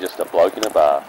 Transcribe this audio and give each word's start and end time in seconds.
just 0.00 0.20
a 0.20 0.24
bloke 0.26 0.56
in 0.56 0.64
a 0.64 0.70
bar. 0.70 1.02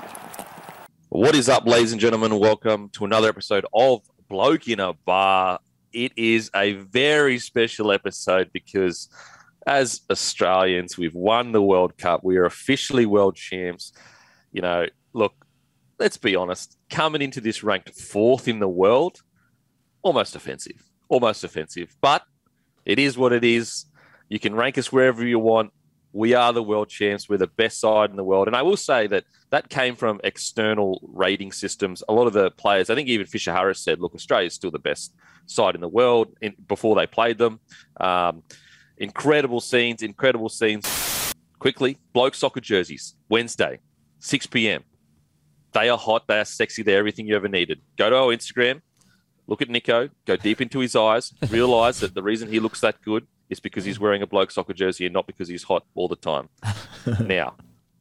What 1.10 1.36
is 1.36 1.50
up, 1.50 1.66
ladies 1.66 1.92
and 1.92 2.00
gentlemen? 2.00 2.40
Welcome 2.40 2.90
to 2.94 3.06
another 3.06 3.28
episode 3.28 3.66
of 3.74 4.02
Bloke 4.30 4.68
in 4.68 4.80
a 4.80 4.94
Bar. 4.94 5.60
It 5.92 6.14
is 6.16 6.50
a 6.56 6.74
very 6.74 7.38
special 7.40 7.92
episode 7.92 8.50
because, 8.54 9.10
as 9.66 10.02
Australians, 10.10 10.98
we've 10.98 11.16
won 11.16 11.52
the 11.52 11.62
World 11.62 11.98
Cup. 11.98 12.24
We 12.24 12.38
are 12.38 12.46
officially 12.46 13.06
world 13.06 13.36
champs. 13.36 13.92
You 14.54 14.62
know, 14.62 14.86
look, 15.14 15.34
let's 16.00 16.18
be 16.18 16.36
honest, 16.36 16.78
coming 16.90 17.22
into 17.22 17.42
this 17.42 17.64
ranked 17.64 17.94
fourth 18.00 18.48
in 18.48 18.60
the 18.60 18.70
world, 18.70 19.22
almost 20.02 20.36
offensive. 20.36 20.82
Almost 21.10 21.44
offensive. 21.44 21.96
But 22.02 22.24
it 22.86 23.00
is 23.00 23.18
what 23.18 23.34
it 23.34 23.44
is. 23.44 23.86
You 24.30 24.40
can 24.40 24.56
rank 24.56 24.78
us 24.78 24.92
wherever 24.92 25.26
you 25.26 25.40
want. 25.40 25.72
We 26.18 26.34
are 26.34 26.52
the 26.52 26.64
world 26.64 26.90
champs. 26.90 27.30
We're 27.30 27.38
the 27.38 27.46
best 27.46 27.80
side 27.80 28.10
in 28.10 28.16
the 28.16 28.24
world. 28.24 28.48
And 28.48 28.56
I 28.56 28.64
will 28.64 28.76
say 28.76 29.06
that 29.06 29.26
that 29.52 29.70
came 29.70 29.96
from 29.96 30.20
external 30.24 31.00
rating 31.04 31.52
systems. 31.52 32.02
A 32.10 32.14
lot 32.14 32.26
of 32.26 32.34
the 32.34 32.50
players, 32.50 32.90
I 32.90 32.96
think 32.96 33.08
even 33.08 33.28
Fisher 33.28 33.54
Harris 33.54 33.80
said, 33.80 34.00
look, 34.00 34.16
Australia 34.16 34.48
is 34.48 34.56
still 34.56 34.72
the 34.72 34.80
best 34.80 35.14
side 35.46 35.76
in 35.76 35.82
the 35.82 35.88
world 35.88 36.36
in, 36.42 36.56
before 36.68 36.96
they 36.96 37.06
played 37.06 37.38
them. 37.38 37.60
Um, 38.00 38.42
incredible 38.98 39.62
scenes, 39.62 40.02
incredible 40.02 40.50
scenes. 40.50 41.36
Quickly, 41.60 42.00
bloke 42.14 42.34
soccer 42.34 42.62
jerseys, 42.62 43.14
Wednesday, 43.30 43.78
6 44.18 44.48
p.m. 44.48 44.84
They 45.74 45.88
are 45.88 46.00
hot. 46.00 46.28
They 46.28 46.40
are 46.40 46.46
sexy. 46.46 46.82
They're 46.82 46.98
everything 46.98 47.28
you 47.28 47.36
ever 47.36 47.48
needed. 47.48 47.80
Go 47.96 48.10
to 48.10 48.16
our 48.16 48.36
Instagram, 48.36 48.82
look 49.46 49.62
at 49.62 49.70
Nico, 49.70 50.10
go 50.26 50.36
deep 50.36 50.62
into 50.62 50.80
his 50.80 50.96
eyes, 50.96 51.32
realize 51.52 52.00
that 52.00 52.16
the 52.16 52.24
reason 52.24 52.50
he 52.50 52.60
looks 52.60 52.82
that 52.82 53.04
good 53.04 53.28
is 53.50 53.60
because 53.60 53.86
he's 53.86 54.00
wearing 54.00 54.22
a 54.22 54.28
bloke 54.28 54.52
soccer 54.52 54.74
jersey 54.74 55.06
and 55.06 55.14
not 55.14 55.28
because 55.28 55.48
he's 55.48 55.64
hot 55.64 55.86
all 55.96 56.08
the 56.08 56.16
time. 56.16 56.50
now, 57.20 57.56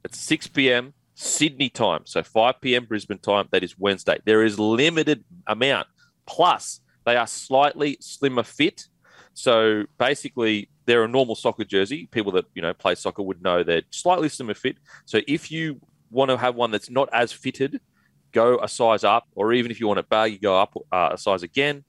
it's 0.04 0.18
6 0.18 0.48
p.m. 0.48 0.94
Sydney 1.14 1.70
time, 1.70 2.02
so 2.04 2.22
5 2.22 2.60
p.m. 2.60 2.84
Brisbane 2.84 3.18
time. 3.18 3.48
That 3.50 3.64
is 3.64 3.78
Wednesday. 3.78 4.18
There 4.24 4.42
is 4.42 4.58
limited 4.58 5.24
amount. 5.46 5.88
Plus, 6.26 6.80
they 7.06 7.16
are 7.16 7.26
slightly 7.26 7.96
slimmer 8.00 8.42
fit. 8.42 8.84
So 9.32 9.84
basically, 9.98 10.68
they're 10.84 11.04
a 11.04 11.08
normal 11.08 11.34
soccer 11.34 11.64
jersey. 11.64 12.08
People 12.10 12.32
that 12.32 12.44
you 12.54 12.62
know 12.62 12.74
play 12.74 12.94
soccer 12.94 13.22
would 13.22 13.42
know 13.42 13.62
they're 13.62 13.82
slightly 13.90 14.28
slimmer 14.28 14.54
fit. 14.54 14.76
So 15.04 15.20
if 15.26 15.50
you 15.50 15.80
want 16.10 16.30
to 16.30 16.36
have 16.36 16.54
one 16.54 16.70
that's 16.70 16.90
not 16.90 17.08
as 17.12 17.32
fitted, 17.32 17.80
go 18.32 18.58
a 18.58 18.68
size 18.68 19.04
up, 19.04 19.24
or 19.34 19.52
even 19.52 19.70
if 19.70 19.80
you 19.80 19.86
want 19.86 19.98
it 19.98 20.08
baggy, 20.08 20.38
go 20.38 20.60
up 20.60 20.74
uh, 20.92 21.10
a 21.12 21.18
size 21.18 21.42
again. 21.42 21.84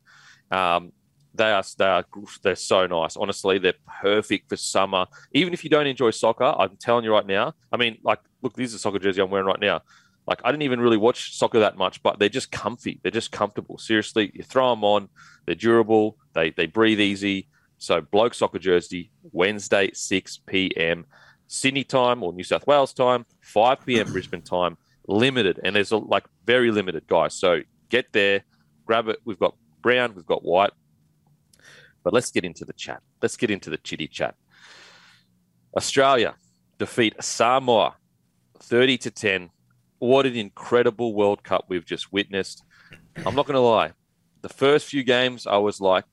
Um, 0.52 0.94
they 1.38 1.52
are 1.52 1.64
they 1.78 1.86
are 1.86 2.06
they're 2.44 2.56
so 2.56 2.88
nice. 2.88 3.16
Honestly, 3.16 3.58
they're 3.58 3.74
perfect 4.02 4.50
for 4.50 4.58
summer. 4.58 5.06
Even 5.32 5.54
if 5.54 5.64
you 5.64 5.70
don't 5.70 5.88
enjoy 5.88 6.12
soccer, 6.12 6.44
I'm 6.58 6.78
telling 6.78 7.06
you 7.06 7.12
right 7.12 7.26
now. 7.26 7.54
I 7.72 7.78
mean, 7.78 7.98
like, 8.04 8.20
look, 8.42 8.56
this 8.56 8.70
is 8.70 8.76
a 8.76 8.80
soccer 8.80 9.00
jersey 9.00 9.22
I'm 9.22 9.30
wearing 9.30 9.48
right 9.48 9.60
now. 9.60 9.82
Like, 10.28 10.42
I 10.44 10.52
didn't 10.52 10.64
even 10.64 10.82
really 10.82 10.98
watch 10.98 11.38
soccer 11.38 11.60
that 11.60 11.78
much, 11.78 12.04
but 12.04 12.20
they're 12.20 12.28
just 12.28 12.52
comfy. 12.52 13.00
They're 13.02 13.12
just 13.12 13.32
comfortable. 13.32 13.78
Seriously, 13.78 14.32
you 14.34 14.44
throw 14.44 14.72
them 14.72 14.84
on. 14.84 15.08
They're 15.46 15.56
durable. 15.56 16.18
They 16.34 16.50
they 16.52 16.66
breathe 16.66 17.00
easy. 17.00 17.48
So, 17.78 18.02
bloke 18.02 18.34
soccer 18.34 18.60
jersey, 18.60 19.12
Wednesday, 19.32 19.92
6 19.94 20.40
p.m. 20.48 21.06
Sydney 21.48 21.84
time 21.84 22.24
or 22.24 22.34
New 22.34 22.44
South 22.44 22.68
Wales 22.68 22.94
time, 22.94 23.26
5 23.42 23.86
p.m. 23.86 24.12
Brisbane 24.12 24.42
time, 24.42 24.78
limited. 25.08 25.60
And 25.64 25.76
there's 25.76 25.92
a, 25.92 25.98
like 25.98 26.26
very 26.46 26.72
limited, 26.72 27.08
guys. 27.08 27.34
So 27.34 27.62
get 27.90 28.12
there, 28.12 28.44
grab 28.86 29.08
it. 29.08 29.20
We've 29.26 29.40
got 29.40 29.56
brown, 29.82 30.14
we've 30.16 30.26
got 30.26 30.44
white. 30.44 30.72
But 32.04 32.14
let's 32.14 32.32
get 32.32 32.46
into 32.46 32.66
the 32.66 32.74
chat. 32.74 33.02
Let's 33.22 33.38
get 33.38 33.52
into 33.52 33.70
the 33.70 33.78
chitty 33.78 34.08
chat. 34.08 34.36
Australia 35.76 36.36
defeat 36.78 37.16
Samoa 37.22 37.96
30 38.60 38.98
to 39.00 39.12
10. 39.12 39.50
What 40.00 40.26
an 40.26 40.36
incredible 40.36 41.14
World 41.14 41.44
Cup 41.44 41.66
we've 41.70 41.86
just 41.86 42.12
witnessed. 42.12 42.64
I'm 43.26 43.36
not 43.36 43.46
going 43.46 43.56
to 43.56 43.60
lie. 43.60 43.94
The 44.42 44.50
first 44.50 44.88
few 44.88 45.04
games, 45.04 45.48
I 45.48 45.58
was 45.58 45.82
like, 45.82 46.06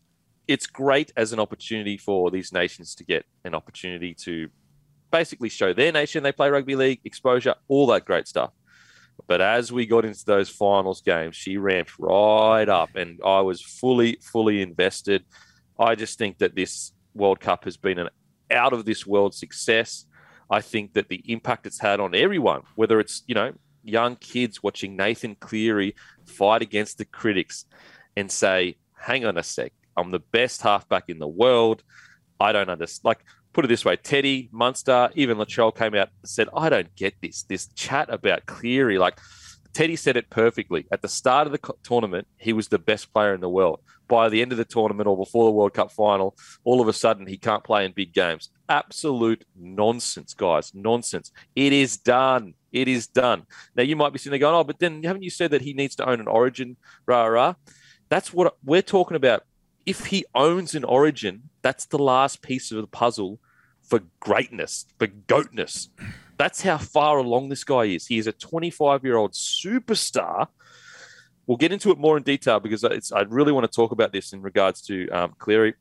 it's 0.47 0.67
great 0.67 1.13
as 1.17 1.33
an 1.33 1.41
opportunity 1.41 1.97
for 1.97 2.31
these 2.31 2.53
nations 2.53 2.95
to 2.97 3.05
get 3.05 3.25
an 3.45 3.55
opportunity 3.55 4.15
to 4.15 4.49
basically 5.11 5.49
show 5.49 5.73
their 5.73 5.93
nation 5.93 6.23
they 6.23 6.33
play 6.33 6.51
rugby 6.51 6.77
league, 6.77 7.01
exposure, 7.05 7.55
all 7.69 7.87
that 7.87 8.05
great 8.05 8.27
stuff. 8.27 8.51
But 9.27 9.41
as 9.41 9.73
we 9.73 9.87
got 9.87 10.05
into 10.05 10.25
those 10.25 10.49
finals 10.49 11.01
games, 11.01 11.37
she 11.37 11.57
ramped 11.57 11.93
right 11.99 12.69
up, 12.69 12.97
and 12.97 13.21
I 13.25 13.41
was 13.41 13.63
fully, 13.63 14.19
fully 14.21 14.61
invested. 14.61 15.25
I 15.79 15.95
just 15.95 16.19
think 16.19 16.39
that 16.39 16.55
this 16.55 16.93
World 17.15 17.41
Cup 17.41 17.65
has 17.65 17.77
been 17.77 17.99
an 17.99 18.09
out 18.51 18.73
of 18.73 18.85
this 18.85 19.07
world 19.07 19.35
success. 19.35 20.07
I 20.51 20.61
think 20.61 20.95
that 20.95 21.09
the 21.09 21.23
impact 21.27 21.67
it's 21.67 21.81
had 21.81 22.01
on 22.01 22.15
everyone, 22.15 22.63
whether 22.75 23.01
it's, 23.01 23.23
you 23.27 23.35
know, 23.35 23.53
young 23.83 24.17
kids 24.17 24.63
watching 24.63 24.97
Nathan 24.97 25.37
Cleary 25.37 25.95
fight 26.27 26.63
against 26.63 26.99
the 26.99 27.05
critics 27.05 27.65
and 28.17 28.31
say, 28.31 28.77
hang 28.97 29.25
on 29.25 29.39
a 29.39 29.43
sec, 29.43 29.73
I'm 29.97 30.11
the 30.11 30.21
best 30.21 30.63
halfback 30.63 31.05
in 31.09 31.19
the 31.19 31.29
world. 31.29 31.83
I 32.41 32.53
don't 32.53 32.69
understand. 32.69 33.05
Like, 33.05 33.25
put 33.53 33.65
it 33.65 33.69
this 33.69 33.85
way 33.85 33.97
Teddy, 33.97 34.49
Munster, 34.53 35.11
even 35.15 35.39
Latrell 35.39 35.77
came 35.77 35.95
out 35.95 36.09
and 36.23 36.29
said, 36.29 36.49
I 36.55 36.69
don't 36.69 36.95
get 36.97 37.15
this, 37.23 37.43
this 37.45 37.69
chat 37.75 38.11
about 38.11 38.47
Cleary. 38.47 38.99
Like, 38.99 39.19
Teddy 39.75 39.97
said 39.97 40.17
it 40.17 40.31
perfectly. 40.31 40.87
At 40.93 41.03
the 41.03 41.09
start 41.09 41.47
of 41.47 41.53
the 41.53 41.75
tournament, 41.83 42.29
he 42.39 42.53
was 42.53 42.69
the 42.69 42.79
best 42.79 43.13
player 43.13 43.35
in 43.35 43.41
the 43.41 43.49
world. 43.49 43.81
By 44.07 44.29
the 44.29 44.41
end 44.41 44.53
of 44.53 44.59
the 44.59 44.65
tournament 44.65 45.09
or 45.09 45.17
before 45.17 45.47
the 45.47 45.51
World 45.51 45.75
Cup 45.75 45.91
final, 45.91 46.37
all 46.63 46.81
of 46.81 46.87
a 46.89 46.93
sudden 46.93 47.27
he 47.27 47.37
can't 47.37 47.65
play 47.65 47.85
in 47.85 47.93
big 47.93 48.13
games. 48.13 48.51
Absolute 48.69 49.45
nonsense, 49.57 50.33
guys. 50.33 50.73
Nonsense. 50.75 51.33
It 51.57 51.73
is 51.73 51.97
done. 51.97 52.55
It 52.71 52.87
is 52.87 53.09
done. 53.09 53.47
Now 53.75 53.83
you 53.83 53.97
might 53.97 54.13
be 54.13 54.19
sitting 54.19 54.33
there 54.33 54.47
going, 54.47 54.55
"Oh, 54.55 54.65
but 54.65 54.79
then 54.79 55.03
haven't 55.03 55.23
you 55.23 55.31
said 55.31 55.51
that 55.51 55.63
he 55.63 55.73
needs 55.73 55.97
to 55.97 56.09
own 56.09 56.21
an 56.21 56.29
Origin?" 56.29 56.77
Rah 57.07 57.27
rah. 57.27 57.55
That's 58.09 58.33
what 58.33 58.57
we're 58.63 58.83
talking 58.83 59.17
about. 59.17 59.45
If 59.87 60.07
he 60.07 60.25
owns 60.35 60.75
an 60.75 60.85
Origin, 60.85 61.51
that's 61.63 61.87
the 61.87 61.99
last 61.99 62.43
piece 62.43 62.71
of 62.71 62.81
the 62.81 62.87
puzzle 62.87 63.41
for 63.83 64.03
greatness, 64.21 64.87
for 64.99 65.07
goatness. 65.07 65.89
That's 66.37 66.63
how 66.63 66.79
far 66.79 67.19
along 67.19 67.49
this 67.49 67.65
guy 67.65 67.85
is. 67.85 68.07
He 68.07 68.19
is 68.19 68.27
a 68.27 68.33
25 68.33 69.05
year 69.05 69.17
old 69.17 69.33
superstar. 69.33 70.49
We'll 71.47 71.59
get 71.59 71.73
into 71.73 71.91
it 71.91 71.99
more 71.99 72.17
in 72.17 72.23
detail 72.23 72.59
because 72.59 72.85
I 72.85 73.21
really 73.23 73.53
want 73.53 73.71
to 73.71 73.75
talk 73.75 73.93
about 73.93 74.13
this 74.13 74.33
in 74.33 74.41
regards 74.41 74.81
to 74.83 75.09
um, 75.11 75.35
Cleary. 75.39 75.75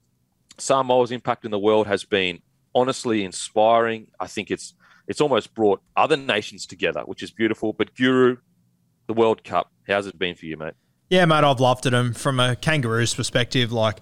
Samoa's 0.57 1.11
impact 1.11 1.45
in 1.45 1.51
the 1.51 1.59
world 1.59 1.87
has 1.87 2.03
been 2.03 2.39
honestly 2.75 3.23
inspiring. 3.23 4.07
I 4.19 4.27
think 4.27 4.51
it's 4.51 4.75
it's 5.07 5.21
almost 5.21 5.53
brought 5.53 5.81
other 5.95 6.17
nations 6.17 6.65
together, 6.65 7.01
which 7.01 7.23
is 7.23 7.31
beautiful. 7.31 7.73
But 7.73 7.95
Guru, 7.95 8.37
the 9.07 9.13
World 9.13 9.43
Cup, 9.43 9.71
how's 9.87 10.07
it 10.07 10.17
been 10.17 10.35
for 10.35 10.45
you, 10.45 10.57
mate? 10.57 10.73
Yeah, 11.09 11.25
mate, 11.25 11.43
I've 11.43 11.59
loved 11.59 11.85
it. 11.85 11.93
And 11.93 12.15
from 12.15 12.39
a 12.39 12.55
Kangaroos 12.55 13.13
perspective, 13.13 13.71
like 13.71 13.99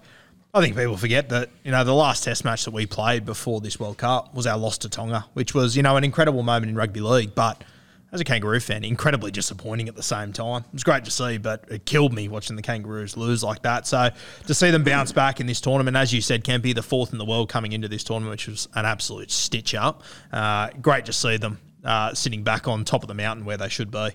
I 0.53 0.62
think 0.62 0.75
people 0.75 0.97
forget 0.97 1.29
that, 1.29 1.50
you 1.63 1.72
know, 1.72 1.84
the 1.85 1.94
last 1.94 2.25
test 2.25 2.44
match 2.44 2.66
that 2.66 2.72
we 2.72 2.85
played 2.85 3.25
before 3.25 3.62
this 3.62 3.79
World 3.79 3.97
Cup 3.97 4.34
was 4.34 4.45
our 4.45 4.57
loss 4.57 4.78
to 4.79 4.89
Tonga, 4.89 5.25
which 5.34 5.53
was, 5.53 5.78
you 5.78 5.84
know, 5.84 5.95
an 5.95 6.03
incredible 6.03 6.44
moment 6.44 6.69
in 6.69 6.75
rugby 6.75 7.00
league. 7.00 7.34
But 7.34 7.63
as 8.12 8.19
a 8.19 8.25
Kangaroo 8.25 8.59
fan, 8.59 8.84
incredibly 8.84 9.31
disappointing 9.31 9.88
at 9.88 9.95
the 9.95 10.03
same 10.03 10.34
time. 10.34 10.63
It 10.67 10.73
was 10.73 10.84
great 10.84 11.06
to 11.06 11.12
see, 11.12 11.38
but 11.38 11.63
it 11.69 11.85
killed 11.85 12.13
me 12.13 12.28
watching 12.28 12.57
the 12.57 12.62
Kangaroos 12.62 13.16
lose 13.16 13.44
like 13.44 13.62
that. 13.62 13.88
So 13.88 14.09
to 14.47 14.53
see 14.53 14.72
them 14.72 14.84
bounce 14.84 15.13
back 15.13 15.39
in 15.39 15.47
this 15.47 15.62
tournament, 15.62 15.95
as 15.95 16.12
you 16.12 16.19
said, 16.19 16.44
Kempy, 16.44 16.75
the 16.75 16.83
fourth 16.83 17.13
in 17.13 17.18
the 17.18 17.25
world 17.25 17.47
coming 17.47 17.72
into 17.72 17.88
this 17.88 18.03
tournament, 18.03 18.31
which 18.31 18.47
was 18.47 18.68
an 18.75 18.85
absolute 18.85 19.31
stitch 19.31 19.73
up. 19.73 20.03
Uh, 20.33 20.69
great 20.81 21.06
to 21.06 21.13
see 21.13 21.38
them 21.38 21.59
uh, 21.85 22.13
sitting 22.13 22.44
back 22.44 22.68
on 22.68 22.83
top 22.83 23.03
of 23.03 23.07
the 23.07 23.13
mountain 23.13 23.45
where 23.45 23.57
they 23.57 23.69
should 23.69 23.89
be. 23.89 24.09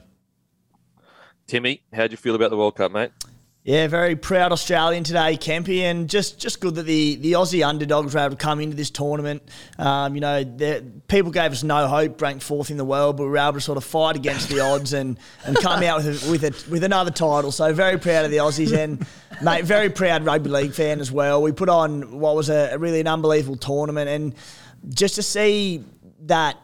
Timmy, 1.47 1.81
how 1.95 2.07
do 2.07 2.11
you 2.11 2.17
feel 2.19 2.35
about 2.35 2.51
the 2.51 2.57
World 2.59 2.77
Cup, 2.77 2.93
mate? 2.93 3.13
Yeah, 3.67 3.89
very 3.89 4.15
proud 4.15 4.53
Australian 4.53 5.03
today, 5.03 5.37
Kempy, 5.37 5.81
and 5.81 6.09
just, 6.09 6.39
just 6.39 6.61
good 6.61 6.77
that 6.77 6.85
the, 6.85 7.17
the 7.17 7.33
Aussie 7.33 7.67
underdogs 7.67 8.15
were 8.15 8.21
able 8.21 8.31
to 8.31 8.37
come 8.37 8.61
into 8.61 8.77
this 8.77 8.91
tournament. 8.91 9.43
Um, 9.77 10.15
you 10.15 10.21
know, 10.21 10.45
people 11.09 11.33
gave 11.33 11.51
us 11.51 11.65
no 11.65 11.89
hope, 11.89 12.23
ranked 12.23 12.45
fourth 12.45 12.71
in 12.71 12.77
the 12.77 12.85
world, 12.85 13.17
but 13.17 13.25
we 13.25 13.31
were 13.31 13.39
able 13.39 13.55
to 13.55 13.61
sort 13.61 13.77
of 13.77 13.83
fight 13.83 14.15
against 14.15 14.51
the 14.51 14.61
odds 14.61 14.93
and, 14.93 15.19
and 15.45 15.57
come 15.57 15.83
out 15.83 16.05
with 16.05 16.23
a, 16.23 16.31
with 16.31 16.45
a, 16.45 16.71
with 16.71 16.85
another 16.85 17.11
title. 17.11 17.51
So 17.51 17.73
very 17.73 17.99
proud 17.99 18.25
of 18.25 18.31
the 18.31 18.37
Aussies 18.37 18.73
and 18.73 19.05
mate, 19.43 19.65
very 19.65 19.91
proud 19.91 20.25
rugby 20.25 20.49
league 20.49 20.73
fan 20.73 21.01
as 21.01 21.11
well. 21.11 21.43
We 21.43 21.51
put 21.51 21.69
on 21.69 22.21
what 22.21 22.37
was 22.37 22.49
a, 22.49 22.71
a 22.75 22.79
really 22.79 23.01
an 23.01 23.09
unbelievable 23.09 23.57
tournament, 23.57 24.09
and 24.09 24.35
just 24.95 25.17
to 25.17 25.25
see 25.25 25.85
that 26.27 26.57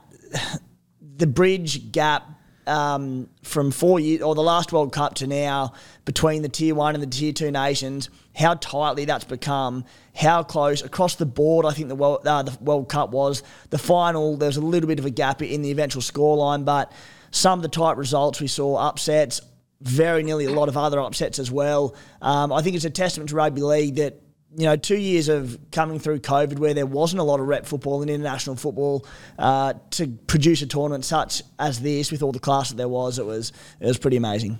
the 1.16 1.26
bridge 1.26 1.90
gap 1.90 2.28
um, 2.66 3.28
from 3.42 3.70
four 3.70 4.00
years 4.00 4.22
or 4.22 4.34
the 4.34 4.42
last 4.42 4.72
World 4.72 4.92
Cup 4.92 5.14
to 5.14 5.26
now 5.26 5.72
between 6.04 6.42
the 6.42 6.48
tier 6.48 6.74
one 6.74 6.94
and 6.94 7.02
the 7.02 7.06
tier 7.06 7.32
two 7.32 7.50
nations, 7.50 8.10
how 8.34 8.54
tightly 8.54 9.04
that's 9.04 9.24
become, 9.24 9.84
how 10.14 10.42
close 10.42 10.82
across 10.82 11.16
the 11.16 11.26
board. 11.26 11.66
I 11.66 11.72
think 11.72 11.88
the 11.88 11.94
World, 11.94 12.26
uh, 12.26 12.42
the 12.42 12.56
World 12.60 12.88
Cup 12.88 13.10
was 13.10 13.42
the 13.70 13.78
final. 13.78 14.36
There 14.36 14.48
was 14.48 14.56
a 14.56 14.60
little 14.62 14.88
bit 14.88 14.98
of 14.98 15.06
a 15.06 15.10
gap 15.10 15.42
in 15.42 15.62
the 15.62 15.70
eventual 15.70 16.02
scoreline, 16.02 16.64
but 16.64 16.92
some 17.30 17.58
of 17.58 17.62
the 17.62 17.68
tight 17.68 17.96
results 17.96 18.40
we 18.40 18.46
saw, 18.46 18.76
upsets, 18.76 19.40
very 19.80 20.22
nearly 20.22 20.44
a 20.44 20.52
lot 20.52 20.68
of 20.68 20.76
other 20.76 21.00
upsets 21.00 21.38
as 21.38 21.50
well. 21.50 21.94
Um, 22.20 22.52
I 22.52 22.62
think 22.62 22.76
it's 22.76 22.84
a 22.84 22.90
testament 22.90 23.30
to 23.30 23.36
rugby 23.36 23.62
league 23.62 23.96
that 23.96 24.20
you 24.56 24.64
know, 24.64 24.76
two 24.76 24.98
years 24.98 25.28
of 25.28 25.58
coming 25.70 25.98
through 25.98 26.20
COVID 26.20 26.58
where 26.58 26.74
there 26.74 26.86
wasn't 26.86 27.20
a 27.20 27.22
lot 27.22 27.40
of 27.40 27.46
rep 27.46 27.64
football 27.64 28.02
and 28.02 28.10
international 28.10 28.56
football 28.56 29.06
uh, 29.38 29.74
to 29.90 30.08
produce 30.26 30.62
a 30.62 30.66
tournament 30.66 31.04
such 31.04 31.42
as 31.58 31.80
this 31.80 32.12
with 32.12 32.22
all 32.22 32.32
the 32.32 32.38
class 32.38 32.70
that 32.70 32.76
there 32.76 32.88
was, 32.88 33.18
it 33.18 33.26
was 33.26 33.52
it 33.80 33.86
was 33.86 33.98
pretty 33.98 34.16
amazing. 34.16 34.58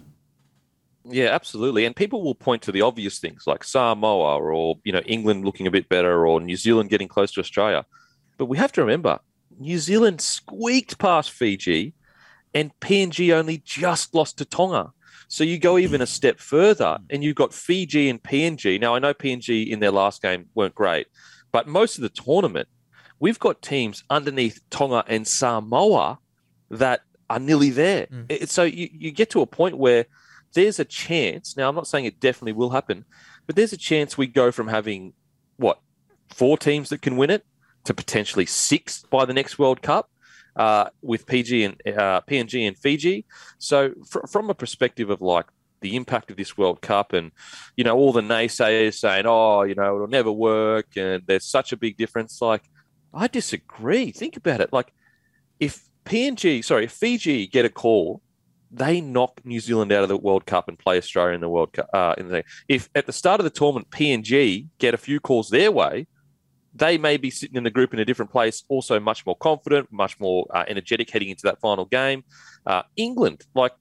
Yeah, 1.04 1.26
absolutely. 1.26 1.84
And 1.84 1.96
people 1.96 2.22
will 2.22 2.34
point 2.34 2.62
to 2.62 2.72
the 2.72 2.82
obvious 2.82 3.18
things 3.18 3.44
like 3.46 3.64
Samoa 3.64 4.38
or 4.38 4.78
you 4.84 4.92
know 4.92 5.00
England 5.00 5.44
looking 5.44 5.66
a 5.66 5.70
bit 5.70 5.88
better 5.88 6.26
or 6.26 6.40
New 6.40 6.56
Zealand 6.56 6.90
getting 6.90 7.08
close 7.08 7.32
to 7.32 7.40
Australia. 7.40 7.84
But 8.38 8.46
we 8.46 8.56
have 8.56 8.72
to 8.72 8.80
remember 8.80 9.18
New 9.58 9.78
Zealand 9.78 10.20
squeaked 10.20 10.98
past 10.98 11.30
Fiji 11.30 11.94
and 12.54 12.70
PNG 12.80 13.32
only 13.32 13.58
just 13.58 14.14
lost 14.14 14.38
to 14.38 14.44
Tonga. 14.44 14.92
So 15.32 15.44
you 15.44 15.58
go 15.58 15.78
even 15.78 16.02
a 16.02 16.06
step 16.06 16.38
further 16.38 16.98
and 17.08 17.24
you've 17.24 17.36
got 17.36 17.54
Fiji 17.54 18.10
and 18.10 18.22
PNG. 18.22 18.78
Now, 18.78 18.94
I 18.94 18.98
know 18.98 19.14
PNG 19.14 19.66
in 19.66 19.80
their 19.80 19.90
last 19.90 20.20
game 20.20 20.50
weren't 20.54 20.74
great, 20.74 21.06
but 21.52 21.66
most 21.66 21.96
of 21.96 22.02
the 22.02 22.10
tournament, 22.10 22.68
we've 23.18 23.38
got 23.38 23.62
teams 23.62 24.04
underneath 24.10 24.60
Tonga 24.68 25.04
and 25.06 25.26
Samoa 25.26 26.18
that 26.68 27.00
are 27.30 27.38
nearly 27.38 27.70
there. 27.70 28.08
Mm. 28.08 28.46
So 28.46 28.64
you, 28.64 28.90
you 28.92 29.10
get 29.10 29.30
to 29.30 29.40
a 29.40 29.46
point 29.46 29.78
where 29.78 30.04
there's 30.52 30.78
a 30.78 30.84
chance. 30.84 31.56
Now, 31.56 31.70
I'm 31.70 31.74
not 31.74 31.86
saying 31.86 32.04
it 32.04 32.20
definitely 32.20 32.52
will 32.52 32.68
happen, 32.68 33.06
but 33.46 33.56
there's 33.56 33.72
a 33.72 33.78
chance 33.78 34.18
we 34.18 34.26
go 34.26 34.52
from 34.52 34.68
having 34.68 35.14
what, 35.56 35.78
four 36.28 36.58
teams 36.58 36.90
that 36.90 37.00
can 37.00 37.16
win 37.16 37.30
it 37.30 37.46
to 37.84 37.94
potentially 37.94 38.44
six 38.44 39.02
by 39.08 39.24
the 39.24 39.32
next 39.32 39.58
World 39.58 39.80
Cup 39.80 40.10
uh, 40.56 40.90
with 41.00 41.26
PG 41.26 41.64
and 41.64 41.76
uh, 41.86 42.20
PNG 42.22 42.66
and 42.66 42.76
Fiji. 42.76 43.24
So, 43.58 43.92
fr- 44.08 44.26
from 44.28 44.50
a 44.50 44.54
perspective 44.54 45.10
of 45.10 45.20
like 45.20 45.46
the 45.80 45.96
impact 45.96 46.30
of 46.30 46.36
this 46.36 46.56
World 46.56 46.80
Cup, 46.80 47.12
and 47.12 47.32
you 47.76 47.84
know, 47.84 47.96
all 47.96 48.12
the 48.12 48.20
naysayers 48.20 48.94
saying, 48.94 49.24
"Oh, 49.26 49.62
you 49.62 49.74
know, 49.74 49.94
it'll 49.94 50.08
never 50.08 50.32
work," 50.32 50.96
and 50.96 51.22
there's 51.26 51.44
such 51.44 51.72
a 51.72 51.76
big 51.76 51.96
difference. 51.96 52.40
Like, 52.40 52.64
I 53.12 53.26
disagree. 53.26 54.10
Think 54.10 54.36
about 54.36 54.60
it. 54.60 54.72
Like, 54.72 54.92
if 55.60 55.88
PNG, 56.04 56.64
sorry, 56.64 56.84
if 56.84 56.92
Fiji 56.92 57.46
get 57.46 57.64
a 57.64 57.70
call, 57.70 58.22
they 58.70 59.00
knock 59.00 59.40
New 59.44 59.60
Zealand 59.60 59.92
out 59.92 60.02
of 60.02 60.08
the 60.08 60.16
World 60.16 60.46
Cup 60.46 60.68
and 60.68 60.78
play 60.78 60.96
Australia 60.96 61.34
in 61.34 61.40
the 61.40 61.48
World 61.48 61.72
Cup. 61.74 61.88
Uh, 61.92 62.14
in 62.16 62.28
the, 62.28 62.44
if 62.68 62.88
at 62.94 63.06
the 63.06 63.12
start 63.12 63.40
of 63.40 63.44
the 63.44 63.50
tournament 63.50 63.90
PNG 63.90 64.66
get 64.78 64.94
a 64.94 64.98
few 64.98 65.20
calls 65.20 65.50
their 65.50 65.70
way, 65.70 66.06
they 66.74 66.98
may 66.98 67.16
be 67.16 67.30
sitting 67.30 67.56
in 67.56 67.64
the 67.64 67.70
group 67.70 67.92
in 67.92 68.00
a 68.00 68.04
different 68.04 68.30
place, 68.30 68.64
also 68.68 68.98
much 68.98 69.26
more 69.26 69.36
confident, 69.36 69.92
much 69.92 70.18
more 70.18 70.46
uh, 70.54 70.64
energetic 70.68 71.10
heading 71.10 71.28
into 71.28 71.42
that 71.44 71.60
final 71.60 71.84
game. 71.84 72.24
Uh, 72.66 72.82
England, 72.96 73.44
like 73.54 73.72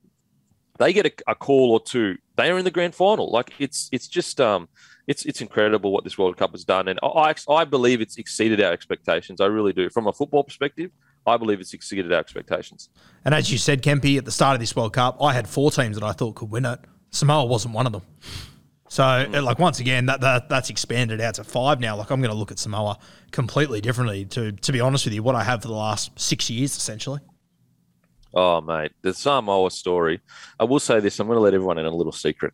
they 0.79 0.91
get 0.91 1.05
a, 1.05 1.11
a, 1.27 1.35
call 1.35 1.71
or 1.71 1.79
two, 1.79 2.17
they 2.35 2.49
are 2.49 2.57
in 2.57 2.65
the 2.65 2.71
grand 2.71 2.95
final. 2.95 3.31
Like 3.31 3.53
it's 3.59 3.87
it's 3.91 4.07
just 4.07 4.41
um 4.41 4.67
it's 5.07 5.25
it's 5.25 5.41
incredible 5.41 5.91
what 5.91 6.03
this 6.03 6.17
World 6.17 6.37
Cup 6.37 6.51
has 6.51 6.63
done, 6.63 6.87
and 6.87 6.99
I 7.03 7.35
I 7.49 7.65
believe 7.65 8.01
it's 8.01 8.17
exceeded 8.17 8.61
our 8.61 8.73
expectations. 8.73 9.39
I 9.39 9.45
really 9.45 9.73
do. 9.73 9.89
From 9.89 10.07
a 10.07 10.13
football 10.13 10.43
perspective, 10.43 10.91
I 11.25 11.37
believe 11.37 11.59
it's 11.59 11.73
exceeded 11.73 12.11
our 12.11 12.19
expectations. 12.19 12.89
And 13.23 13.35
as 13.35 13.51
you 13.51 13.57
said, 13.57 13.83
Kempy, 13.83 14.17
at 14.17 14.25
the 14.25 14.31
start 14.31 14.55
of 14.55 14.59
this 14.59 14.75
World 14.75 14.93
Cup, 14.93 15.21
I 15.21 15.33
had 15.33 15.47
four 15.47 15.71
teams 15.71 15.97
that 15.97 16.03
I 16.03 16.13
thought 16.13 16.35
could 16.35 16.49
win 16.49 16.65
it. 16.65 16.79
Samoa 17.11 17.45
wasn't 17.45 17.73
one 17.75 17.85
of 17.85 17.91
them. 17.91 18.01
So, 18.91 19.03
mm. 19.03 19.41
like 19.41 19.57
once 19.57 19.79
again, 19.79 20.07
that, 20.07 20.19
that 20.19 20.49
that's 20.49 20.69
expanded 20.69 21.21
out 21.21 21.35
to 21.35 21.45
five 21.45 21.79
now. 21.79 21.95
Like 21.95 22.11
I'm 22.11 22.19
going 22.19 22.29
to 22.29 22.37
look 22.37 22.51
at 22.51 22.59
Samoa 22.59 22.99
completely 23.31 23.79
differently. 23.79 24.25
To 24.25 24.51
to 24.51 24.71
be 24.73 24.81
honest 24.81 25.05
with 25.05 25.13
you, 25.13 25.23
what 25.23 25.33
I 25.33 25.45
have 25.45 25.61
for 25.61 25.69
the 25.69 25.73
last 25.73 26.19
six 26.19 26.49
years, 26.49 26.75
essentially. 26.75 27.21
Oh, 28.33 28.59
mate, 28.59 28.91
the 29.01 29.13
Samoa 29.13 29.71
story. 29.71 30.19
I 30.59 30.65
will 30.65 30.81
say 30.81 30.99
this. 30.99 31.21
I'm 31.21 31.27
going 31.27 31.37
to 31.37 31.41
let 31.41 31.53
everyone 31.53 31.77
in 31.77 31.85
a 31.85 31.89
little 31.89 32.11
secret. 32.11 32.53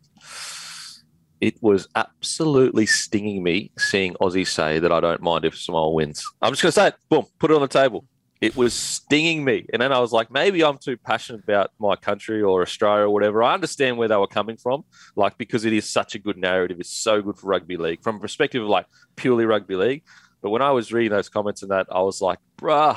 It 1.40 1.60
was 1.60 1.88
absolutely 1.96 2.86
stinging 2.86 3.42
me 3.42 3.72
seeing 3.76 4.14
Aussie 4.14 4.46
say 4.46 4.78
that 4.78 4.92
I 4.92 5.00
don't 5.00 5.20
mind 5.20 5.44
if 5.44 5.58
Samoa 5.58 5.90
wins. 5.90 6.24
I'm 6.40 6.52
just 6.52 6.62
going 6.62 6.70
to 6.70 6.72
say 6.72 6.86
it. 6.88 6.94
Boom, 7.08 7.26
put 7.40 7.50
it 7.50 7.54
on 7.54 7.62
the 7.62 7.66
table 7.66 8.04
it 8.40 8.56
was 8.56 8.72
stinging 8.72 9.44
me. 9.44 9.66
And 9.72 9.82
then 9.82 9.92
I 9.92 9.98
was 9.98 10.12
like, 10.12 10.30
maybe 10.30 10.62
I'm 10.62 10.78
too 10.78 10.96
passionate 10.96 11.42
about 11.42 11.72
my 11.78 11.96
country 11.96 12.40
or 12.40 12.62
Australia 12.62 13.04
or 13.04 13.10
whatever. 13.10 13.42
I 13.42 13.54
understand 13.54 13.98
where 13.98 14.08
they 14.08 14.16
were 14.16 14.28
coming 14.28 14.56
from, 14.56 14.84
like 15.16 15.36
because 15.38 15.64
it 15.64 15.72
is 15.72 15.88
such 15.88 16.14
a 16.14 16.18
good 16.18 16.36
narrative. 16.36 16.78
It's 16.78 16.90
so 16.90 17.20
good 17.20 17.36
for 17.36 17.48
rugby 17.48 17.76
league 17.76 18.02
from 18.02 18.16
a 18.16 18.20
perspective 18.20 18.62
of 18.62 18.68
like 18.68 18.86
purely 19.16 19.44
rugby 19.44 19.74
league. 19.74 20.02
But 20.40 20.50
when 20.50 20.62
I 20.62 20.70
was 20.70 20.92
reading 20.92 21.10
those 21.10 21.28
comments 21.28 21.62
and 21.62 21.72
that, 21.72 21.88
I 21.90 22.00
was 22.00 22.20
like, 22.20 22.38
bruh, 22.56 22.96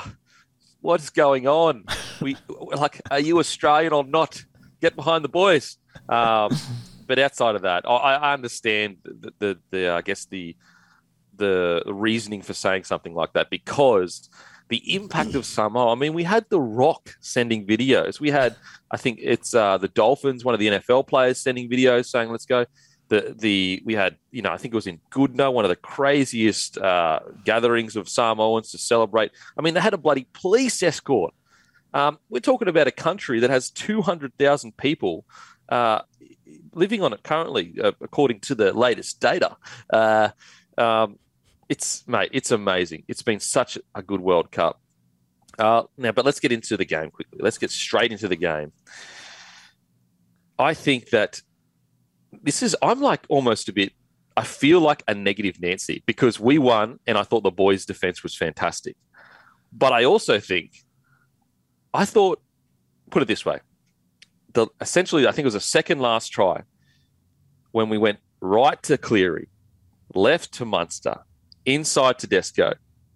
what's 0.80 1.10
going 1.10 1.48
on? 1.48 1.86
We 2.20 2.36
like, 2.48 3.00
are 3.10 3.20
you 3.20 3.38
Australian 3.40 3.92
or 3.92 4.04
not? 4.04 4.44
Get 4.80 4.94
behind 4.94 5.24
the 5.24 5.28
boys. 5.28 5.76
Um, 6.08 6.56
but 7.08 7.18
outside 7.18 7.56
of 7.56 7.62
that, 7.62 7.84
I, 7.88 8.14
I 8.14 8.32
understand 8.32 8.98
the, 9.04 9.32
the, 9.38 9.58
the, 9.70 9.88
I 9.90 10.02
guess 10.02 10.24
the, 10.26 10.56
the 11.34 11.82
reasoning 11.86 12.42
for 12.42 12.54
saying 12.54 12.84
something 12.84 13.12
like 13.12 13.32
that 13.32 13.50
because– 13.50 14.30
the 14.72 14.94
impact 14.94 15.34
of 15.34 15.44
Samoa. 15.44 15.92
I 15.92 15.96
mean, 15.96 16.14
we 16.14 16.24
had 16.24 16.46
The 16.48 16.58
Rock 16.58 17.14
sending 17.20 17.66
videos. 17.66 18.18
We 18.18 18.30
had, 18.30 18.56
I 18.90 18.96
think 18.96 19.18
it's 19.20 19.54
uh, 19.54 19.76
the 19.76 19.88
Dolphins, 19.88 20.46
one 20.46 20.54
of 20.54 20.60
the 20.60 20.68
NFL 20.68 21.06
players 21.08 21.38
sending 21.38 21.68
videos 21.68 22.06
saying, 22.06 22.30
"Let's 22.30 22.46
go." 22.46 22.64
The 23.08 23.36
the 23.38 23.82
we 23.84 23.94
had, 23.94 24.16
you 24.30 24.40
know, 24.40 24.50
I 24.50 24.56
think 24.56 24.72
it 24.72 24.74
was 24.74 24.86
in 24.86 24.98
Goodna, 25.10 25.50
one 25.50 25.66
of 25.66 25.68
the 25.68 25.76
craziest 25.76 26.78
uh, 26.78 27.20
gatherings 27.44 27.96
of 27.96 28.08
Samoans 28.08 28.70
to 28.70 28.78
celebrate. 28.78 29.32
I 29.58 29.60
mean, 29.60 29.74
they 29.74 29.80
had 29.80 29.92
a 29.92 29.98
bloody 29.98 30.26
police 30.32 30.82
escort. 30.82 31.34
Um, 31.92 32.18
we're 32.30 32.40
talking 32.40 32.68
about 32.68 32.86
a 32.86 32.92
country 32.92 33.40
that 33.40 33.50
has 33.50 33.68
two 33.68 34.00
hundred 34.00 34.32
thousand 34.38 34.78
people. 34.78 35.26
Uh, 35.68 36.00
living 36.72 37.02
on 37.02 37.12
it 37.12 37.22
currently, 37.22 37.74
uh, 37.82 37.92
according 38.00 38.40
to 38.40 38.54
the 38.54 38.72
latest 38.72 39.20
data. 39.20 39.54
Uh, 39.92 40.30
um, 40.78 41.18
it's 41.72 42.06
mate, 42.06 42.28
it's 42.34 42.50
amazing. 42.50 43.02
It's 43.08 43.22
been 43.22 43.40
such 43.40 43.78
a 43.94 44.02
good 44.02 44.20
World 44.20 44.50
Cup. 44.50 44.78
Uh, 45.58 45.84
now, 45.96 46.12
but 46.12 46.26
let's 46.26 46.38
get 46.38 46.52
into 46.52 46.76
the 46.76 46.84
game 46.84 47.10
quickly. 47.10 47.38
Let's 47.40 47.56
get 47.56 47.70
straight 47.70 48.12
into 48.12 48.28
the 48.28 48.36
game. 48.36 48.72
I 50.58 50.74
think 50.74 51.08
that 51.10 51.40
this 52.42 52.62
is. 52.62 52.76
I'm 52.82 53.00
like 53.00 53.24
almost 53.30 53.70
a 53.70 53.72
bit. 53.72 53.92
I 54.36 54.44
feel 54.44 54.80
like 54.80 55.02
a 55.08 55.14
negative 55.14 55.60
Nancy 55.62 56.02
because 56.04 56.38
we 56.38 56.58
won, 56.58 56.98
and 57.06 57.16
I 57.16 57.22
thought 57.22 57.42
the 57.42 57.50
boys' 57.50 57.86
defense 57.86 58.22
was 58.22 58.36
fantastic. 58.36 58.94
But 59.72 59.94
I 59.94 60.04
also 60.04 60.38
think, 60.40 60.72
I 61.94 62.04
thought, 62.04 62.42
put 63.10 63.22
it 63.22 63.28
this 63.28 63.46
way, 63.46 63.60
the 64.52 64.66
essentially 64.78 65.26
I 65.26 65.32
think 65.32 65.44
it 65.44 65.52
was 65.54 65.54
a 65.54 65.60
second 65.78 66.00
last 66.00 66.28
try 66.28 66.64
when 67.70 67.88
we 67.88 67.96
went 67.96 68.18
right 68.42 68.82
to 68.82 68.98
Cleary, 68.98 69.48
left 70.14 70.52
to 70.52 70.66
Munster, 70.66 71.20
inside 71.66 72.18
Tedesco, 72.18 72.74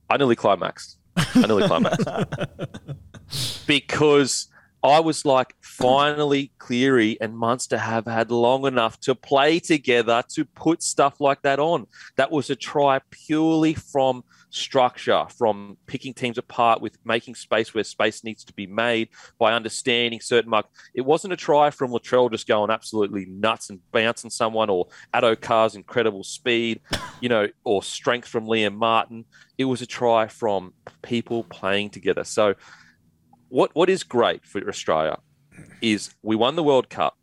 I 0.09 0.17
nearly 0.17 0.37
climaxed. 0.37 0.99
I 1.17 1.47
nearly 1.47 1.67
climaxed 1.67 2.07
because 3.67 4.49
I 4.83 5.01
was 5.01 5.25
like, 5.25 5.55
finally, 5.61 6.53
Cleary 6.59 7.19
and 7.21 7.37
Munster 7.37 7.79
have 7.79 8.07
had 8.07 8.31
long 8.31 8.67
enough 8.67 9.01
to 9.01 9.15
play 9.15 9.59
together 9.59 10.23
to 10.35 10.45
put 10.45 10.83
stuff 10.83 11.21
like 11.21 11.43
that 11.43 11.59
on. 11.59 11.87
That 12.17 12.31
was 12.31 12.51
a 12.51 12.57
try 12.57 13.01
purely 13.11 13.75
from 13.75 14.23
structure, 14.57 15.27
from 15.37 15.77
picking 15.87 16.15
teams 16.15 16.39
apart 16.39 16.81
with 16.81 16.99
making 17.05 17.35
space 17.35 17.75
where 17.75 17.85
space 17.85 18.25
needs 18.25 18.45
to 18.45 18.53
be 18.53 18.67
made 18.67 19.09
by 19.39 19.53
understanding 19.53 20.21
certain 20.21 20.51
marks. 20.51 20.69
It 20.95 21.03
wasn't 21.03 21.33
a 21.33 21.37
try 21.37 21.71
from 21.71 21.91
Latrell 21.91 22.31
just 22.31 22.49
going 22.49 22.71
absolutely 22.71 23.27
nuts 23.27 23.71
and 23.71 23.81
bouncing 23.93 24.31
someone 24.31 24.71
or 24.71 24.89
Addo-Carr's 25.15 25.75
incredible 25.75 26.25
speed, 26.25 26.81
you 27.21 27.29
know, 27.29 27.49
or 27.65 27.83
strength 27.83 28.29
from 28.29 28.47
Liam 28.47 28.77
Martin. 28.77 29.25
It 29.59 29.65
was 29.65 29.83
a 29.83 29.87
try 29.87 30.27
from 30.27 30.73
people 31.03 31.45
playing 31.45 31.91
together. 31.91 32.25
So, 32.25 32.55
what 33.49 33.75
what 33.75 33.89
is 33.89 34.03
great 34.03 34.45
for 34.45 34.67
Australia 34.69 35.19
is 35.81 36.15
we 36.23 36.35
won 36.35 36.57
the 36.57 36.65
World 36.65 36.91
Cup, 36.91 37.17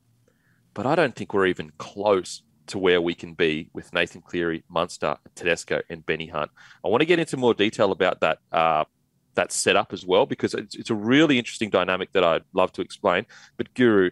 but 0.73 0.85
I 0.85 0.95
don't 0.95 1.15
think 1.15 1.33
we're 1.33 1.47
even 1.47 1.71
close 1.77 2.43
to 2.67 2.77
where 2.77 3.01
we 3.01 3.13
can 3.13 3.33
be 3.33 3.69
with 3.73 3.93
Nathan 3.93 4.21
Cleary, 4.21 4.63
Munster, 4.69 5.17
Tedesco, 5.35 5.81
and 5.89 6.05
Benny 6.05 6.27
Hunt. 6.27 6.51
I 6.83 6.87
want 6.87 7.01
to 7.01 7.05
get 7.05 7.19
into 7.19 7.37
more 7.37 7.53
detail 7.53 7.91
about 7.91 8.19
that 8.21 8.39
uh, 8.51 8.85
that 9.35 9.51
setup 9.51 9.93
as 9.93 10.05
well 10.05 10.25
because 10.25 10.53
it's, 10.53 10.75
it's 10.75 10.89
a 10.89 10.95
really 10.95 11.37
interesting 11.37 11.69
dynamic 11.69 12.11
that 12.13 12.23
I'd 12.23 12.43
love 12.53 12.71
to 12.73 12.81
explain. 12.81 13.25
But 13.57 13.73
Guru, 13.73 14.11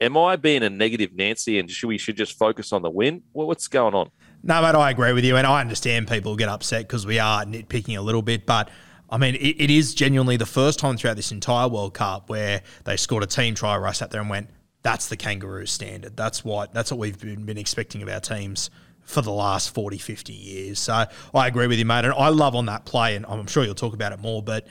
am 0.00 0.16
I 0.16 0.36
being 0.36 0.62
a 0.62 0.70
negative 0.70 1.14
Nancy 1.14 1.58
and 1.58 1.70
should 1.70 1.88
we 1.88 1.98
should 1.98 2.16
just 2.16 2.38
focus 2.38 2.72
on 2.72 2.82
the 2.82 2.90
win? 2.90 3.22
Well, 3.32 3.46
what's 3.46 3.68
going 3.68 3.94
on? 3.94 4.10
No, 4.42 4.60
mate, 4.60 4.74
I 4.74 4.90
agree 4.90 5.12
with 5.12 5.24
you, 5.24 5.36
and 5.36 5.46
I 5.46 5.60
understand 5.60 6.08
people 6.08 6.34
get 6.36 6.48
upset 6.48 6.88
because 6.88 7.06
we 7.06 7.18
are 7.18 7.44
nitpicking 7.44 7.96
a 7.96 8.02
little 8.02 8.22
bit, 8.22 8.46
but. 8.46 8.70
I 9.10 9.18
mean, 9.18 9.34
it, 9.34 9.60
it 9.60 9.70
is 9.70 9.94
genuinely 9.94 10.38
the 10.38 10.46
first 10.46 10.78
time 10.78 10.96
throughout 10.96 11.16
this 11.16 11.32
entire 11.32 11.68
World 11.68 11.92
Cup 11.92 12.30
where 12.30 12.62
they 12.84 12.96
scored 12.96 13.22
a 13.22 13.26
team 13.26 13.54
try 13.54 13.76
where 13.76 13.86
I 13.86 13.92
sat 13.92 14.10
there 14.10 14.22
and 14.22 14.30
went, 14.30 14.48
that's 14.82 15.08
the 15.08 15.16
kangaroo 15.16 15.66
standard. 15.66 16.16
That's 16.16 16.44
what 16.44 16.72
that's 16.72 16.90
what 16.90 16.98
we've 16.98 17.18
been, 17.18 17.44
been 17.44 17.58
expecting 17.58 18.02
of 18.02 18.08
our 18.08 18.20
teams 18.20 18.70
for 19.04 19.20
the 19.20 19.32
last 19.32 19.74
40, 19.74 19.98
50 19.98 20.32
years. 20.32 20.78
So 20.78 21.04
I 21.34 21.46
agree 21.46 21.66
with 21.66 21.78
you, 21.78 21.84
mate. 21.84 22.04
And 22.04 22.14
I 22.14 22.28
love 22.28 22.54
on 22.54 22.66
that 22.66 22.84
play, 22.84 23.16
and 23.16 23.26
I'm 23.26 23.46
sure 23.46 23.64
you'll 23.64 23.74
talk 23.74 23.94
about 23.94 24.12
it 24.12 24.20
more, 24.20 24.42
but 24.42 24.66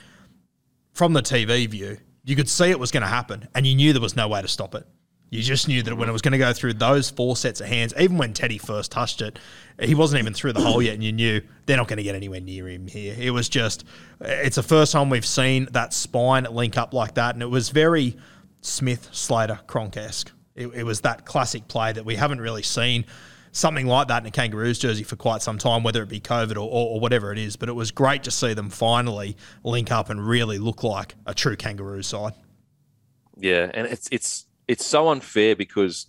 from 0.93 1.13
the 1.13 1.21
TV 1.21 1.67
view, 1.67 1.97
you 2.23 2.35
could 2.35 2.49
see 2.49 2.69
it 2.69 2.79
was 2.79 2.91
going 2.91 3.01
to 3.01 3.07
happen 3.07 3.47
and 3.55 3.65
you 3.65 3.75
knew 3.75 3.93
there 3.93 4.01
was 4.01 4.15
no 4.15 4.27
way 4.27 4.41
to 4.41 4.47
stop 4.47 4.75
it. 4.75 4.85
You 5.31 5.41
just 5.41 5.69
knew 5.69 5.81
that 5.83 5.95
when 5.95 6.09
it 6.09 6.11
was 6.11 6.21
going 6.21 6.33
to 6.33 6.37
go 6.37 6.51
through 6.51 6.73
those 6.73 7.09
four 7.09 7.37
sets 7.37 7.61
of 7.61 7.67
hands, 7.67 7.93
even 7.97 8.17
when 8.17 8.33
Teddy 8.33 8.57
first 8.57 8.91
touched 8.91 9.21
it, 9.21 9.39
he 9.79 9.95
wasn't 9.95 10.19
even 10.19 10.33
through 10.33 10.51
the 10.51 10.59
hole 10.59 10.81
yet, 10.81 10.93
and 10.93 11.03
you 11.03 11.13
knew 11.13 11.41
they're 11.65 11.77
not 11.77 11.87
going 11.87 11.97
to 11.97 12.03
get 12.03 12.15
anywhere 12.15 12.41
near 12.41 12.67
him 12.67 12.85
here. 12.85 13.15
It 13.17 13.31
was 13.31 13.47
just, 13.47 13.85
it's 14.19 14.57
the 14.57 14.63
first 14.63 14.91
time 14.91 15.09
we've 15.09 15.25
seen 15.25 15.69
that 15.71 15.93
spine 15.93 16.43
link 16.51 16.77
up 16.77 16.93
like 16.93 17.13
that, 17.13 17.33
and 17.33 17.41
it 17.41 17.49
was 17.49 17.69
very 17.69 18.17
Smith, 18.61 19.09
Slater, 19.11 19.59
Cronk 19.67 19.97
esque. 19.97 20.31
It, 20.55 20.67
it 20.67 20.83
was 20.83 21.01
that 21.01 21.25
classic 21.25 21.67
play 21.67 21.91
that 21.93 22.05
we 22.05 22.15
haven't 22.15 22.41
really 22.41 22.63
seen 22.63 23.05
something 23.51 23.85
like 23.85 24.07
that 24.07 24.23
in 24.23 24.27
a 24.27 24.31
Kangaroos 24.31 24.79
jersey 24.79 25.03
for 25.03 25.15
quite 25.15 25.41
some 25.41 25.57
time, 25.57 25.83
whether 25.83 26.01
it 26.03 26.09
be 26.09 26.19
COVID 26.19 26.55
or, 26.55 26.59
or, 26.59 26.95
or, 26.95 26.99
whatever 26.99 27.31
it 27.31 27.37
is. 27.37 27.55
But 27.55 27.69
it 27.69 27.73
was 27.73 27.91
great 27.91 28.23
to 28.23 28.31
see 28.31 28.53
them 28.53 28.69
finally 28.69 29.35
link 29.63 29.91
up 29.91 30.09
and 30.09 30.25
really 30.25 30.57
look 30.57 30.83
like 30.83 31.15
a 31.25 31.33
true 31.33 31.55
Kangaroo 31.55 32.01
side. 32.01 32.33
Yeah, 33.37 33.71
and 33.73 33.87
it's 33.87 34.07
it's 34.11 34.45
it's 34.67 34.85
so 34.85 35.09
unfair 35.09 35.55
because 35.55 36.05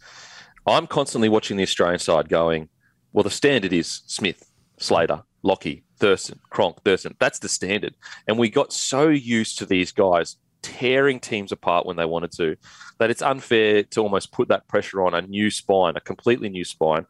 I'm 0.66 0.86
constantly 0.86 1.28
watching 1.28 1.56
the 1.56 1.62
Australian 1.62 1.98
side 1.98 2.28
going, 2.28 2.68
well, 3.12 3.24
the 3.24 3.30
standard 3.30 3.72
is 3.72 4.02
Smith, 4.06 4.50
Slater, 4.78 5.22
Lockie, 5.42 5.84
Thurston, 5.98 6.40
Cronk, 6.50 6.82
Thurston. 6.84 7.16
That's 7.18 7.38
the 7.38 7.48
standard. 7.48 7.94
And 8.26 8.38
we 8.38 8.50
got 8.50 8.72
so 8.72 9.08
used 9.08 9.58
to 9.58 9.66
these 9.66 9.92
guys 9.92 10.36
tearing 10.62 11.20
teams 11.20 11.52
apart 11.52 11.86
when 11.86 11.96
they 11.96 12.04
wanted 12.04 12.32
to 12.32 12.56
that 12.98 13.10
it's 13.10 13.22
unfair 13.22 13.82
to 13.82 14.00
almost 14.00 14.32
put 14.32 14.48
that 14.48 14.68
pressure 14.68 15.02
on 15.02 15.14
a 15.14 15.22
new 15.22 15.50
spine, 15.50 15.94
a 15.96 16.00
completely 16.00 16.48
new 16.48 16.64
spine. 16.64 17.06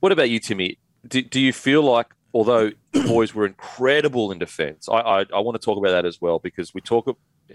What 0.00 0.12
about 0.12 0.30
you, 0.30 0.38
Timmy? 0.38 0.78
Do, 1.06 1.22
do 1.22 1.40
you 1.40 1.52
feel 1.52 1.82
like, 1.82 2.08
although 2.32 2.70
the 2.92 3.00
boys 3.06 3.34
were 3.34 3.46
incredible 3.46 4.32
in 4.32 4.38
defence, 4.38 4.88
I, 4.88 4.98
I, 4.98 5.20
I 5.34 5.40
want 5.40 5.60
to 5.60 5.64
talk 5.64 5.78
about 5.78 5.90
that 5.90 6.04
as 6.04 6.20
well 6.20 6.38
because 6.38 6.72
we 6.72 6.80
talk, 6.80 7.06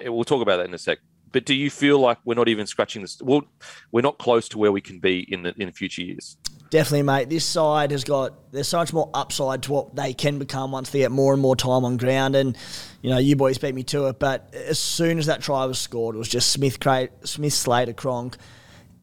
we'll 0.06 0.24
talk 0.24 0.42
about 0.42 0.58
that 0.58 0.68
in 0.68 0.74
a 0.74 0.78
sec 0.78 1.00
but 1.32 1.46
do 1.46 1.54
you 1.54 1.70
feel 1.70 2.00
like 2.00 2.18
we're 2.26 2.36
not 2.36 2.48
even 2.48 2.68
scratching 2.68 3.02
this? 3.02 3.22
Well, 3.22 3.44
we're 3.92 4.02
not 4.02 4.18
close 4.18 4.48
to 4.50 4.58
where 4.58 4.72
we 4.72 4.82
can 4.82 5.00
be 5.00 5.20
in 5.32 5.44
the 5.44 5.54
in 5.58 5.72
future 5.72 6.02
years. 6.02 6.38
Definitely, 6.70 7.04
mate. 7.04 7.30
This 7.30 7.46
side 7.46 7.92
has 7.92 8.04
got 8.04 8.52
there's 8.52 8.68
so 8.68 8.78
much 8.78 8.92
more 8.92 9.10
upside 9.14 9.64
to 9.64 9.72
what 9.72 9.96
they 9.96 10.14
can 10.14 10.38
become 10.40 10.72
once 10.72 10.90
they 10.90 11.00
get 11.00 11.12
more 11.12 11.34
and 11.34 11.42
more 11.42 11.56
time 11.56 11.86
on 11.86 11.98
ground. 11.98 12.36
And 12.36 12.58
you 13.02 13.10
know, 13.10 13.18
you 13.18 13.36
boys 13.36 13.58
beat 13.58 13.76
me 13.76 13.84
to 13.84 14.08
it. 14.08 14.20
But 14.20 14.54
as 14.54 14.80
soon 14.80 15.18
as 15.18 15.28
that 15.28 15.42
try 15.42 15.66
was 15.66 15.80
scored, 15.80 16.16
it 16.16 16.18
was 16.18 16.30
just 16.30 16.52
Smith, 16.52 16.78
Smith, 17.24 17.54
Slater, 17.54 17.94
Cronk. 17.94 18.38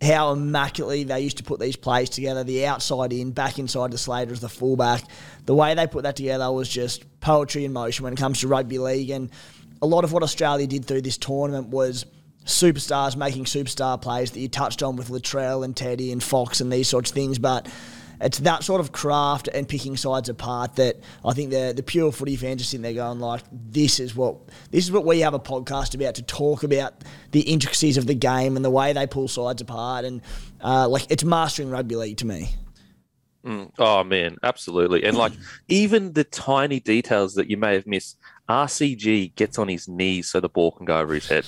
How 0.02 0.32
immaculately 0.32 1.04
they 1.04 1.20
used 1.20 1.38
to 1.38 1.44
put 1.44 1.60
these 1.60 1.76
plays 1.76 2.10
together, 2.10 2.44
the 2.44 2.66
outside 2.66 3.12
in, 3.12 3.30
back 3.30 3.58
inside 3.58 3.90
the 3.90 3.98
Slater 3.98 4.32
as 4.32 4.40
the 4.40 4.48
fullback. 4.48 5.02
The 5.46 5.54
way 5.54 5.74
they 5.74 5.86
put 5.86 6.02
that 6.02 6.16
together 6.16 6.50
was 6.52 6.68
just 6.68 7.04
poetry 7.20 7.64
in 7.64 7.72
motion 7.72 8.04
when 8.04 8.12
it 8.12 8.18
comes 8.18 8.40
to 8.40 8.48
rugby 8.48 8.78
league. 8.78 9.08
And 9.08 9.30
a 9.84 9.86
lot 9.86 10.02
of 10.02 10.12
what 10.12 10.22
Australia 10.22 10.66
did 10.66 10.86
through 10.86 11.02
this 11.02 11.18
tournament 11.18 11.68
was 11.68 12.06
superstars 12.46 13.16
making 13.16 13.44
superstar 13.44 14.00
plays 14.00 14.30
that 14.30 14.40
you 14.40 14.48
touched 14.48 14.82
on 14.82 14.96
with 14.96 15.08
Latrell 15.08 15.62
and 15.62 15.76
Teddy 15.76 16.10
and 16.10 16.22
Fox 16.22 16.62
and 16.62 16.72
these 16.72 16.88
sorts 16.88 17.10
of 17.10 17.14
things, 17.14 17.38
but 17.38 17.68
it's 18.18 18.38
that 18.38 18.64
sort 18.64 18.80
of 18.80 18.92
craft 18.92 19.46
and 19.48 19.68
picking 19.68 19.98
sides 19.98 20.30
apart 20.30 20.76
that 20.76 20.96
I 21.22 21.34
think 21.34 21.50
the 21.50 21.74
the 21.76 21.82
pure 21.82 22.12
footy 22.12 22.36
fans 22.36 22.62
are 22.62 22.64
sitting 22.64 22.80
there 22.80 22.94
going 22.94 23.20
like, 23.20 23.42
this 23.52 24.00
is 24.00 24.16
what 24.16 24.36
this 24.70 24.84
is 24.84 24.90
what 24.90 25.04
we 25.04 25.20
have 25.20 25.34
a 25.34 25.38
podcast 25.38 25.94
about 25.94 26.14
to 26.14 26.22
talk 26.22 26.62
about 26.62 26.94
the 27.32 27.40
intricacies 27.40 27.98
of 27.98 28.06
the 28.06 28.14
game 28.14 28.56
and 28.56 28.64
the 28.64 28.70
way 28.70 28.94
they 28.94 29.06
pull 29.06 29.28
sides 29.28 29.60
apart 29.60 30.06
and 30.06 30.22
uh, 30.62 30.88
like 30.88 31.10
it's 31.10 31.24
mastering 31.24 31.68
rugby 31.68 31.96
league 31.96 32.16
to 32.16 32.26
me. 32.26 32.48
Mm. 33.44 33.70
Oh 33.78 34.02
man, 34.02 34.38
absolutely, 34.42 35.04
and 35.04 35.18
like 35.18 35.32
even 35.68 36.14
the 36.14 36.24
tiny 36.24 36.80
details 36.80 37.34
that 37.34 37.50
you 37.50 37.58
may 37.58 37.74
have 37.74 37.86
missed. 37.86 38.18
RCG 38.48 39.34
gets 39.34 39.58
on 39.58 39.68
his 39.68 39.88
knees 39.88 40.30
so 40.30 40.40
the 40.40 40.48
ball 40.48 40.72
can 40.72 40.86
go 40.86 40.98
over 40.98 41.14
his 41.14 41.28
head. 41.28 41.46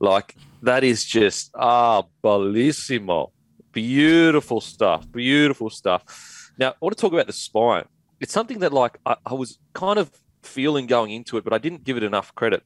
Like 0.00 0.36
that 0.62 0.84
is 0.84 1.04
just 1.04 1.50
ah 1.54 2.04
bellissimo. 2.22 3.30
Beautiful 3.72 4.60
stuff. 4.60 5.10
Beautiful 5.10 5.70
stuff. 5.70 6.50
Now 6.58 6.70
I 6.70 6.74
want 6.80 6.96
to 6.96 7.00
talk 7.00 7.12
about 7.12 7.26
the 7.26 7.32
spine. 7.32 7.84
It's 8.20 8.32
something 8.32 8.60
that 8.60 8.72
like 8.72 8.98
I, 9.06 9.16
I 9.26 9.34
was 9.34 9.58
kind 9.74 9.98
of 9.98 10.10
feeling 10.42 10.86
going 10.86 11.10
into 11.10 11.36
it, 11.36 11.44
but 11.44 11.52
I 11.52 11.58
didn't 11.58 11.84
give 11.84 11.96
it 11.96 12.02
enough 12.02 12.34
credit. 12.34 12.62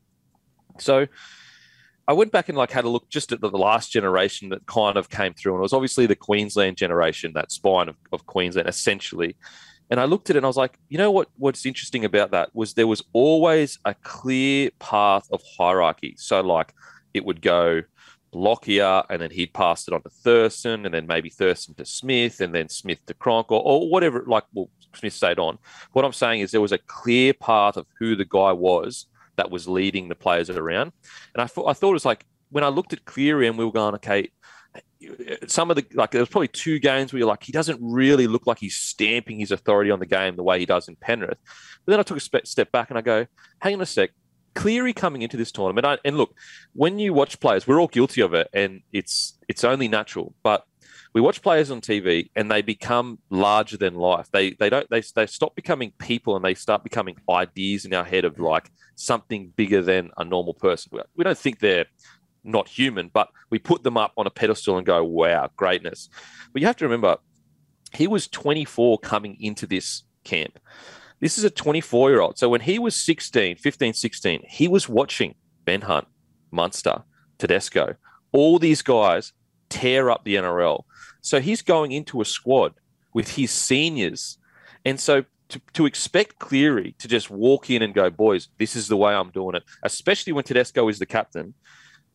So 0.79 1.07
I 2.09 2.15
went 2.15 2.33
back 2.33 2.49
and 2.49 2.59
like 2.59 2.71
had 2.71 2.85
a 2.85 2.89
look 2.89 3.09
just 3.09 3.33
at 3.33 3.41
the, 3.41 3.49
last 3.51 3.93
generation 3.93 4.49
that 4.49 4.67
kind 4.67 4.97
of 4.97 5.09
came 5.09 5.35
through, 5.35 5.55
and 5.55 5.61
it 5.61 5.63
was 5.63 5.73
obviously 5.73 6.07
the 6.07 6.17
Queensland 6.17 6.77
generation, 6.77 7.33
that 7.35 7.53
spine 7.53 7.89
of, 7.89 7.97
of 8.13 8.27
Queensland, 8.27 8.69
essentially. 8.69 9.37
And 9.91 10.01
I 10.01 10.05
looked 10.05 10.31
at 10.31 10.37
it 10.37 10.39
and 10.39 10.47
I 10.47 10.49
was 10.49 10.57
like, 10.57 10.79
you 10.89 10.99
know 10.99 11.11
what? 11.11 11.29
What's 11.37 11.67
interesting 11.67 12.05
about 12.05 12.31
that 12.31 12.55
was 12.55 12.75
there 12.75 12.87
was 12.87 13.03
always 13.13 13.79
a 13.85 13.95
clear 13.95 14.71
path 14.79 15.29
of 15.31 15.43
hierarchy. 15.59 16.15
So 16.19 16.41
like 16.41 16.73
it 17.13 17.25
would 17.25 17.43
go 17.43 17.83
Lockyer, 18.35 19.05
and 19.11 19.21
then 19.21 19.31
he'd 19.31 19.53
pass 19.53 19.87
it 19.87 19.95
on 19.95 20.03
to 20.03 20.09
Thurston, 20.09 20.87
and 20.87 20.95
then 20.95 21.07
maybe 21.07 21.29
Thurston 21.29 21.75
to 21.75 21.85
Smith, 21.85 22.41
and 22.41 22.55
then 22.55 22.69
Smith 22.69 23.05
to 23.07 23.15
Cronk, 23.15 23.53
or, 23.53 23.63
or 23.63 23.91
whatever. 23.91 24.25
Like, 24.27 24.45
well, 24.55 24.71
Smith 24.95 25.13
stayed 25.13 25.39
on. 25.39 25.59
What 25.93 26.05
I'm 26.05 26.13
saying 26.13 26.41
is 26.41 26.51
there 26.51 26.61
was 26.61 26.73
a 26.73 26.79
clear 26.79 27.35
path 27.35 27.77
of 27.77 27.87
who 27.99 28.17
the 28.17 28.25
guy 28.25 28.53
was 28.53 29.07
that 29.37 29.51
was 29.51 29.69
leading 29.69 30.09
the 30.09 30.15
players 30.15 30.51
around. 30.51 30.93
And 31.35 31.43
I, 31.43 31.47
thought 31.47 31.69
I 31.69 31.73
thought 31.73 31.91
it 31.91 31.95
was 31.95 32.05
like 32.05 32.27
when 32.51 32.65
I 32.65 32.69
looked 32.69 32.93
at 32.93 33.05
Cleary 33.05 33.49
and 33.49 33.57
we 33.57 33.65
were 33.65 33.73
going, 33.73 33.95
okay, 33.97 34.31
some 35.47 35.71
of 35.71 35.77
the 35.77 35.85
like 35.95 36.11
there 36.11 36.21
was 36.21 36.29
probably 36.29 36.49
two 36.49 36.79
games 36.79 37.13
where 37.13 37.19
you're 37.19 37.29
like 37.29 37.43
he 37.43 37.53
doesn't 37.53 37.79
really 37.83 38.27
look 38.27 38.47
like 38.47 38.59
he's 38.59 38.77
stamping 38.77 39.39
his 39.39 39.51
authority 39.51 39.91
on 39.91 39.99
the 39.99 40.07
game 40.07 40.37
the 40.37 40.43
way 40.43 40.59
he 40.59 40.67
does 40.67 40.89
in 40.89 40.97
Penrith. 40.97 41.39
But 41.85 41.93
then 41.93 42.01
I 42.01 42.03
took 42.03 42.19
a 42.19 42.47
step 42.47 42.73
back 42.73 42.91
and 42.91 42.99
I 42.99 43.03
go, 43.03 43.27
hang 43.61 43.75
on 43.75 43.81
a 43.81 43.87
sec, 43.87 44.11
Cleary 44.55 44.93
coming 44.93 45.23
into 45.23 45.37
this 45.37 45.51
tournament, 45.51 45.87
I, 45.87 45.99
and 46.05 46.17
look, 46.17 46.35
when 46.75 46.99
you 46.99 47.15
watch 47.15 47.41
players, 47.41 47.67
we're 47.67 47.81
all 47.81 47.89
guilty 47.89 48.21
of 48.21 48.35
it, 48.35 48.49
and 48.53 48.83
it's 48.93 49.39
it's 49.49 49.65
only 49.65 49.89
natural. 49.89 50.35
But 50.43 50.65
we 51.15 51.21
watch 51.21 51.41
players 51.43 51.71
on 51.71 51.81
TV, 51.81 52.29
and 52.37 52.51
they 52.51 52.61
become 52.61 53.19
larger 53.31 53.79
than 53.79 53.95
life. 53.95 54.29
They 54.31 54.51
they 54.53 54.69
don't 54.69 54.89
they 54.91 55.03
they 55.15 55.27
stop 55.27 55.57
becoming 55.57 55.93
people, 55.99 56.37
and 56.37 56.45
they 56.45 56.55
start 56.55 56.85
becoming 56.85 57.17
ideas 57.31 57.87
in 57.87 57.95
our 57.95 58.05
head 58.05 58.27
of 58.27 58.39
like 58.39 58.71
something 58.95 59.53
bigger 59.57 59.83
than 59.83 60.11
a 60.19 60.25
normal 60.25 60.55
person. 60.55 61.01
We 61.17 61.25
don't 61.25 61.39
think 61.39 61.59
they're 61.59 61.87
not 62.45 62.69
human, 62.69 63.11
but 63.13 63.29
we 63.51 63.59
put 63.59 63.83
them 63.83 63.97
up 63.97 64.13
on 64.17 64.27
a 64.27 64.31
pedestal 64.31 64.77
and 64.77 64.87
go, 64.87 65.05
"Wow, 65.05 65.51
greatness!" 65.57 66.09
But 66.53 66.61
you 66.61 66.67
have 66.67 66.77
to 66.77 66.85
remember, 66.85 67.19
he 67.95 68.07
was 68.07 68.29
24 68.29 68.99
coming 68.99 69.37
into 69.41 69.67
this 69.67 70.05
camp. 70.25 70.59
This 71.21 71.39
is 71.39 71.45
a 71.45 71.51
24 71.51 72.11
year 72.11 72.21
old. 72.21 72.39
So 72.39 72.49
when 72.49 72.63
he 72.63 72.79
was 72.79 72.97
16, 72.97 73.57
15, 73.57 73.95
16, 73.95 74.43
he 74.49 74.69
was 74.69 74.89
watching 74.89 75.35
Ben 75.65 75.83
Hunt, 75.83 76.09
Munster, 76.51 77.03
Tedesco, 77.39 77.95
all 78.33 78.59
these 78.59 78.83
guys 78.83 79.33
tear 79.69 80.11
up 80.11 80.25
the 80.25 80.37
NRL. 80.37 80.85
So 81.21 81.41
he's 81.41 81.63
going 81.63 81.93
into 81.93 82.21
a 82.21 82.25
squad 82.25 82.75
with 83.15 83.37
his 83.37 83.51
seniors. 83.51 84.39
And 84.85 84.99
so 84.99 85.25
to, 85.51 85.61
to 85.75 85.87
expect 85.87 86.39
Cleary 86.39 86.95
to 86.99 87.09
just 87.09 87.31
walk 87.31 87.71
in 87.71 87.83
and 87.83 87.95
go, 87.95 88.11
boys, 88.11 88.49
this 88.59 88.75
is 88.75 88.89
the 88.89 88.97
way 88.97 89.15
I'm 89.15 89.31
doing 89.31 89.55
it, 89.55 89.63
especially 89.83 90.33
when 90.33 90.45
Tedesco 90.45 90.89
is 90.89 90.99
the 90.99 91.07
captain, 91.07 91.55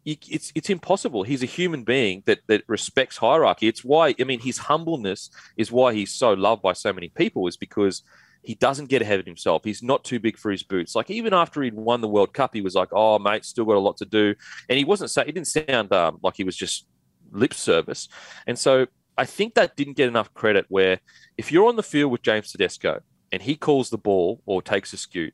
it's 0.07 0.51
it's 0.55 0.69
impossible. 0.69 1.23
He's 1.23 1.43
a 1.43 1.47
human 1.47 1.83
being 1.83 2.23
that 2.25 2.39
that 2.47 2.63
respects 2.67 3.17
hierarchy. 3.17 3.67
It's 3.67 3.83
why 3.83 4.15
I 4.19 4.23
mean 4.23 4.39
his 4.39 4.57
humbleness 4.57 5.29
is 5.57 5.71
why 5.71 5.93
he's 5.93 6.13
so 6.13 6.33
loved 6.33 6.61
by 6.61 6.73
so 6.73 6.93
many 6.93 7.09
people 7.09 7.47
is 7.47 7.57
because 7.57 8.03
he 8.41 8.55
doesn't 8.55 8.85
get 8.85 9.01
ahead 9.01 9.19
of 9.19 9.25
himself. 9.25 9.63
He's 9.65 9.83
not 9.83 10.05
too 10.05 10.19
big 10.19 10.37
for 10.37 10.49
his 10.49 10.63
boots. 10.63 10.95
Like 10.95 11.09
even 11.09 11.33
after 11.33 11.61
he'd 11.61 11.73
won 11.73 11.99
the 11.99 12.07
World 12.07 12.33
Cup, 12.33 12.53
he 12.53 12.61
was 12.61 12.75
like, 12.75 12.87
"Oh, 12.93 13.19
mate, 13.19 13.43
still 13.43 13.65
got 13.65 13.75
a 13.75 13.79
lot 13.79 13.97
to 13.97 14.05
do," 14.05 14.33
and 14.69 14.77
he 14.77 14.85
wasn't. 14.85 15.11
Saying, 15.11 15.27
he 15.27 15.33
didn't 15.33 15.47
sound 15.47 15.91
um, 15.91 16.19
like 16.23 16.37
he 16.37 16.45
was 16.45 16.55
just 16.55 16.87
lip 17.31 17.53
service. 17.53 18.07
And 18.45 18.57
so 18.57 18.87
I 19.17 19.25
think 19.25 19.55
that 19.55 19.75
didn't 19.75 19.97
get 19.97 20.07
enough 20.07 20.33
credit. 20.33 20.65
Where 20.69 21.01
if 21.37 21.51
you're 21.51 21.67
on 21.67 21.75
the 21.75 21.83
field 21.83 22.13
with 22.13 22.21
James 22.21 22.51
Tedesco 22.51 23.01
and 23.33 23.41
he 23.41 23.55
calls 23.57 23.89
the 23.89 23.97
ball 23.97 24.41
or 24.45 24.61
takes 24.61 24.93
a 24.93 24.97
scoot, 24.97 25.33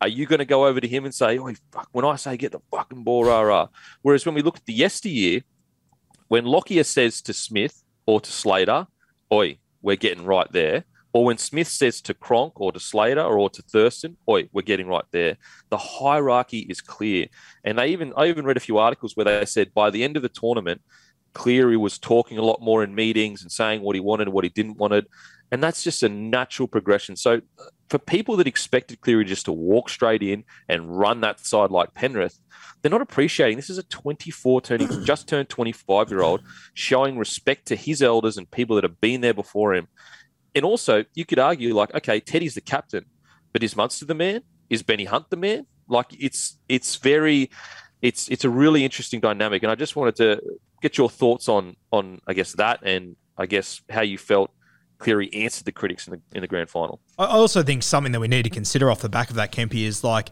are 0.00 0.08
you 0.08 0.26
going 0.26 0.38
to 0.40 0.44
go 0.44 0.66
over 0.66 0.80
to 0.80 0.88
him 0.88 1.04
and 1.04 1.14
say, 1.14 1.38
"Oh, 1.38 1.52
fuck, 1.72 1.88
when 1.92 2.04
I 2.04 2.16
say 2.16 2.36
get 2.36 2.52
the 2.52 2.60
fucking 2.70 3.04
ball, 3.04 3.24
rah 3.24 3.40
rah"? 3.40 3.68
Whereas 4.02 4.26
when 4.26 4.34
we 4.34 4.42
look 4.42 4.56
at 4.56 4.66
the 4.66 4.72
yesteryear, 4.72 5.42
when 6.28 6.44
Lockyer 6.44 6.84
says 6.84 7.22
to 7.22 7.32
Smith 7.32 7.82
or 8.06 8.20
to 8.20 8.30
Slater, 8.30 8.86
"Oi, 9.32 9.58
we're 9.82 9.96
getting 9.96 10.24
right 10.24 10.50
there," 10.52 10.84
Or 11.16 11.24
when 11.24 11.38
Smith 11.38 11.68
says 11.68 12.02
to 12.02 12.12
Cronk 12.12 12.60
or 12.60 12.72
to 12.72 12.78
Slater 12.78 13.22
or 13.22 13.48
to 13.48 13.62
Thurston, 13.62 14.18
oi, 14.28 14.50
we're 14.52 14.60
getting 14.60 14.86
right 14.86 15.06
there. 15.12 15.38
The 15.70 15.78
hierarchy 15.78 16.58
is 16.68 16.82
clear. 16.82 17.28
And 17.64 17.78
they 17.78 17.86
even 17.86 18.12
I 18.18 18.26
even 18.26 18.44
read 18.44 18.58
a 18.58 18.66
few 18.68 18.76
articles 18.76 19.16
where 19.16 19.24
they 19.24 19.46
said 19.46 19.72
by 19.72 19.88
the 19.88 20.04
end 20.04 20.18
of 20.18 20.22
the 20.22 20.28
tournament, 20.28 20.82
Cleary 21.32 21.78
was 21.78 21.98
talking 21.98 22.36
a 22.36 22.42
lot 22.42 22.60
more 22.60 22.84
in 22.84 22.94
meetings 22.94 23.40
and 23.40 23.50
saying 23.50 23.80
what 23.80 23.96
he 23.96 24.00
wanted 24.00 24.26
and 24.26 24.34
what 24.34 24.44
he 24.44 24.50
didn't 24.50 24.76
wanted. 24.76 25.06
And 25.52 25.62
that's 25.62 25.84
just 25.84 26.02
a 26.02 26.08
natural 26.08 26.66
progression. 26.66 27.16
So 27.16 27.36
uh, 27.36 27.64
for 27.88 27.98
people 27.98 28.36
that 28.36 28.46
expected 28.48 29.00
Cleary 29.00 29.24
just 29.24 29.44
to 29.44 29.52
walk 29.52 29.88
straight 29.88 30.22
in 30.22 30.44
and 30.68 30.98
run 30.98 31.20
that 31.20 31.38
side 31.40 31.70
like 31.70 31.94
Penrith, 31.94 32.38
they're 32.82 32.90
not 32.90 33.02
appreciating 33.02 33.56
this 33.56 33.70
is 33.70 33.78
a 33.78 33.84
24 33.84 34.60
turning 34.60 34.88
just 35.04 35.28
turned 35.28 35.48
25 35.48 36.10
year 36.10 36.22
old 36.22 36.42
showing 36.74 37.16
respect 37.16 37.66
to 37.66 37.76
his 37.76 38.02
elders 38.02 38.36
and 38.36 38.50
people 38.50 38.74
that 38.76 38.84
have 38.84 39.00
been 39.00 39.20
there 39.20 39.34
before 39.34 39.74
him 39.74 39.86
and 40.56 40.64
also, 40.64 41.04
you 41.14 41.26
could 41.26 41.38
argue 41.38 41.74
like, 41.74 41.94
okay, 41.94 42.18
Teddy's 42.18 42.54
the 42.54 42.62
captain, 42.62 43.04
but 43.52 43.62
is 43.62 43.76
Munster 43.76 44.06
the 44.06 44.14
man? 44.14 44.40
Is 44.70 44.82
Benny 44.82 45.04
Hunt 45.04 45.28
the 45.28 45.36
man? 45.36 45.66
Like, 45.86 46.06
it's 46.18 46.58
it's 46.66 46.96
very 46.96 47.50
it's 48.00 48.28
it's 48.30 48.44
a 48.44 48.50
really 48.50 48.82
interesting 48.82 49.20
dynamic, 49.20 49.62
and 49.62 49.70
I 49.70 49.74
just 49.74 49.96
wanted 49.96 50.16
to 50.16 50.40
get 50.80 50.96
your 50.96 51.10
thoughts 51.10 51.50
on 51.50 51.76
on 51.92 52.20
I 52.26 52.32
guess 52.32 52.52
that, 52.54 52.80
and 52.82 53.16
I 53.36 53.44
guess 53.44 53.82
how 53.90 54.00
you 54.00 54.16
felt 54.16 54.50
Cleary 54.98 55.32
answered 55.34 55.64
the 55.64 55.72
critics 55.72 56.06
in 56.06 56.12
the 56.12 56.20
in 56.36 56.40
the 56.40 56.46
grand 56.46 56.68
final. 56.68 57.00
I 57.18 57.26
also 57.26 57.62
think 57.62 57.82
something 57.82 58.12
that 58.12 58.20
we 58.20 58.28
need 58.28 58.44
to 58.44 58.50
consider 58.50 58.90
off 58.90 59.00
the 59.00 59.08
back 59.08 59.30
of 59.30 59.36
that, 59.36 59.52
Kempy, 59.52 59.84
is 59.84 60.02
like 60.02 60.30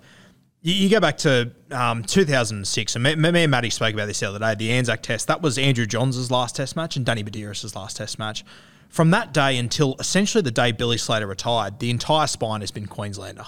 you, 0.63 0.89
go 0.89 1.01
back 1.01 1.19
to 1.19 1.53
um, 1.71 2.03
2006, 2.03 2.95
and 2.97 3.05
me, 3.05 3.15
me 3.17 3.43
and 3.43 3.51
Matty 3.51 3.69
spoke 3.69 3.93
about 3.93 4.07
this 4.07 4.21
the 4.21 4.29
other 4.29 4.39
day. 4.39 4.55
The 4.55 4.73
Anzac 4.73 5.03
Test 5.03 5.27
that 5.29 5.43
was 5.43 5.59
Andrew 5.59 5.85
Johns' 5.85 6.31
last 6.31 6.57
Test 6.57 6.77
match 6.77 6.97
and 6.97 7.05
Danny 7.05 7.23
Buderus' 7.23 7.77
last 7.77 7.99
Test 7.99 8.19
match. 8.19 8.45
From 8.89 9.11
that 9.11 9.35
day 9.35 9.59
until 9.59 9.97
essentially 9.99 10.41
the 10.41 10.51
day 10.51 10.73
Billy 10.73 10.97
Slater 10.97 11.27
retired, 11.27 11.81
the 11.81 11.91
entire 11.91 12.27
spine 12.27 12.61
has 12.61 12.71
been 12.71 12.87
Queenslander 12.87 13.45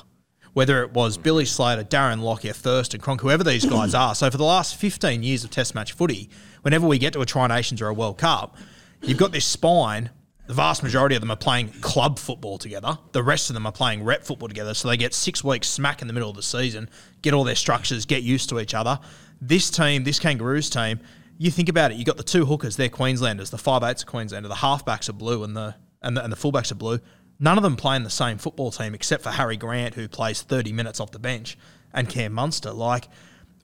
whether 0.56 0.82
it 0.82 0.90
was 0.92 1.18
Billy 1.18 1.44
Slater, 1.44 1.84
Darren 1.84 2.22
Lockyer, 2.22 2.54
Thurston 2.54 2.98
Cronk, 2.98 3.20
whoever 3.20 3.44
these 3.44 3.66
guys 3.66 3.94
are. 3.94 4.14
So 4.14 4.30
for 4.30 4.38
the 4.38 4.44
last 4.44 4.76
15 4.76 5.22
years 5.22 5.44
of 5.44 5.50
Test 5.50 5.74
match 5.74 5.92
footy, 5.92 6.30
whenever 6.62 6.86
we 6.86 6.98
get 6.98 7.12
to 7.12 7.20
a 7.20 7.26
Tri 7.26 7.46
Nations 7.46 7.82
or 7.82 7.88
a 7.88 7.92
World 7.92 8.16
Cup, 8.16 8.56
you've 9.02 9.18
got 9.18 9.32
this 9.32 9.44
spine. 9.44 10.08
The 10.46 10.54
vast 10.54 10.82
majority 10.82 11.16
of 11.16 11.20
them 11.20 11.30
are 11.30 11.36
playing 11.36 11.68
club 11.80 12.18
football 12.18 12.58
together. 12.58 12.98
The 13.12 13.22
rest 13.22 13.50
of 13.50 13.54
them 13.54 13.66
are 13.66 13.72
playing 13.72 14.04
rep 14.04 14.24
football 14.24 14.48
together. 14.48 14.74
So 14.74 14.88
they 14.88 14.96
get 14.96 15.12
six 15.12 15.42
weeks 15.42 15.68
smack 15.68 16.02
in 16.02 16.08
the 16.08 16.14
middle 16.14 16.30
of 16.30 16.36
the 16.36 16.42
season, 16.42 16.88
get 17.22 17.34
all 17.34 17.44
their 17.44 17.56
structures, 17.56 18.06
get 18.06 18.22
used 18.22 18.48
to 18.50 18.60
each 18.60 18.74
other. 18.74 19.00
This 19.40 19.70
team, 19.70 20.04
this 20.04 20.18
Kangaroos 20.18 20.70
team, 20.70 21.00
you 21.38 21.50
think 21.50 21.68
about 21.68 21.90
it, 21.90 21.96
you 21.96 22.04
got 22.04 22.16
the 22.16 22.22
two 22.22 22.46
hookers, 22.46 22.76
they're 22.76 22.88
Queenslanders, 22.88 23.50
the 23.50 23.58
five 23.58 23.82
eights 23.82 24.02
are 24.02 24.06
Queenslander, 24.06 24.48
the 24.48 24.54
halfbacks 24.54 25.08
are 25.08 25.12
blue 25.12 25.44
and 25.44 25.56
the 25.56 25.74
and 26.02 26.16
the, 26.16 26.22
and 26.22 26.32
the 26.32 26.36
fullbacks 26.36 26.70
are 26.70 26.76
blue. 26.76 27.00
None 27.38 27.58
of 27.58 27.62
them 27.62 27.76
play 27.76 27.96
in 27.96 28.04
the 28.04 28.10
same 28.10 28.38
football 28.38 28.70
team 28.70 28.94
except 28.94 29.22
for 29.22 29.30
Harry 29.30 29.56
Grant, 29.56 29.94
who 29.94 30.08
plays 30.08 30.42
30 30.42 30.72
minutes 30.72 31.00
off 31.00 31.10
the 31.10 31.18
bench, 31.18 31.58
and 31.92 32.08
Cam 32.08 32.32
Munster. 32.32 32.70
Like, 32.70 33.08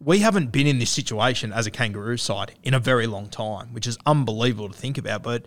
we 0.00 0.18
haven't 0.18 0.52
been 0.52 0.66
in 0.66 0.78
this 0.78 0.90
situation 0.90 1.52
as 1.52 1.66
a 1.66 1.70
kangaroo 1.70 2.16
side 2.16 2.54
in 2.62 2.74
a 2.74 2.80
very 2.80 3.06
long 3.06 3.28
time, 3.28 3.72
which 3.72 3.86
is 3.86 3.96
unbelievable 4.04 4.68
to 4.68 4.76
think 4.76 4.98
about. 4.98 5.22
But, 5.22 5.46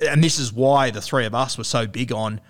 and 0.00 0.22
this 0.22 0.38
is 0.38 0.52
why 0.52 0.90
the 0.90 1.00
three 1.00 1.26
of 1.26 1.34
us 1.34 1.58
were 1.58 1.64
so 1.64 1.86
big 1.86 2.12
on 2.12 2.40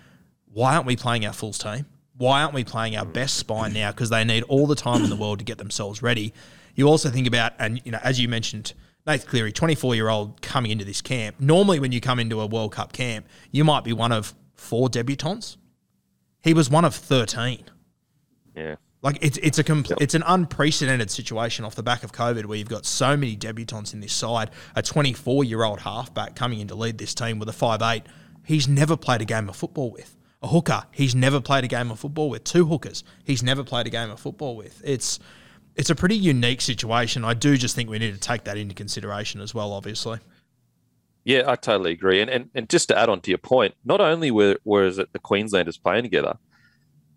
why 0.52 0.74
aren't 0.74 0.86
we 0.86 0.96
playing 0.96 1.26
our 1.26 1.32
Fulls 1.32 1.58
team? 1.58 1.86
Why 2.16 2.42
aren't 2.42 2.54
we 2.54 2.62
playing 2.62 2.96
our 2.96 3.04
best 3.04 3.36
spine 3.36 3.72
now? 3.72 3.90
Because 3.90 4.08
they 4.08 4.22
need 4.22 4.44
all 4.44 4.68
the 4.68 4.76
time 4.76 5.02
in 5.02 5.10
the 5.10 5.16
world 5.16 5.40
to 5.40 5.44
get 5.44 5.58
themselves 5.58 6.00
ready. 6.00 6.32
You 6.76 6.88
also 6.88 7.10
think 7.10 7.26
about, 7.26 7.52
and 7.58 7.80
you 7.84 7.90
know, 7.90 7.98
as 8.04 8.20
you 8.20 8.28
mentioned, 8.28 8.72
Nathan 9.06 9.28
Cleary, 9.28 9.52
24 9.52 9.96
year 9.96 10.08
old 10.08 10.40
coming 10.40 10.70
into 10.70 10.84
this 10.84 11.00
camp. 11.02 11.36
Normally, 11.40 11.80
when 11.80 11.90
you 11.90 12.00
come 12.00 12.20
into 12.20 12.40
a 12.40 12.46
World 12.46 12.72
Cup 12.72 12.92
camp, 12.92 13.26
you 13.50 13.64
might 13.64 13.82
be 13.82 13.92
one 13.92 14.12
of 14.12 14.32
four 14.54 14.88
debutants. 14.88 15.56
He 16.42 16.54
was 16.54 16.70
one 16.70 16.84
of 16.84 16.94
13. 16.94 17.64
Yeah. 18.54 18.76
Like 19.04 19.18
it's 19.20 19.36
it's 19.42 19.58
a 19.58 19.64
compl- 19.64 20.00
it's 20.00 20.14
an 20.14 20.24
unprecedented 20.26 21.10
situation 21.10 21.66
off 21.66 21.74
the 21.74 21.82
back 21.82 22.04
of 22.04 22.12
COVID 22.12 22.46
where 22.46 22.56
you've 22.56 22.70
got 22.70 22.86
so 22.86 23.18
many 23.18 23.36
debutants 23.36 23.92
in 23.92 24.00
this 24.00 24.14
side. 24.14 24.50
A 24.74 24.82
24 24.82 25.44
year 25.44 25.62
old 25.62 25.80
halfback 25.80 26.34
coming 26.34 26.60
in 26.60 26.68
to 26.68 26.74
lead 26.74 26.96
this 26.96 27.12
team 27.12 27.38
with 27.38 27.50
a 27.50 27.52
five 27.52 27.82
eight. 27.82 28.04
He's 28.46 28.66
never 28.66 28.96
played 28.96 29.20
a 29.20 29.26
game 29.26 29.50
of 29.50 29.56
football 29.56 29.90
with 29.90 30.16
a 30.42 30.48
hooker. 30.48 30.84
He's 30.90 31.14
never 31.14 31.38
played 31.42 31.64
a 31.64 31.68
game 31.68 31.90
of 31.90 32.00
football 32.00 32.30
with 32.30 32.44
two 32.44 32.64
hookers. 32.64 33.04
He's 33.22 33.42
never 33.42 33.62
played 33.62 33.86
a 33.86 33.90
game 33.90 34.10
of 34.10 34.18
football 34.18 34.56
with. 34.56 34.80
It's 34.82 35.20
it's 35.76 35.90
a 35.90 35.94
pretty 35.94 36.16
unique 36.16 36.62
situation. 36.62 37.26
I 37.26 37.34
do 37.34 37.58
just 37.58 37.76
think 37.76 37.90
we 37.90 37.98
need 37.98 38.14
to 38.14 38.20
take 38.20 38.44
that 38.44 38.56
into 38.56 38.74
consideration 38.74 39.42
as 39.42 39.54
well. 39.54 39.74
Obviously. 39.74 40.18
Yeah, 41.24 41.42
I 41.46 41.56
totally 41.56 41.92
agree. 41.92 42.22
And, 42.22 42.30
and 42.30 42.48
and 42.54 42.70
just 42.70 42.88
to 42.88 42.98
add 42.98 43.10
on 43.10 43.20
to 43.20 43.30
your 43.30 43.36
point, 43.36 43.74
not 43.84 44.00
only 44.00 44.30
were 44.30 44.56
was 44.64 44.96
it 44.96 45.12
the 45.12 45.18
Queenslanders 45.18 45.76
playing 45.76 46.04
together, 46.04 46.38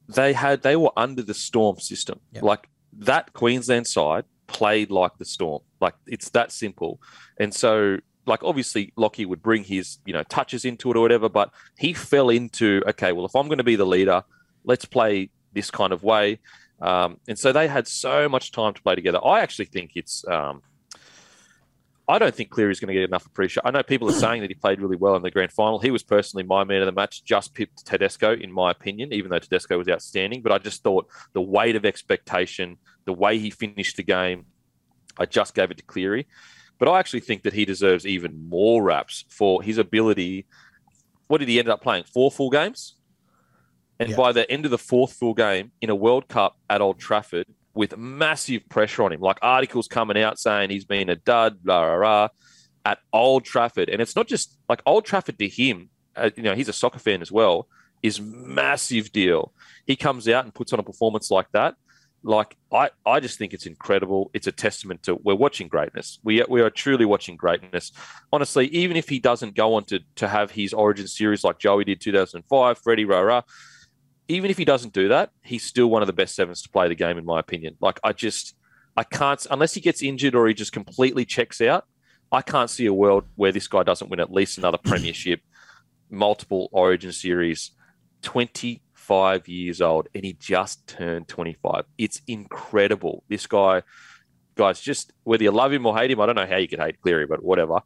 they 0.07 0.33
had 0.33 0.61
they 0.61 0.75
were 0.75 0.91
under 0.97 1.21
the 1.21 1.33
Storm 1.33 1.79
system. 1.79 2.19
Yep. 2.33 2.43
Like 2.43 2.69
that 2.93 3.33
Queensland 3.33 3.87
side 3.87 4.25
played 4.47 4.91
like 4.91 5.17
the 5.17 5.25
Storm. 5.25 5.61
Like 5.81 5.95
it's 6.05 6.29
that 6.29 6.51
simple. 6.51 6.99
And 7.37 7.53
so 7.53 7.97
like 8.25 8.43
obviously 8.43 8.91
Lockie 8.95 9.25
would 9.25 9.41
bring 9.41 9.63
his, 9.63 9.99
you 10.05 10.13
know, 10.13 10.23
touches 10.23 10.65
into 10.65 10.91
it 10.91 10.97
or 10.97 11.01
whatever, 11.01 11.29
but 11.29 11.51
he 11.77 11.93
fell 11.93 12.29
into, 12.29 12.81
okay, 12.87 13.11
well, 13.11 13.25
if 13.25 13.35
I'm 13.35 13.47
going 13.47 13.57
to 13.57 13.63
be 13.63 13.75
the 13.75 13.85
leader, 13.85 14.23
let's 14.63 14.85
play 14.85 15.29
this 15.53 15.71
kind 15.71 15.93
of 15.93 16.03
way. 16.03 16.39
Um, 16.81 17.19
and 17.27 17.39
so 17.39 17.51
they 17.51 17.67
had 17.67 17.87
so 17.87 18.29
much 18.29 18.51
time 18.51 18.73
to 18.73 18.81
play 18.81 18.95
together. 18.95 19.19
I 19.25 19.39
actually 19.39 19.65
think 19.65 19.91
it's 19.95 20.27
um, 20.27 20.61
I 22.09 22.19
don't 22.19 22.33
think 22.33 22.49
Cleary's 22.49 22.79
going 22.79 22.87
to 22.87 22.93
get 22.93 23.03
enough 23.03 23.25
appreciation. 23.25 23.63
I 23.65 23.71
know 23.71 23.83
people 23.83 24.09
are 24.09 24.13
saying 24.13 24.41
that 24.41 24.49
he 24.49 24.53
played 24.53 24.79
really 24.79 24.95
well 24.95 25.17
in 25.17 25.23
the 25.23 25.31
grand 25.31 25.51
final. 25.51 25.77
He 25.77 25.91
was 25.91 26.03
personally 26.03 26.43
my 26.43 26.63
man 26.63 26.81
of 26.81 26.85
the 26.85 26.93
match, 26.93 27.23
just 27.25 27.53
pipped 27.53 27.85
Tedesco, 27.85 28.33
in 28.33 28.51
my 28.51 28.71
opinion, 28.71 29.11
even 29.11 29.29
though 29.29 29.39
Tedesco 29.39 29.77
was 29.77 29.89
outstanding. 29.89 30.41
But 30.41 30.53
I 30.53 30.57
just 30.57 30.83
thought 30.83 31.09
the 31.33 31.41
weight 31.41 31.75
of 31.75 31.85
expectation, 31.85 32.77
the 33.05 33.11
way 33.11 33.39
he 33.39 33.49
finished 33.49 33.97
the 33.97 34.03
game, 34.03 34.45
I 35.17 35.25
just 35.25 35.53
gave 35.53 35.69
it 35.69 35.77
to 35.77 35.83
Cleary. 35.83 36.27
But 36.79 36.87
I 36.87 36.99
actually 36.99 37.21
think 37.21 37.43
that 37.43 37.53
he 37.53 37.65
deserves 37.65 38.05
even 38.05 38.47
more 38.47 38.81
raps 38.83 39.25
for 39.29 39.61
his 39.61 39.77
ability. 39.77 40.45
What 41.27 41.39
did 41.39 41.49
he 41.49 41.59
end 41.59 41.67
up 41.67 41.81
playing? 41.81 42.05
Four 42.05 42.31
full 42.31 42.49
games? 42.49 42.95
And 43.99 44.11
yeah. 44.11 44.15
by 44.15 44.31
the 44.31 44.49
end 44.49 44.63
of 44.63 44.71
the 44.71 44.77
fourth 44.77 45.13
full 45.13 45.33
game 45.33 45.71
in 45.81 45.89
a 45.89 45.95
World 45.95 46.29
Cup 46.29 46.55
at 46.69 46.81
Old 46.81 46.99
Trafford, 46.99 47.47
with 47.77 47.95
massive 47.95 48.67
pressure 48.69 49.03
on 49.03 49.13
him, 49.13 49.21
like 49.21 49.37
articles 49.41 49.87
coming 49.87 50.21
out 50.21 50.39
saying 50.39 50.69
he's 50.69 50.85
been 50.85 51.09
a 51.09 51.15
dud, 51.15 51.63
blah, 51.63 51.85
blah, 51.85 51.97
blah, 51.97 52.27
at 52.83 52.99
Old 53.13 53.45
Trafford. 53.45 53.89
And 53.89 54.01
it's 54.01 54.15
not 54.15 54.27
just 54.27 54.57
like 54.67 54.81
Old 54.85 55.05
Trafford 55.05 55.37
to 55.39 55.47
him, 55.47 55.89
uh, 56.15 56.31
you 56.35 56.43
know, 56.43 56.55
he's 56.55 56.67
a 56.67 56.73
soccer 56.73 56.99
fan 56.99 57.21
as 57.21 57.31
well, 57.31 57.67
is 58.01 58.19
massive 58.19 59.11
deal. 59.11 59.53
He 59.85 59.95
comes 59.95 60.27
out 60.27 60.43
and 60.43 60.53
puts 60.53 60.73
on 60.73 60.79
a 60.79 60.83
performance 60.83 61.29
like 61.29 61.51
that. 61.51 61.75
Like 62.23 62.57
I, 62.73 62.89
I 63.05 63.19
just 63.19 63.37
think 63.37 63.53
it's 63.53 63.67
incredible. 63.67 64.31
It's 64.33 64.47
a 64.47 64.51
testament 64.51 65.03
to 65.03 65.15
we're 65.23 65.35
watching 65.35 65.67
greatness. 65.67 66.19
We 66.23 66.43
we 66.49 66.61
are 66.61 66.71
truly 66.71 67.05
watching 67.05 67.37
greatness. 67.37 67.91
Honestly, 68.33 68.67
even 68.69 68.97
if 68.97 69.07
he 69.07 69.19
doesn't 69.19 69.55
go 69.55 69.75
on 69.75 69.85
to 69.85 69.99
to 70.15 70.27
have 70.27 70.49
his 70.51 70.73
origin 70.73 71.07
series 71.07 71.43
like 71.43 71.59
Joey 71.59 71.85
did 71.85 72.01
2005, 72.01 72.79
Freddie 72.79 73.05
rah, 73.05 73.19
rah 73.19 73.41
even 74.27 74.51
if 74.51 74.57
he 74.57 74.65
doesn't 74.65 74.93
do 74.93 75.07
that, 75.09 75.31
he's 75.41 75.63
still 75.63 75.87
one 75.87 76.01
of 76.01 76.07
the 76.07 76.13
best 76.13 76.35
sevens 76.35 76.61
to 76.63 76.69
play 76.69 76.87
the 76.87 76.95
game, 76.95 77.17
in 77.17 77.25
my 77.25 77.39
opinion. 77.39 77.77
Like, 77.79 77.99
I 78.03 78.13
just, 78.13 78.55
I 78.95 79.03
can't, 79.03 79.45
unless 79.49 79.73
he 79.73 79.81
gets 79.81 80.01
injured 80.01 80.35
or 80.35 80.47
he 80.47 80.53
just 80.53 80.73
completely 80.73 81.25
checks 81.25 81.61
out, 81.61 81.85
I 82.31 82.41
can't 82.41 82.69
see 82.69 82.85
a 82.85 82.93
world 82.93 83.23
where 83.35 83.53
this 83.53 83.67
guy 83.67 83.83
doesn't 83.83 84.09
win 84.09 84.19
at 84.19 84.31
least 84.31 84.57
another 84.57 84.77
premiership, 84.77 85.41
multiple 86.09 86.67
origin 86.73 87.13
series, 87.13 87.71
25 88.23 89.47
years 89.47 89.81
old, 89.81 90.09
and 90.13 90.25
he 90.25 90.33
just 90.33 90.85
turned 90.87 91.29
25. 91.29 91.85
It's 91.97 92.21
incredible. 92.27 93.23
This 93.29 93.47
guy, 93.47 93.83
guys, 94.55 94.81
just 94.81 95.13
whether 95.23 95.43
you 95.43 95.51
love 95.51 95.71
him 95.71 95.85
or 95.85 95.97
hate 95.97 96.11
him, 96.11 96.19
I 96.19 96.25
don't 96.25 96.35
know 96.35 96.45
how 96.45 96.57
you 96.57 96.67
could 96.67 96.79
hate 96.79 96.99
Cleary, 97.01 97.27
but 97.27 97.43
whatever 97.43 97.81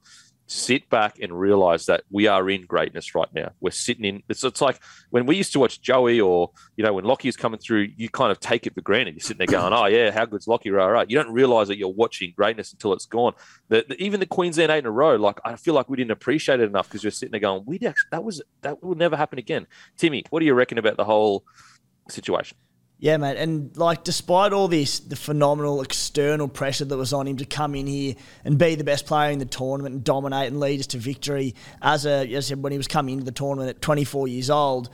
sit 0.52 0.90
back 0.90 1.18
and 1.20 1.40
realize 1.40 1.86
that 1.86 2.04
we 2.10 2.28
are 2.28 2.50
in 2.50 2.66
greatness 2.66 3.16
right 3.16 3.34
now. 3.34 3.52
We're 3.62 3.72
sitting 3.72 4.04
in. 4.04 4.24
It's, 4.28 4.44
it's 4.44 4.62
like 4.62 4.80
when 5.10 5.26
we 5.26 5.38
used 5.38 5.54
to 5.54 5.60
watch 5.60 5.82
Joey 5.82 6.20
or 6.20 6.52
you 6.76 6.84
know 6.84 6.94
when 6.94 7.06
Lockie 7.06 7.30
is 7.30 7.38
coming 7.38 7.60
through, 7.60 7.88
you 7.96 8.10
kind 8.10 8.32
of 8.32 8.40
take 8.40 8.68
it 8.68 8.76
for 8.76 8.82
granted. 8.82 9.16
You're 9.16 9.22
sitting 9.22 9.38
there 9.38 9.48
going, 9.48 9.74
"Oh 9.74 9.86
yeah, 9.86 10.12
how 10.12 10.26
good's 10.26 10.48
Lockie?" 10.48 10.70
Right, 10.70 10.90
right. 10.90 11.10
You 11.10 11.18
don't 11.18 11.34
realize 11.34 11.70
that 11.70 11.78
you're 11.78 11.90
watching 11.90 12.34
greatness 12.36 12.74
until 12.74 12.94
it's 12.94 13.06
gone. 13.06 13.34
The, 13.70 13.86
the, 13.88 14.02
even 14.04 14.20
the 14.20 14.26
Queensland 14.26 14.72
eight 14.72 14.80
in 14.80 14.86
a 14.86 14.92
row, 14.92 15.16
like 15.16 15.40
I 15.46 15.56
feel 15.56 15.74
like 15.74 15.90
we 15.90 15.98
didn't 15.98 16.12
appreciate 16.12 16.60
it 16.60 16.64
enough 16.64 16.88
because 16.88 17.04
you're 17.04 17.12
sitting 17.12 17.32
there 17.32 17.40
going, 17.40 17.64
"We 17.66 17.78
that 17.78 18.24
was 18.24 18.42
that 18.62 18.84
will 18.84 18.96
never 18.96 19.16
happen 19.16 19.40
again." 19.40 19.68
Timmy, 19.98 20.26
what 20.30 20.42
do 20.42 20.46
you 20.46 20.54
reckon 20.54 20.78
about 20.78 20.98
the 20.98 21.06
whole 21.06 21.46
situation? 22.10 22.58
Yeah, 23.02 23.18
mate. 23.18 23.38
And 23.38 23.76
like, 23.76 24.04
despite 24.04 24.54
all 24.54 24.68
this, 24.68 25.00
the 25.00 25.16
phenomenal 25.16 25.82
external 25.82 26.48
pressure 26.48 26.86
that 26.86 26.96
was 26.96 27.14
on 27.14 27.28
him 27.28 27.38
to 27.38 27.46
come 27.46 27.74
in 27.74 27.88
here 27.88 28.14
and 28.46 28.60
be 28.60 28.76
the 28.76 28.84
best 28.84 29.08
player 29.08 29.32
in 29.32 29.40
the 29.40 29.46
tournament 29.46 29.96
and 29.96 30.04
dominate 30.04 30.50
and 30.50 30.60
lead 30.60 30.80
us 30.80 30.86
to 30.88 31.00
victory, 31.00 31.56
as 31.82 32.06
a, 32.06 32.32
as 32.32 32.46
I 32.46 32.50
said, 32.50 32.62
when 32.62 32.72
he 32.72 32.78
was 32.78 32.88
coming 32.88 33.14
into 33.14 33.26
the 33.26 33.32
tournament 33.32 33.72
at 33.72 33.82
24 33.82 34.28
years 34.28 34.52
old, 34.52 34.92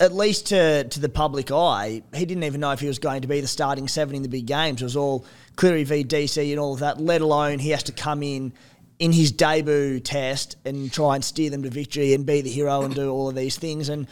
at 0.00 0.14
least 0.14 0.46
to, 0.46 0.84
to 0.84 0.98
the 0.98 1.10
public 1.10 1.50
eye, 1.50 2.02
he 2.14 2.24
didn't 2.24 2.44
even 2.44 2.62
know 2.62 2.72
if 2.72 2.80
he 2.80 2.86
was 2.86 2.98
going 2.98 3.20
to 3.20 3.28
be 3.28 3.42
the 3.42 3.48
starting 3.48 3.86
seven 3.86 4.16
in 4.16 4.22
the 4.22 4.28
big 4.30 4.46
games. 4.46 4.80
It 4.80 4.84
was 4.84 4.96
all 4.96 5.26
Cleary 5.56 5.84
v 5.84 6.04
DC 6.04 6.50
and 6.50 6.58
all 6.58 6.72
of 6.72 6.80
that, 6.80 7.02
let 7.02 7.20
alone 7.20 7.58
he 7.58 7.68
has 7.70 7.82
to 7.82 7.92
come 7.92 8.22
in 8.22 8.54
in 8.98 9.12
his 9.12 9.30
debut 9.30 10.00
test 10.00 10.56
and 10.64 10.90
try 10.90 11.16
and 11.16 11.22
steer 11.22 11.50
them 11.50 11.64
to 11.64 11.68
victory 11.68 12.14
and 12.14 12.24
be 12.24 12.40
the 12.40 12.48
hero 12.48 12.80
and 12.80 12.94
do 12.94 13.10
all 13.10 13.28
of 13.28 13.34
these 13.34 13.58
things. 13.58 13.90
And 13.90 14.06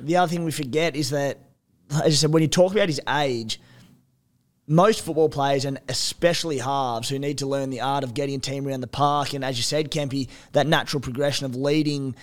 the 0.00 0.16
other 0.16 0.30
thing 0.30 0.44
we 0.44 0.52
forget 0.52 0.96
is 0.96 1.10
that 1.10 1.38
as 1.96 2.02
I 2.02 2.10
said, 2.10 2.32
when 2.32 2.42
you 2.42 2.48
talk 2.48 2.72
about 2.72 2.88
his 2.88 3.00
age, 3.08 3.60
most 4.66 5.04
football 5.04 5.28
players, 5.28 5.64
and 5.64 5.78
especially 5.88 6.58
halves, 6.58 7.08
who 7.08 7.18
need 7.18 7.38
to 7.38 7.46
learn 7.46 7.70
the 7.70 7.82
art 7.82 8.04
of 8.04 8.14
getting 8.14 8.36
a 8.36 8.38
team 8.38 8.66
around 8.66 8.80
the 8.80 8.86
park, 8.86 9.34
and 9.34 9.44
as 9.44 9.56
you 9.56 9.62
said, 9.62 9.90
Kempy, 9.90 10.28
that 10.52 10.66
natural 10.66 11.00
progression 11.00 11.44
of 11.44 11.54
leading, 11.54 12.14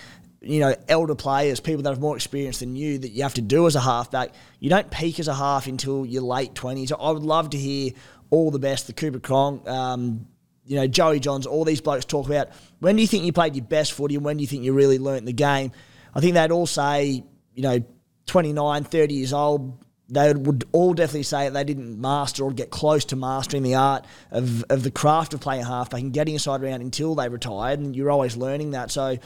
you 0.42 0.60
know, 0.60 0.76
elder 0.88 1.14
players, 1.14 1.60
people 1.60 1.84
that 1.84 1.90
have 1.92 2.02
more 2.02 2.16
experience 2.16 2.60
than 2.60 2.76
you, 2.76 2.98
that 2.98 3.10
you 3.10 3.22
have 3.24 3.36
to 3.36 3.42
do 3.42 3.68
as 3.68 3.76
a 3.76 3.80
halfback. 3.80 4.34
You 4.60 4.70
don't 4.72 4.90
peak 4.90 5.20
as 5.20 5.28
a 5.28 5.36
half 5.36 5.68
until 5.68 6.06
your 6.06 6.24
late 6.24 6.56
twenties. 6.56 6.92
I 6.92 7.12
would 7.12 7.24
love 7.24 7.52
to 7.52 7.58
hear 7.58 7.92
all 8.32 8.50
the 8.50 8.60
best, 8.60 8.88
the 8.88 8.94
Cooper 8.94 9.20
Cronk, 9.20 9.68
um, 9.70 10.26
you 10.66 10.78
know, 10.78 10.88
Joey 10.88 11.20
Johns, 11.20 11.46
all 11.46 11.66
these 11.66 11.82
blokes 11.82 12.06
talk 12.06 12.28
about 12.28 12.50
when 12.80 12.96
do 12.96 13.02
you 13.02 13.08
think 13.08 13.26
you 13.26 13.34
played 13.34 13.56
your 13.56 13.66
best 13.66 13.94
footy 13.94 14.16
and 14.16 14.24
when 14.24 14.38
do 14.38 14.42
you 14.42 14.48
think 14.48 14.64
you 14.64 14.74
really 14.74 15.00
learnt 15.00 15.26
the 15.26 15.34
game. 15.34 15.72
I 16.16 16.22
think 16.22 16.36
they'd 16.36 16.52
all 16.52 16.68
say, 16.68 17.24
you 17.54 17.62
know, 17.62 17.84
29, 18.32 18.86
30 18.86 19.14
years 19.14 19.34
old, 19.34 19.78
they 20.08 20.34
would 20.34 20.64
all 20.72 20.94
definitely 20.94 21.24
say 21.24 21.50
they 21.50 21.66
didn't 21.66 22.00
master 22.00 22.46
or 22.46 22.54
get 22.54 22.70
close 22.70 23.04
to 23.04 23.18
mastering 23.18 23.62
the 23.62 23.76
art 23.76 24.06
of, 24.32 24.64
of 24.70 24.84
the 24.84 24.92
craft 24.92 25.34
of 25.34 25.42
playing 25.42 25.66
halfback 25.66 26.00
and 26.00 26.14
getting 26.14 26.36
inside 26.36 26.64
around 26.64 26.82
until 26.82 27.14
they 27.14 27.28
retired. 27.28 27.80
And 27.80 27.94
you're 27.94 28.10
always 28.10 28.38
learning 28.38 28.72
that. 28.72 28.90
So 28.90 29.18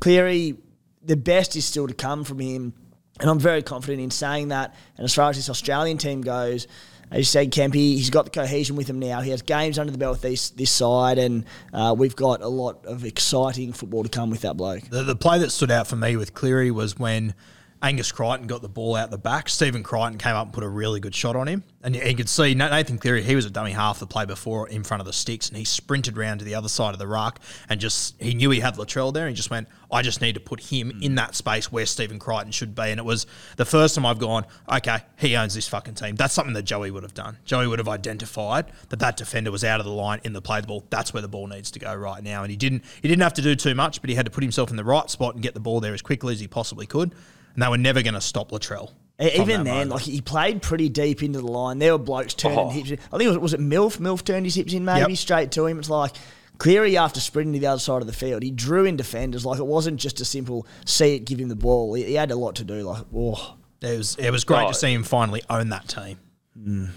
Cleary, 0.00 0.56
the 1.00 1.16
best 1.16 1.54
is 1.54 1.64
still 1.64 1.86
to 1.86 1.94
come 1.94 2.24
from 2.24 2.40
him. 2.40 2.74
And 3.20 3.30
I'm 3.30 3.38
very 3.38 3.62
confident 3.62 4.00
in 4.00 4.10
saying 4.10 4.48
that. 4.48 4.74
And 4.96 5.04
as 5.04 5.14
far 5.14 5.30
as 5.30 5.36
this 5.36 5.48
Australian 5.48 5.98
team 5.98 6.20
goes, 6.20 6.66
as 7.12 7.18
you 7.18 7.24
said, 7.24 7.52
Kempy, 7.52 7.94
he's 7.94 8.10
got 8.10 8.24
the 8.24 8.30
cohesion 8.32 8.74
with 8.74 8.90
him 8.90 8.98
now. 8.98 9.20
He 9.20 9.30
has 9.30 9.42
games 9.42 9.78
under 9.78 9.92
the 9.92 9.98
belt 9.98 10.14
with 10.14 10.22
this, 10.22 10.50
this 10.50 10.72
side, 10.72 11.18
and 11.18 11.44
uh, 11.72 11.94
we've 11.96 12.16
got 12.16 12.40
a 12.40 12.48
lot 12.48 12.84
of 12.86 13.04
exciting 13.04 13.72
football 13.72 14.02
to 14.02 14.08
come 14.08 14.30
with 14.30 14.40
that 14.40 14.56
bloke. 14.56 14.82
The, 14.90 15.04
the 15.04 15.16
play 15.16 15.38
that 15.38 15.50
stood 15.50 15.70
out 15.70 15.86
for 15.86 15.96
me 15.96 16.16
with 16.16 16.34
Cleary 16.34 16.70
was 16.70 16.98
when 16.98 17.34
Angus 17.82 18.12
Crichton 18.12 18.46
got 18.46 18.60
the 18.60 18.68
ball 18.68 18.94
out 18.94 19.10
the 19.10 19.16
back. 19.16 19.48
Stephen 19.48 19.82
Crichton 19.82 20.18
came 20.18 20.34
up 20.34 20.46
and 20.48 20.52
put 20.52 20.62
a 20.62 20.68
really 20.68 21.00
good 21.00 21.14
shot 21.14 21.34
on 21.34 21.48
him. 21.48 21.64
And 21.82 21.96
you 21.96 22.14
could 22.14 22.28
see 22.28 22.54
Nathan 22.54 22.98
Cleary, 22.98 23.22
he 23.22 23.34
was 23.34 23.46
a 23.46 23.50
dummy 23.50 23.70
half 23.70 24.00
the 24.00 24.06
play 24.06 24.26
before 24.26 24.68
in 24.68 24.84
front 24.84 25.00
of 25.00 25.06
the 25.06 25.14
sticks, 25.14 25.48
and 25.48 25.56
he 25.56 25.64
sprinted 25.64 26.18
round 26.18 26.40
to 26.40 26.44
the 26.44 26.54
other 26.54 26.68
side 26.68 26.92
of 26.92 26.98
the 26.98 27.06
ruck 27.06 27.40
and 27.70 27.80
just, 27.80 28.20
he 28.20 28.34
knew 28.34 28.50
he 28.50 28.60
had 28.60 28.74
Latrell 28.74 29.14
there, 29.14 29.26
and 29.26 29.30
he 29.30 29.36
just 29.36 29.50
went, 29.50 29.66
I 29.90 30.02
just 30.02 30.20
need 30.20 30.34
to 30.34 30.40
put 30.40 30.60
him 30.60 30.90
hmm. 30.90 31.02
in 31.02 31.14
that 31.14 31.34
space 31.34 31.72
where 31.72 31.86
Stephen 31.86 32.18
Crichton 32.18 32.52
should 32.52 32.74
be. 32.74 32.82
And 32.82 33.00
it 33.00 33.04
was 33.04 33.26
the 33.56 33.64
first 33.64 33.94
time 33.94 34.04
I've 34.04 34.18
gone, 34.18 34.44
okay, 34.70 34.98
he 35.16 35.34
owns 35.36 35.54
this 35.54 35.66
fucking 35.66 35.94
team. 35.94 36.16
That's 36.16 36.34
something 36.34 36.54
that 36.54 36.64
Joey 36.64 36.90
would 36.90 37.02
have 37.02 37.14
done. 37.14 37.38
Joey 37.46 37.66
would 37.66 37.78
have 37.78 37.88
identified 37.88 38.72
that 38.90 38.98
that 38.98 39.16
defender 39.16 39.50
was 39.50 39.64
out 39.64 39.80
of 39.80 39.86
the 39.86 39.92
line 39.92 40.20
in 40.22 40.34
the 40.34 40.42
play 40.42 40.60
the 40.60 40.66
ball. 40.66 40.84
That's 40.90 41.14
where 41.14 41.22
the 41.22 41.28
ball 41.28 41.46
needs 41.46 41.70
to 41.70 41.78
go 41.78 41.94
right 41.94 42.22
now. 42.22 42.42
And 42.42 42.50
he 42.50 42.58
didn't, 42.58 42.84
he 43.00 43.08
didn't 43.08 43.22
have 43.22 43.34
to 43.34 43.42
do 43.42 43.56
too 43.56 43.74
much, 43.74 44.02
but 44.02 44.10
he 44.10 44.16
had 44.16 44.26
to 44.26 44.30
put 44.30 44.44
himself 44.44 44.68
in 44.68 44.76
the 44.76 44.84
right 44.84 45.08
spot 45.08 45.34
and 45.34 45.42
get 45.42 45.54
the 45.54 45.60
ball 45.60 45.80
there 45.80 45.94
as 45.94 46.02
quickly 46.02 46.34
as 46.34 46.40
he 46.40 46.46
possibly 46.46 46.84
could 46.86 47.14
and 47.54 47.62
they 47.62 47.68
were 47.68 47.78
never 47.78 48.02
going 48.02 48.14
to 48.14 48.20
stop 48.20 48.50
Latrell. 48.50 48.92
Even 49.20 49.64
then, 49.64 49.74
moment. 49.74 49.90
like 49.90 50.02
he 50.02 50.22
played 50.22 50.62
pretty 50.62 50.88
deep 50.88 51.22
into 51.22 51.40
the 51.40 51.46
line. 51.46 51.78
There 51.78 51.92
were 51.92 51.98
blokes 51.98 52.32
turning 52.32 52.58
oh. 52.58 52.70
hips. 52.70 52.90
I 52.90 53.18
think 53.18 53.22
it 53.22 53.28
was, 53.28 53.38
was 53.38 53.54
it 53.54 53.60
Milf. 53.60 53.98
Milf 53.98 54.24
turned 54.24 54.46
his 54.46 54.54
hips 54.54 54.72
in 54.72 54.84
maybe 54.84 55.12
yep. 55.12 55.18
straight 55.18 55.50
to 55.52 55.66
him. 55.66 55.78
It's 55.78 55.90
like 55.90 56.12
Cleary 56.60 56.96
after 56.96 57.20
sprinting 57.20 57.54
to 57.54 57.58
the 57.58 57.66
other 57.66 57.80
side 57.80 58.02
of 58.02 58.06
the 58.06 58.12
field, 58.12 58.42
he 58.42 58.50
drew 58.50 58.84
in 58.84 58.96
defenders. 58.96 59.46
Like 59.46 59.58
it 59.58 59.66
wasn't 59.66 59.98
just 59.98 60.20
a 60.20 60.26
simple 60.26 60.66
see 60.84 61.16
it, 61.16 61.26
give 61.26 61.38
him 61.38 61.48
the 61.48 61.56
ball. 61.56 61.94
He, 61.94 62.04
he 62.04 62.14
had 62.14 62.30
a 62.30 62.36
lot 62.36 62.56
to 62.56 62.64
do. 62.64 62.82
Like 62.82 63.04
oh, 63.14 63.56
it 63.80 63.96
was 63.96 64.16
it 64.16 64.30
was 64.30 64.44
great 64.44 64.64
oh. 64.64 64.68
to 64.68 64.74
see 64.74 64.92
him 64.92 65.02
finally 65.02 65.42
own 65.48 65.70
that 65.70 65.88
team. 65.88 66.18
Mm. 66.58 66.90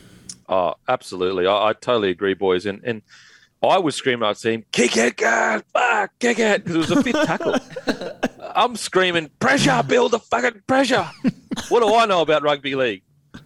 Oh, 0.50 0.76
absolutely. 0.88 1.48
I, 1.48 1.70
I, 1.70 1.74
totally 1.74 2.10
agree, 2.10 2.34
boys. 2.34 2.66
And 2.66 2.82
and 2.84 3.02
I 3.62 3.78
was 3.80 3.96
screaming, 3.96 4.28
I'd 4.28 4.36
see 4.36 4.54
him 4.54 4.66
kick 4.74 4.98
it, 4.98 5.16
God, 5.16 5.64
fuck, 5.74 6.12
kick 6.20 6.40
it, 6.40 6.66
because 6.66 6.76
it 6.76 6.80
was 6.80 6.92
a 6.92 7.04
fifth 7.04 7.26
tackle. 7.26 7.56
I'm 8.56 8.76
screaming, 8.76 9.30
pressure, 9.40 9.84
build 9.88 10.12
the 10.12 10.20
fucking 10.20 10.62
pressure. 10.68 11.10
what 11.70 11.82
do 11.82 11.94
I 11.94 12.06
know 12.06 12.22
about 12.22 12.44
rugby 12.44 12.76
league? 12.76 13.04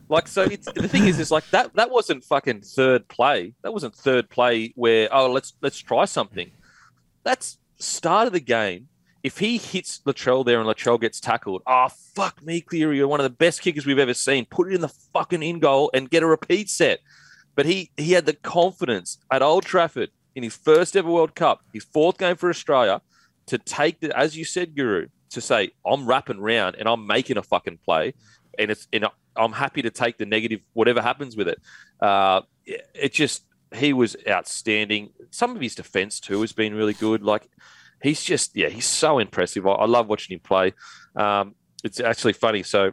Like, 0.10 0.28
so 0.28 0.44
it's, 0.44 0.72
the 0.72 0.88
thing 0.88 1.08
is, 1.08 1.20
is 1.20 1.32
like 1.32 1.50
that. 1.52 1.74
That 1.76 1.92
wasn't 1.92 2.24
fucking 2.24 2.62
third 2.62 3.08
play. 3.08 3.54
That 3.64 3.74
wasn't 3.74 3.96
third 3.96 4.30
play 4.30 4.74
where 4.76 5.10
oh 5.12 5.32
let's 5.32 5.54
let's 5.62 5.80
try 5.80 6.06
something. 6.06 6.52
That's 7.24 7.58
start 7.78 8.28
of 8.28 8.34
the 8.34 8.40
game. 8.40 8.88
If 9.24 9.40
he 9.40 9.58
hits 9.58 10.00
Latrell 10.06 10.46
there 10.46 10.60
and 10.60 10.70
Latrell 10.70 11.02
gets 11.02 11.20
tackled, 11.20 11.62
oh 11.68 11.90
fuck 12.16 12.42
me, 12.44 12.62
Cleary, 12.62 12.98
you're 12.98 13.08
one 13.08 13.20
of 13.20 13.26
the 13.26 13.30
best 13.30 13.62
kickers 13.62 13.86
we've 13.86 14.00
ever 14.00 14.14
seen. 14.14 14.46
Put 14.46 14.72
it 14.72 14.76
in 14.76 14.82
the 14.82 14.94
fucking 15.14 15.44
in 15.44 15.60
goal 15.60 15.92
and 15.94 16.10
get 16.10 16.24
a 16.24 16.28
repeat 16.28 16.70
set. 16.70 17.00
But 17.56 17.66
he 17.66 17.92
he 17.98 18.14
had 18.14 18.26
the 18.26 18.34
confidence 18.34 19.18
at 19.32 19.42
Old 19.42 19.66
Trafford 19.66 20.12
in 20.36 20.44
his 20.44 20.56
first 20.56 20.96
ever 20.96 21.10
World 21.10 21.36
Cup, 21.36 21.62
his 21.74 21.84
fourth 21.84 22.18
game 22.18 22.36
for 22.36 22.50
Australia, 22.50 23.02
to 23.48 23.58
take 23.58 24.00
the, 24.00 24.18
as 24.18 24.38
you 24.38 24.46
said, 24.46 24.76
Guru, 24.76 25.08
to 25.32 25.42
say 25.42 25.72
I'm 25.86 26.06
wrapping 26.06 26.40
round 26.40 26.76
and 26.78 26.88
I'm 26.88 27.08
making 27.08 27.38
a 27.38 27.44
fucking 27.44 27.80
play, 27.84 28.14
and 28.58 28.72
it's 28.72 28.88
and 28.94 29.06
I'm 29.36 29.54
happy 29.54 29.82
to 29.82 29.90
take 29.90 30.18
the 30.18 30.26
negative, 30.26 30.62
whatever 30.74 31.02
happens 31.02 31.36
with 31.36 31.48
it. 31.48 31.62
Uh, 32.00 32.42
it 32.66 33.14
just 33.14 33.44
he 33.74 33.94
was 33.94 34.16
outstanding. 34.28 35.10
Some 35.32 35.56
of 35.56 35.62
his 35.62 35.76
defense 35.76 36.20
too 36.20 36.42
has 36.42 36.54
been 36.54 36.76
really 36.76 36.94
good. 36.94 37.24
Like 37.24 37.48
he's 38.02 38.24
just 38.24 38.56
yeah, 38.56 38.70
he's 38.70 38.86
so 38.86 39.20
impressive. 39.20 39.66
I, 39.66 39.72
I 39.72 39.86
love 39.86 40.08
watching 40.08 40.36
him 40.36 40.42
play. 40.42 40.74
Um, 41.16 41.56
it's 41.84 42.00
actually 42.00 42.34
funny. 42.34 42.64
So 42.64 42.92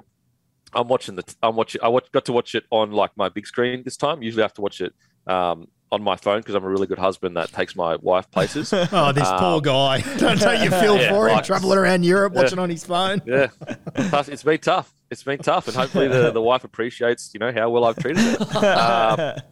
I'm 0.72 0.88
watching 0.88 1.16
the 1.16 1.34
I'm 1.42 1.56
watching 1.56 1.80
I 1.82 1.88
watch, 1.88 2.10
got 2.12 2.24
to 2.26 2.32
watch 2.32 2.54
it 2.54 2.64
on 2.70 2.92
like 2.92 3.10
my 3.16 3.28
big 3.28 3.46
screen 3.46 3.82
this 3.84 3.96
time. 3.96 4.22
Usually 4.22 4.42
I 4.42 4.46
have 4.46 4.54
to 4.54 4.62
watch 4.62 4.80
it 4.80 4.92
um, 5.26 5.68
on 5.94 6.02
my 6.02 6.16
phone 6.16 6.40
because 6.40 6.54
I'm 6.54 6.64
a 6.64 6.68
really 6.68 6.86
good 6.86 6.98
husband 6.98 7.36
that 7.36 7.52
takes 7.52 7.76
my 7.76 7.96
wife 7.96 8.30
places. 8.30 8.72
oh, 8.92 9.12
this 9.12 9.28
um, 9.28 9.38
poor 9.38 9.60
guy! 9.60 10.00
don't, 10.18 10.38
don't 10.38 10.62
you 10.62 10.70
feel 10.70 10.96
yeah, 10.98 11.10
for 11.10 11.28
him 11.28 11.36
like, 11.36 11.44
traveling 11.44 11.78
around 11.78 12.04
Europe 12.04 12.32
watching 12.34 12.58
on 12.58 12.68
his 12.68 12.84
phone? 12.84 13.22
yeah, 13.24 13.48
it's 13.96 14.42
been 14.42 14.58
tough. 14.58 14.92
It's 15.10 15.22
been 15.22 15.38
tough, 15.38 15.68
and 15.68 15.76
hopefully 15.76 16.08
the, 16.08 16.30
the 16.30 16.42
wife 16.42 16.64
appreciates 16.64 17.30
you 17.32 17.40
know 17.40 17.52
how 17.52 17.70
well 17.70 17.84
I've 17.84 17.96
treated 17.96 18.22
her. 18.22 19.42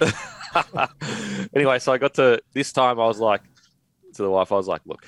Um, 0.00 0.08
anyway, 1.54 1.78
so 1.78 1.92
I 1.92 1.98
got 1.98 2.14
to 2.14 2.40
this 2.52 2.72
time. 2.72 3.00
I 3.00 3.06
was 3.06 3.18
like 3.18 3.42
to 4.14 4.22
the 4.22 4.30
wife, 4.30 4.52
I 4.52 4.56
was 4.56 4.68
like, 4.68 4.82
look, 4.86 5.06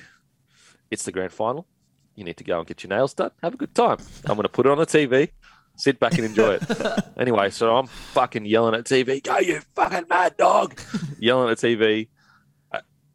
it's 0.89 1.03
the 1.03 1.11
grand 1.11 1.31
final. 1.31 1.67
You 2.15 2.23
need 2.23 2.37
to 2.37 2.43
go 2.43 2.59
and 2.59 2.67
get 2.67 2.83
your 2.83 2.89
nails 2.89 3.13
done. 3.13 3.31
Have 3.41 3.53
a 3.53 3.57
good 3.57 3.73
time. 3.73 3.97
I'm 4.25 4.35
going 4.35 4.43
to 4.43 4.49
put 4.49 4.65
it 4.65 4.71
on 4.71 4.77
the 4.77 4.85
TV 4.85 5.29
sit 5.81 5.99
back 5.99 6.13
and 6.13 6.25
enjoy 6.25 6.59
it. 6.61 7.03
anyway, 7.17 7.49
so 7.49 7.75
I'm 7.75 7.87
fucking 7.87 8.45
yelling 8.45 8.75
at 8.75 8.85
TV, 8.85 9.21
go 9.23 9.39
you 9.39 9.61
fucking 9.75 10.05
mad 10.09 10.37
dog, 10.37 10.79
yelling 11.19 11.49
at 11.49 11.57
TV. 11.57 12.07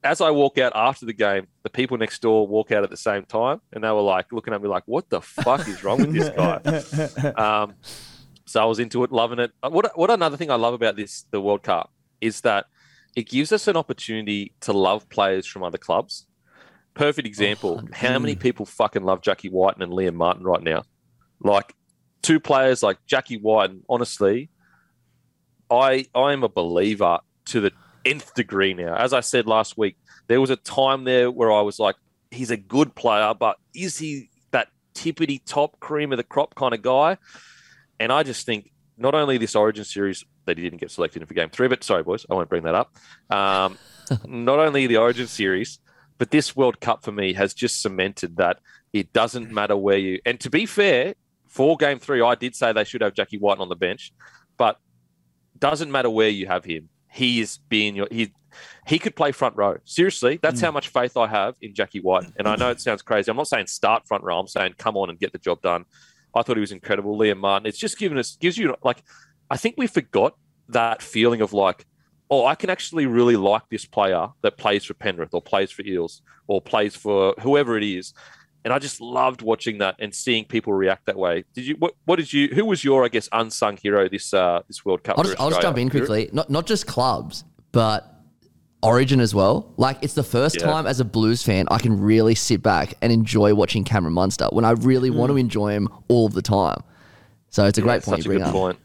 As 0.03 0.21
I 0.21 0.31
walk 0.31 0.59
out 0.59 0.73
after 0.75 1.05
the 1.05 1.13
game, 1.13 1.49
the 1.63 1.71
people 1.71 1.97
next 1.97 2.23
door 2.23 2.47
walk 2.47 2.71
out 2.71 2.85
at 2.85 2.91
the 2.91 2.97
same 2.97 3.25
time, 3.25 3.61
and 3.73 3.83
they 3.83 3.91
were 3.91 4.03
like 4.03 4.33
looking 4.33 4.55
at 4.55 4.63
me 4.63 4.69
like, 4.69 4.85
"What 4.87 5.09
the 5.11 5.21
fuck 5.21 5.67
is 5.67 5.83
wrong 5.83 5.99
with 5.99 6.13
this 6.13 6.29
guy?" 6.31 7.33
Um, 7.43 7.75
so 8.45 8.63
I 8.63 8.65
was 8.67 8.79
into 8.79 9.03
it, 9.03 9.11
loving 9.11 9.39
it. 9.39 9.53
What 9.69 9.99
what 9.99 10.11
another 10.11 10.37
thing 10.37 10.51
I 10.51 10.55
love 10.55 10.75
about 10.75 10.97
this 10.97 11.25
the 11.31 11.41
World 11.41 11.63
Cup 11.63 11.93
is 12.21 12.43
that 12.43 12.67
it 13.17 13.29
gives 13.29 13.51
us 13.51 13.67
an 13.67 13.77
opportunity 13.77 14.55
to 14.61 14.73
love 14.73 15.09
players 15.09 15.47
from 15.47 15.63
other 15.65 15.79
clubs. 15.79 16.27
Perfect 16.95 17.27
example. 17.27 17.83
Oh, 17.83 17.89
how 17.93 18.19
many 18.19 18.37
people 18.37 18.65
fucking 18.65 19.05
love 19.05 19.23
Jackie 19.23 19.49
White 19.49 19.77
and 19.79 19.93
Liam 19.93 20.15
Martin 20.15 20.45
right 20.45 20.63
now? 20.63 20.85
Like 21.41 21.75
two 22.27 22.41
players 22.41 22.83
like 22.83 22.99
Jackie 23.07 23.39
White, 23.39 23.71
and 23.71 23.83
honestly, 23.89 24.51
I 25.71 26.07
I 26.13 26.33
am 26.33 26.43
a 26.43 26.49
believer 26.49 27.21
to 27.47 27.61
the 27.61 27.73
nth 28.05 28.35
degree 28.35 28.75
now. 28.75 28.97
As 28.97 29.13
I 29.13 29.21
said 29.21 29.47
last 29.47 29.79
week, 29.79 29.97
there 30.27 30.41
was 30.41 30.51
a 30.51 30.57
time 30.57 31.05
there 31.05 31.31
where 31.31 31.53
I 31.53 31.61
was 31.61 31.79
like, 31.79 31.95
he's 32.33 32.51
a 32.51 32.57
good 32.57 32.97
player, 32.97 33.33
but 33.39 33.59
is 33.75 33.97
he 33.97 34.29
that 34.51 34.69
tippity 34.93 35.41
top 35.47 35.79
cream 35.79 36.13
of 36.13 36.17
the 36.17 36.25
crop 36.25 36.57
kind 36.57 36.75
of 36.75 36.83
guy? 36.83 37.17
And 38.01 38.13
I 38.13 38.25
just 38.25 38.45
think 38.45 38.73
not 38.99 39.15
only 39.15 39.39
this 39.39 39.55
Origin 39.55 39.85
series 39.85 40.25
that 40.47 40.59
he 40.59 40.65
didn't 40.65 40.81
get 40.81 40.91
selected 40.91 41.23
in 41.23 41.29
for 41.29 41.35
Game 41.35 41.51
Three, 41.51 41.69
but 41.69 41.85
sorry, 41.85 42.03
boys, 42.03 42.27
I 42.29 42.35
won't 42.35 42.49
bring 42.49 42.65
that 42.65 42.75
up. 42.75 42.93
Um, 43.31 43.79
not 44.27 44.59
only 44.59 44.89
the 44.89 44.97
Origin 44.97 45.29
series, 45.29 45.79
but 46.19 46.33
this 46.33 46.57
World 46.57 46.81
Cup 46.81 47.05
for 47.05 47.13
me 47.13 47.35
has 47.35 47.55
just 47.55 47.83
cemented 47.83 48.39
that 48.39 48.59
it 48.93 49.13
doesn't 49.13 49.53
matter 49.53 49.77
where 49.77 49.99
you. 49.99 50.19
And 50.27 50.41
to 50.41 50.51
be 50.51 50.67
fair, 50.67 51.15
for 51.49 51.77
game 51.77 51.99
three, 51.99 52.21
I 52.21 52.35
did 52.35 52.55
say 52.55 52.73
they 52.73 52.85
should 52.85 53.01
have 53.01 53.15
Jackie 53.15 53.39
White 53.39 53.59
on 53.59 53.69
the 53.69 53.77
bench, 53.77 54.13
but 54.57 54.79
doesn't 55.59 55.91
matter 55.91 56.11
where 56.11 56.29
you 56.29 56.47
have 56.47 56.65
him. 56.65 56.89
He 57.11 57.41
is 57.41 57.59
being 57.69 57.97
your 57.97 58.09
he 58.11 58.33
he 58.87 58.99
could 58.99 59.17
play 59.17 59.33
front 59.33 59.57
row. 59.57 59.77
Seriously, 59.85 60.39
that's 60.43 60.61
mm. 60.61 60.65
how 60.65 60.71
much 60.71 60.89
faith 60.89 61.17
I 61.17 61.27
have 61.27 61.55
in 61.61 61.75
Jackie 61.75 62.01
White. 62.01 62.27
And 62.39 62.47
I 62.47 62.57
know 62.57 62.71
it 62.71 62.81
sounds 62.81 63.03
crazy. 63.03 63.31
I'm 63.31 63.37
not 63.37 63.49
saying 63.49 63.67
start 63.67 64.07
front 64.07 64.25
row. 64.25 64.39
I'm 64.39 64.49
saying 64.49 64.75
come 64.79 64.97
on 64.97 65.11
and 65.11 65.19
get 65.19 65.33
the 65.33 65.39
job 65.39 65.63
done. 65.63 65.85
I 66.35 66.43
thought 66.43 66.57
he 66.57 66.61
was 66.61 66.73
incredible. 66.73 67.19
Liam 67.19 67.39
Martin. 67.39 67.67
It's 67.67 67.79
just 67.79 67.99
given 67.99 68.19
us 68.19 68.37
gives 68.37 68.59
you 68.59 68.75
like 68.83 69.03
I 69.51 69.57
think 69.57 69.77
we 69.79 69.87
forgot 69.87 70.35
that 70.69 71.01
feeling 71.01 71.41
of 71.41 71.53
like, 71.53 71.87
oh, 72.31 72.45
I 72.45 72.55
can 72.55 72.71
actually 72.71 73.07
really 73.07 73.37
like 73.37 73.63
this 73.71 73.85
player 73.85 74.29
that 74.43 74.57
plays 74.57 74.85
for 74.85 74.95
Penrith 74.95 75.33
or 75.33 75.41
plays 75.41 75.71
for 75.71 75.83
Eels 75.83 76.23
or 76.49 76.61
plays 76.61 76.97
for 76.97 77.35
whoever 77.41 77.77
it 77.77 77.85
is 77.85 78.13
and 78.67 78.73
I 78.73 78.81
just 78.81 79.01
loved 79.01 79.43
watching 79.43 79.79
that 79.79 79.95
and 80.01 80.13
seeing 80.13 80.45
people 80.45 80.73
react 80.73 81.07
that 81.07 81.17
way. 81.17 81.45
Did 81.55 81.69
you? 81.69 81.77
What, 81.77 81.95
what 82.05 82.17
did 82.17 82.33
you? 82.33 82.49
Who 82.49 82.65
was 82.65 82.83
your, 82.83 83.05
I 83.05 83.09
guess, 83.09 83.29
unsung 83.31 83.77
hero 83.77 84.09
this 84.09 84.35
uh, 84.35 84.63
this 84.67 84.85
World 84.85 85.05
Cup? 85.05 85.17
I'll 85.19 85.25
just, 85.25 85.41
I'll 85.41 85.51
just 85.51 85.63
jump 85.63 85.79
in 85.79 85.89
quickly. 85.89 86.29
Not 86.33 86.51
not 86.51 86.67
just 86.67 86.85
clubs, 86.85 87.45
but 87.71 88.13
Origin 88.83 89.21
as 89.21 89.37
well. 89.37 89.73
Like 89.77 89.99
it's 90.03 90.15
the 90.15 90.25
first 90.25 90.57
yeah. 90.59 90.67
time 90.67 90.85
as 90.85 90.99
a 90.99 91.05
Blues 91.05 91.45
fan 91.45 91.69
I 91.71 91.79
can 91.79 92.01
really 92.01 92.35
sit 92.35 92.61
back 92.61 92.95
and 93.01 93.13
enjoy 93.13 93.55
watching 93.55 93.85
Cameron 93.85 94.15
Munster 94.15 94.49
when 94.51 94.65
I 94.65 94.73
really 94.73 95.11
mm. 95.11 95.15
want 95.15 95.31
to 95.31 95.37
enjoy 95.37 95.71
him 95.71 95.89
all 96.09 96.29
the 96.29 96.43
time. 96.43 96.83
So 97.51 97.67
it's 97.67 97.79
a 97.79 97.83
yeah, 97.83 97.87
great 97.87 98.03
point 98.03 98.25
you 98.25 98.31
bring 98.31 98.43
up. 98.43 98.51
Point. 98.51 98.79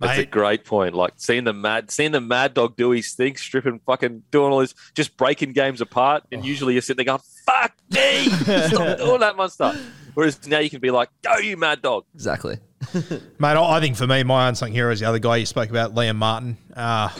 That's 0.00 0.16
Mate. 0.16 0.28
a 0.28 0.30
great 0.30 0.64
point. 0.64 0.94
Like 0.94 1.12
seeing 1.16 1.44
the 1.44 1.52
mad, 1.52 1.90
seeing 1.90 2.12
the 2.12 2.22
mad 2.22 2.54
dog 2.54 2.74
do 2.74 2.90
his 2.90 3.12
thing, 3.12 3.36
stripping, 3.36 3.80
fucking 3.84 4.22
doing 4.30 4.50
all 4.50 4.60
this, 4.60 4.74
just 4.94 5.14
breaking 5.18 5.52
games 5.52 5.82
apart. 5.82 6.24
And 6.32 6.40
oh. 6.40 6.44
usually 6.44 6.72
you're 6.72 6.82
sitting 6.82 7.04
there 7.04 7.16
going, 7.16 7.22
"Fuck 7.44 7.74
me, 7.90 8.24
stop 8.68 8.98
doing 8.98 9.20
that, 9.20 9.36
Munster." 9.36 9.78
Whereas 10.14 10.46
now 10.48 10.58
you 10.58 10.70
can 10.70 10.80
be 10.80 10.90
like, 10.90 11.10
"Go, 11.22 11.36
you 11.36 11.58
mad 11.58 11.82
dog!" 11.82 12.06
Exactly, 12.14 12.58
mate. 12.94 13.20
I 13.42 13.80
think 13.80 13.96
for 13.96 14.06
me, 14.06 14.22
my 14.22 14.48
unsung 14.48 14.72
hero 14.72 14.90
is 14.90 15.00
the 15.00 15.06
other 15.06 15.18
guy 15.18 15.36
you 15.36 15.46
spoke 15.46 15.68
about, 15.68 15.94
Liam 15.94 16.16
Martin. 16.16 16.56
Uh, 16.74 17.10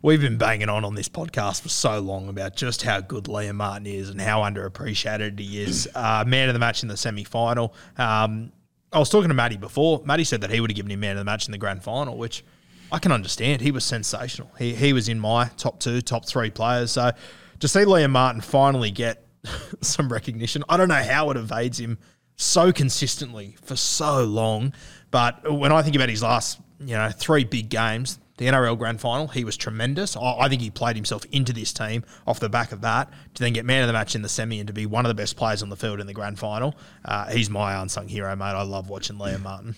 we've 0.00 0.22
been 0.22 0.38
banging 0.38 0.70
on 0.70 0.86
on 0.86 0.94
this 0.94 1.10
podcast 1.10 1.60
for 1.60 1.68
so 1.68 2.00
long 2.00 2.30
about 2.30 2.56
just 2.56 2.82
how 2.82 3.02
good 3.02 3.24
Liam 3.24 3.56
Martin 3.56 3.86
is 3.86 4.08
and 4.08 4.18
how 4.18 4.40
underappreciated 4.40 5.38
he 5.38 5.62
is. 5.62 5.86
Uh, 5.94 6.24
man 6.26 6.48
of 6.48 6.54
the 6.54 6.58
match 6.58 6.82
in 6.82 6.88
the 6.88 6.96
semi 6.96 7.24
final. 7.24 7.74
Um, 7.98 8.50
I 8.92 8.98
was 8.98 9.08
talking 9.08 9.28
to 9.28 9.34
Matty 9.34 9.56
before. 9.56 10.02
Matty 10.04 10.24
said 10.24 10.40
that 10.40 10.50
he 10.50 10.60
would 10.60 10.70
have 10.70 10.76
given 10.76 10.90
him 10.90 11.00
man 11.00 11.12
of 11.12 11.18
the 11.18 11.24
match 11.24 11.46
in 11.46 11.52
the 11.52 11.58
grand 11.58 11.82
final, 11.82 12.16
which 12.16 12.44
I 12.90 12.98
can 12.98 13.12
understand. 13.12 13.62
He 13.62 13.70
was 13.70 13.84
sensational. 13.84 14.50
He 14.58 14.74
he 14.74 14.92
was 14.92 15.08
in 15.08 15.20
my 15.20 15.46
top 15.56 15.78
two, 15.78 16.00
top 16.00 16.26
three 16.26 16.50
players. 16.50 16.92
So 16.92 17.12
to 17.60 17.68
see 17.68 17.80
Liam 17.80 18.10
Martin 18.10 18.40
finally 18.40 18.90
get 18.90 19.24
some 19.80 20.10
recognition, 20.10 20.64
I 20.68 20.76
don't 20.76 20.88
know 20.88 20.94
how 20.94 21.30
it 21.30 21.36
evades 21.36 21.78
him 21.78 21.98
so 22.36 22.72
consistently 22.72 23.56
for 23.62 23.76
so 23.76 24.24
long. 24.24 24.72
But 25.10 25.52
when 25.52 25.72
I 25.72 25.82
think 25.82 25.94
about 25.94 26.08
his 26.08 26.22
last, 26.22 26.60
you 26.80 26.94
know, 26.94 27.10
three 27.10 27.44
big 27.44 27.68
games, 27.68 28.18
the 28.40 28.46
NRL 28.46 28.78
Grand 28.78 29.02
Final, 29.02 29.28
he 29.28 29.44
was 29.44 29.54
tremendous. 29.54 30.16
I, 30.16 30.48
think 30.48 30.62
he 30.62 30.70
played 30.70 30.96
himself 30.96 31.26
into 31.30 31.52
this 31.52 31.74
team 31.74 32.04
off 32.26 32.40
the 32.40 32.48
back 32.48 32.72
of 32.72 32.80
that 32.80 33.12
to 33.34 33.42
then 33.42 33.52
get 33.52 33.66
man 33.66 33.82
of 33.82 33.86
the 33.86 33.92
match 33.92 34.14
in 34.14 34.22
the 34.22 34.30
semi 34.30 34.58
and 34.58 34.66
to 34.66 34.72
be 34.72 34.86
one 34.86 35.04
of 35.04 35.10
the 35.10 35.14
best 35.14 35.36
players 35.36 35.62
on 35.62 35.68
the 35.68 35.76
field 35.76 36.00
in 36.00 36.06
the 36.06 36.14
Grand 36.14 36.38
Final. 36.38 36.74
Uh, 37.04 37.26
he's 37.30 37.50
my 37.50 37.80
unsung 37.80 38.08
hero, 38.08 38.34
mate. 38.34 38.46
I 38.46 38.62
love 38.62 38.88
watching 38.88 39.16
Liam 39.16 39.42
Martin. 39.42 39.76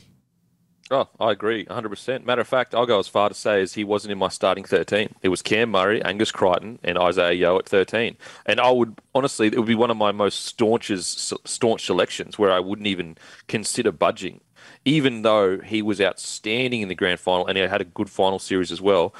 Oh, 0.92 1.09
I 1.18 1.33
agree, 1.33 1.64
100%. 1.64 2.25
Matter 2.25 2.42
of 2.42 2.46
fact, 2.46 2.72
I'll 2.72 2.87
go 2.87 3.01
as 3.01 3.09
far 3.09 3.29
to 3.29 3.35
say 3.35 3.62
as 3.62 3.75
he 3.75 3.83
wasn't 3.83 4.12
in 4.12 4.18
my 4.18 4.29
starting 4.29 4.62
13. 4.62 5.09
It 5.22 5.29
was 5.31 5.42
Cam 5.42 5.70
Murray, 5.70 6.01
Angus 6.05 6.31
Crichton, 6.31 6.79
and 6.85 6.96
Isaiah 6.98 7.33
Yeo 7.33 7.59
at 7.59 7.68
13. 7.68 8.16
And 8.46 8.61
I 8.61 8.70
would, 8.70 9.01
honestly, 9.12 9.48
it 9.48 9.57
would 9.57 9.66
be 9.66 9.75
one 9.75 9.90
of 9.90 9.96
my 9.96 10.12
most 10.12 10.44
staunchest, 10.44 11.35
staunch 11.48 11.87
selections 11.87 12.38
where 12.38 12.53
I 12.53 12.61
wouldn't 12.61 12.87
even 12.87 13.16
consider 13.48 13.90
budging 13.90 14.40
even 14.84 15.22
though 15.22 15.58
he 15.58 15.82
was 15.82 16.00
outstanding 16.00 16.82
in 16.82 16.88
the 16.88 16.94
grand 16.94 17.20
final 17.20 17.46
and 17.46 17.56
he 17.56 17.62
had 17.64 17.80
a 17.80 17.84
good 17.84 18.10
final 18.10 18.38
series 18.38 18.72
as 18.72 18.80
well. 18.80 19.14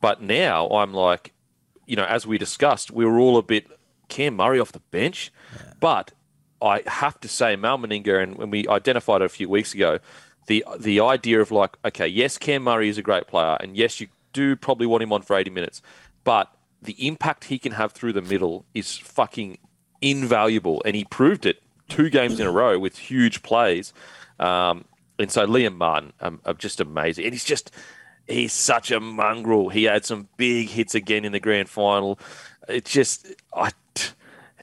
But 0.00 0.20
now 0.20 0.68
I'm 0.68 0.92
like, 0.92 1.32
you 1.86 1.96
know, 1.96 2.04
as 2.04 2.26
we 2.26 2.38
discussed, 2.38 2.90
we 2.90 3.04
were 3.04 3.18
all 3.18 3.36
a 3.36 3.42
bit 3.42 3.66
Cam 4.08 4.36
Murray 4.36 4.60
off 4.60 4.72
the 4.72 4.80
bench. 4.90 5.32
Yeah. 5.54 5.72
But 5.80 6.12
I 6.60 6.82
have 6.86 7.20
to 7.20 7.28
say, 7.28 7.56
Mal 7.56 7.78
Meninga, 7.78 8.22
and 8.22 8.36
when 8.36 8.50
we 8.50 8.66
identified 8.68 9.22
it 9.22 9.26
a 9.26 9.28
few 9.28 9.48
weeks 9.48 9.74
ago, 9.74 9.98
the 10.46 10.64
the 10.78 11.00
idea 11.00 11.40
of 11.40 11.50
like, 11.50 11.76
okay, 11.84 12.06
yes, 12.06 12.38
Cam 12.38 12.62
Murray 12.62 12.88
is 12.88 12.98
a 12.98 13.02
great 13.02 13.26
player, 13.26 13.56
and 13.60 13.76
yes, 13.76 14.00
you 14.00 14.08
do 14.32 14.56
probably 14.56 14.86
want 14.86 15.02
him 15.02 15.12
on 15.12 15.22
for 15.22 15.36
80 15.36 15.50
minutes, 15.50 15.82
but 16.24 16.52
the 16.82 17.06
impact 17.06 17.44
he 17.44 17.58
can 17.58 17.72
have 17.72 17.92
through 17.92 18.12
the 18.12 18.22
middle 18.22 18.64
is 18.74 18.96
fucking 18.96 19.58
invaluable, 20.00 20.82
and 20.84 20.94
he 20.94 21.04
proved 21.04 21.46
it 21.46 21.62
two 21.88 22.10
games 22.10 22.38
in 22.40 22.46
a 22.46 22.50
row 22.50 22.78
with 22.78 22.98
huge 22.98 23.42
plays. 23.42 23.92
Um, 24.38 24.84
and 25.18 25.30
so 25.30 25.46
Liam 25.46 25.76
Martin, 25.76 26.12
um, 26.20 26.40
just 26.58 26.80
amazing, 26.80 27.24
and 27.24 27.34
he's 27.34 27.44
just 27.44 27.70
he's 28.26 28.52
such 28.52 28.90
a 28.90 29.00
mongrel. 29.00 29.68
He 29.68 29.84
had 29.84 30.04
some 30.04 30.28
big 30.36 30.68
hits 30.68 30.94
again 30.94 31.24
in 31.24 31.32
the 31.32 31.40
grand 31.40 31.68
final. 31.68 32.18
It's 32.68 32.90
just 32.90 33.34
I, 33.54 33.70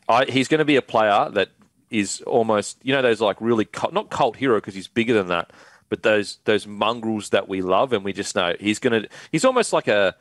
I 0.08 0.26
he's 0.26 0.48
going 0.48 0.60
to 0.60 0.66
be 0.66 0.76
a 0.76 0.82
player 0.82 1.30
that 1.32 1.50
is 1.90 2.22
almost 2.22 2.78
you 2.84 2.94
know 2.94 3.02
those 3.02 3.22
like 3.22 3.38
really 3.40 3.66
cult, 3.66 3.94
not 3.94 4.10
cult 4.10 4.36
hero 4.36 4.58
because 4.58 4.76
he's 4.76 4.88
bigger 4.88 5.14
than 5.14 5.28
that, 5.28 5.52
but 5.90 6.04
those 6.04 6.40
those 6.46 6.68
mongrels 6.68 7.30
that 7.30 7.48
we 7.48 7.62
love, 7.62 7.94
and 7.94 8.04
we 8.04 8.14
just 8.14 8.36
know 8.36 8.56
he's 8.60 8.80
going 8.80 9.04
to 9.04 9.10
he's 9.32 9.46
almost 9.46 9.74
like 9.74 9.88
a, 9.88 10.16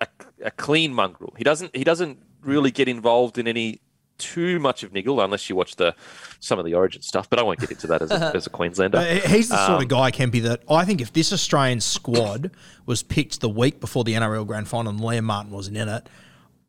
a 0.00 0.08
a 0.44 0.50
clean 0.50 0.92
mongrel. 0.92 1.32
He 1.36 1.44
doesn't 1.44 1.74
he 1.74 1.84
doesn't 1.84 2.18
really 2.42 2.70
get 2.70 2.88
involved 2.88 3.38
in 3.38 3.48
any 3.48 3.80
too 4.18 4.58
much 4.58 4.82
of 4.82 4.92
Niggle 4.92 5.20
unless 5.24 5.48
you 5.48 5.56
watch 5.56 5.76
the 5.76 5.94
some 6.40 6.58
of 6.58 6.64
the 6.64 6.74
Origin 6.74 7.02
stuff. 7.02 7.30
But 7.30 7.38
I 7.38 7.42
won't 7.42 7.60
get 7.60 7.70
into 7.70 7.86
that 7.86 8.02
as 8.02 8.10
a, 8.10 8.14
as 8.34 8.46
a 8.46 8.50
Queenslander. 8.50 9.02
he's 9.26 9.48
the 9.48 9.60
um, 9.60 9.66
sort 9.66 9.76
of 9.76 9.82
um, 9.82 9.88
guy, 9.88 10.10
Kempy, 10.10 10.42
that 10.42 10.62
I 10.68 10.84
think 10.84 11.00
if 11.00 11.12
this 11.12 11.32
Australian 11.32 11.80
squad 11.80 12.50
was 12.86 13.02
picked 13.02 13.40
the 13.40 13.48
week 13.48 13.80
before 13.80 14.04
the 14.04 14.14
NRL 14.14 14.46
Grand 14.46 14.68
Final 14.68 14.90
and 14.90 15.00
Liam 15.00 15.24
Martin 15.24 15.50
wasn't 15.52 15.76
in 15.76 15.88
it, 15.88 16.08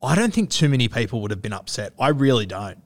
I 0.02 0.16
don't 0.16 0.34
think 0.34 0.50
too 0.50 0.70
many 0.70 0.88
people 0.88 1.22
would 1.22 1.32
have 1.32 1.42
been 1.42 1.54
upset. 1.54 1.94
I 2.00 2.10
really 2.10 2.46
don't. 2.46 2.82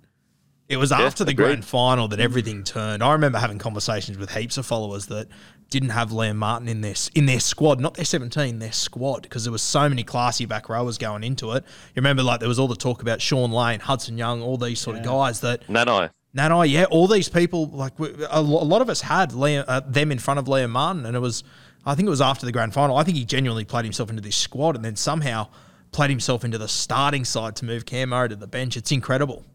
It 0.69 0.78
was 0.78 0.91
after 0.91 1.23
the 1.23 1.32
agreed. 1.32 1.45
grand 1.45 1.65
final 1.65 2.08
that 2.08 2.19
everything 2.19 2.63
turned. 2.63 3.04
I 3.04 3.12
remember 3.12 3.38
having 3.38 3.60
conversations 3.60 4.17
with 4.17 4.32
heaps 4.32 4.58
of 4.58 4.65
followers 4.65 5.08
that 5.08 5.28
didn't 5.73 5.89
have 5.89 6.12
Liam 6.12 6.36
Martin 6.36 6.67
in 6.67 6.81
their 6.81 6.95
in 7.15 7.25
their 7.25 7.39
squad, 7.39 7.79
not 7.79 7.95
their 7.95 8.05
seventeen, 8.05 8.59
their 8.59 8.71
squad, 8.71 9.23
because 9.23 9.43
there 9.43 9.51
was 9.51 9.62
so 9.62 9.89
many 9.89 10.03
classy 10.03 10.45
back 10.45 10.69
rowers 10.69 10.97
going 10.97 11.23
into 11.23 11.51
it. 11.51 11.63
You 11.95 12.01
remember, 12.01 12.23
like 12.23 12.39
there 12.39 12.49
was 12.49 12.59
all 12.59 12.67
the 12.67 12.75
talk 12.75 13.01
about 13.01 13.21
Sean 13.21 13.51
Lane, 13.51 13.79
Hudson 13.79 14.17
Young, 14.17 14.41
all 14.41 14.57
these 14.57 14.79
sort 14.79 14.95
yeah. 14.95 15.01
of 15.01 15.07
guys 15.07 15.41
that. 15.41 15.67
Nanai. 15.67 16.09
Nanai, 16.36 16.69
yeah, 16.69 16.86
all 16.86 17.07
these 17.07 17.29
people 17.29 17.67
like 17.67 17.93
a 18.29 18.41
lot 18.41 18.81
of 18.81 18.89
us 18.89 19.01
had 19.01 19.31
Liam, 19.31 19.65
uh, 19.67 19.81
them 19.81 20.12
in 20.12 20.19
front 20.19 20.39
of 20.39 20.45
Liam 20.45 20.71
Martin, 20.71 21.05
and 21.05 21.15
it 21.15 21.19
was, 21.19 21.43
I 21.86 21.93
think 21.93 22.07
it 22.07 22.09
was 22.09 22.21
after 22.21 22.45
the 22.45 22.51
grand 22.51 22.73
final. 22.73 22.97
I 22.97 23.03
think 23.03 23.17
he 23.17 23.25
genuinely 23.25 23.65
played 23.65 23.86
himself 23.86 24.09
into 24.09 24.21
this 24.21 24.36
squad, 24.36 24.75
and 24.75 24.83
then 24.83 24.95
somehow 24.95 25.49
played 25.91 26.09
himself 26.09 26.43
into 26.43 26.57
the 26.57 26.67
starting 26.67 27.23
side 27.23 27.55
to 27.57 27.65
move 27.65 27.86
Cam 27.86 28.09
Murray 28.09 28.29
to 28.29 28.36
the 28.36 28.47
bench. 28.47 28.77
It's 28.77 28.91
incredible. 28.91 29.45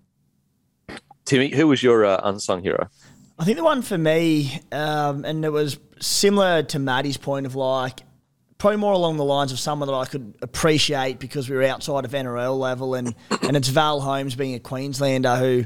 Timmy, 1.24 1.48
who 1.48 1.66
was 1.66 1.82
your 1.82 2.04
uh, 2.04 2.20
unsung 2.22 2.62
hero? 2.62 2.88
I 3.40 3.44
think 3.44 3.56
the 3.56 3.64
one 3.64 3.82
for 3.82 3.98
me, 3.98 4.60
um, 4.72 5.24
and 5.24 5.44
it 5.44 5.50
was 5.50 5.78
similar 6.00 6.62
to 6.64 6.78
Matty's 6.78 7.16
point 7.16 7.46
of 7.46 7.54
like, 7.54 8.00
probably 8.58 8.78
more 8.78 8.92
along 8.92 9.16
the 9.16 9.24
lines 9.24 9.52
of 9.52 9.58
someone 9.58 9.88
that 9.88 9.94
I 9.94 10.04
could 10.04 10.34
appreciate 10.42 11.18
because 11.18 11.48
we 11.48 11.56
were 11.56 11.62
outside 11.62 12.04
of 12.04 12.10
NRL 12.10 12.58
level, 12.58 12.94
and 12.94 13.14
and 13.42 13.56
it's 13.56 13.68
Val 13.68 14.00
Holmes 14.00 14.34
being 14.34 14.54
a 14.54 14.60
Queenslander 14.60 15.36
who, 15.36 15.64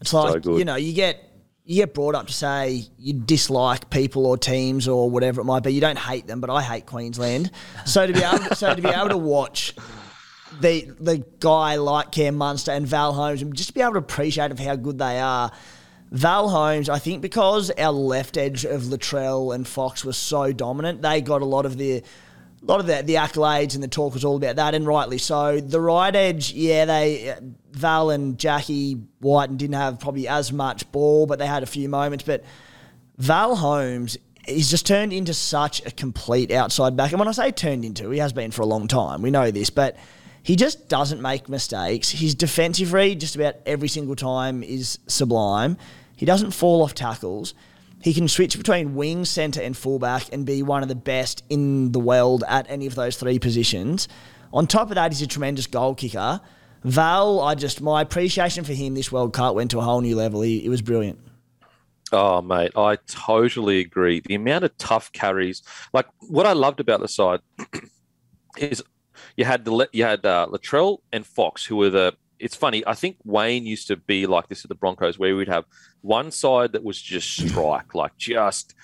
it's 0.00 0.12
like 0.12 0.44
so 0.44 0.56
you 0.56 0.64
know 0.64 0.76
you 0.76 0.92
get 0.92 1.30
you 1.64 1.76
get 1.76 1.94
brought 1.94 2.14
up 2.14 2.26
to 2.26 2.32
say 2.32 2.84
you 2.98 3.14
dislike 3.14 3.88
people 3.88 4.26
or 4.26 4.36
teams 4.36 4.86
or 4.86 5.08
whatever 5.08 5.40
it 5.40 5.44
might 5.44 5.62
be. 5.62 5.72
You 5.72 5.80
don't 5.80 5.98
hate 5.98 6.26
them, 6.26 6.40
but 6.40 6.50
I 6.50 6.60
hate 6.60 6.84
Queensland. 6.84 7.50
So 7.86 8.06
to 8.06 8.12
be 8.12 8.22
able 8.22 8.38
so 8.54 8.74
to 8.74 8.82
be 8.82 8.88
able 8.88 9.08
to 9.08 9.16
watch 9.16 9.74
the 10.60 10.90
the 11.00 11.24
guy 11.40 11.76
like 11.76 12.12
Cam 12.12 12.36
Munster 12.36 12.72
and 12.72 12.86
Val 12.86 13.12
Holmes 13.12 13.42
and 13.42 13.54
just 13.54 13.70
to 13.70 13.74
be 13.74 13.80
able 13.80 13.94
to 13.94 13.98
appreciate 13.98 14.50
of 14.50 14.58
how 14.58 14.76
good 14.76 14.98
they 14.98 15.20
are. 15.20 15.50
Val 16.10 16.48
Holmes, 16.48 16.88
I 16.88 16.98
think 16.98 17.22
because 17.22 17.70
our 17.72 17.92
left 17.92 18.36
edge 18.36 18.64
of 18.64 18.82
Latrell 18.82 19.54
and 19.54 19.66
Fox 19.66 20.04
was 20.04 20.16
so 20.16 20.52
dominant, 20.52 21.02
they 21.02 21.20
got 21.20 21.42
a 21.42 21.46
lot 21.46 21.66
of 21.66 21.76
the 21.76 22.02
a 22.64 22.66
lot 22.66 22.80
of 22.80 22.86
the, 22.86 23.02
the 23.02 23.16
accolades 23.16 23.74
and 23.74 23.82
the 23.82 23.88
talk 23.88 24.14
was 24.14 24.24
all 24.24 24.36
about 24.36 24.56
that, 24.56 24.74
and 24.74 24.86
rightly 24.86 25.18
so. 25.18 25.60
The 25.60 25.80
right 25.80 26.14
edge, 26.14 26.52
yeah, 26.52 26.86
they 26.86 27.36
Val 27.72 28.10
and 28.10 28.38
Jackie 28.38 29.02
Wighton 29.20 29.56
didn't 29.56 29.74
have 29.74 30.00
probably 30.00 30.28
as 30.28 30.50
much 30.50 30.90
ball, 30.90 31.26
but 31.26 31.38
they 31.38 31.46
had 31.46 31.62
a 31.62 31.66
few 31.66 31.88
moments. 31.88 32.24
But 32.24 32.42
Val 33.18 33.56
Holmes, 33.56 34.16
he's 34.46 34.70
just 34.70 34.86
turned 34.86 35.12
into 35.12 35.34
such 35.34 35.84
a 35.84 35.90
complete 35.90 36.50
outside 36.50 36.96
back. 36.96 37.12
And 37.12 37.18
when 37.18 37.28
I 37.28 37.32
say 37.32 37.50
turned 37.50 37.84
into, 37.84 38.08
he 38.10 38.18
has 38.18 38.32
been 38.32 38.50
for 38.50 38.62
a 38.62 38.66
long 38.66 38.88
time. 38.88 39.20
We 39.20 39.30
know 39.30 39.50
this, 39.50 39.68
but 39.68 39.96
he 40.44 40.56
just 40.56 40.90
doesn't 40.90 41.22
make 41.22 41.48
mistakes. 41.48 42.10
His 42.10 42.34
defensive 42.34 42.92
read 42.92 43.18
just 43.18 43.34
about 43.34 43.56
every 43.64 43.88
single 43.88 44.14
time 44.14 44.62
is 44.62 44.98
sublime. 45.06 45.78
He 46.16 46.26
doesn't 46.26 46.50
fall 46.50 46.82
off 46.82 46.94
tackles. 46.94 47.54
He 48.02 48.12
can 48.12 48.28
switch 48.28 48.58
between 48.58 48.94
wing, 48.94 49.24
centre, 49.24 49.62
and 49.62 49.74
fullback 49.74 50.30
and 50.34 50.44
be 50.44 50.62
one 50.62 50.82
of 50.82 50.90
the 50.90 50.94
best 50.94 51.42
in 51.48 51.92
the 51.92 51.98
world 51.98 52.44
at 52.46 52.66
any 52.68 52.86
of 52.86 52.94
those 52.94 53.16
three 53.16 53.38
positions. 53.38 54.06
On 54.52 54.66
top 54.66 54.90
of 54.90 54.96
that, 54.96 55.12
he's 55.12 55.22
a 55.22 55.26
tremendous 55.26 55.66
goal 55.66 55.94
kicker. 55.94 56.42
Val, 56.82 57.40
I 57.40 57.54
just 57.54 57.80
my 57.80 58.02
appreciation 58.02 58.64
for 58.64 58.74
him 58.74 58.92
this 58.92 59.10
World 59.10 59.32
Cup 59.32 59.54
went 59.54 59.70
to 59.70 59.78
a 59.78 59.82
whole 59.82 60.02
new 60.02 60.14
level. 60.14 60.42
He, 60.42 60.62
it 60.62 60.68
was 60.68 60.82
brilliant. 60.82 61.18
Oh, 62.12 62.42
mate, 62.42 62.72
I 62.76 62.98
totally 63.06 63.80
agree. 63.80 64.20
The 64.20 64.34
amount 64.34 64.64
of 64.64 64.76
tough 64.76 65.10
carries, 65.12 65.62
like 65.94 66.06
what 66.28 66.44
I 66.44 66.52
loved 66.52 66.80
about 66.80 67.00
the 67.00 67.08
side, 67.08 67.40
is 68.58 68.84
you 69.36 69.44
had 69.44 69.64
the 69.64 69.88
you 69.92 70.04
had 70.04 70.24
uh, 70.24 70.46
Latrell 70.50 70.98
and 71.12 71.26
Fox, 71.26 71.64
who 71.64 71.76
were 71.76 71.90
the. 71.90 72.14
It's 72.38 72.56
funny. 72.56 72.84
I 72.86 72.94
think 72.94 73.16
Wayne 73.24 73.64
used 73.64 73.86
to 73.88 73.96
be 73.96 74.26
like 74.26 74.48
this 74.48 74.64
at 74.64 74.68
the 74.68 74.74
Broncos, 74.74 75.18
where 75.18 75.34
we'd 75.36 75.48
have 75.48 75.64
one 76.02 76.30
side 76.30 76.72
that 76.72 76.84
was 76.84 77.00
just 77.00 77.36
strike, 77.48 77.94
like 77.94 78.16
just 78.16 78.74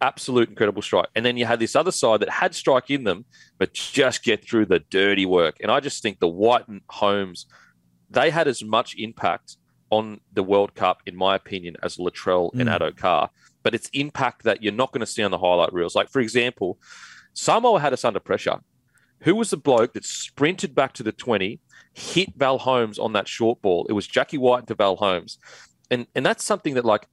absolute 0.00 0.50
incredible 0.50 0.82
strike, 0.82 1.08
and 1.14 1.24
then 1.24 1.36
you 1.36 1.46
had 1.46 1.58
this 1.58 1.76
other 1.76 1.92
side 1.92 2.20
that 2.20 2.30
had 2.30 2.54
strike 2.54 2.90
in 2.90 3.04
them, 3.04 3.24
but 3.58 3.72
just 3.72 4.22
get 4.22 4.46
through 4.46 4.66
the 4.66 4.80
dirty 4.90 5.26
work. 5.26 5.56
And 5.60 5.70
I 5.70 5.80
just 5.80 6.02
think 6.02 6.18
the 6.18 6.28
White 6.28 6.68
and 6.68 6.82
Holmes, 6.88 7.46
they 8.10 8.30
had 8.30 8.48
as 8.48 8.62
much 8.62 8.94
impact 8.98 9.56
on 9.90 10.20
the 10.32 10.42
World 10.42 10.74
Cup, 10.74 11.02
in 11.06 11.16
my 11.16 11.36
opinion, 11.36 11.76
as 11.82 11.96
Latrell 11.96 12.52
mm. 12.52 12.60
and 12.60 12.68
Addo-Carr. 12.68 13.30
But 13.62 13.74
it's 13.74 13.88
impact 13.92 14.42
that 14.42 14.62
you're 14.62 14.72
not 14.72 14.92
going 14.92 15.00
to 15.00 15.06
see 15.06 15.22
on 15.22 15.30
the 15.30 15.38
highlight 15.38 15.72
reels. 15.72 15.94
Like 15.94 16.10
for 16.10 16.20
example, 16.20 16.78
Samoa 17.32 17.80
had 17.80 17.92
us 17.92 18.04
under 18.04 18.20
pressure 18.20 18.58
who 19.20 19.34
was 19.34 19.50
the 19.50 19.56
bloke 19.56 19.94
that 19.94 20.04
sprinted 20.04 20.74
back 20.74 20.92
to 20.94 21.02
the 21.02 21.12
20, 21.12 21.60
hit 21.94 22.34
Val 22.36 22.58
Holmes 22.58 22.98
on 22.98 23.12
that 23.14 23.28
short 23.28 23.62
ball? 23.62 23.86
It 23.88 23.92
was 23.94 24.06
Jackie 24.06 24.38
White 24.38 24.66
to 24.66 24.74
Val 24.74 24.96
Holmes. 24.96 25.38
And 25.90 26.06
and 26.14 26.24
that's 26.24 26.44
something 26.44 26.74
that 26.74 26.84
like 26.84 27.06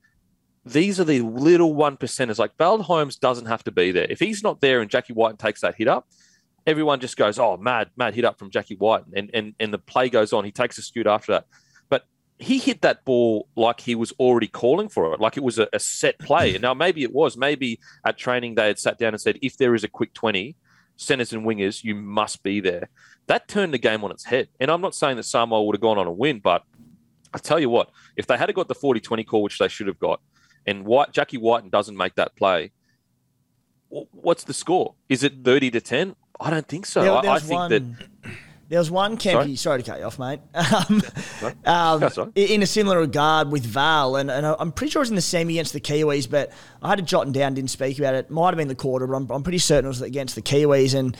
these 0.66 1.00
are 1.00 1.04
the 1.04 1.22
little 1.22 1.74
one 1.74 1.98
percenters. 1.98 2.38
Like 2.38 2.58
Val 2.58 2.82
Holmes 2.82 3.16
doesn't 3.16 3.48
have 3.48 3.64
to 3.64 3.72
be 3.72 3.92
there. 3.92 4.08
If 4.10 4.20
he's 4.20 4.44
not 4.44 4.62
there 4.62 4.82
and 4.82 4.90
Jackie 4.90 5.14
White 5.14 5.40
takes 5.40 5.62
that 5.62 5.76
hit 5.76 5.88
up, 5.88 6.08
everyone 6.68 7.00
just 7.00 7.18
goes, 7.18 7.40
Oh, 7.40 7.58
mad, 7.58 7.90
mad 7.98 8.14
hit 8.14 8.26
up 8.26 8.38
from 8.38 8.52
Jackie 8.52 8.76
White. 8.76 9.04
And 9.14 9.30
and 9.34 9.56
and 9.60 9.74
the 9.74 9.80
play 9.80 10.10
goes 10.10 10.34
on. 10.34 10.46
He 10.46 10.52
takes 10.52 10.78
a 10.78 10.82
scoot 10.82 11.08
after 11.08 11.34
that. 11.34 11.46
But 11.90 12.06
he 12.38 12.60
hit 12.60 12.82
that 12.82 13.06
ball 13.06 13.48
like 13.56 13.82
he 13.82 13.96
was 13.96 14.12
already 14.14 14.48
calling 14.48 14.90
for 14.90 15.14
it, 15.14 15.20
like 15.20 15.38
it 15.38 15.44
was 15.44 15.60
a, 15.60 15.68
a 15.74 15.80
set 15.80 16.20
play. 16.20 16.54
And 16.54 16.62
now 16.62 16.74
maybe 16.74 17.04
it 17.04 17.14
was. 17.14 17.38
Maybe 17.38 17.80
at 18.06 18.18
training 18.18 18.56
they 18.56 18.68
had 18.68 18.80
sat 18.80 19.00
down 19.00 19.14
and 19.14 19.22
said, 19.22 19.40
if 19.42 19.58
there 19.58 19.76
is 19.76 19.84
a 19.84 19.88
quick 19.88 20.14
20, 20.14 20.56
centers 21.02 21.34
and 21.34 21.46
wingers, 21.46 21.84
you 21.84 21.96
must 21.96 22.44
be 22.44 22.60
there. 22.60 22.90
That 23.28 23.48
turned 23.48 23.74
the 23.74 23.78
game 23.78 24.04
on 24.04 24.12
its 24.12 24.24
head. 24.24 24.50
And 24.60 24.70
I'm 24.70 24.82
not 24.82 24.96
saying 24.96 25.18
that 25.18 25.24
Samoa 25.24 25.64
would 25.64 25.76
have 25.76 25.82
gone 25.82 25.98
on 25.98 26.08
a 26.08 26.12
win, 26.12 26.40
but 26.40 26.64
I 27.34 27.38
tell 27.38 27.60
you 27.60 27.70
what, 27.70 27.90
if 28.16 28.28
they 28.28 28.38
had 28.38 28.54
got 28.54 28.68
the 28.68 28.76
40 28.76 29.00
20 29.00 29.24
call, 29.24 29.44
which 29.44 29.58
they 29.58 29.68
should 29.68 29.88
have 29.88 30.00
got, 30.00 30.22
and 30.66 30.86
White, 30.86 31.12
Jackie 31.12 31.38
White 31.38 31.70
doesn't 31.72 31.98
make 31.98 32.16
that 32.16 32.36
play, 32.36 32.72
what's 33.90 34.44
the 34.44 34.54
score? 34.54 34.96
Is 35.10 35.24
it 35.24 35.44
30 35.44 35.72
to 35.72 35.82
10? 35.82 36.16
I 36.40 36.50
don't 36.50 36.68
think 36.68 36.86
so. 36.86 37.02
There, 37.02 37.14
I, 37.14 37.36
I 37.36 37.40
think 37.40 37.60
one, 37.60 37.72
that. 37.72 37.84
There 38.72 38.80
was 38.80 38.90
one 38.90 39.18
Kempy, 39.18 39.34
sorry? 39.34 39.56
sorry 39.58 39.84
to 39.84 39.92
cut 39.92 40.00
you 40.00 40.06
off, 40.06 40.18
mate. 40.18 40.40
Um, 41.66 42.04
um, 42.06 42.32
in 42.36 42.64
a 42.64 42.66
similar 42.66 43.00
regard 43.00 43.52
with 43.52 43.66
Val, 43.66 44.16
and, 44.16 44.32
and 44.32 44.46
I'm 44.46 44.72
pretty 44.72 44.92
sure 44.92 45.02
it 45.02 45.04
was 45.04 45.10
in 45.10 45.16
the 45.16 45.22
semi 45.22 45.56
against 45.56 45.74
the 45.74 45.82
Kiwis, 45.82 46.30
but 46.30 46.52
I 46.82 46.88
had 46.88 47.00
to 47.00 47.04
jotted 47.04 47.34
down, 47.34 47.54
didn't 47.54 47.72
speak 47.72 48.00
about 48.00 48.14
it. 48.14 48.30
Might 48.30 48.52
have 48.52 48.58
been 48.58 48.70
the 48.70 48.76
quarter, 48.76 49.06
but 49.08 49.16
I'm, 49.16 49.30
I'm 49.30 49.44
pretty 49.44 49.58
certain 49.58 49.86
it 49.86 49.88
was 49.90 50.02
against 50.02 50.36
the 50.36 50.42
Kiwis. 50.42 50.98
And 50.98 51.18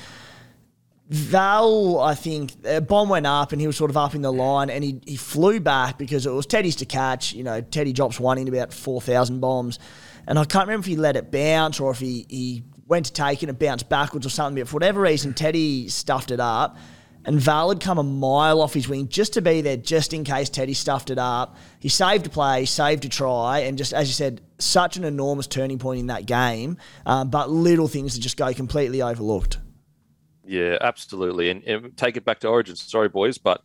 Val, 1.10 2.00
I 2.00 2.16
think, 2.16 2.54
a 2.64 2.80
bomb 2.80 3.10
went 3.10 3.28
up 3.28 3.52
and 3.52 3.60
he 3.60 3.68
was 3.68 3.76
sort 3.76 3.92
of 3.92 3.98
up 3.98 4.16
in 4.16 4.22
the 4.22 4.32
line 4.32 4.70
and 4.70 4.82
he, 4.82 5.02
he 5.06 5.18
flew 5.18 5.60
back 5.60 5.98
because 5.98 6.26
it 6.26 6.32
was 6.32 6.46
Teddy's 6.46 6.78
to 6.78 6.86
catch. 6.86 7.34
You 7.34 7.44
know, 7.44 7.60
Teddy 7.60 7.92
drops 7.92 8.18
one 8.18 8.38
in 8.38 8.48
about 8.48 8.72
4,000 8.72 9.42
bombs. 9.42 9.78
And 10.26 10.40
I 10.40 10.46
can't 10.46 10.68
remember 10.68 10.86
if 10.86 10.88
he 10.88 10.96
let 10.96 11.18
it 11.18 11.32
bounce 11.32 11.82
or 11.82 11.92
if 11.92 12.00
he, 12.00 12.26
he 12.30 12.64
went 12.88 13.08
to 13.08 13.14
take 13.14 13.44
it 13.44 13.50
and 13.50 13.60
bounced 13.60 13.90
backwards 13.90 14.26
or 14.26 14.30
something. 14.30 14.62
But 14.62 14.70
for 14.70 14.76
whatever 14.76 15.02
reason, 15.02 15.34
Teddy 15.34 15.90
stuffed 15.90 16.32
it 16.32 16.40
up. 16.40 16.78
And 17.24 17.40
Val 17.40 17.70
had 17.70 17.80
come 17.80 17.98
a 17.98 18.04
mile 18.04 18.62
off 18.62 18.74
his 18.74 18.90
wing 18.90 19.08
just 19.08 19.34
to 19.34 19.42
be 19.42 19.62
there, 19.62 19.78
just 19.78 20.14
in 20.14 20.24
case 20.24 20.50
Teddy 20.50 20.74
stuffed 20.74 21.10
it 21.10 21.20
up. 21.20 21.56
He 21.80 21.90
saved 21.90 22.26
a 22.26 22.30
play, 22.30 22.66
saved 22.66 23.06
a 23.06 23.10
try, 23.10 23.60
and 23.60 23.78
just 23.78 23.94
as 23.94 24.08
you 24.08 24.14
said, 24.14 24.42
such 24.58 24.98
an 24.98 25.04
enormous 25.04 25.48
turning 25.48 25.78
point 25.78 26.00
in 26.00 26.08
that 26.08 26.26
game. 26.26 26.78
Um, 27.06 27.30
but 27.30 27.50
little 27.50 27.88
things 27.88 28.16
that 28.16 28.22
just 28.22 28.38
go 28.38 28.52
completely 28.54 29.02
overlooked. 29.02 29.60
Yeah, 30.46 30.78
absolutely. 30.82 31.50
And, 31.52 31.64
and, 31.64 31.96
take 31.96 32.18
it 32.18 32.26
back 32.26 32.40
to 32.40 32.48
Origin. 32.48 32.76
Sorry, 32.76 33.08
boys, 33.08 33.38
but 33.38 33.62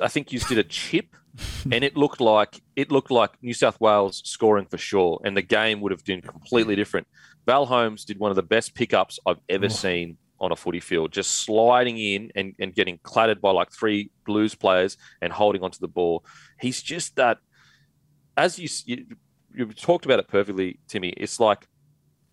I 0.00 0.08
think 0.08 0.30
you 0.30 0.38
did 0.40 0.58
a 0.58 0.64
chip, 0.64 1.16
and 1.72 1.82
it 1.82 1.96
looked 1.96 2.20
like 2.20 2.60
it 2.76 2.90
looked 2.90 3.10
like 3.10 3.42
New 3.42 3.54
South 3.54 3.80
Wales 3.80 4.22
scoring 4.24 4.66
for 4.66 4.78
sure, 4.78 5.20
and 5.24 5.36
the 5.36 5.42
game 5.42 5.80
would 5.80 5.92
have 5.92 6.04
been 6.04 6.20
completely 6.20 6.76
different. 6.76 7.06
Val 7.46 7.64
Holmes 7.64 8.04
did 8.04 8.18
one 8.18 8.30
of 8.30 8.36
the 8.36 8.42
best 8.42 8.74
pickups 8.74 9.18
I've 9.26 9.40
ever 9.48 9.66
oh. 9.66 9.68
seen 9.68 10.18
on 10.40 10.52
a 10.52 10.56
footy 10.56 10.80
field, 10.80 11.12
just 11.12 11.30
sliding 11.44 11.98
in 11.98 12.30
and, 12.34 12.54
and 12.58 12.74
getting 12.74 12.98
clattered 13.02 13.40
by 13.40 13.50
like 13.50 13.72
three 13.72 14.10
Blues 14.24 14.54
players 14.54 14.96
and 15.20 15.32
holding 15.32 15.62
onto 15.62 15.78
the 15.78 15.88
ball. 15.88 16.24
He's 16.60 16.82
just 16.82 17.16
that. 17.16 17.38
As 18.36 18.58
you, 18.58 18.68
you 18.86 19.06
you 19.54 19.66
talked 19.72 20.04
about 20.04 20.20
it 20.20 20.28
perfectly, 20.28 20.78
Timmy. 20.86 21.08
It's 21.10 21.40
like 21.40 21.66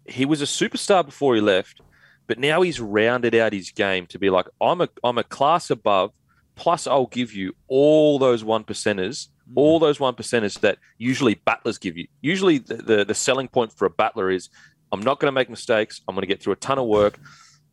he 0.06 0.26
was 0.26 0.42
a 0.42 0.46
superstar 0.46 1.04
before 1.04 1.34
he 1.34 1.42
left 1.42 1.82
but 2.28 2.40
now 2.40 2.62
he's 2.62 2.80
rounded 2.80 3.36
out 3.36 3.54
his 3.54 3.72
game 3.72 4.06
to 4.08 4.20
be 4.20 4.30
like, 4.30 4.48
I'm 4.62 4.82
a 4.82 4.90
I'm 5.04 5.18
a 5.18 5.24
class 5.24 5.70
above, 5.70 6.12
plus 6.56 6.88
I'll 6.88 7.08
give 7.08 7.34
you 7.34 7.56
all 7.68 8.20
those 8.20 8.44
one 8.44 8.64
percenters, 8.64 9.28
mm. 9.50 9.54
all 9.56 9.80
those 9.80 10.00
one 10.00 10.16
percenters 10.16 10.60
that 10.62 10.78
usually 10.98 11.36
battlers 11.36 11.78
give 11.78 11.98
you. 11.98 12.08
Usually 12.22 12.58
the, 12.58 12.76
the, 12.76 13.06
the 13.06 13.14
selling 13.14 13.48
point 13.48 13.74
for 13.74 13.86
a 13.86 13.90
battler 13.90 14.32
is 14.32 14.50
I'm 14.92 15.02
not 15.02 15.20
going 15.20 15.28
to 15.28 15.36
make 15.36 15.50
mistakes. 15.50 16.02
I'm 16.08 16.16
going 16.16 16.24
to 16.24 16.28
get 16.28 16.42
through 16.42 16.54
a 16.54 16.58
ton 16.58 16.80
of 16.80 16.88
work. 16.88 17.20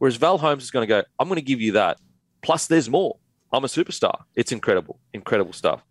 Whereas 0.03 0.17
Val 0.17 0.37
Holmes 0.37 0.65
is 0.65 0.73
going 0.73 0.83
to 0.83 0.88
go, 0.88 1.05
I'm 1.21 1.29
going 1.29 1.37
to 1.37 1.45
give 1.45 1.61
you 1.61 1.71
that. 1.75 2.01
Plus 2.41 2.67
there's 2.67 2.91
more. 2.91 3.19
I'm 3.53 3.62
a 3.62 3.69
superstar. 3.69 4.25
It's 4.35 4.51
incredible. 4.51 4.99
Incredible 5.12 5.53
stuff. 5.53 5.85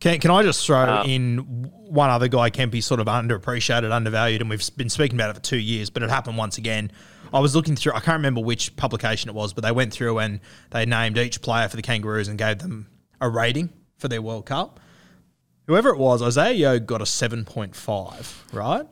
Can, 0.00 0.20
can 0.20 0.30
I 0.30 0.42
just 0.42 0.66
throw 0.66 0.86
um, 0.86 1.08
in 1.08 1.38
one 1.38 2.10
other 2.10 2.28
guy, 2.28 2.50
Kempy, 2.50 2.82
sort 2.82 3.00
of 3.00 3.06
underappreciated, 3.06 3.90
undervalued, 3.90 4.42
and 4.42 4.50
we've 4.50 4.76
been 4.76 4.90
speaking 4.90 5.16
about 5.16 5.30
it 5.30 5.36
for 5.36 5.40
two 5.40 5.56
years, 5.56 5.88
but 5.88 6.02
it 6.02 6.10
happened 6.10 6.36
once 6.36 6.58
again. 6.58 6.92
I 7.32 7.40
was 7.40 7.56
looking 7.56 7.74
through, 7.74 7.94
I 7.94 8.00
can't 8.00 8.18
remember 8.18 8.42
which 8.42 8.76
publication 8.76 9.30
it 9.30 9.34
was, 9.34 9.54
but 9.54 9.64
they 9.64 9.72
went 9.72 9.94
through 9.94 10.18
and 10.18 10.40
they 10.72 10.84
named 10.84 11.16
each 11.16 11.40
player 11.40 11.68
for 11.68 11.76
the 11.76 11.82
Kangaroos 11.82 12.28
and 12.28 12.36
gave 12.36 12.58
them 12.58 12.88
a 13.18 13.30
rating 13.30 13.70
for 13.96 14.08
their 14.08 14.20
World 14.20 14.44
Cup. 14.44 14.78
Whoever 15.68 15.88
it 15.88 15.96
was, 15.96 16.20
Isaiah 16.20 16.52
Yeo 16.52 16.78
got 16.80 17.00
a 17.00 17.04
7.5, 17.04 18.52
right? 18.52 18.84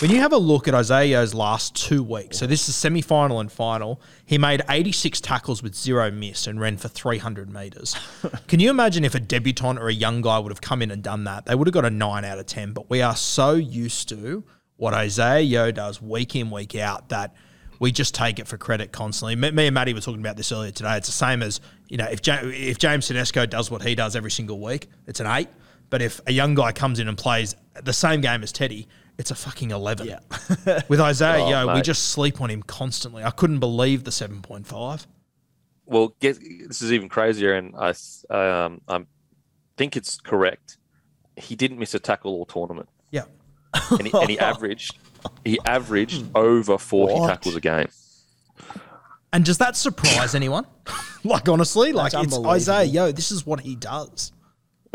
When 0.00 0.10
you 0.10 0.20
have 0.20 0.32
a 0.32 0.38
look 0.38 0.66
at 0.66 0.74
Isaiah 0.74 1.04
Yeo's 1.04 1.34
last 1.34 1.76
two 1.76 2.02
weeks, 2.02 2.38
so 2.38 2.46
this 2.46 2.68
is 2.68 2.74
semi 2.74 3.00
final 3.00 3.38
and 3.38 3.50
final, 3.50 4.00
he 4.26 4.38
made 4.38 4.62
86 4.68 5.20
tackles 5.20 5.62
with 5.62 5.74
zero 5.74 6.10
miss 6.10 6.46
and 6.46 6.60
ran 6.60 6.76
for 6.78 6.88
300 6.88 7.52
metres. 7.52 7.94
Can 8.48 8.60
you 8.60 8.70
imagine 8.70 9.04
if 9.04 9.14
a 9.14 9.20
debutant 9.20 9.78
or 9.78 9.88
a 9.88 9.94
young 9.94 10.20
guy 10.20 10.38
would 10.38 10.50
have 10.50 10.60
come 10.60 10.82
in 10.82 10.90
and 10.90 11.02
done 11.02 11.24
that? 11.24 11.46
They 11.46 11.54
would 11.54 11.68
have 11.68 11.74
got 11.74 11.84
a 11.84 11.90
9 11.90 12.24
out 12.24 12.38
of 12.38 12.46
10. 12.46 12.72
But 12.72 12.90
we 12.90 13.02
are 13.02 13.14
so 13.14 13.54
used 13.54 14.08
to 14.08 14.42
what 14.76 14.94
Isaiah 14.94 15.40
Yeo 15.40 15.70
does 15.70 16.02
week 16.02 16.34
in, 16.34 16.50
week 16.50 16.74
out 16.74 17.10
that 17.10 17.34
we 17.78 17.92
just 17.92 18.14
take 18.14 18.38
it 18.38 18.48
for 18.48 18.56
credit 18.56 18.90
constantly. 18.90 19.36
Me, 19.36 19.66
and 19.66 19.74
Matty 19.74 19.94
were 19.94 20.00
talking 20.00 20.20
about 20.20 20.36
this 20.36 20.50
earlier 20.50 20.72
today. 20.72 20.96
It's 20.96 21.08
the 21.08 21.12
same 21.12 21.42
as, 21.42 21.60
you 21.88 21.98
know, 21.98 22.06
if, 22.10 22.20
if 22.26 22.78
James 22.78 23.06
Tedesco 23.06 23.46
does 23.46 23.70
what 23.70 23.82
he 23.82 23.94
does 23.94 24.16
every 24.16 24.30
single 24.30 24.60
week, 24.60 24.88
it's 25.06 25.20
an 25.20 25.26
8. 25.26 25.48
But 25.90 26.02
if 26.02 26.20
a 26.26 26.32
young 26.32 26.54
guy 26.54 26.72
comes 26.72 26.98
in 26.98 27.06
and 27.06 27.16
plays 27.16 27.54
the 27.82 27.92
same 27.92 28.20
game 28.20 28.42
as 28.42 28.50
Teddy, 28.50 28.88
it's 29.18 29.30
a 29.30 29.34
fucking 29.34 29.70
11. 29.70 30.06
Yeah. 30.06 30.80
With 30.88 31.00
Isaiah 31.00 31.44
oh, 31.44 31.50
yo, 31.50 31.66
mate. 31.66 31.74
we 31.76 31.82
just 31.82 32.10
sleep 32.10 32.40
on 32.40 32.50
him 32.50 32.62
constantly. 32.62 33.22
I 33.22 33.30
couldn't 33.30 33.60
believe 33.60 34.04
the 34.04 34.10
7.5. 34.10 35.06
Well, 35.86 36.14
get, 36.20 36.38
this 36.40 36.82
is 36.82 36.92
even 36.92 37.08
crazier, 37.08 37.54
and 37.54 37.74
I 37.76 37.90
um, 38.30 38.80
I 38.88 39.04
think 39.76 39.96
it's 39.96 40.18
correct. 40.18 40.78
He 41.36 41.56
didn't 41.56 41.78
miss 41.78 41.94
a 41.94 41.98
tackle 41.98 42.32
all 42.32 42.46
tournament. 42.46 42.88
Yeah. 43.10 43.24
And 43.90 44.06
he, 44.06 44.18
and 44.18 44.30
he 44.30 44.38
averaged 44.52 44.96
he 45.44 45.58
averaged 45.66 46.24
over 46.34 46.78
40 46.78 47.14
what? 47.14 47.28
tackles 47.28 47.56
a 47.56 47.60
game. 47.60 47.88
And 49.32 49.44
does 49.44 49.58
that 49.58 49.76
surprise 49.76 50.34
anyone? 50.34 50.66
like 51.24 51.48
honestly, 51.48 51.92
like 51.92 52.12
it's 52.14 52.38
Isaiah, 52.38 52.84
yo, 52.84 53.12
this 53.12 53.30
is 53.30 53.44
what 53.44 53.60
he 53.60 53.76
does. 53.76 54.32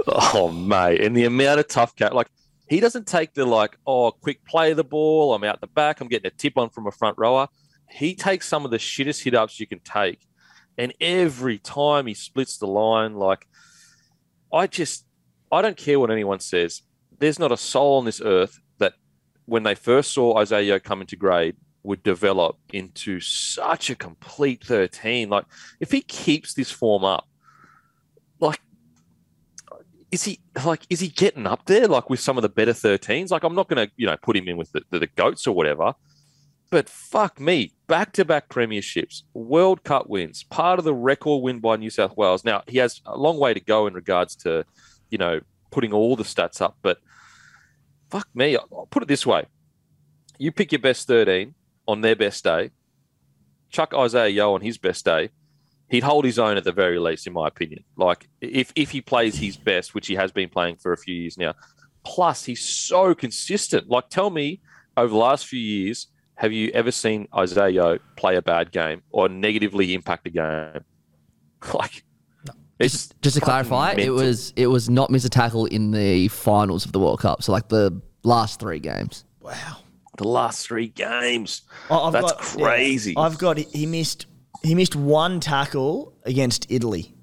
Oh 0.08 0.50
mate, 0.50 1.02
and 1.02 1.16
the 1.16 1.26
amount 1.26 1.60
of 1.60 1.68
tough 1.68 1.96
cat 1.96 2.16
like 2.16 2.30
he 2.70 2.80
doesn't 2.80 3.08
take 3.08 3.34
the 3.34 3.46
like, 3.46 3.78
oh, 3.88 4.12
quick 4.12 4.46
play 4.46 4.74
the 4.74 4.84
ball. 4.84 5.34
I'm 5.34 5.44
out 5.44 5.60
the 5.60 5.68
back. 5.68 6.00
I'm 6.00 6.08
getting 6.08 6.28
a 6.28 6.36
tip 6.36 6.58
on 6.58 6.70
from 6.70 6.86
a 6.86 6.92
front 6.92 7.18
rower. 7.18 7.48
He 7.90 8.14
takes 8.14 8.48
some 8.48 8.64
of 8.64 8.70
the 8.70 8.78
shittest 8.78 9.24
hit 9.24 9.34
ups 9.34 9.60
you 9.60 9.66
can 9.66 9.80
take. 9.80 10.20
And 10.78 10.94
every 11.02 11.58
time 11.58 12.06
he 12.06 12.14
splits 12.14 12.58
the 12.58 12.68
line, 12.68 13.16
like, 13.16 13.48
I 14.54 14.68
just, 14.68 15.06
I 15.52 15.64
don't 15.64 15.76
care 15.76 16.00
what 16.00 16.12
anyone 16.12 16.40
says. 16.40 16.84
There's 17.18 17.40
not 17.40 17.52
a 17.52 17.58
soul 17.58 17.98
on 17.98 18.06
this 18.06 18.22
earth 18.22 18.60
that 18.78 18.94
when 19.46 19.64
they 19.64 19.76
first 19.76 20.14
saw 20.14 20.38
Isaiah 20.38 20.80
come 20.80 21.02
into 21.02 21.16
grade 21.16 21.56
would 21.82 22.04
develop 22.04 22.58
into 22.72 23.20
such 23.20 23.90
a 23.90 23.96
complete 23.96 24.64
13. 24.64 25.28
Like, 25.28 25.46
if 25.80 25.92
he 25.92 26.02
keeps 26.02 26.54
this 26.54 26.70
form 26.70 27.04
up, 27.04 27.28
like, 28.40 28.62
is 30.12 30.24
he 30.24 30.40
like 30.66 30.86
is 30.90 31.00
he 31.00 31.10
getting 31.10 31.46
up 31.46 31.66
there 31.66 31.88
like 31.88 32.10
with 32.10 32.20
some 32.20 32.38
of 32.38 32.42
the 32.42 32.50
better 32.50 32.74
13s? 32.74 33.32
Like 33.32 33.44
I'm 33.44 33.56
not 33.56 33.68
going 33.68 33.88
to 33.88 33.94
you 33.98 34.08
know 34.08 34.18
put 34.18 34.36
him 34.36 34.48
in 34.48 34.58
with 34.58 34.72
the, 34.72 34.82
the, 34.90 35.00
the 35.00 35.08
goats 35.08 35.46
or 35.48 35.56
whatever, 35.56 35.94
but 36.70 36.90
fuck 36.90 37.40
me, 37.40 37.74
back 37.88 38.14
to 38.14 38.26
back 38.26 38.50
premierships, 38.50 39.24
World 39.34 39.84
Cup 39.84 40.10
wins, 40.10 40.44
part 40.44 40.80
of 40.80 40.86
the 40.86 40.94
record 40.94 41.44
win 41.44 41.60
by 41.60 41.76
New 41.76 41.90
South 41.90 42.18
Wales. 42.18 42.44
Now 42.44 42.64
he 42.68 42.78
has 42.80 43.02
a 43.06 43.18
long 43.18 43.38
way 43.38 43.54
to 43.54 43.60
go 43.60 43.88
in 43.88 43.94
regards 43.94 44.36
to 44.38 44.66
you 45.10 45.18
know 45.18 45.42
putting 45.72 45.94
all 45.94 46.16
the 46.16 46.24
stats 46.24 46.62
up, 46.62 46.78
but 46.82 46.98
fuck 48.10 48.28
me, 48.34 48.58
I'll 48.58 48.88
put 48.90 49.04
it 49.04 49.10
this 49.10 49.26
way: 49.26 49.46
you 50.38 50.52
pick 50.52 50.72
your 50.72 50.80
best 50.80 51.08
13 51.08 51.54
on 51.88 52.02
their 52.02 52.16
best 52.16 52.44
day, 52.44 52.72
chuck 53.70 53.94
Isaiah 53.94 54.30
Yeo 54.30 54.54
on 54.54 54.62
his 54.62 54.78
best 54.80 55.06
day, 55.06 55.30
he'd 55.90 56.04
hold 56.04 56.26
his 56.26 56.40
own 56.40 56.58
at 56.58 56.64
the 56.64 56.72
very 56.72 57.00
least, 57.00 57.28
in 57.28 57.34
my 57.34 57.48
opinion. 57.48 57.84
Like 57.98 58.30
if 58.42 58.72
if 58.76 58.92
he 58.92 59.02
plays 59.02 59.38
his 59.38 59.58
best, 59.58 59.94
which 59.94 60.08
he 60.08 60.16
has 60.16 60.32
been 60.32 60.50
playing 60.50 60.78
for 60.78 60.94
a 60.94 60.98
few 60.98 61.16
years 61.16 61.38
now, 61.38 61.54
plus 62.04 62.46
he's 62.46 62.62
so 62.62 63.14
consistent. 63.14 63.90
Like 63.90 64.10
tell 64.10 64.30
me, 64.30 64.62
over 64.96 65.10
the 65.10 65.18
last 65.18 65.48
few 65.48 65.60
years, 65.60 66.08
have 66.36 66.54
you 66.54 66.70
ever 66.74 66.92
seen 66.92 67.28
Isaiah 67.36 67.70
Yeo 67.70 68.00
play 68.16 68.36
a 68.36 68.42
bad 68.42 68.72
game 68.72 69.02
or 69.12 69.28
negatively 69.28 69.94
impact 69.94 70.28
a 70.28 70.30
game? 70.30 70.86
like. 71.74 72.04
Just, 72.82 73.22
just 73.22 73.36
to 73.36 73.42
clarify, 73.42 73.88
mental. 73.94 74.06
it 74.06 74.24
was 74.24 74.54
it 74.56 74.68
was 74.68 74.90
not 74.90 75.10
miss 75.10 75.26
a 75.26 75.30
tackle 75.30 75.66
in 75.66 75.92
the 75.92 76.30
finals 76.30 76.86
of 76.86 76.94
the 76.94 77.00
World 77.00 77.20
Cup. 77.20 77.44
So 77.44 77.52
like 77.52 77.68
the 77.68 78.02
last 78.24 78.62
three 78.62 78.80
games. 78.80 79.26
Wow, 79.42 79.80
the 80.18 80.26
last 80.26 80.66
three 80.66 80.88
games. 80.88 81.64
Oh, 81.90 82.10
That's 82.10 82.32
got, 82.32 82.40
crazy. 82.40 83.16
Yeah, 83.18 83.20
I've 83.20 83.38
got 83.38 83.58
he 83.58 83.86
missed 83.86 84.28
he 84.64 84.76
missed 84.76 84.96
one 84.96 85.40
tackle 85.40 86.14
against 86.24 86.70
Italy 86.70 87.14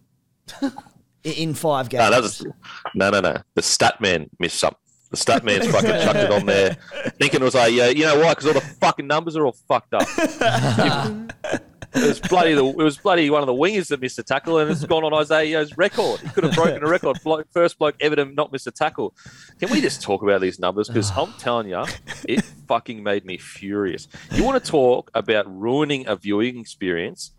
in 1.24 1.54
five 1.54 1.88
games. 1.88 2.04
No, 2.04 2.10
that 2.10 2.22
was, 2.22 2.46
no, 2.94 3.10
no, 3.10 3.20
no. 3.20 3.36
The 3.54 3.62
stat 3.62 4.00
man 4.00 4.30
missed 4.38 4.58
something. 4.58 4.78
The 5.10 5.16
stat 5.16 5.44
man's 5.44 5.66
fucking 5.68 5.88
chucked 5.88 6.18
it 6.18 6.30
on 6.32 6.46
there, 6.46 6.76
thinking 7.20 7.40
it 7.40 7.44
was 7.44 7.54
like, 7.54 7.72
yeah, 7.72 7.88
you 7.88 8.04
know 8.04 8.18
why? 8.18 8.30
Because 8.30 8.46
all 8.46 8.54
the 8.54 8.60
fucking 8.60 9.06
numbers 9.06 9.36
are 9.36 9.46
all 9.46 9.56
fucked 9.68 9.94
up. 9.94 10.02
it 11.96 12.08
was 12.08 12.20
bloody. 12.20 12.54
The, 12.54 12.64
it 12.64 12.76
was 12.76 12.98
bloody 12.98 13.30
one 13.30 13.42
of 13.42 13.46
the 13.46 13.54
wingers 13.54 13.88
that 13.88 14.00
missed 14.00 14.18
a 14.18 14.22
tackle, 14.22 14.58
and 14.58 14.70
it's 14.70 14.84
gone 14.84 15.04
on 15.04 15.14
Isaiah 15.14 15.44
Yeo's 15.44 15.76
record. 15.76 16.20
He 16.20 16.28
could 16.28 16.44
have 16.44 16.54
broken 16.54 16.82
a 16.82 16.88
record. 16.88 17.18
First 17.50 17.78
bloke 17.78 17.96
ever 18.00 18.16
to 18.16 18.24
not 18.26 18.52
miss 18.52 18.66
a 18.66 18.70
tackle. 18.70 19.14
Can 19.58 19.70
we 19.70 19.80
just 19.80 20.02
talk 20.02 20.22
about 20.22 20.40
these 20.40 20.58
numbers? 20.58 20.88
Because 20.88 21.10
I'm 21.16 21.32
telling 21.38 21.68
you, 21.68 21.84
it 22.28 22.42
fucking 22.68 23.02
made 23.02 23.24
me 23.24 23.38
furious. 23.38 24.08
You 24.32 24.44
want 24.44 24.62
to 24.62 24.70
talk 24.70 25.10
about 25.14 25.46
ruining 25.48 26.06
a 26.06 26.16
viewing 26.16 26.58
experience? 26.58 27.32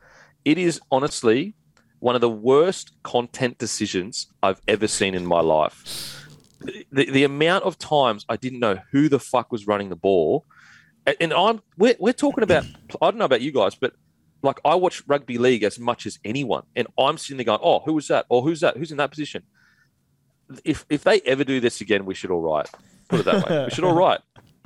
It 0.45 0.57
is 0.57 0.79
honestly 0.91 1.55
one 1.99 2.15
of 2.15 2.21
the 2.21 2.29
worst 2.29 2.91
content 3.03 3.57
decisions 3.57 4.27
I've 4.43 4.61
ever 4.67 4.87
seen 4.87 5.15
in 5.15 5.25
my 5.25 5.41
life. 5.41 6.25
the, 6.91 7.09
the 7.09 7.23
amount 7.23 7.63
of 7.63 7.77
times 7.77 8.25
I 8.29 8.35
didn't 8.37 8.59
know 8.59 8.79
who 8.91 9.09
the 9.09 9.19
fuck 9.19 9.51
was 9.51 9.67
running 9.67 9.89
the 9.89 9.95
ball, 9.95 10.45
and, 11.05 11.15
and 11.19 11.33
I'm 11.33 11.61
we're, 11.77 11.95
we're 11.99 12.13
talking 12.13 12.43
about 12.43 12.65
I 13.01 13.11
don't 13.11 13.17
know 13.17 13.25
about 13.25 13.41
you 13.41 13.51
guys, 13.51 13.75
but 13.75 13.93
like 14.43 14.59
I 14.63 14.75
watch 14.75 15.03
rugby 15.07 15.37
league 15.37 15.63
as 15.63 15.79
much 15.79 16.05
as 16.05 16.19
anyone, 16.23 16.63
and 16.75 16.87
I'm 16.97 17.17
sitting 17.17 17.37
there 17.37 17.45
going, 17.45 17.59
"Oh, 17.61 17.79
who 17.79 17.93
was 17.93 18.07
that? 18.09 18.25
Or 18.29 18.41
who's 18.41 18.59
that? 18.61 18.77
Who's 18.77 18.91
in 18.91 18.97
that 18.97 19.09
position?" 19.11 19.43
If 20.63 20.85
if 20.89 21.03
they 21.03 21.21
ever 21.21 21.43
do 21.43 21.59
this 21.59 21.81
again, 21.81 22.05
we 22.05 22.13
should 22.13 22.31
all 22.31 22.41
right. 22.41 22.67
Put 23.09 23.21
it 23.21 23.25
that 23.25 23.49
way, 23.49 23.63
we 23.65 23.69
should 23.71 23.83
all 23.83 23.95
right. 23.95 24.19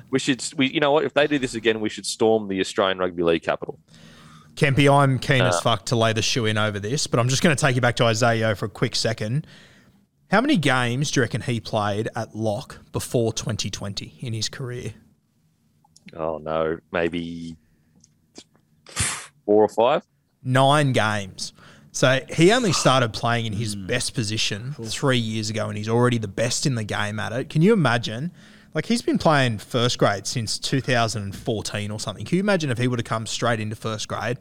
We 0.10 0.20
should 0.20 0.44
we 0.58 0.68
you 0.68 0.80
know 0.80 0.92
what? 0.92 1.06
If 1.06 1.14
they 1.14 1.26
do 1.28 1.40
this 1.40 1.56
again, 1.56 1.80
we 1.80 1.90
should 1.90 2.06
storm 2.06 2.48
the 2.48 2.60
Australian 2.60 2.98
rugby 3.00 3.24
league 3.24 3.44
capital. 3.44 3.80
Kempy, 4.56 4.92
I'm 4.92 5.18
keen 5.18 5.42
as 5.42 5.56
Uh. 5.56 5.62
fuck 5.62 5.86
to 5.86 5.96
lay 5.96 6.12
the 6.14 6.22
shoe 6.22 6.46
in 6.46 6.58
over 6.58 6.78
this, 6.80 7.08
but 7.08 7.20
I'm 7.20 7.30
just 7.30 7.42
going 7.42 7.56
to 7.56 7.60
take 7.60 7.76
you 7.76 7.82
back 7.82 7.96
to 7.96 8.04
Isaiah 8.04 8.54
for 8.56 8.66
a 8.66 8.70
quick 8.70 8.96
second. 8.96 9.48
How 10.30 10.42
many 10.42 10.58
games 10.58 11.10
do 11.12 11.20
you 11.20 11.24
reckon 11.24 11.42
he 11.42 11.60
played 11.62 12.10
at 12.16 12.36
lock 12.36 12.80
before 12.92 13.32
2020 13.34 14.16
in 14.20 14.34
his 14.34 14.50
career? 14.50 14.94
Oh 16.16 16.38
no, 16.38 16.78
maybe 16.92 17.56
four 19.52 19.64
or 19.64 19.70
five. 19.70 20.08
Nine 20.44 20.94
games. 20.94 21.52
So 21.92 22.22
he 22.30 22.54
only 22.54 22.72
started 22.72 23.12
playing 23.22 23.48
in 23.48 23.54
his 23.54 23.76
best 23.76 24.14
position 24.14 24.74
three 24.74 25.18
years 25.18 25.50
ago, 25.50 25.68
and 25.68 25.78
he's 25.78 25.90
already 25.90 26.18
the 26.18 26.30
best 26.30 26.66
in 26.66 26.76
the 26.76 26.86
game 26.86 27.20
at 27.20 27.34
it. 27.34 27.50
Can 27.50 27.62
you 27.62 27.74
imagine? 27.74 28.32
Like 28.74 28.86
he's 28.86 29.02
been 29.02 29.18
playing 29.18 29.58
first 29.58 29.98
grade 29.98 30.26
since 30.26 30.58
2014 30.58 31.92
or 31.92 32.00
something. 32.00 32.24
Can 32.24 32.38
you 32.38 32.40
imagine 32.40 32.70
if 32.70 32.78
he 32.78 32.88
would 32.88 33.00
have 33.00 33.06
come 33.06 33.26
straight 33.26 33.60
into 33.60 33.76
first 33.76 34.08
grade 34.08 34.38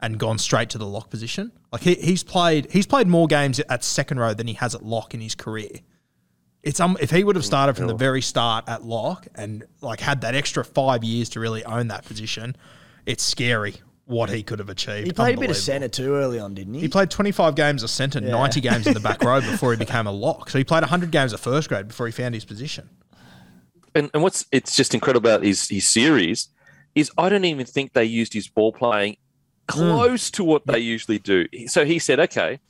and 0.00 0.18
gone 0.18 0.38
straight 0.38 0.70
to 0.70 0.78
the 0.78 0.86
lock 0.86 1.10
position? 1.10 1.50
Like 1.72 1.82
he, 1.82 1.94
he's 1.96 2.22
played 2.22 2.70
he's 2.70 2.86
played 2.86 3.08
more 3.08 3.26
games 3.26 3.58
at 3.58 3.82
second 3.82 4.20
row 4.20 4.34
than 4.34 4.46
he 4.46 4.54
has 4.54 4.76
at 4.76 4.84
lock 4.84 5.14
in 5.14 5.20
his 5.20 5.34
career. 5.34 5.80
It's 6.62 6.78
um 6.78 6.96
if 7.00 7.10
he 7.10 7.24
would 7.24 7.34
have 7.34 7.44
started 7.44 7.74
from 7.74 7.88
the 7.88 7.96
very 7.96 8.22
start 8.22 8.68
at 8.68 8.84
lock 8.84 9.26
and 9.34 9.64
like 9.80 9.98
had 9.98 10.20
that 10.20 10.36
extra 10.36 10.64
five 10.64 11.02
years 11.02 11.28
to 11.30 11.40
really 11.40 11.64
own 11.64 11.88
that 11.88 12.04
position, 12.04 12.54
it's 13.04 13.24
scary 13.24 13.74
what 14.12 14.30
he 14.30 14.42
could 14.42 14.58
have 14.58 14.68
achieved. 14.68 15.06
He 15.06 15.12
played 15.12 15.36
a 15.36 15.40
bit 15.40 15.50
of 15.50 15.56
centre 15.56 15.88
too 15.88 16.14
early 16.14 16.38
on, 16.38 16.54
didn't 16.54 16.74
he? 16.74 16.80
He 16.80 16.88
played 16.88 17.10
25 17.10 17.54
games 17.54 17.82
of 17.82 17.90
centre, 17.90 18.20
90 18.20 18.60
games 18.60 18.86
in 18.86 18.94
the 18.94 19.00
back 19.00 19.22
row 19.24 19.40
before 19.50 19.72
he 19.72 19.78
became 19.78 20.06
a 20.06 20.12
lock. 20.12 20.50
So 20.50 20.58
he 20.58 20.64
played 20.64 20.82
100 20.82 21.10
games 21.10 21.32
of 21.32 21.40
first 21.40 21.68
grade 21.68 21.88
before 21.88 22.06
he 22.06 22.12
found 22.12 22.34
his 22.34 22.44
position. 22.44 22.88
and, 23.94 24.10
and 24.14 24.22
what's 24.22 24.46
it's 24.52 24.76
just 24.76 24.94
incredible 24.94 25.28
about 25.28 25.42
his 25.42 25.68
his 25.68 25.88
series 25.88 26.48
is 26.94 27.10
I 27.18 27.28
don't 27.28 27.44
even 27.44 27.66
think 27.66 27.92
they 27.92 28.04
used 28.04 28.32
his 28.32 28.48
ball 28.48 28.72
playing 28.72 29.16
close 29.66 30.30
mm. 30.30 30.34
to 30.34 30.44
what 30.44 30.66
they 30.66 30.78
usually 30.78 31.18
do. 31.18 31.46
So 31.66 31.84
he 31.84 31.98
said, 31.98 32.20
okay, 32.20 32.60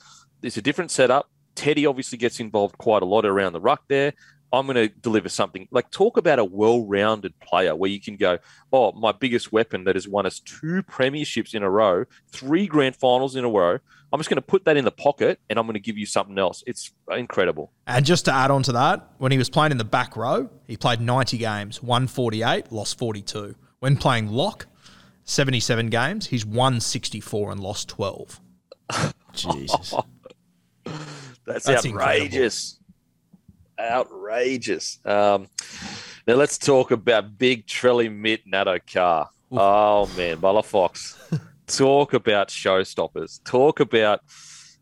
it's 0.41 0.57
a 0.57 0.61
different 0.61 0.91
setup. 0.91 1.29
Teddy 1.55 1.85
obviously 1.85 2.17
gets 2.17 2.39
involved 2.39 2.77
quite 2.77 3.03
a 3.03 3.05
lot 3.05 3.25
around 3.25 3.53
the 3.53 3.61
ruck 3.61 3.83
there. 3.87 4.13
I'm 4.53 4.67
going 4.67 4.75
to 4.75 4.87
deliver 4.87 5.29
something 5.29 5.67
like 5.71 5.89
talk 5.89 6.15
about 6.15 6.37
a 6.37 6.45
well-rounded 6.45 7.39
player 7.39 7.75
where 7.75 7.89
you 7.89 7.99
can 7.99 8.17
go, 8.17 8.37
oh, 8.71 8.91
my 8.91 9.11
biggest 9.11 9.51
weapon 9.51 9.83
that 9.85 9.95
has 9.95 10.07
won 10.07 10.27
us 10.27 10.39
two 10.39 10.83
premierships 10.83 11.55
in 11.55 11.63
a 11.63 11.69
row, 11.69 12.05
three 12.31 12.67
grand 12.67 12.95
finals 12.95 13.35
in 13.35 13.43
a 13.43 13.49
row. 13.49 13.79
I'm 14.11 14.19
just 14.19 14.29
going 14.29 14.37
to 14.37 14.43
put 14.43 14.65
that 14.65 14.77
in 14.77 14.85
the 14.85 14.91
pocket 14.91 15.39
and 15.49 15.57
I'm 15.57 15.65
going 15.65 15.73
to 15.73 15.79
give 15.79 15.97
you 15.97 16.05
something 16.05 16.37
else. 16.37 16.63
It's 16.67 16.91
incredible. 17.09 17.71
And 17.87 18.05
just 18.05 18.25
to 18.25 18.31
add 18.31 18.51
on 18.51 18.61
to 18.63 18.73
that, 18.73 19.09
when 19.17 19.31
he 19.31 19.39
was 19.39 19.49
playing 19.49 19.71
in 19.71 19.79
the 19.79 19.83
back 19.83 20.15
row, 20.15 20.51
he 20.67 20.77
played 20.77 21.01
90 21.01 21.39
games, 21.39 21.81
won 21.81 22.05
48, 22.05 22.71
lost 22.71 22.99
42. 22.99 23.55
When 23.79 23.97
playing 23.97 24.27
lock, 24.27 24.67
77 25.23 25.87
games, 25.89 26.27
he's 26.27 26.45
won 26.45 26.79
64 26.79 27.51
and 27.51 27.59
lost 27.59 27.89
12. 27.89 28.39
Jesus. 29.33 29.95
That's, 31.45 31.65
That's 31.65 31.85
outrageous. 31.87 32.79
Outrageous. 33.79 34.99
Um, 35.05 35.47
now 36.27 36.35
let's 36.35 36.57
talk 36.57 36.91
about 36.91 37.37
Big 37.37 37.65
Trelly 37.65 38.13
Mitt 38.13 38.41
Nato 38.45 38.79
Car. 38.91 39.29
Oh 39.51 40.09
man, 40.17 40.39
Bella 40.39 40.63
Fox. 40.63 41.17
talk 41.67 42.13
about 42.13 42.49
showstoppers. 42.49 43.43
Talk 43.43 43.79
about, 43.79 44.21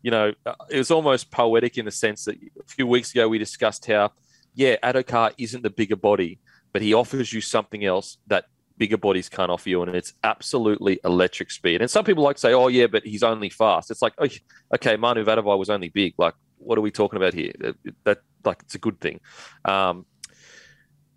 you 0.02 0.10
know, 0.10 0.32
uh, 0.46 0.54
it 0.70 0.78
was 0.78 0.90
almost 0.90 1.30
poetic 1.30 1.78
in 1.78 1.84
the 1.84 1.90
sense 1.90 2.24
that 2.24 2.36
a 2.36 2.66
few 2.66 2.86
weeks 2.86 3.12
ago 3.12 3.28
we 3.28 3.38
discussed 3.38 3.86
how, 3.86 4.12
yeah, 4.54 4.76
Addo-Carr 4.82 5.32
isn't 5.38 5.62
the 5.62 5.70
bigger 5.70 5.96
body, 5.96 6.38
but 6.72 6.82
he 6.82 6.94
offers 6.94 7.32
you 7.32 7.40
something 7.40 7.84
else 7.84 8.18
that 8.26 8.46
bigger 8.78 8.96
bodies 8.96 9.28
can't 9.28 9.50
offer 9.50 9.68
you, 9.68 9.82
and 9.82 9.94
it's 9.94 10.14
absolutely 10.24 10.98
electric 11.04 11.50
speed. 11.50 11.80
And 11.80 11.90
some 11.90 12.04
people 12.04 12.24
like 12.24 12.36
to 12.36 12.40
say, 12.40 12.52
oh 12.52 12.68
yeah, 12.68 12.86
but 12.86 13.04
he's 13.04 13.22
only 13.22 13.50
fast. 13.50 13.90
It's 13.90 14.02
like, 14.02 14.18
okay, 14.18 14.40
okay 14.74 14.96
Manu 14.96 15.24
Vatuvei 15.24 15.58
was 15.58 15.70
only 15.70 15.88
big. 15.88 16.14
Like, 16.18 16.34
what 16.64 16.78
are 16.78 16.82
we 16.82 16.90
talking 16.90 17.16
about 17.16 17.34
here? 17.34 17.52
That, 17.58 17.76
that 18.04 18.18
like 18.44 18.62
it's 18.62 18.74
a 18.74 18.78
good 18.78 19.00
thing. 19.00 19.20
Um, 19.64 20.06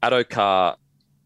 Addo-Carr, 0.04 0.78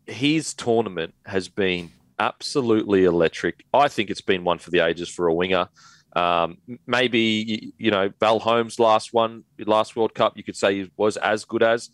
his 0.06 0.54
tournament 0.54 1.14
has 1.26 1.50
been 1.50 1.92
absolutely 2.20 3.06
electric. 3.06 3.66
I 3.74 3.88
think 3.88 4.10
it's 4.10 4.22
been 4.22 4.44
one 4.44 4.60
for 4.60 4.72
the 4.72 4.80
ages 4.80 5.10
for 5.10 5.28
a 5.28 5.34
winger. 5.34 5.68
Um, 6.16 6.58
maybe 6.88 7.74
you 7.78 7.92
know 7.92 8.12
Val 8.20 8.40
Holmes' 8.40 8.80
last 8.80 9.14
one, 9.14 9.44
last 9.60 9.96
World 9.96 10.16
Cup, 10.16 10.38
you 10.38 10.44
could 10.44 10.56
say 10.56 10.76
he 10.76 10.92
was 10.98 11.18
as 11.18 11.46
good 11.46 11.64
as. 11.64 11.90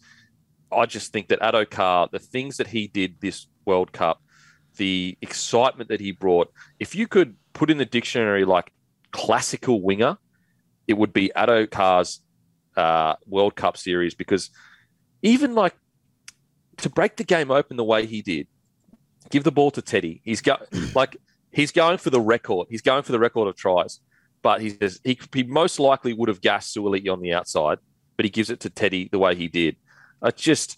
I 0.72 0.86
just 0.86 1.14
think 1.14 1.28
that 1.28 1.40
Addo-Carr, 1.40 2.10
the 2.12 2.20
things 2.20 2.58
that 2.58 2.68
he 2.68 2.88
did 2.88 3.22
this 3.22 3.48
World 3.66 3.92
Cup, 3.92 4.22
the 4.78 5.18
excitement 5.22 5.90
that 5.90 6.00
he 6.00 6.12
brought. 6.12 6.52
If 6.80 6.96
you 6.96 7.08
could 7.08 7.36
put 7.54 7.70
in 7.70 7.78
the 7.78 7.86
dictionary 7.86 8.46
like 8.46 8.72
classical 9.12 9.82
winger, 9.82 10.18
it 10.88 10.94
would 10.94 11.14
be 11.14 11.32
Addo-Carr's 11.36 12.22
uh, 12.76 13.16
World 13.26 13.56
Cup 13.56 13.78
series 13.78 14.16
because 14.16 14.50
even 15.22 15.56
like 15.56 15.76
to 16.78 16.90
break 16.90 17.16
the 17.18 17.24
game 17.24 17.52
open 17.52 17.78
the 17.78 17.84
way 17.84 18.06
he 18.06 18.22
did, 18.22 18.48
give 19.30 19.44
the 19.44 19.52
ball 19.52 19.72
to 19.72 19.82
Teddy. 19.82 20.22
He's 20.24 20.42
got 20.42 20.68
like 20.96 21.18
he's 21.52 21.72
going 21.72 21.98
for 21.98 22.10
the 22.10 22.22
record. 22.22 22.68
He's 22.70 22.82
going 22.82 23.04
for 23.04 23.12
the 23.12 23.20
record 23.20 23.48
of 23.48 23.56
tries, 23.56 24.00
but 24.42 24.62
he 24.62 24.72
says 24.72 25.00
he, 25.04 25.18
he 25.34 25.44
most 25.44 25.80
likely 25.80 26.14
would 26.14 26.30
have 26.30 26.42
gassed 26.42 26.76
Suaalii 26.76 27.12
on 27.12 27.22
the 27.22 27.34
outside, 27.34 27.80
but 28.18 28.26
he 28.26 28.30
gives 28.30 28.50
it 28.50 28.60
to 28.62 28.70
Teddy 28.70 29.10
the 29.12 29.20
way 29.20 29.36
he 29.36 29.48
did. 29.48 29.78
It's 30.24 30.42
just 30.42 30.78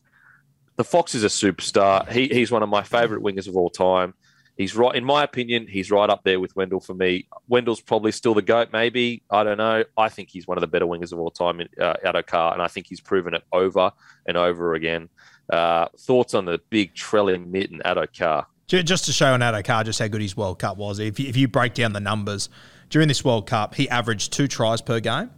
the 0.75 0.83
Fox 0.83 1.15
is 1.15 1.23
a 1.23 1.27
superstar. 1.27 2.07
He, 2.09 2.27
he's 2.27 2.51
one 2.51 2.63
of 2.63 2.69
my 2.69 2.83
favorite 2.83 3.23
wingers 3.23 3.47
of 3.47 3.55
all 3.55 3.69
time. 3.69 4.13
He's 4.57 4.75
right, 4.75 4.95
in 4.95 5.05
my 5.05 5.23
opinion, 5.23 5.67
he's 5.67 5.91
right 5.91 6.09
up 6.09 6.23
there 6.23 6.39
with 6.39 6.55
Wendell 6.55 6.79
for 6.79 6.95
me. 6.95 7.27
Wendell's 7.47 7.79
probably 7.79 8.11
still 8.11 8.33
the 8.33 8.41
goat, 8.41 8.69
maybe. 8.73 9.21
I 9.29 9.43
don't 9.43 9.57
know. 9.57 9.83
I 9.97 10.09
think 10.09 10.29
he's 10.29 10.47
one 10.47 10.57
of 10.57 10.61
the 10.61 10.67
better 10.67 10.85
wingers 10.85 11.11
of 11.11 11.19
all 11.19 11.29
time 11.29 11.61
in, 11.61 11.69
uh, 11.79 11.93
out 12.03 12.15
of 12.15 12.25
car, 12.25 12.53
and 12.53 12.61
I 12.61 12.67
think 12.67 12.87
he's 12.87 12.99
proven 12.99 13.35
it 13.35 13.43
over 13.51 13.91
and 14.25 14.35
over 14.35 14.73
again. 14.73 15.09
Uh, 15.51 15.87
thoughts 15.99 16.33
on 16.33 16.45
the 16.45 16.59
big 16.69 16.95
Trelling 16.95 17.51
mitten 17.51 17.81
Addo 17.85 18.07
Car? 18.17 18.47
Just 18.67 19.05
to 19.05 19.13
show 19.13 19.33
an 19.33 19.39
Addo-Carr 19.39 19.85
just 19.85 19.99
how 19.99 20.07
good 20.07 20.19
his 20.19 20.35
World 20.35 20.59
Cup 20.59 20.75
was, 20.75 20.99
if 20.99 21.21
you, 21.21 21.29
if 21.29 21.37
you 21.37 21.47
break 21.47 21.73
down 21.73 21.93
the 21.93 22.01
numbers, 22.01 22.49
during 22.89 23.07
this 23.07 23.23
World 23.23 23.47
Cup, 23.47 23.75
he 23.75 23.87
averaged 23.89 24.33
two 24.33 24.47
tries 24.47 24.81
per 24.81 24.99
game. 24.99 25.29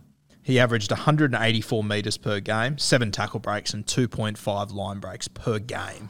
He 0.42 0.60
averaged 0.60 0.90
184 0.90 1.84
metres 1.84 2.18
per 2.18 2.40
game, 2.40 2.80
seven 2.80 3.12
tackle 3.12 3.40
breaks, 3.40 3.72
and 3.72 3.86
2.5 3.86 4.74
line 4.74 5.00
breaks 5.00 5.28
per 5.28 5.60
game. 5.60 6.10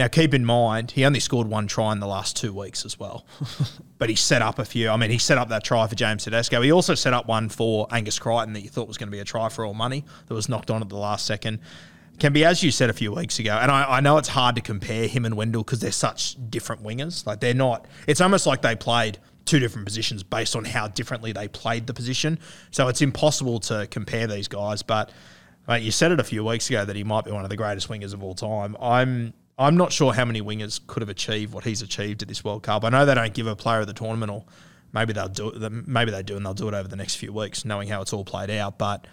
Now, 0.00 0.08
keep 0.08 0.32
in 0.32 0.46
mind, 0.46 0.92
he 0.92 1.04
only 1.04 1.20
scored 1.20 1.46
one 1.46 1.66
try 1.66 1.92
in 1.92 2.00
the 2.00 2.06
last 2.06 2.34
two 2.34 2.54
weeks 2.54 2.86
as 2.86 2.98
well. 2.98 3.26
but 3.98 4.08
he 4.08 4.16
set 4.16 4.40
up 4.40 4.58
a 4.58 4.64
few. 4.64 4.88
I 4.88 4.96
mean, 4.96 5.10
he 5.10 5.18
set 5.18 5.36
up 5.36 5.50
that 5.50 5.62
try 5.62 5.86
for 5.88 5.94
James 5.94 6.24
Tedesco. 6.24 6.62
He 6.62 6.72
also 6.72 6.94
set 6.94 7.12
up 7.12 7.26
one 7.26 7.50
for 7.50 7.86
Angus 7.90 8.18
Crichton 8.18 8.54
that 8.54 8.62
you 8.62 8.70
thought 8.70 8.88
was 8.88 8.96
going 8.96 9.08
to 9.08 9.12
be 9.12 9.18
a 9.18 9.24
try 9.24 9.50
for 9.50 9.62
all 9.62 9.74
money 9.74 10.06
that 10.26 10.32
was 10.32 10.48
knocked 10.48 10.70
on 10.70 10.80
at 10.80 10.88
the 10.88 10.96
last 10.96 11.26
second. 11.26 11.58
Kempy, 12.16 12.46
as 12.46 12.62
you 12.62 12.70
said 12.70 12.88
a 12.88 12.94
few 12.94 13.12
weeks 13.12 13.40
ago, 13.40 13.58
and 13.60 13.70
I, 13.70 13.98
I 13.98 14.00
know 14.00 14.16
it's 14.16 14.28
hard 14.28 14.56
to 14.56 14.62
compare 14.62 15.06
him 15.06 15.26
and 15.26 15.36
Wendell 15.36 15.64
because 15.64 15.80
they're 15.80 15.92
such 15.92 16.34
different 16.48 16.82
wingers. 16.82 17.26
Like, 17.26 17.40
they're 17.40 17.52
not, 17.52 17.84
it's 18.06 18.22
almost 18.22 18.46
like 18.46 18.62
they 18.62 18.76
played 18.76 19.18
two 19.44 19.58
different 19.58 19.84
positions 19.84 20.22
based 20.22 20.56
on 20.56 20.64
how 20.64 20.88
differently 20.88 21.32
they 21.32 21.46
played 21.46 21.86
the 21.86 21.92
position. 21.92 22.38
So 22.70 22.88
it's 22.88 23.02
impossible 23.02 23.60
to 23.60 23.86
compare 23.90 24.26
these 24.26 24.48
guys. 24.48 24.82
But 24.82 25.12
mate, 25.68 25.82
you 25.82 25.90
said 25.90 26.10
it 26.10 26.20
a 26.20 26.24
few 26.24 26.42
weeks 26.42 26.70
ago 26.70 26.86
that 26.86 26.96
he 26.96 27.04
might 27.04 27.26
be 27.26 27.32
one 27.32 27.44
of 27.44 27.50
the 27.50 27.56
greatest 27.58 27.90
wingers 27.90 28.14
of 28.14 28.22
all 28.22 28.34
time. 28.34 28.78
I'm 28.80 29.34
I'm 29.60 29.76
not 29.76 29.92
sure 29.92 30.14
how 30.14 30.24
many 30.24 30.40
wingers 30.40 30.80
could 30.86 31.02
have 31.02 31.10
achieved 31.10 31.52
what 31.52 31.64
he's 31.64 31.82
achieved 31.82 32.22
at 32.22 32.28
this 32.28 32.42
World 32.42 32.62
Cup. 32.62 32.82
I 32.82 32.88
know 32.88 33.04
they 33.04 33.14
don't 33.14 33.34
give 33.34 33.46
a 33.46 33.54
player 33.54 33.80
of 33.80 33.86
the 33.86 33.92
tournament, 33.92 34.32
or 34.32 34.44
maybe 34.92 35.12
they'll 35.12 35.28
do 35.28 35.50
it. 35.50 35.72
Maybe 35.86 36.10
they 36.10 36.22
do, 36.22 36.36
and 36.36 36.44
they'll 36.46 36.54
do 36.54 36.66
it 36.68 36.74
over 36.74 36.88
the 36.88 36.96
next 36.96 37.16
few 37.16 37.30
weeks, 37.32 37.64
knowing 37.66 37.86
how 37.86 38.00
it's 38.00 38.14
all 38.14 38.24
played 38.24 38.50
out. 38.50 38.78
But 38.78 39.06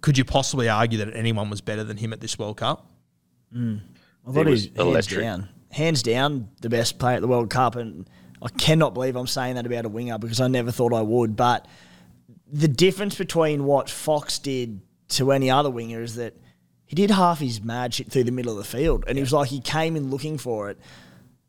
could 0.00 0.16
you 0.16 0.24
possibly 0.24 0.68
argue 0.68 0.98
that 0.98 1.14
anyone 1.14 1.50
was 1.50 1.60
better 1.60 1.82
than 1.82 1.96
him 1.96 2.12
at 2.12 2.20
this 2.20 2.38
World 2.38 2.58
Cup? 2.58 2.86
I 3.52 3.56
thought 4.32 4.34
He 4.34 4.44
he 4.44 4.50
was 4.50 4.68
was 4.68 4.76
hands 4.76 4.78
electric. 4.78 5.20
down, 5.20 5.48
hands 5.72 6.02
down, 6.04 6.48
the 6.60 6.68
best 6.68 7.00
player 7.00 7.16
at 7.16 7.20
the 7.22 7.28
World 7.28 7.50
Cup, 7.50 7.74
and 7.74 8.08
I 8.40 8.48
cannot 8.50 8.94
believe 8.94 9.16
I'm 9.16 9.26
saying 9.26 9.56
that 9.56 9.66
about 9.66 9.84
a 9.86 9.88
winger 9.88 10.18
because 10.18 10.40
I 10.40 10.46
never 10.46 10.70
thought 10.70 10.92
I 10.92 11.02
would. 11.02 11.34
But 11.34 11.66
the 12.50 12.68
difference 12.68 13.16
between 13.16 13.64
what 13.64 13.90
Fox 13.90 14.38
did 14.38 14.80
to 15.08 15.32
any 15.32 15.50
other 15.50 15.70
winger 15.70 16.00
is 16.00 16.14
that 16.14 16.34
he 16.88 16.96
did 16.96 17.10
half 17.12 17.38
his 17.38 17.62
mad 17.62 17.94
shit 17.94 18.10
through 18.10 18.24
the 18.24 18.32
middle 18.32 18.50
of 18.50 18.58
the 18.58 18.64
field, 18.64 19.04
and 19.06 19.16
he 19.16 19.22
was 19.22 19.32
like 19.32 19.50
he 19.50 19.60
came 19.60 19.94
in 19.94 20.10
looking 20.10 20.38
for 20.38 20.70
it, 20.70 20.78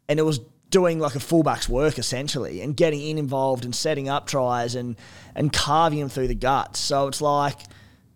and 0.07 0.19
it 0.19 0.23
was 0.23 0.39
doing 0.69 0.99
like 0.99 1.15
a 1.15 1.19
fullback's 1.19 1.67
work 1.67 1.97
essentially, 1.97 2.61
and 2.61 2.77
getting 2.77 3.01
in 3.01 3.17
involved 3.17 3.65
and 3.65 3.73
setting 3.73 4.07
up 4.07 4.27
tries 4.27 4.75
and 4.75 4.95
and 5.33 5.51
carving 5.51 5.97
him 5.97 6.09
through 6.09 6.27
the 6.27 6.35
guts. 6.35 6.79
So 6.79 7.07
it's 7.07 7.21
like 7.21 7.57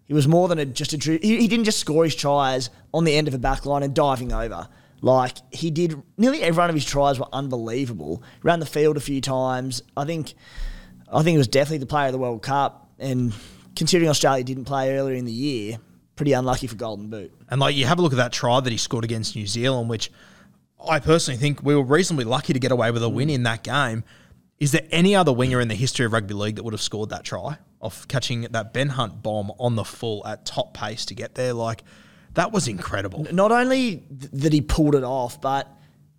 He 0.05 0.13
was 0.13 0.27
more 0.27 0.47
than 0.47 0.59
a, 0.59 0.65
just 0.65 0.93
a. 0.93 0.97
He, 0.97 1.37
he 1.37 1.47
didn't 1.47 1.65
just 1.65 1.79
score 1.79 2.03
his 2.03 2.15
tries 2.15 2.69
on 2.93 3.03
the 3.03 3.15
end 3.15 3.27
of 3.27 3.33
a 3.33 3.37
back 3.37 3.65
line 3.65 3.83
and 3.83 3.93
diving 3.93 4.33
over. 4.33 4.67
Like 5.01 5.37
he 5.51 5.71
did, 5.71 6.01
nearly 6.17 6.41
every 6.41 6.59
one 6.59 6.69
of 6.69 6.75
his 6.75 6.85
tries 6.85 7.19
were 7.19 7.27
unbelievable. 7.33 8.23
Ran 8.41 8.59
the 8.59 8.65
field 8.65 8.97
a 8.97 9.01
few 9.01 9.21
times. 9.21 9.81
I 9.97 10.05
think, 10.05 10.33
I 11.11 11.23
think 11.23 11.35
it 11.35 11.39
was 11.39 11.47
definitely 11.47 11.79
the 11.79 11.85
player 11.87 12.07
of 12.07 12.13
the 12.13 12.19
World 12.19 12.41
Cup. 12.41 12.89
And 12.99 13.33
considering 13.75 14.09
Australia 14.09 14.43
didn't 14.43 14.65
play 14.65 14.95
earlier 14.95 15.15
in 15.15 15.25
the 15.25 15.31
year, 15.31 15.77
pretty 16.15 16.33
unlucky 16.33 16.67
for 16.67 16.75
Golden 16.75 17.09
Boot. 17.09 17.33
And 17.49 17.59
like 17.59 17.75
you 17.75 17.85
have 17.85 17.99
a 17.99 18.01
look 18.01 18.13
at 18.13 18.17
that 18.17 18.31
try 18.31 18.59
that 18.59 18.69
he 18.69 18.77
scored 18.77 19.03
against 19.03 19.35
New 19.35 19.47
Zealand, 19.47 19.89
which 19.89 20.11
I 20.87 20.99
personally 20.99 21.39
think 21.39 21.63
we 21.63 21.75
were 21.75 21.83
reasonably 21.83 22.25
lucky 22.25 22.53
to 22.53 22.59
get 22.59 22.71
away 22.71 22.91
with 22.91 23.03
a 23.03 23.09
win 23.09 23.29
in 23.29 23.43
that 23.43 23.63
game. 23.63 24.03
Is 24.59 24.71
there 24.71 24.85
any 24.91 25.15
other 25.15 25.33
winger 25.33 25.59
in 25.59 25.67
the 25.67 25.75
history 25.75 26.05
of 26.05 26.13
rugby 26.13 26.33
league 26.33 26.55
that 26.55 26.63
would 26.63 26.73
have 26.73 26.81
scored 26.81 27.09
that 27.09 27.23
try 27.23 27.57
of 27.81 28.07
catching 28.07 28.43
that 28.51 28.73
Ben 28.73 28.89
Hunt 28.89 29.21
bomb 29.21 29.51
on 29.59 29.75
the 29.75 29.83
full 29.83 30.25
at 30.25 30.45
top 30.45 30.73
pace 30.73 31.05
to 31.05 31.15
get 31.15 31.35
there? 31.35 31.53
Like 31.53 31.83
that 32.35 32.51
was 32.51 32.67
incredible. 32.67 33.25
Not 33.31 33.51
only 33.51 33.97
th- 33.97 34.31
that 34.33 34.53
he 34.53 34.61
pulled 34.61 34.95
it 34.95 35.03
off, 35.03 35.41
but 35.41 35.67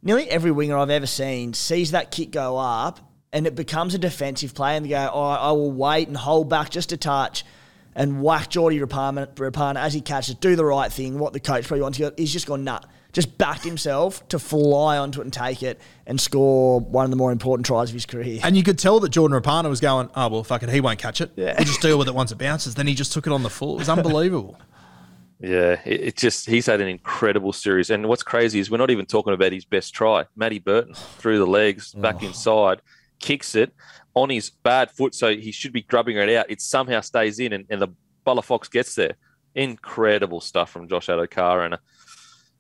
nearly 0.03 0.29
every 0.29 0.51
winger 0.51 0.77
I've 0.77 0.91
ever 0.91 1.07
seen 1.07 1.55
sees 1.55 1.93
that 1.93 2.11
kick 2.11 2.33
go 2.33 2.59
up 2.59 3.01
and 3.33 3.47
it 3.47 3.55
becomes 3.55 3.95
a 3.95 3.99
defensive 3.99 4.55
play 4.55 4.77
and 4.77 4.85
they 4.85 4.91
go, 4.91 5.11
oh, 5.13 5.23
I 5.23 5.53
will 5.53 5.73
wait 5.73 6.09
and 6.09 6.17
hold 6.17 6.49
back 6.49 6.71
just 6.71 6.93
a 6.93 6.97
touch 6.97 7.45
and 7.95 8.23
whack 8.23 8.51
Jordy 8.51 8.81
Rapana, 8.81 9.33
Rapana 9.35 9.77
as 9.77 9.95
he 9.95 10.01
catches, 10.01 10.35
do 10.37 10.57
the 10.57 10.65
right 10.65 10.93
thing, 10.93 11.19
what 11.19 11.33
the 11.33 11.41
coach 11.41 11.67
probably 11.67 11.83
wants. 11.83 12.01
He's 12.17 12.33
just 12.33 12.47
gone 12.47 12.65
nut. 12.65 12.87
Just 13.13 13.39
backed 13.39 13.63
himself 13.63 14.27
to 14.29 14.41
fly 14.41 14.99
onto 14.99 15.21
it 15.21 15.25
and 15.25 15.33
take 15.33 15.63
it 15.63 15.81
and 16.05 16.21
score 16.21 16.81
one 16.81 17.05
of 17.05 17.11
the 17.13 17.17
more 17.17 17.31
important 17.31 17.65
tries 17.65 17.89
of 17.91 17.95
his 17.95 18.07
career. 18.07 18.41
And 18.43 18.57
you 18.57 18.65
could 18.65 18.77
tell 18.77 18.99
that 19.01 19.11
Jordan 19.11 19.41
Rapana 19.41 19.69
was 19.69 19.81
going, 19.81 20.11
oh, 20.17 20.29
well, 20.29 20.43
fuck 20.43 20.65
it, 20.65 20.69
he 20.69 20.81
won't 20.81 20.99
catch 20.99 21.21
it. 21.21 21.31
Yeah. 21.37 21.55
We'll 21.57 21.65
just 21.67 21.81
deal 21.81 21.97
with 21.97 22.09
it 22.09 22.15
once 22.15 22.33
it 22.33 22.39
bounces. 22.39 22.75
Then 22.75 22.89
he 22.89 22.95
just 22.95 23.13
took 23.13 23.29
it 23.29 23.33
on 23.33 23.45
the 23.45 23.51
full. 23.51 23.77
It 23.77 23.79
was 23.79 23.89
unbelievable. 23.89 24.59
Yeah, 25.41 25.79
it, 25.85 26.01
it, 26.01 26.17
just 26.17 26.47
he's 26.47 26.67
had 26.67 26.81
an 26.81 26.89
incredible 26.89 27.53
series. 27.53 27.91
And 27.91 28.09
what's 28.09 28.23
crazy 28.23 28.61
is 28.61 28.71
we're 28.71 28.79
not 28.79 28.91
even 28.91 29.05
talking 29.05 29.35
about 29.35 29.53
his 29.53 29.65
best 29.67 29.93
try. 29.93 30.25
Matty 30.37 30.59
Burton 30.59 30.95
through 30.95 31.39
the 31.39 31.47
legs, 31.47 31.93
back 31.93 32.23
Oh. 32.23 32.27
inside, 32.27 32.81
kicks 33.19 33.55
it 33.55 33.75
on 34.15 34.31
his 34.31 34.51
bad 34.51 34.91
foot, 34.91 35.15
so 35.15 35.35
he 35.35 35.53
should 35.53 35.73
be 35.73 35.83
grubbing 35.83 36.17
it 36.17 36.29
out. 36.37 36.51
It 36.51 36.61
somehow 36.61 37.01
stays 37.01 37.39
in, 37.39 37.53
and, 37.53 37.67
and 37.69 37.83
the 37.83 37.89
Buller 38.25 38.43
Fox 38.43 38.69
gets 38.69 38.95
there. 38.95 39.15
Incredible 39.55 40.41
stuff 40.41 40.71
from 40.71 40.89
Josh 40.89 41.07
Addo-Carr. 41.07 41.65
And 41.65 41.79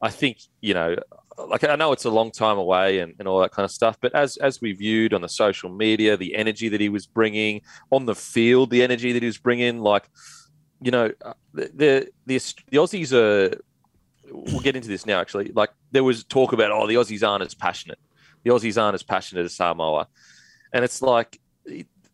I 0.02 0.10
think, 0.10 0.38
you 0.60 0.74
know, 0.74 0.96
like 1.48 1.64
I 1.64 1.76
know 1.76 1.92
it's 1.92 2.04
a 2.04 2.10
long 2.10 2.30
time 2.30 2.58
away 2.58 2.98
and, 3.00 3.14
and 3.18 3.26
all 3.26 3.40
that 3.40 3.50
kind 3.50 3.64
of 3.64 3.70
stuff, 3.70 3.98
but 4.00 4.14
as 4.14 4.36
as 4.36 4.60
we 4.60 4.72
viewed 4.72 5.14
on 5.14 5.20
the 5.20 5.28
social 5.28 5.70
media, 5.70 6.16
the 6.16 6.36
energy 6.36 6.68
that 6.68 6.80
he 6.80 6.88
was 6.88 7.06
bringing 7.06 7.62
on 7.90 8.06
the 8.06 8.14
field, 8.14 8.70
the 8.70 8.82
energy 8.82 9.12
that 9.12 9.22
he 9.22 9.26
was 9.26 9.38
bringing, 9.38 9.80
like, 9.80 10.08
you 10.80 10.90
know, 10.90 11.10
uh, 11.24 11.32
the 11.52 11.70
the 11.74 12.08
the, 12.26 12.54
the 12.70 12.76
Aussies 12.76 13.12
are. 13.12 13.58
We'll 14.30 14.60
get 14.60 14.74
into 14.74 14.88
this 14.88 15.04
now. 15.04 15.20
Actually, 15.20 15.52
like 15.52 15.70
there 15.92 16.02
was 16.02 16.24
talk 16.24 16.52
about, 16.52 16.70
oh, 16.70 16.86
the 16.86 16.94
Aussies 16.94 17.28
aren't 17.28 17.44
as 17.44 17.54
passionate. 17.54 17.98
The 18.42 18.50
Aussies 18.50 18.80
aren't 18.80 18.94
as 18.94 19.02
passionate 19.02 19.44
as 19.44 19.54
Samoa, 19.54 20.08
and 20.72 20.82
it's 20.82 21.02
like 21.02 21.40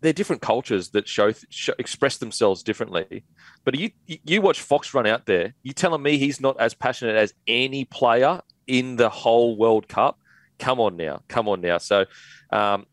they're 0.00 0.12
different 0.12 0.42
cultures 0.42 0.90
that 0.90 1.06
show, 1.06 1.32
show 1.50 1.74
express 1.78 2.16
themselves 2.16 2.62
differently. 2.62 3.24
But 3.64 3.78
you 3.78 3.90
you 4.06 4.40
watch 4.40 4.60
Fox 4.60 4.94
run 4.94 5.06
out 5.06 5.26
there. 5.26 5.54
You 5.62 5.72
telling 5.72 6.02
me 6.02 6.18
he's 6.18 6.40
not 6.40 6.58
as 6.58 6.74
passionate 6.74 7.16
as 7.16 7.34
any 7.46 7.84
player 7.84 8.40
in 8.66 8.96
the 8.96 9.08
whole 9.08 9.56
World 9.56 9.88
Cup? 9.88 10.18
Come 10.58 10.80
on 10.80 10.96
now, 10.96 11.22
come 11.28 11.48
on 11.48 11.60
now. 11.60 11.78
So, 11.78 12.06
um, 12.50 12.86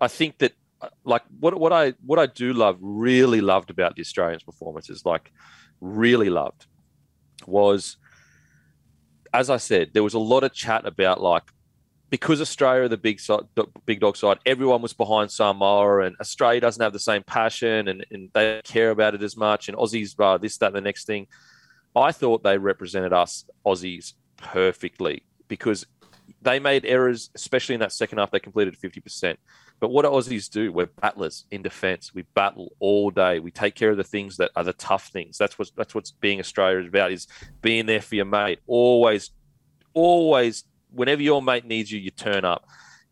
I 0.00 0.08
think 0.08 0.38
that 0.38 0.52
like 1.04 1.22
what 1.38 1.58
what 1.58 1.72
I 1.72 1.94
what 2.04 2.18
I 2.18 2.26
do 2.26 2.52
love, 2.52 2.78
really 2.80 3.40
loved 3.40 3.70
about 3.70 3.94
the 3.94 4.02
Australians' 4.02 4.42
performances, 4.42 5.04
like 5.04 5.32
really 5.80 6.30
loved, 6.30 6.66
was 7.46 7.96
as 9.32 9.48
I 9.48 9.56
said, 9.56 9.90
there 9.94 10.02
was 10.02 10.14
a 10.14 10.18
lot 10.18 10.44
of 10.44 10.52
chat 10.52 10.86
about 10.86 11.22
like 11.22 11.44
because 12.12 12.42
Australia 12.42 12.82
are 12.82 12.88
the 12.88 12.98
big 12.98 13.18
big 13.86 14.00
dog 14.00 14.18
side, 14.18 14.38
everyone 14.44 14.82
was 14.82 14.92
behind 14.92 15.30
Samoa, 15.30 16.00
and 16.00 16.14
Australia 16.20 16.60
doesn't 16.60 16.82
have 16.82 16.92
the 16.92 16.98
same 16.98 17.22
passion, 17.22 17.88
and, 17.88 18.04
and 18.10 18.28
they 18.34 18.60
care 18.64 18.90
about 18.90 19.14
it 19.14 19.22
as 19.22 19.34
much, 19.34 19.70
and 19.70 19.78
Aussies 19.78 20.14
uh, 20.20 20.36
this, 20.36 20.58
that, 20.58 20.66
and 20.66 20.76
the 20.76 20.82
next 20.82 21.06
thing. 21.06 21.26
I 21.96 22.12
thought 22.12 22.42
they 22.42 22.58
represented 22.58 23.14
us 23.14 23.46
Aussies 23.64 24.12
perfectly 24.36 25.22
because 25.48 25.86
they 26.42 26.58
made 26.58 26.84
errors, 26.84 27.30
especially 27.34 27.76
in 27.76 27.80
that 27.80 27.92
second 27.92 28.18
half. 28.18 28.30
They 28.30 28.40
completed 28.40 28.76
fifty 28.76 29.00
percent. 29.00 29.38
But 29.80 29.88
what 29.88 30.02
do 30.02 30.10
Aussies 30.10 30.50
do? 30.50 30.70
We're 30.70 30.86
battlers 30.86 31.46
in 31.50 31.62
defence. 31.62 32.14
We 32.14 32.22
battle 32.34 32.72
all 32.78 33.10
day. 33.10 33.40
We 33.40 33.50
take 33.50 33.74
care 33.74 33.90
of 33.90 33.96
the 33.96 34.04
things 34.04 34.36
that 34.36 34.50
are 34.54 34.64
the 34.64 34.74
tough 34.74 35.08
things. 35.08 35.38
That's 35.38 35.58
what 35.58 35.70
that's 35.74 35.94
what's 35.94 36.10
being 36.10 36.40
Australia 36.40 36.80
is 36.80 36.88
about. 36.88 37.10
Is 37.10 37.26
being 37.62 37.86
there 37.86 38.02
for 38.02 38.16
your 38.16 38.26
mate. 38.26 38.58
Always, 38.66 39.30
always 39.94 40.64
whenever 40.92 41.22
your 41.22 41.42
mate 41.42 41.64
needs 41.64 41.90
you, 41.90 41.98
you 41.98 42.10
turn 42.10 42.44
up. 42.44 42.66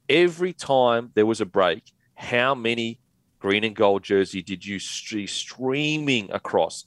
Every 0.09 0.53
time 0.53 1.11
there 1.15 1.27
was 1.27 1.41
a 1.41 1.47
break, 1.47 1.93
how 2.15 2.55
many 2.55 3.01
green 3.39 3.65
and 3.65 3.75
gold 3.75 4.03
jersey 4.03 4.43
did 4.43 4.65
you 4.65 4.79
see 4.79 5.27
streaming 5.27 6.31
across? 6.33 6.85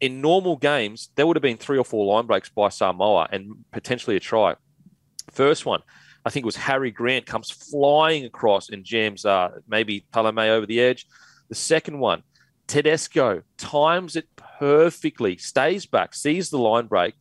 In 0.00 0.20
normal 0.20 0.56
games, 0.56 1.10
there 1.14 1.26
would 1.26 1.36
have 1.36 1.42
been 1.42 1.56
three 1.56 1.78
or 1.78 1.84
four 1.84 2.12
line 2.12 2.26
breaks 2.26 2.48
by 2.48 2.68
Samoa 2.68 3.28
and 3.30 3.64
potentially 3.70 4.16
a 4.16 4.20
try. 4.20 4.54
First 5.30 5.64
one, 5.66 5.82
I 6.24 6.30
think 6.30 6.44
it 6.44 6.46
was 6.46 6.56
Harry 6.56 6.90
Grant 6.90 7.26
comes 7.26 7.50
flying 7.50 8.24
across 8.24 8.68
and 8.70 8.84
jams 8.84 9.24
uh, 9.24 9.50
maybe 9.68 10.06
Palame 10.12 10.48
over 10.48 10.66
the 10.66 10.80
edge. 10.80 11.06
The 11.48 11.54
second 11.54 11.98
one, 11.98 12.22
Tedesco 12.66 13.42
times 13.58 14.16
it 14.16 14.28
perfectly, 14.36 15.36
stays 15.36 15.84
back, 15.86 16.14
sees 16.14 16.50
the 16.50 16.58
line 16.58 16.86
break, 16.86 17.14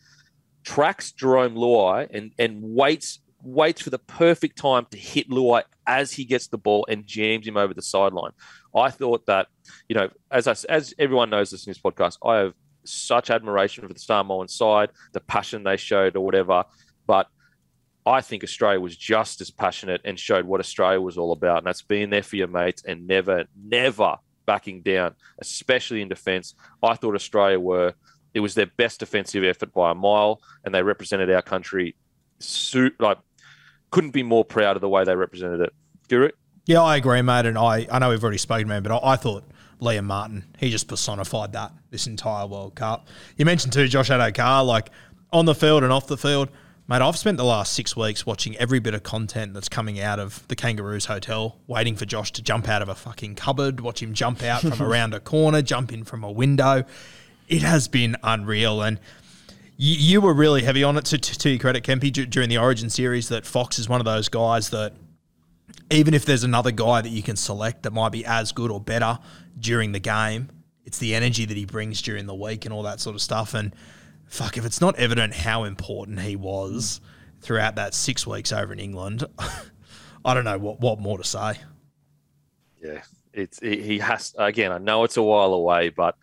tracks 0.63 1.11
Jarome 1.11 1.55
Luai 1.55 2.07
and 2.11 2.31
and 2.37 2.61
waits 2.61 3.19
waits 3.43 3.81
for 3.81 3.89
the 3.89 3.99
perfect 3.99 4.57
time 4.57 4.85
to 4.91 4.97
hit 4.97 5.29
Luai 5.29 5.63
as 5.87 6.11
he 6.11 6.25
gets 6.25 6.47
the 6.47 6.57
ball 6.57 6.85
and 6.87 7.05
jams 7.07 7.47
him 7.47 7.57
over 7.57 7.73
the 7.73 7.81
sideline. 7.81 8.31
I 8.75 8.89
thought 8.91 9.25
that, 9.25 9.47
you 9.89 9.95
know, 9.95 10.09
as 10.29 10.47
I, 10.47 10.55
as 10.69 10.93
everyone 10.99 11.29
knows 11.29 11.49
this 11.51 11.65
in 11.65 11.71
this 11.71 11.79
podcast, 11.79 12.17
I 12.23 12.37
have 12.37 12.53
such 12.83 13.29
admiration 13.29 13.87
for 13.87 13.93
the 13.93 13.99
Star 13.99 14.23
Samoan 14.23 14.47
side, 14.47 14.91
the 15.13 15.19
passion 15.21 15.63
they 15.63 15.77
showed 15.77 16.15
or 16.15 16.23
whatever, 16.23 16.63
but 17.07 17.27
I 18.05 18.21
think 18.21 18.43
Australia 18.43 18.79
was 18.79 18.97
just 18.97 19.41
as 19.41 19.51
passionate 19.51 20.01
and 20.05 20.17
showed 20.17 20.45
what 20.45 20.59
Australia 20.59 21.01
was 21.01 21.17
all 21.17 21.31
about, 21.31 21.59
and 21.59 21.67
that's 21.67 21.83
being 21.83 22.09
there 22.09 22.23
for 22.23 22.35
your 22.35 22.47
mates 22.47 22.83
and 22.83 23.05
never, 23.07 23.45
never 23.63 24.17
backing 24.47 24.81
down, 24.81 25.15
especially 25.39 26.01
in 26.01 26.09
defence. 26.09 26.55
I 26.81 26.95
thought 26.95 27.15
Australia 27.15 27.59
were 27.59 27.93
it 28.33 28.39
was 28.39 28.55
their 28.55 28.67
best 28.77 28.99
defensive 28.99 29.43
effort 29.43 29.73
by 29.73 29.91
a 29.91 29.95
mile, 29.95 30.41
and 30.63 30.73
they 30.73 30.83
represented 30.83 31.29
our 31.29 31.41
country. 31.41 31.95
Like 32.99 33.17
couldn't 33.91 34.11
be 34.11 34.23
more 34.23 34.43
proud 34.43 34.75
of 34.75 34.81
the 34.81 34.89
way 34.89 35.03
they 35.03 35.15
represented 35.15 35.61
it. 35.61 35.73
Guru. 36.07 36.29
Yeah, 36.65 36.81
I 36.81 36.95
agree, 36.95 37.21
mate. 37.21 37.45
And 37.45 37.57
I, 37.57 37.87
I 37.91 37.99
know 37.99 38.09
we've 38.09 38.23
already 38.23 38.37
spoken, 38.37 38.67
man, 38.67 38.83
but 38.83 38.91
I, 38.91 39.13
I 39.13 39.15
thought 39.15 39.43
Liam 39.81 40.05
Martin, 40.05 40.45
he 40.57 40.69
just 40.69 40.87
personified 40.87 41.53
that 41.53 41.73
this 41.89 42.07
entire 42.07 42.47
World 42.47 42.75
Cup. 42.75 43.07
You 43.37 43.45
mentioned 43.45 43.73
too 43.73 43.87
Josh 43.87 44.09
Addo-Carr, 44.09 44.63
like 44.63 44.89
on 45.31 45.45
the 45.45 45.55
field 45.55 45.83
and 45.83 45.91
off 45.91 46.07
the 46.07 46.17
field. 46.17 46.49
Mate, 46.87 47.01
I've 47.01 47.17
spent 47.17 47.37
the 47.37 47.45
last 47.45 47.73
six 47.73 47.95
weeks 47.95 48.25
watching 48.25 48.57
every 48.57 48.79
bit 48.79 48.93
of 48.93 49.03
content 49.03 49.53
that's 49.53 49.69
coming 49.69 49.99
out 49.99 50.19
of 50.19 50.45
the 50.49 50.55
Kangaroos 50.55 51.05
Hotel, 51.05 51.57
waiting 51.67 51.95
for 51.95 52.05
Josh 52.05 52.31
to 52.33 52.41
jump 52.41 52.67
out 52.67 52.81
of 52.81 52.89
a 52.89 52.95
fucking 52.95 53.35
cupboard, 53.35 53.79
watch 53.79 54.01
him 54.01 54.13
jump 54.13 54.43
out 54.43 54.61
from 54.61 54.81
around 54.87 55.13
a 55.13 55.19
corner, 55.19 55.61
jump 55.61 55.93
in 55.93 56.03
from 56.03 56.23
a 56.23 56.31
window. 56.31 56.83
It 57.51 57.63
has 57.63 57.89
been 57.89 58.15
unreal. 58.23 58.81
And 58.81 58.97
you, 59.75 59.95
you 59.95 60.21
were 60.21 60.33
really 60.33 60.63
heavy 60.63 60.83
on 60.83 60.97
it, 60.97 61.05
to, 61.05 61.17
to, 61.17 61.37
to 61.37 61.49
your 61.49 61.59
credit, 61.59 61.83
Kempy, 61.83 62.11
d- 62.11 62.25
during 62.25 62.47
the 62.47 62.57
Origin 62.57 62.89
series, 62.89 63.27
that 63.29 63.45
Fox 63.45 63.77
is 63.77 63.89
one 63.89 63.99
of 63.99 64.05
those 64.05 64.29
guys 64.29 64.69
that 64.69 64.93
even 65.89 66.13
if 66.13 66.23
there's 66.23 66.45
another 66.45 66.71
guy 66.71 67.01
that 67.01 67.09
you 67.09 67.21
can 67.21 67.35
select 67.35 67.83
that 67.83 67.91
might 67.91 68.13
be 68.13 68.25
as 68.25 68.53
good 68.53 68.71
or 68.71 68.79
better 68.79 69.19
during 69.59 69.91
the 69.91 69.99
game, 69.99 70.49
it's 70.85 70.97
the 70.97 71.13
energy 71.13 71.43
that 71.43 71.57
he 71.57 71.65
brings 71.65 72.01
during 72.01 72.25
the 72.25 72.33
week 72.33 72.63
and 72.65 72.73
all 72.73 72.83
that 72.83 73.01
sort 73.01 73.15
of 73.15 73.21
stuff. 73.21 73.53
And 73.53 73.75
fuck, 74.25 74.57
if 74.57 74.65
it's 74.65 74.79
not 74.79 74.95
evident 74.95 75.33
how 75.33 75.65
important 75.65 76.21
he 76.21 76.37
was 76.37 77.01
throughout 77.41 77.75
that 77.75 77.93
six 77.93 78.25
weeks 78.25 78.53
over 78.53 78.71
in 78.71 78.79
England, 78.79 79.25
I 80.25 80.33
don't 80.33 80.45
know 80.45 80.57
what, 80.57 80.79
what 80.79 80.99
more 80.99 81.17
to 81.17 81.23
say. 81.25 81.55
Yeah, 82.81 83.01
it's 83.33 83.59
he 83.59 83.99
has 83.99 84.33
again. 84.37 84.71
I 84.71 84.77
know 84.77 85.03
it's 85.03 85.17
a 85.17 85.23
while 85.23 85.53
away, 85.53 85.89
but 85.89 86.15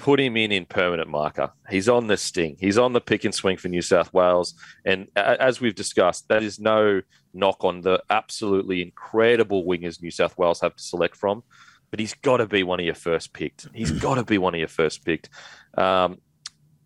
put 0.00 0.18
him 0.18 0.34
in 0.34 0.50
in 0.50 0.64
permanent 0.64 1.10
marker. 1.10 1.52
He's 1.68 1.88
on 1.88 2.06
the 2.06 2.16
sting. 2.16 2.56
He's 2.58 2.78
on 2.78 2.94
the 2.94 3.02
pick 3.02 3.24
and 3.24 3.34
swing 3.34 3.58
for 3.58 3.68
New 3.68 3.82
South 3.82 4.12
Wales. 4.14 4.54
And 4.86 5.08
as 5.14 5.60
we've 5.60 5.74
discussed, 5.74 6.28
that 6.28 6.42
is 6.42 6.58
no 6.58 7.02
knock 7.34 7.62
on 7.64 7.82
the 7.82 8.02
absolutely 8.08 8.80
incredible 8.80 9.64
wingers 9.64 10.00
New 10.00 10.10
South 10.10 10.38
Wales 10.38 10.62
have 10.62 10.74
to 10.74 10.82
select 10.82 11.16
from. 11.16 11.42
But 11.90 12.00
he's 12.00 12.14
got 12.14 12.38
to 12.38 12.46
be 12.46 12.62
one 12.62 12.80
of 12.80 12.86
your 12.86 12.94
first 12.94 13.34
picked. 13.34 13.68
He's 13.74 13.90
got 14.06 14.14
to 14.14 14.24
be 14.24 14.38
one 14.38 14.54
of 14.54 14.58
your 14.58 14.68
first 14.68 15.04
picked. 15.04 15.28
Um, 15.76 16.18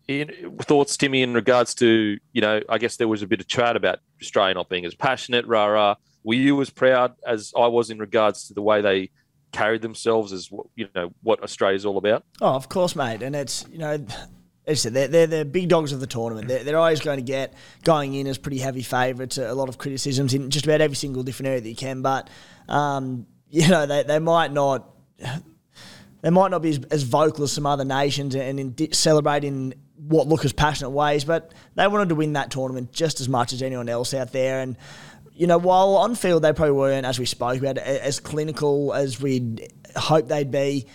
in, 0.09 0.57
thoughts, 0.61 0.97
Timmy, 0.97 1.21
in 1.21 1.33
regards 1.33 1.73
to, 1.75 2.17
you 2.33 2.41
know, 2.41 2.61
I 2.67 2.77
guess 2.77 2.97
there 2.97 3.07
was 3.07 3.21
a 3.21 3.27
bit 3.27 3.39
of 3.39 3.47
chat 3.47 3.77
about 3.77 3.99
Australia 4.21 4.55
not 4.55 4.67
being 4.67 4.85
as 4.85 4.93
passionate, 4.93 5.47
rah, 5.47 5.67
rah. 5.67 5.95
Were 6.25 6.33
you 6.33 6.59
as 6.61 6.69
proud 6.69 7.13
as 7.25 7.53
I 7.57 7.67
was 7.67 7.89
in 7.89 7.97
regards 7.97 8.47
to 8.47 8.53
the 8.53 8.61
way 8.61 8.81
they 8.81 9.11
carried 9.51 9.81
themselves 9.81 10.33
as 10.33 10.49
you 10.75 10.87
know 10.95 11.13
what 11.23 11.41
Australia's 11.41 11.85
all 11.85 11.97
about? 11.97 12.23
Oh, 12.41 12.53
of 12.55 12.69
course, 12.69 12.95
mate. 12.95 13.21
And 13.21 13.35
it's 13.35 13.65
you 13.71 13.77
know. 13.77 14.05
As 14.67 14.79
I 14.79 14.89
said, 14.89 14.93
they're, 14.95 15.07
they're 15.07 15.27
the 15.27 15.45
big 15.45 15.69
dogs 15.69 15.91
of 15.91 15.99
the 15.99 16.07
tournament. 16.07 16.47
They're, 16.47 16.63
they're 16.63 16.79
always 16.79 16.99
going 16.99 17.17
to 17.17 17.23
get 17.23 17.53
going 17.83 18.15
in 18.15 18.25
as 18.25 18.39
pretty 18.39 18.57
heavy 18.57 18.81
favourites. 18.81 19.37
A 19.37 19.53
lot 19.53 19.69
of 19.69 19.77
criticisms 19.77 20.33
in 20.33 20.49
just 20.49 20.65
about 20.65 20.81
every 20.81 20.95
single 20.95 21.21
different 21.21 21.49
area 21.49 21.61
that 21.61 21.69
you 21.69 21.75
can. 21.75 22.01
But 22.01 22.31
um, 22.67 23.27
you 23.51 23.67
know, 23.67 23.85
they, 23.85 24.01
they 24.01 24.17
might 24.17 24.51
not 24.51 24.89
they 26.21 26.31
might 26.31 26.49
not 26.49 26.63
be 26.63 26.71
as, 26.71 26.79
as 26.89 27.03
vocal 27.03 27.43
as 27.43 27.51
some 27.51 27.67
other 27.67 27.85
nations 27.85 28.33
and 28.33 28.59
in 28.59 28.91
celebrating 28.93 29.75
what 29.95 30.27
look 30.27 30.43
as 30.43 30.53
passionate 30.53 30.89
ways, 30.89 31.23
but 31.23 31.53
they 31.75 31.87
wanted 31.87 32.09
to 32.09 32.15
win 32.15 32.33
that 32.33 32.51
tournament 32.51 32.91
just 32.91 33.21
as 33.21 33.29
much 33.29 33.53
as 33.53 33.61
anyone 33.61 33.89
else 33.89 34.13
out 34.13 34.31
there. 34.31 34.59
And 34.59 34.77
you 35.35 35.47
know, 35.47 35.57
while 35.57 35.95
on 35.97 36.15
field 36.15 36.43
they 36.43 36.53
probably 36.53 36.73
weren't, 36.73 37.05
as 37.05 37.19
we 37.19 37.25
spoke 37.25 37.59
about, 37.59 37.77
as 37.77 38.19
clinical 38.19 38.93
as 38.93 39.21
we'd 39.21 39.71
hoped 39.95 40.29
they'd 40.29 40.51
be 40.51 40.87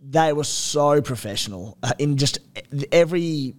they 0.00 0.32
were 0.32 0.44
so 0.44 1.02
professional 1.02 1.76
uh, 1.82 1.92
in 1.98 2.16
just 2.16 2.38
every 2.92 3.54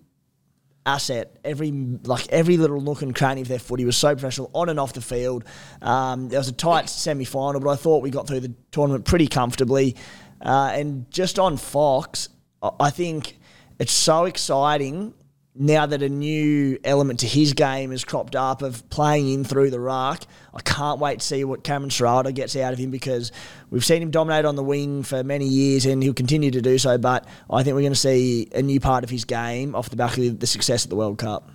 asset, 0.85 1.37
every 1.43 1.71
like 1.71 2.27
every 2.29 2.57
little 2.57 2.81
nook 2.81 3.01
and 3.01 3.13
cranny 3.13 3.41
of 3.41 3.47
their 3.47 3.59
footy 3.59 3.85
was 3.85 3.97
so 3.97 4.13
professional 4.13 4.49
on 4.53 4.69
and 4.69 4.79
off 4.79 4.93
the 4.93 5.01
field. 5.01 5.43
Um, 5.81 6.29
there 6.29 6.39
was 6.39 6.47
a 6.47 6.53
tight 6.53 6.89
semi 6.89 7.25
final, 7.25 7.59
but 7.59 7.69
I 7.69 7.75
thought 7.75 8.01
we 8.01 8.09
got 8.09 8.27
through 8.27 8.39
the 8.41 8.53
tournament 8.71 9.05
pretty 9.05 9.27
comfortably. 9.27 9.95
Uh, 10.41 10.71
and 10.73 11.09
just 11.11 11.37
on 11.37 11.57
Fox, 11.57 12.29
I 12.79 12.89
think 12.89 13.37
it's 13.77 13.91
so 13.91 14.25
exciting 14.25 15.13
now 15.61 15.85
that 15.85 16.01
a 16.01 16.07
new 16.07 16.79
element 16.85 17.19
to 17.19 17.27
his 17.27 17.51
game 17.51 17.91
has 17.91 18.05
cropped 18.05 18.33
up 18.33 18.61
of 18.61 18.89
playing 18.89 19.29
in 19.29 19.43
through 19.43 19.69
the 19.69 19.79
ruck, 19.79 20.23
I 20.53 20.61
can't 20.61 21.01
wait 21.01 21.19
to 21.19 21.25
see 21.25 21.43
what 21.43 21.65
Cameron 21.65 21.89
Ciraldo 21.89 22.33
gets 22.33 22.55
out 22.55 22.71
of 22.71 22.79
him 22.79 22.91
because 22.91 23.33
we've 23.69 23.83
seen 23.83 24.01
him 24.01 24.09
dominate 24.09 24.45
on 24.45 24.55
the 24.55 24.63
wing 24.63 25.03
for 25.03 25.21
many 25.21 25.45
years 25.45 25.85
and 25.85 26.01
he'll 26.01 26.13
continue 26.13 26.49
to 26.49 26.61
do 26.61 26.77
so. 26.77 26.97
But 26.97 27.27
I 27.49 27.61
think 27.63 27.75
we're 27.75 27.81
going 27.81 27.91
to 27.91 27.99
see 27.99 28.47
a 28.55 28.61
new 28.61 28.79
part 28.79 29.03
of 29.03 29.09
his 29.09 29.25
game 29.25 29.75
off 29.75 29.89
the 29.89 29.97
back 29.97 30.17
of 30.17 30.39
the 30.39 30.47
success 30.47 30.85
at 30.85 30.89
the 30.89 30.95
World 30.95 31.17
Cup. 31.17 31.51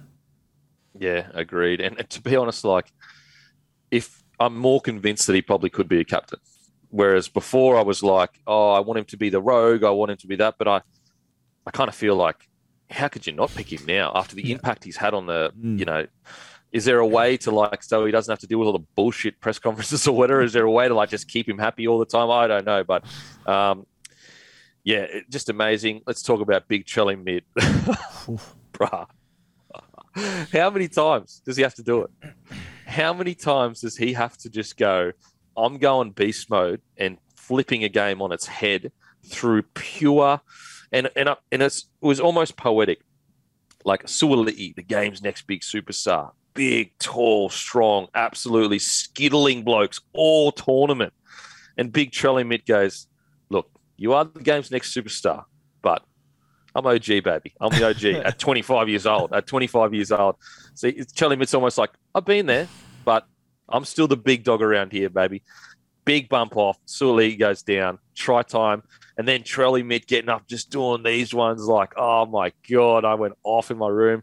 Yeah, 0.98 1.26
agreed. 1.32 1.80
And 1.80 1.98
to 2.10 2.20
be 2.20 2.36
honest, 2.36 2.62
like 2.62 2.92
if 3.90 4.22
I'm 4.38 4.54
more 4.54 4.82
convinced 4.82 5.26
that 5.28 5.34
he 5.34 5.40
probably 5.40 5.70
could 5.70 5.88
be 5.88 6.00
a 6.00 6.04
captain. 6.04 6.40
Whereas 6.90 7.28
before 7.28 7.78
I 7.78 7.82
was 7.82 8.02
like, 8.02 8.38
oh, 8.46 8.70
I 8.72 8.80
want 8.80 8.98
him 8.98 9.04
to 9.06 9.16
be 9.16 9.30
the 9.30 9.40
rogue, 9.40 9.82
I 9.82 9.90
want 9.90 10.10
him 10.10 10.18
to 10.18 10.26
be 10.26 10.36
that, 10.36 10.56
but 10.58 10.68
I, 10.68 10.82
I 11.66 11.70
kind 11.70 11.88
of 11.88 11.94
feel 11.94 12.14
like 12.14 12.48
how 12.90 13.08
could 13.08 13.26
you 13.26 13.32
not 13.32 13.54
pick 13.54 13.72
him 13.72 13.84
now 13.86 14.12
after 14.14 14.34
the 14.34 14.44
yeah. 14.44 14.54
impact 14.54 14.84
he's 14.84 14.96
had 14.96 15.14
on 15.14 15.26
the, 15.26 15.52
mm. 15.58 15.78
you 15.78 15.84
know, 15.84 16.06
is 16.72 16.84
there 16.84 16.98
a 16.98 17.06
way 17.06 17.36
to 17.36 17.50
like 17.50 17.82
so 17.82 18.04
he 18.04 18.12
doesn't 18.12 18.30
have 18.30 18.40
to 18.40 18.46
deal 18.46 18.58
with 18.58 18.66
all 18.66 18.72
the 18.72 18.84
bullshit 18.96 19.40
press 19.40 19.58
conferences 19.58 20.06
or 20.08 20.16
whatever? 20.16 20.42
Is 20.42 20.52
there 20.52 20.64
a 20.64 20.70
way 20.70 20.88
to 20.88 20.94
like 20.94 21.08
just 21.08 21.28
keep 21.28 21.48
him 21.48 21.58
happy 21.58 21.86
all 21.86 21.98
the 21.98 22.04
time? 22.04 22.30
I 22.30 22.46
don't 22.46 22.66
know, 22.66 22.84
but 22.84 23.04
um, 23.46 23.86
yeah, 24.82 25.06
just 25.30 25.48
amazing. 25.48 26.02
Let's 26.06 26.22
talk 26.22 26.40
about 26.40 26.68
Big 26.68 26.84
Trelly 26.84 27.22
Mid, 27.22 27.44
bruh. 28.72 29.06
How 30.52 30.70
many 30.70 30.88
times 30.88 31.42
does 31.44 31.56
he 31.56 31.62
have 31.62 31.74
to 31.74 31.82
do 31.82 32.02
it? 32.02 32.10
How 32.86 33.12
many 33.12 33.34
times 33.34 33.80
does 33.80 33.96
he 33.96 34.12
have 34.12 34.36
to 34.38 34.50
just 34.50 34.76
go? 34.76 35.12
I'm 35.56 35.78
going 35.78 36.10
beast 36.10 36.50
mode 36.50 36.80
and 36.96 37.18
flipping 37.34 37.84
a 37.84 37.88
game 37.88 38.20
on 38.22 38.30
its 38.32 38.46
head 38.46 38.92
through 39.24 39.62
pure 39.74 40.40
and 40.92 41.10
and 41.16 41.28
uh, 41.28 41.36
and 41.52 41.62
it 41.62 41.84
was 42.00 42.20
almost 42.20 42.56
poetic. 42.56 43.00
Like 43.84 44.04
Suaalii, 44.04 44.74
the 44.74 44.82
game's 44.82 45.22
next 45.22 45.46
big 45.46 45.60
superstar, 45.60 46.32
big, 46.54 46.96
tall, 46.98 47.50
strong, 47.50 48.08
absolutely 48.14 48.78
skittling 48.78 49.62
blokes 49.62 50.00
all 50.14 50.52
tournament. 50.52 51.12
And 51.76 51.92
Big 51.92 52.12
Trelly 52.12 52.46
Mitt 52.46 52.64
goes, 52.64 53.08
"Look, 53.50 53.68
you 53.96 54.14
are 54.14 54.24
the 54.24 54.40
game's 54.40 54.70
next 54.70 54.94
superstar, 54.94 55.44
but 55.82 56.02
I'm 56.74 56.86
OG, 56.86 57.06
baby. 57.22 57.54
I'm 57.60 57.70
the 57.70 57.88
OG 57.88 58.04
at 58.24 58.38
25 58.38 58.88
years 58.88 59.06
old. 59.06 59.32
At 59.32 59.46
25 59.46 59.94
years 59.94 60.10
old, 60.10 60.36
see, 60.74 61.02
Charlie 61.14 61.36
Mitt's 61.36 61.54
almost 61.54 61.78
like 61.78 61.90
I've 62.14 62.24
been 62.24 62.46
there, 62.46 62.68
but 63.04 63.26
I'm 63.68 63.84
still 63.84 64.08
the 64.08 64.16
big 64.16 64.44
dog 64.44 64.62
around 64.62 64.92
here, 64.92 65.08
baby. 65.08 65.42
Big 66.04 66.28
bump 66.28 66.56
off. 66.56 66.78
Suaalii 66.86 67.38
goes 67.38 67.62
down. 67.62 67.98
Try 68.14 68.42
time. 68.42 68.82
And 69.16 69.28
then 69.28 69.42
Trelly 69.42 69.84
Mitt 69.84 70.06
getting 70.06 70.28
up, 70.28 70.46
just 70.48 70.70
doing 70.70 71.02
these 71.02 71.32
ones 71.32 71.66
like, 71.66 71.92
oh 71.96 72.26
my 72.26 72.52
God, 72.68 73.04
I 73.04 73.14
went 73.14 73.34
off 73.44 73.70
in 73.70 73.78
my 73.78 73.88
room. 73.88 74.22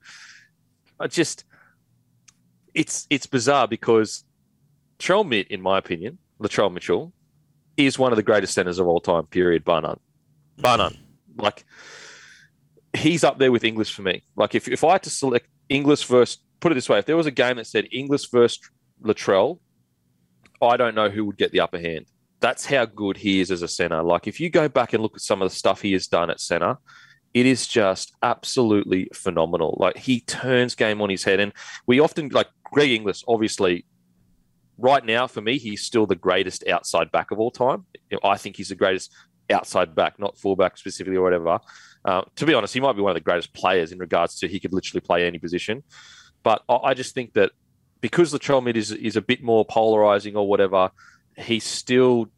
I 0.99 1.07
just, 1.07 1.45
it's 2.73 3.07
it's 3.09 3.25
bizarre 3.25 3.67
because 3.67 4.23
Trell 4.99 5.27
Mitt, 5.27 5.47
in 5.47 5.61
my 5.61 5.77
opinion, 5.77 6.19
Latrell 6.39 6.71
Mitchell, 6.71 7.13
is 7.77 7.97
one 7.97 8.11
of 8.11 8.17
the 8.17 8.23
greatest 8.23 8.53
centers 8.53 8.79
of 8.79 8.88
all 8.88 8.99
time, 8.99 9.25
period, 9.25 9.63
bar 9.63 9.82
none. 9.82 9.99
Bar 10.57 10.77
none. 10.77 10.97
Like, 11.38 11.65
he's 12.93 13.23
up 13.23 13.39
there 13.39 13.51
with 13.51 13.63
Inglis 13.63 13.89
for 13.89 14.01
me. 14.03 14.23
Like, 14.36 14.53
if, 14.53 14.67
if 14.67 14.84
I 14.84 14.93
had 14.93 15.03
to 15.03 15.09
select 15.09 15.47
Inglis 15.69 16.03
first, 16.03 16.43
put 16.59 16.71
it 16.71 16.75
this 16.75 16.89
way, 16.89 16.99
if 16.99 17.05
there 17.05 17.17
was 17.17 17.25
a 17.25 17.32
game 17.32 17.55
that 17.57 17.65
said 17.65 17.88
Inglis 17.91 18.25
first 18.25 18.69
Latrell, 19.01 19.59
I 20.62 20.78
don't 20.78 20.95
know 20.95 21.09
who 21.09 21.26
would 21.26 21.38
get 21.38 21.51
the 21.51 21.59
upper 21.59 21.80
hand 21.80 22.05
that's 22.41 22.66
how 22.66 22.86
good 22.86 23.18
he 23.18 23.39
is 23.39 23.51
as 23.51 23.62
a 23.62 23.68
center. 23.68 24.03
Like 24.03 24.28
if 24.28 24.39
you 24.39 24.49
go 24.49 24.68
back 24.68 24.93
and 24.93 25.01
look 25.01 25.14
at 25.16 25.22
some 25.22 25.41
of 25.41 25.49
the 25.49 25.55
stuff 25.55 25.82
he 25.82 25.93
has 25.93 26.07
done 26.07 26.30
at 26.30 26.41
center, 26.41 26.78
it 27.34 27.45
is 27.45 27.66
just 27.68 28.14
absolutely 28.22 29.09
phenomenal. 29.14 29.78
Like 29.80 29.95
he 29.95 30.20
turns 30.22 30.76
game 30.76 31.01
on 31.01 31.09
his 31.09 31.24
head, 31.24 31.39
and 31.39 31.53
we 31.88 31.99
often 32.01 32.28
like 32.30 32.47
Greg 32.66 32.91
Inglis. 32.91 33.24
Obviously, 33.28 33.86
right 34.78 35.05
now 35.05 35.28
for 35.28 35.39
me, 35.39 35.57
he's 35.57 35.84
still 35.84 36.05
the 36.05 36.16
greatest 36.16 36.68
outside 36.68 37.12
back 37.12 37.32
of 37.32 37.39
all 37.39 37.51
time. 37.51 37.86
I 38.24 38.36
think 38.38 38.57
he's 38.57 38.70
the 38.70 38.76
greatest 38.76 39.14
outside 39.49 39.95
back, 39.95 40.20
not 40.20 40.38
fullback 40.38 40.78
specifically 40.78 41.18
or 41.18 41.24
whatever. 41.24 41.59
Uh, 42.03 42.24
to 42.36 42.45
be 42.45 42.53
honest, 42.53 42.74
he 42.74 42.80
might 42.80 42.93
be 42.93 43.01
one 43.01 43.12
of 43.12 43.16
the 43.16 43.22
greatest 43.22 43.53
players 43.53 43.91
in 43.91 43.99
regards 43.99 44.39
to 44.39 44.47
he 44.47 44.59
could 44.59 44.74
literally 44.74 45.01
play 45.01 45.26
any 45.26 45.38
position. 45.38 45.84
But 46.43 46.64
I 46.68 46.95
just 46.95 47.14
think 47.14 47.34
that 47.34 47.51
because 48.01 48.33
Latrell 48.33 48.63
Mid 48.63 48.75
is 48.75 48.91
is 48.91 49.15
a 49.15 49.21
bit 49.21 49.41
more 49.41 49.63
polarizing 49.63 50.35
or 50.35 50.47
whatever, 50.47 50.91
he 51.37 51.59
still 51.59 52.29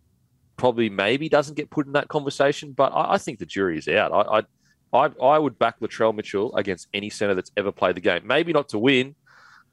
probably 0.57 0.89
maybe 0.89 1.29
doesn't 1.29 1.55
get 1.55 1.69
put 1.69 1.87
in 1.87 1.93
that 1.93 2.09
conversation. 2.09 2.73
But 2.73 2.91
I, 2.93 3.13
I 3.13 3.17
think 3.17 3.39
the 3.39 3.45
jury 3.45 3.77
is 3.77 3.87
out. 3.87 4.11
I, 4.11 4.39
I, 4.93 5.05
I 5.05 5.11
I 5.21 5.39
would 5.39 5.57
back 5.57 5.79
Latrell 5.79 6.13
Mitchell 6.13 6.55
against 6.55 6.87
any 6.93 7.09
center 7.09 7.33
that's 7.33 7.51
ever 7.57 7.71
played 7.71 7.95
the 7.95 8.01
game. 8.01 8.27
Maybe 8.27 8.53
not 8.53 8.69
to 8.69 8.79
win, 8.79 9.15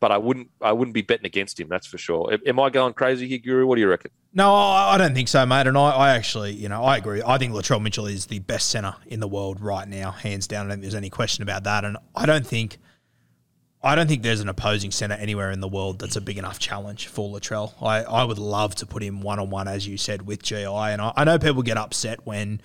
but 0.00 0.10
I 0.10 0.18
wouldn't 0.18 0.48
I 0.60 0.72
wouldn't 0.72 0.94
be 0.94 1.02
betting 1.02 1.26
against 1.26 1.60
him. 1.60 1.68
That's 1.68 1.86
for 1.86 1.98
sure. 1.98 2.36
Am 2.46 2.58
I 2.58 2.70
going 2.70 2.94
crazy 2.94 3.28
here, 3.28 3.38
Guru? 3.38 3.66
What 3.66 3.74
do 3.74 3.82
you 3.82 3.88
reckon? 3.88 4.10
No, 4.32 4.54
I 4.54 4.96
don't 4.96 5.12
think 5.12 5.26
so, 5.26 5.44
mate. 5.44 5.66
And 5.66 5.76
I, 5.76 5.90
I 5.90 6.10
actually, 6.10 6.52
you 6.52 6.68
know, 6.68 6.84
I 6.84 6.96
agree. 6.96 7.20
I 7.20 7.36
think 7.36 7.52
Latrell 7.52 7.82
Mitchell 7.82 8.06
is 8.06 8.26
the 8.26 8.38
best 8.38 8.70
center 8.70 8.94
in 9.08 9.18
the 9.18 9.26
world 9.26 9.60
right 9.60 9.88
now, 9.88 10.12
hands 10.12 10.46
down. 10.46 10.66
I 10.66 10.68
don't 10.68 10.76
think 10.76 10.82
there's 10.82 10.94
any 10.94 11.10
question 11.10 11.42
about 11.42 11.64
that. 11.64 11.84
And 11.84 11.96
I 12.14 12.26
don't 12.26 12.46
think 12.46 12.78
I 13.82 13.94
don't 13.94 14.08
think 14.08 14.22
there's 14.22 14.40
an 14.40 14.48
opposing 14.50 14.90
centre 14.90 15.16
anywhere 15.16 15.50
in 15.50 15.60
the 15.60 15.68
world 15.68 15.98
that's 16.00 16.16
a 16.16 16.20
big 16.20 16.36
enough 16.36 16.58
challenge 16.58 17.06
for 17.06 17.30
Latrell. 17.30 17.72
I, 17.80 18.02
I 18.02 18.24
would 18.24 18.38
love 18.38 18.74
to 18.76 18.86
put 18.86 19.02
him 19.02 19.22
one 19.22 19.38
on 19.38 19.48
one, 19.48 19.68
as 19.68 19.88
you 19.88 19.96
said, 19.96 20.26
with 20.26 20.42
GI. 20.42 20.66
And 20.66 21.00
I, 21.00 21.12
I, 21.16 21.24
know 21.24 21.38
people 21.38 21.62
get 21.62 21.78
upset 21.78 22.26
when 22.26 22.60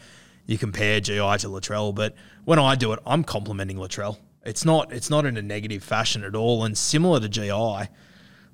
you 0.45 0.57
compare 0.57 0.99
GI 0.99 1.16
to 1.16 1.47
Latrell, 1.47 1.95
but 1.95 2.16
when 2.43 2.59
I 2.59 2.76
do 2.76 2.91
it, 2.91 2.99
I'm 3.05 3.24
complimenting 3.24 3.78
Latrell. 3.78 4.18
It's 4.43 4.66
not 4.66 4.91
it's 4.91 5.09
not 5.09 5.26
in 5.26 5.38
a 5.38 5.41
negative 5.41 5.84
fashion 5.84 6.24
at 6.26 6.36
all. 6.36 6.66
And 6.66 6.78
similar 6.78 7.22
to 7.22 7.30
GI, 7.30 7.89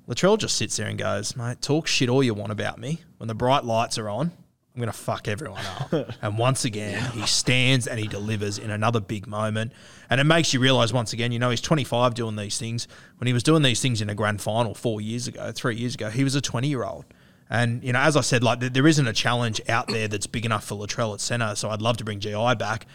Latrell 0.08 0.38
just 0.38 0.56
sits 0.56 0.76
there 0.76 0.86
and 0.86 0.98
goes, 0.98 1.34
mate, 1.36 1.60
talk 1.60 1.88
shit 1.88 2.08
all 2.08 2.22
you 2.22 2.32
want 2.32 2.52
about 2.52 2.78
me. 2.78 3.00
When 3.18 3.26
the 3.26 3.34
bright 3.34 3.64
lights 3.64 3.98
are 3.98 4.08
on, 4.08 4.30
I'm 4.74 4.80
going 4.80 4.90
to 4.90 4.98
fuck 4.98 5.28
everyone 5.28 5.62
up. 5.66 5.92
and 6.22 6.38
once 6.38 6.64
again, 6.64 7.10
he 7.12 7.26
stands 7.26 7.86
and 7.86 8.00
he 8.00 8.06
delivers 8.06 8.58
in 8.58 8.70
another 8.70 9.00
big 9.00 9.26
moment. 9.26 9.72
And 10.08 10.18
it 10.18 10.24
makes 10.24 10.54
you 10.54 10.60
realize 10.60 10.94
once 10.94 11.12
again, 11.12 11.30
you 11.30 11.38
know, 11.38 11.50
he's 11.50 11.60
25 11.60 12.14
doing 12.14 12.36
these 12.36 12.56
things. 12.56 12.88
When 13.18 13.26
he 13.26 13.34
was 13.34 13.42
doing 13.42 13.62
these 13.62 13.82
things 13.82 14.00
in 14.00 14.08
a 14.08 14.14
grand 14.14 14.40
final 14.40 14.74
four 14.74 15.02
years 15.02 15.28
ago, 15.28 15.52
three 15.52 15.76
years 15.76 15.94
ago, 15.94 16.08
he 16.08 16.24
was 16.24 16.34
a 16.34 16.40
20 16.40 16.68
year 16.68 16.84
old. 16.84 17.04
And, 17.50 17.84
you 17.84 17.92
know, 17.92 17.98
as 17.98 18.16
I 18.16 18.22
said, 18.22 18.42
like 18.42 18.60
there 18.60 18.86
isn't 18.86 19.06
a 19.06 19.12
challenge 19.12 19.60
out 19.68 19.88
there 19.88 20.08
that's 20.08 20.26
big 20.26 20.46
enough 20.46 20.64
for 20.64 20.74
Latrell 20.74 21.12
at 21.12 21.20
centre. 21.20 21.54
So 21.54 21.68
I'd 21.68 21.82
love 21.82 21.98
to 21.98 22.04
bring 22.04 22.18
GI 22.18 22.54
back. 22.54 22.86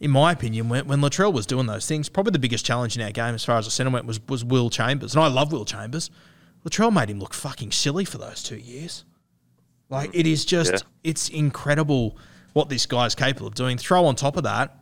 In 0.00 0.10
my 0.10 0.32
opinion, 0.32 0.70
when, 0.70 0.86
when 0.86 1.00
Latrell 1.02 1.34
was 1.34 1.44
doing 1.44 1.66
those 1.66 1.86
things, 1.86 2.08
probably 2.08 2.30
the 2.30 2.38
biggest 2.38 2.64
challenge 2.64 2.96
in 2.96 3.02
our 3.02 3.10
game 3.10 3.34
as 3.34 3.44
far 3.44 3.58
as 3.58 3.66
the 3.66 3.70
centre 3.70 3.90
went 3.90 4.06
was, 4.06 4.18
was 4.26 4.42
Will 4.42 4.70
Chambers. 4.70 5.14
And 5.14 5.22
I 5.22 5.26
love 5.26 5.52
Will 5.52 5.66
Chambers. 5.66 6.10
Latrell 6.64 6.90
made 6.90 7.10
him 7.10 7.20
look 7.20 7.34
fucking 7.34 7.72
silly 7.72 8.06
for 8.06 8.16
those 8.16 8.42
two 8.42 8.56
years. 8.56 9.04
Like 9.90 10.10
it 10.14 10.26
is 10.26 10.44
just, 10.44 10.72
yeah. 10.72 10.78
it's 11.04 11.28
incredible 11.28 12.16
what 12.52 12.68
this 12.68 12.86
guy 12.86 13.06
is 13.06 13.14
capable 13.14 13.48
of 13.48 13.54
doing. 13.54 13.76
Throw 13.76 14.06
on 14.06 14.16
top 14.16 14.36
of 14.36 14.44
that, 14.44 14.76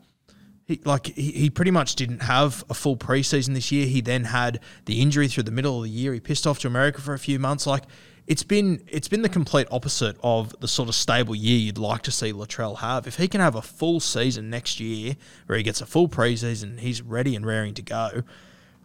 he, 0.68 0.80
like 0.84 1.06
he, 1.06 1.32
he 1.32 1.50
pretty 1.50 1.70
much 1.70 1.96
didn't 1.96 2.20
have 2.20 2.62
a 2.68 2.74
full 2.74 2.96
preseason 2.96 3.54
this 3.54 3.72
year. 3.72 3.86
He 3.86 4.02
then 4.02 4.24
had 4.24 4.60
the 4.84 5.00
injury 5.00 5.26
through 5.26 5.44
the 5.44 5.50
middle 5.50 5.78
of 5.78 5.84
the 5.84 5.90
year. 5.90 6.12
He 6.12 6.20
pissed 6.20 6.46
off 6.46 6.58
to 6.60 6.68
America 6.68 7.00
for 7.00 7.14
a 7.14 7.18
few 7.18 7.38
months. 7.38 7.66
Like 7.66 7.84
it's 8.26 8.42
been 8.42 8.84
it's 8.86 9.08
been 9.08 9.22
the 9.22 9.30
complete 9.30 9.66
opposite 9.70 10.18
of 10.22 10.54
the 10.60 10.68
sort 10.68 10.90
of 10.90 10.94
stable 10.94 11.34
year 11.34 11.58
you'd 11.58 11.78
like 11.78 12.02
to 12.02 12.10
see 12.10 12.34
Latrell 12.34 12.78
have. 12.78 13.06
If 13.06 13.16
he 13.16 13.28
can 13.28 13.40
have 13.40 13.54
a 13.54 13.62
full 13.62 13.98
season 13.98 14.50
next 14.50 14.78
year 14.78 15.16
where 15.46 15.56
he 15.56 15.64
gets 15.64 15.80
a 15.80 15.86
full 15.86 16.08
preseason, 16.08 16.78
he's 16.78 17.00
ready 17.00 17.34
and 17.34 17.46
raring 17.46 17.72
to 17.74 17.82
go. 17.82 18.22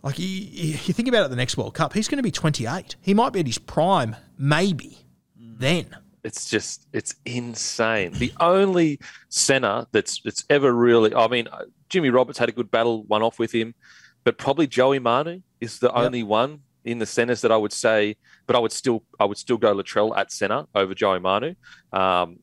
Like 0.01 0.19
you, 0.19 0.27
you 0.27 0.75
think 0.75 1.09
about 1.09 1.25
it, 1.25 1.29
the 1.29 1.35
next 1.35 1.57
World 1.57 1.73
Cup, 1.73 1.93
he's 1.93 2.07
going 2.07 2.17
to 2.17 2.23
be 2.23 2.31
28. 2.31 2.95
He 3.01 3.13
might 3.13 3.31
be 3.31 3.39
at 3.41 3.47
his 3.47 3.57
prime, 3.57 4.15
maybe 4.37 4.99
then. 5.37 5.95
It's 6.23 6.49
just 6.49 6.87
it's 6.93 7.15
insane. 7.25 8.13
The 8.13 8.31
only 8.39 8.99
center 9.29 9.85
that's 9.91 10.21
that's 10.21 10.45
ever 10.49 10.71
really, 10.71 11.13
I 11.13 11.27
mean, 11.27 11.47
Jimmy 11.89 12.09
Roberts 12.09 12.39
had 12.39 12.49
a 12.49 12.53
good 12.53 12.71
battle 12.71 13.03
one 13.03 13.21
off 13.21 13.39
with 13.39 13.51
him, 13.51 13.75
but 14.23 14.37
probably 14.37 14.67
Joey 14.67 14.99
Manu 14.99 15.41
is 15.59 15.79
the 15.79 15.87
yep. 15.87 15.97
only 15.97 16.23
one 16.23 16.59
in 16.85 16.99
the 16.99 17.05
centers 17.05 17.41
that 17.41 17.51
I 17.51 17.57
would 17.57 17.73
say. 17.73 18.15
But 18.47 18.55
I 18.55 18.59
would 18.59 18.71
still 18.71 19.03
I 19.19 19.25
would 19.25 19.37
still 19.37 19.57
go 19.57 19.75
Latrell 19.75 20.17
at 20.17 20.31
center 20.31 20.65
over 20.73 20.93
Joey 20.93 21.19
Manu. 21.19 21.55
Um, 21.91 22.39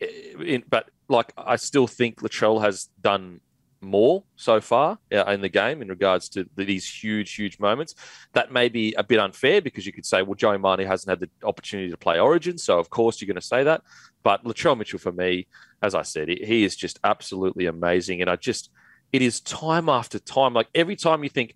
in, 0.00 0.64
but 0.68 0.90
like 1.08 1.32
I 1.36 1.56
still 1.56 1.86
think 1.86 2.20
Latrell 2.20 2.60
has 2.62 2.88
done 3.00 3.40
more 3.80 4.24
so 4.36 4.60
far 4.60 4.98
uh, 5.12 5.24
in 5.26 5.40
the 5.40 5.48
game 5.48 5.82
in 5.82 5.88
regards 5.88 6.28
to 6.30 6.48
these 6.56 6.88
huge, 6.88 7.34
huge 7.34 7.58
moments. 7.58 7.94
That 8.32 8.52
may 8.52 8.68
be 8.68 8.94
a 8.94 9.04
bit 9.04 9.18
unfair 9.18 9.60
because 9.60 9.86
you 9.86 9.92
could 9.92 10.06
say, 10.06 10.22
well, 10.22 10.34
Joey 10.34 10.58
Manu 10.58 10.84
hasn't 10.84 11.10
had 11.10 11.20
the 11.20 11.46
opportunity 11.46 11.90
to 11.90 11.96
play 11.96 12.18
Origin, 12.18 12.58
so 12.58 12.78
of 12.78 12.90
course 12.90 13.20
you're 13.20 13.26
going 13.26 13.40
to 13.40 13.46
say 13.46 13.64
that. 13.64 13.82
But 14.22 14.44
Latrell 14.44 14.76
Mitchell, 14.76 14.98
for 14.98 15.12
me, 15.12 15.46
as 15.82 15.94
I 15.94 16.02
said, 16.02 16.28
he 16.28 16.64
is 16.64 16.76
just 16.76 16.98
absolutely 17.04 17.66
amazing, 17.66 18.20
and 18.20 18.30
I 18.30 18.36
just 18.36 18.70
it 19.12 19.22
is 19.22 19.40
time 19.40 19.88
after 19.88 20.18
time. 20.18 20.54
Like 20.54 20.68
every 20.74 20.96
time 20.96 21.22
you 21.22 21.30
think, 21.30 21.54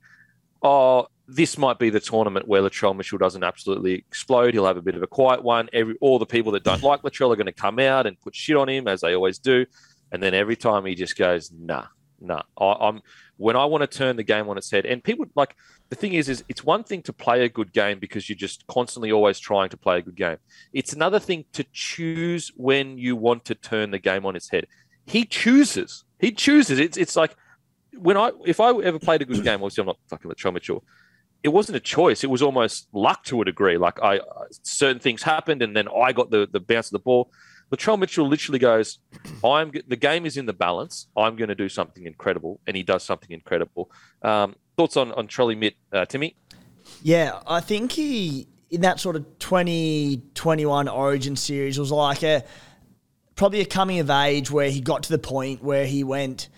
oh, 0.62 1.08
this 1.26 1.56
might 1.56 1.78
be 1.78 1.90
the 1.90 2.00
tournament 2.00 2.48
where 2.48 2.62
Latrell 2.62 2.96
Mitchell 2.96 3.18
doesn't 3.18 3.44
absolutely 3.44 3.94
explode. 3.94 4.52
He'll 4.54 4.66
have 4.66 4.76
a 4.76 4.82
bit 4.82 4.96
of 4.96 5.02
a 5.02 5.06
quiet 5.06 5.42
one. 5.42 5.68
Every 5.72 5.96
all 6.00 6.18
the 6.18 6.26
people 6.26 6.52
that 6.52 6.64
don't 6.64 6.82
like 6.82 7.02
Latrell 7.02 7.32
are 7.32 7.36
going 7.36 7.46
to 7.46 7.52
come 7.52 7.78
out 7.78 8.06
and 8.06 8.20
put 8.20 8.34
shit 8.34 8.56
on 8.56 8.68
him 8.68 8.88
as 8.88 9.00
they 9.00 9.14
always 9.14 9.38
do. 9.38 9.66
And 10.12 10.22
then 10.22 10.34
every 10.34 10.56
time 10.56 10.84
he 10.86 10.94
just 10.94 11.16
goes, 11.16 11.52
nah, 11.52 11.86
nah. 12.20 12.42
I, 12.58 12.88
am 12.88 13.02
when 13.36 13.56
I 13.56 13.64
want 13.64 13.82
to 13.82 13.98
turn 13.98 14.16
the 14.16 14.22
game 14.22 14.48
on 14.48 14.58
its 14.58 14.70
head. 14.70 14.86
And 14.86 15.02
people 15.02 15.26
like 15.34 15.56
the 15.88 15.96
thing 15.96 16.14
is, 16.14 16.28
is 16.28 16.44
it's 16.48 16.64
one 16.64 16.84
thing 16.84 17.02
to 17.02 17.12
play 17.12 17.44
a 17.44 17.48
good 17.48 17.72
game 17.72 17.98
because 17.98 18.28
you're 18.28 18.36
just 18.36 18.66
constantly 18.66 19.12
always 19.12 19.38
trying 19.38 19.70
to 19.70 19.76
play 19.76 19.98
a 19.98 20.02
good 20.02 20.16
game. 20.16 20.36
It's 20.72 20.92
another 20.92 21.18
thing 21.18 21.44
to 21.54 21.64
choose 21.72 22.52
when 22.56 22.98
you 22.98 23.16
want 23.16 23.44
to 23.46 23.54
turn 23.54 23.90
the 23.90 23.98
game 23.98 24.26
on 24.26 24.36
its 24.36 24.50
head. 24.50 24.66
He 25.06 25.24
chooses. 25.24 26.04
He 26.18 26.32
chooses. 26.32 26.78
It's 26.78 26.96
it's 26.96 27.16
like 27.16 27.34
when 27.98 28.16
I 28.16 28.30
if 28.46 28.60
I 28.60 28.70
ever 28.70 28.98
played 28.98 29.22
a 29.22 29.24
good 29.24 29.42
game, 29.42 29.54
obviously 29.54 29.82
I'm 29.82 29.86
not 29.86 29.98
fucking 30.08 30.30
Mitchell. 30.52 30.84
It 31.42 31.48
wasn't 31.48 31.76
a 31.76 31.80
choice. 31.80 32.22
It 32.22 32.28
was 32.28 32.42
almost 32.42 32.88
luck 32.92 33.24
to 33.24 33.40
a 33.40 33.44
degree. 33.44 33.78
Like 33.78 33.98
I 34.02 34.20
certain 34.62 35.00
things 35.00 35.22
happened, 35.22 35.62
and 35.62 35.74
then 35.74 35.88
I 35.88 36.12
got 36.12 36.30
the 36.30 36.46
the 36.50 36.60
bounce 36.60 36.88
of 36.88 36.92
the 36.92 36.98
ball. 36.98 37.30
Latrell 37.72 37.98
Mitchell 37.98 38.26
literally 38.26 38.58
goes, 38.58 38.98
"I'm 39.44 39.72
the 39.86 39.96
game 39.96 40.26
is 40.26 40.36
in 40.36 40.46
the 40.46 40.52
balance. 40.52 41.06
I'm 41.16 41.36
going 41.36 41.48
to 41.48 41.54
do 41.54 41.68
something 41.68 42.04
incredible," 42.04 42.60
and 42.66 42.76
he 42.76 42.82
does 42.82 43.04
something 43.04 43.30
incredible. 43.30 43.90
Um, 44.22 44.56
thoughts 44.76 44.96
on 44.96 45.12
on 45.12 45.28
Trelly 45.28 45.56
Mitt, 45.56 45.74
uh, 45.92 46.04
Timmy? 46.04 46.36
Yeah, 47.02 47.40
I 47.46 47.60
think 47.60 47.92
he 47.92 48.48
in 48.70 48.80
that 48.82 49.00
sort 49.00 49.16
of 49.16 49.38
2021 49.38 50.88
Origin 50.88 51.36
series 51.36 51.78
was 51.78 51.90
like 51.90 52.22
a 52.22 52.44
probably 53.34 53.60
a 53.60 53.66
coming 53.66 54.00
of 54.00 54.10
age 54.10 54.50
where 54.50 54.70
he 54.70 54.80
got 54.80 55.04
to 55.04 55.10
the 55.10 55.18
point 55.18 55.62
where 55.62 55.86
he 55.86 56.04
went 56.04 56.48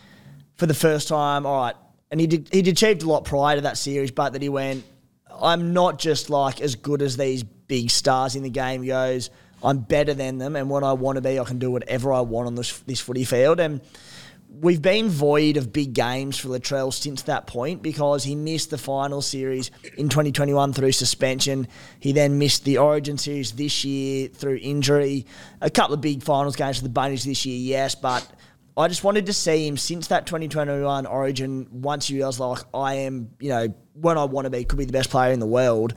for 0.56 0.66
the 0.66 0.74
first 0.74 1.08
time. 1.08 1.44
All 1.46 1.62
right, 1.64 1.76
and 2.10 2.20
he 2.20 2.26
did 2.26 2.48
he'd 2.52 2.68
achieved 2.68 3.02
a 3.02 3.08
lot 3.08 3.24
prior 3.24 3.56
to 3.56 3.62
that 3.62 3.76
series, 3.76 4.10
but 4.10 4.32
that 4.32 4.42
he 4.42 4.48
went. 4.48 4.84
I'm 5.30 5.72
not 5.72 5.98
just 5.98 6.30
like 6.30 6.60
as 6.60 6.74
good 6.74 7.02
as 7.02 7.16
these 7.16 7.42
big 7.42 7.90
stars 7.90 8.34
in 8.34 8.42
the 8.42 8.50
game. 8.50 8.84
Goes. 8.86 9.30
I'm 9.62 9.78
better 9.78 10.14
than 10.14 10.38
them, 10.38 10.56
and 10.56 10.68
when 10.68 10.84
I 10.84 10.92
want 10.92 11.16
to 11.16 11.22
be, 11.22 11.38
I 11.38 11.44
can 11.44 11.58
do 11.58 11.70
whatever 11.70 12.12
I 12.12 12.20
want 12.20 12.46
on 12.46 12.54
this 12.54 12.80
this 12.80 13.00
footy 13.00 13.24
field. 13.24 13.60
And 13.60 13.80
we've 14.60 14.82
been 14.82 15.08
void 15.08 15.56
of 15.56 15.72
big 15.72 15.94
games 15.94 16.36
for 16.38 16.48
Latrell 16.48 16.92
since 16.92 17.22
that 17.22 17.46
point 17.46 17.82
because 17.82 18.24
he 18.24 18.34
missed 18.34 18.70
the 18.70 18.78
final 18.78 19.22
series 19.22 19.70
in 19.96 20.08
2021 20.08 20.72
through 20.72 20.92
suspension. 20.92 21.68
He 22.00 22.12
then 22.12 22.38
missed 22.38 22.64
the 22.64 22.78
Origin 22.78 23.18
series 23.18 23.52
this 23.52 23.84
year 23.84 24.28
through 24.28 24.58
injury. 24.60 25.26
A 25.60 25.70
couple 25.70 25.94
of 25.94 26.00
big 26.00 26.22
finals 26.22 26.56
games 26.56 26.78
for 26.78 26.84
the 26.84 26.90
Bunnies 26.90 27.24
this 27.24 27.46
year, 27.46 27.58
yes, 27.58 27.94
but 27.94 28.28
I 28.76 28.88
just 28.88 29.04
wanted 29.04 29.26
to 29.26 29.32
see 29.32 29.66
him 29.66 29.76
since 29.76 30.08
that 30.08 30.26
2021 30.26 31.06
Origin. 31.06 31.68
Once 31.70 32.10
you 32.10 32.24
was 32.24 32.40
like, 32.40 32.60
I 32.74 32.94
am, 32.94 33.30
you 33.38 33.50
know, 33.50 33.74
when 33.94 34.18
I 34.18 34.24
want 34.24 34.46
to 34.46 34.50
be, 34.50 34.64
could 34.64 34.78
be 34.78 34.86
the 34.86 34.92
best 34.92 35.10
player 35.10 35.32
in 35.32 35.40
the 35.40 35.46
world. 35.46 35.94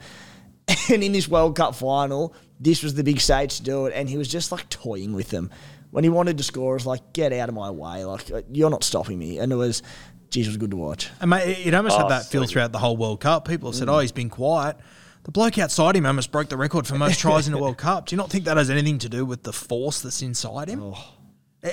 And 0.88 1.02
in 1.02 1.10
this 1.10 1.26
World 1.26 1.56
Cup 1.56 1.74
final, 1.74 2.32
this 2.60 2.82
was 2.82 2.94
the 2.94 3.04
big 3.04 3.20
stage 3.20 3.56
to 3.56 3.62
do 3.62 3.86
it, 3.86 3.92
and 3.94 4.08
he 4.08 4.16
was 4.16 4.28
just 4.28 4.52
like 4.52 4.68
toying 4.68 5.12
with 5.14 5.30
them. 5.30 5.50
When 5.90 6.04
he 6.04 6.10
wanted 6.10 6.38
to 6.38 6.44
score, 6.44 6.72
it 6.72 6.78
was 6.78 6.86
like, 6.86 7.12
get 7.12 7.32
out 7.32 7.48
of 7.48 7.54
my 7.54 7.70
way. 7.70 8.04
Like, 8.04 8.30
uh, 8.30 8.42
you're 8.52 8.70
not 8.70 8.84
stopping 8.84 9.18
me. 9.18 9.38
And 9.38 9.52
it 9.52 9.56
was, 9.56 9.82
geez, 10.30 10.46
it 10.46 10.50
was 10.50 10.56
good 10.56 10.72
to 10.72 10.76
watch. 10.76 11.10
And 11.20 11.30
mate, 11.30 11.66
it 11.66 11.74
almost 11.74 11.96
oh, 11.96 12.00
had 12.00 12.10
that 12.10 12.26
feel 12.26 12.42
good. 12.42 12.50
throughout 12.50 12.72
the 12.72 12.78
whole 12.78 12.96
World 12.96 13.20
Cup. 13.20 13.46
People 13.48 13.70
have 13.70 13.76
said, 13.76 13.88
mm. 13.88 13.94
oh, 13.94 13.98
he's 14.00 14.12
been 14.12 14.28
quiet. 14.28 14.76
The 15.24 15.30
bloke 15.30 15.58
outside 15.58 15.96
him 15.96 16.06
almost 16.06 16.30
broke 16.30 16.48
the 16.48 16.56
record 16.56 16.86
for 16.86 16.96
most 16.96 17.18
tries 17.18 17.46
in 17.46 17.52
the 17.52 17.58
World 17.58 17.78
Cup. 17.78 18.06
Do 18.06 18.14
you 18.14 18.16
not 18.16 18.30
think 18.30 18.44
that 18.44 18.56
has 18.56 18.70
anything 18.70 18.98
to 18.98 19.08
do 19.08 19.24
with 19.24 19.42
the 19.42 19.52
force 19.52 20.00
that's 20.02 20.22
inside 20.22 20.68
him? 20.68 20.82
Oh. 20.82 21.12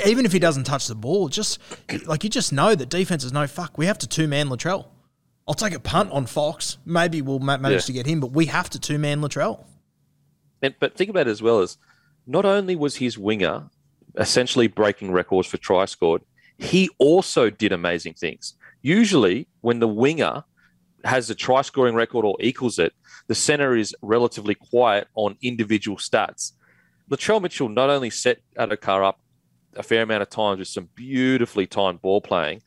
Even 0.06 0.26
if 0.26 0.32
he 0.32 0.40
doesn't 0.40 0.64
touch 0.64 0.88
the 0.88 0.96
ball, 0.96 1.30
just 1.30 1.60
like 2.06 2.24
you 2.24 2.30
just 2.30 2.52
know 2.52 2.74
that 2.74 2.90
defense 2.90 3.24
is 3.24 3.32
no 3.32 3.46
fuck, 3.46 3.78
we 3.78 3.86
have 3.86 3.98
to 4.00 4.08
two 4.08 4.28
man 4.28 4.48
Latrell. 4.48 4.88
I'll 5.48 5.54
take 5.54 5.74
a 5.74 5.80
punt 5.80 6.12
on 6.12 6.26
Fox. 6.26 6.78
Maybe 6.86 7.22
we'll 7.22 7.40
manage 7.40 7.72
yeah. 7.72 7.80
to 7.80 7.94
get 7.94 8.06
him, 8.08 8.20
but 8.20 8.32
we 8.32 8.48
have 8.48 8.70
to 8.72 8.80
two 8.80 8.98
man 8.98 9.22
Latrell. 9.22 9.66
And, 10.64 10.74
but 10.80 10.96
think 10.96 11.10
about 11.10 11.28
it 11.28 11.32
as 11.32 11.42
well 11.42 11.60
as 11.60 11.78
not 12.26 12.46
only 12.46 12.76
was 12.76 12.96
his 12.96 13.18
winger 13.18 13.70
essentially 14.18 14.68
breaking 14.68 15.12
records 15.12 15.48
for 15.48 15.58
try 15.58 15.86
scored, 15.86 16.22
he 16.58 16.90
also 16.98 17.50
did 17.50 17.72
amazing 17.72 18.14
things. 18.14 18.54
Usually, 18.82 19.48
when 19.62 19.80
the 19.80 19.88
winger 19.88 20.44
has 21.04 21.30
a 21.30 21.36
try 21.36 21.62
scoring 21.62 21.96
record 21.96 22.24
or 22.24 22.38
equals 22.40 22.80
it, 22.80 22.94
the 23.28 23.36
center 23.36 23.76
is 23.76 23.96
relatively 24.02 24.56
quiet 24.56 25.08
on 25.16 25.38
individual 25.42 25.98
stats. 25.98 26.54
Latrell 27.10 27.42
Mitchell 27.42 27.70
not 27.70 27.90
only 27.90 28.10
set 28.10 28.40
Addo-Carr 28.58 29.04
up 29.04 29.20
a 29.76 29.84
fair 29.84 30.04
amount 30.04 30.22
of 30.22 30.30
times 30.30 30.60
with 30.60 30.68
some 30.68 30.90
beautifully 30.96 31.68
timed 31.68 32.02
ball 32.02 32.22
playing, 32.22 32.62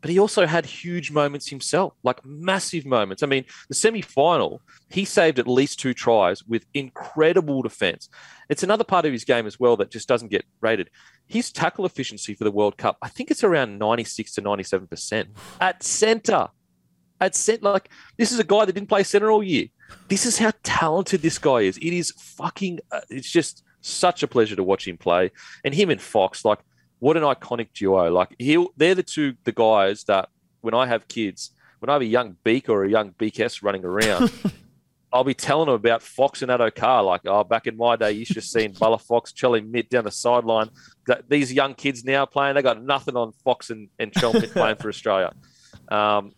but 0.00 0.10
he 0.10 0.18
also 0.18 0.46
had 0.46 0.64
huge 0.64 1.10
moments 1.10 1.48
himself, 1.48 1.94
like 2.02 2.24
massive 2.24 2.86
moments. 2.86 3.22
I 3.22 3.26
mean, 3.26 3.44
the 3.68 3.74
semi 3.74 4.00
final, 4.00 4.62
he 4.88 5.04
saved 5.04 5.38
at 5.38 5.46
least 5.46 5.78
two 5.78 5.94
tries 5.94 6.42
with 6.44 6.64
incredible 6.74 7.62
defense. 7.62 8.08
It's 8.48 8.62
another 8.62 8.84
part 8.84 9.04
of 9.04 9.12
his 9.12 9.24
game 9.24 9.46
as 9.46 9.60
well 9.60 9.76
that 9.76 9.90
just 9.90 10.08
doesn't 10.08 10.30
get 10.30 10.44
rated. 10.60 10.90
His 11.26 11.52
tackle 11.52 11.86
efficiency 11.86 12.34
for 12.34 12.44
the 12.44 12.50
World 12.50 12.76
Cup, 12.76 12.96
I 13.02 13.08
think 13.08 13.30
it's 13.30 13.44
around 13.44 13.78
96 13.78 14.32
to 14.34 14.42
97% 14.42 15.28
at 15.60 15.82
center. 15.82 16.48
At 17.20 17.34
center, 17.34 17.62
like 17.62 17.90
this 18.16 18.32
is 18.32 18.38
a 18.38 18.44
guy 18.44 18.64
that 18.64 18.72
didn't 18.72 18.88
play 18.88 19.02
center 19.02 19.30
all 19.30 19.42
year. 19.42 19.66
This 20.08 20.24
is 20.24 20.38
how 20.38 20.52
talented 20.62 21.20
this 21.20 21.38
guy 21.38 21.60
is. 21.60 21.76
It 21.76 21.92
is 21.92 22.12
fucking, 22.16 22.80
uh, 22.90 23.00
it's 23.10 23.30
just 23.30 23.62
such 23.82 24.22
a 24.22 24.28
pleasure 24.28 24.56
to 24.56 24.62
watch 24.62 24.86
him 24.88 24.96
play. 24.96 25.30
And 25.64 25.74
him 25.74 25.90
and 25.90 26.00
Fox, 26.00 26.44
like, 26.44 26.60
what 27.00 27.16
an 27.16 27.24
iconic 27.24 27.72
duo. 27.74 28.10
Like 28.10 28.36
he 28.38 28.64
they're 28.76 28.94
the 28.94 29.02
two 29.02 29.34
the 29.44 29.52
guys 29.52 30.04
that 30.04 30.28
when 30.60 30.74
I 30.74 30.86
have 30.86 31.08
kids, 31.08 31.50
when 31.80 31.90
I 31.90 31.94
have 31.94 32.02
a 32.02 32.06
young 32.06 32.36
Beak 32.44 32.68
or 32.68 32.84
a 32.84 32.88
young 32.88 33.12
BKS 33.12 33.62
running 33.62 33.84
around, 33.84 34.30
I'll 35.12 35.24
be 35.24 35.34
telling 35.34 35.66
them 35.66 35.74
about 35.74 36.02
Fox 36.02 36.42
and 36.42 36.50
Addo-Carr. 36.50 37.02
Like, 37.02 37.22
oh, 37.24 37.42
back 37.42 37.66
in 37.66 37.76
my 37.76 37.96
day, 37.96 38.12
you 38.12 38.24
should 38.24 38.36
have 38.36 38.44
seen 38.44 38.72
Bella 38.72 38.98
Fox, 38.98 39.32
Charlie 39.32 39.60
Mitt 39.60 39.90
down 39.90 40.04
the 40.04 40.10
sideline. 40.10 40.70
These 41.28 41.52
young 41.52 41.74
kids 41.74 42.04
now 42.04 42.26
playing, 42.26 42.54
they 42.54 42.62
got 42.62 42.82
nothing 42.82 43.16
on 43.16 43.32
Fox 43.32 43.70
and, 43.70 43.88
and 43.98 44.12
Charlie 44.12 44.40
Mitt 44.40 44.50
playing 44.52 44.76
for 44.76 44.88
Australia. 44.88 45.32
Um, 45.88 46.32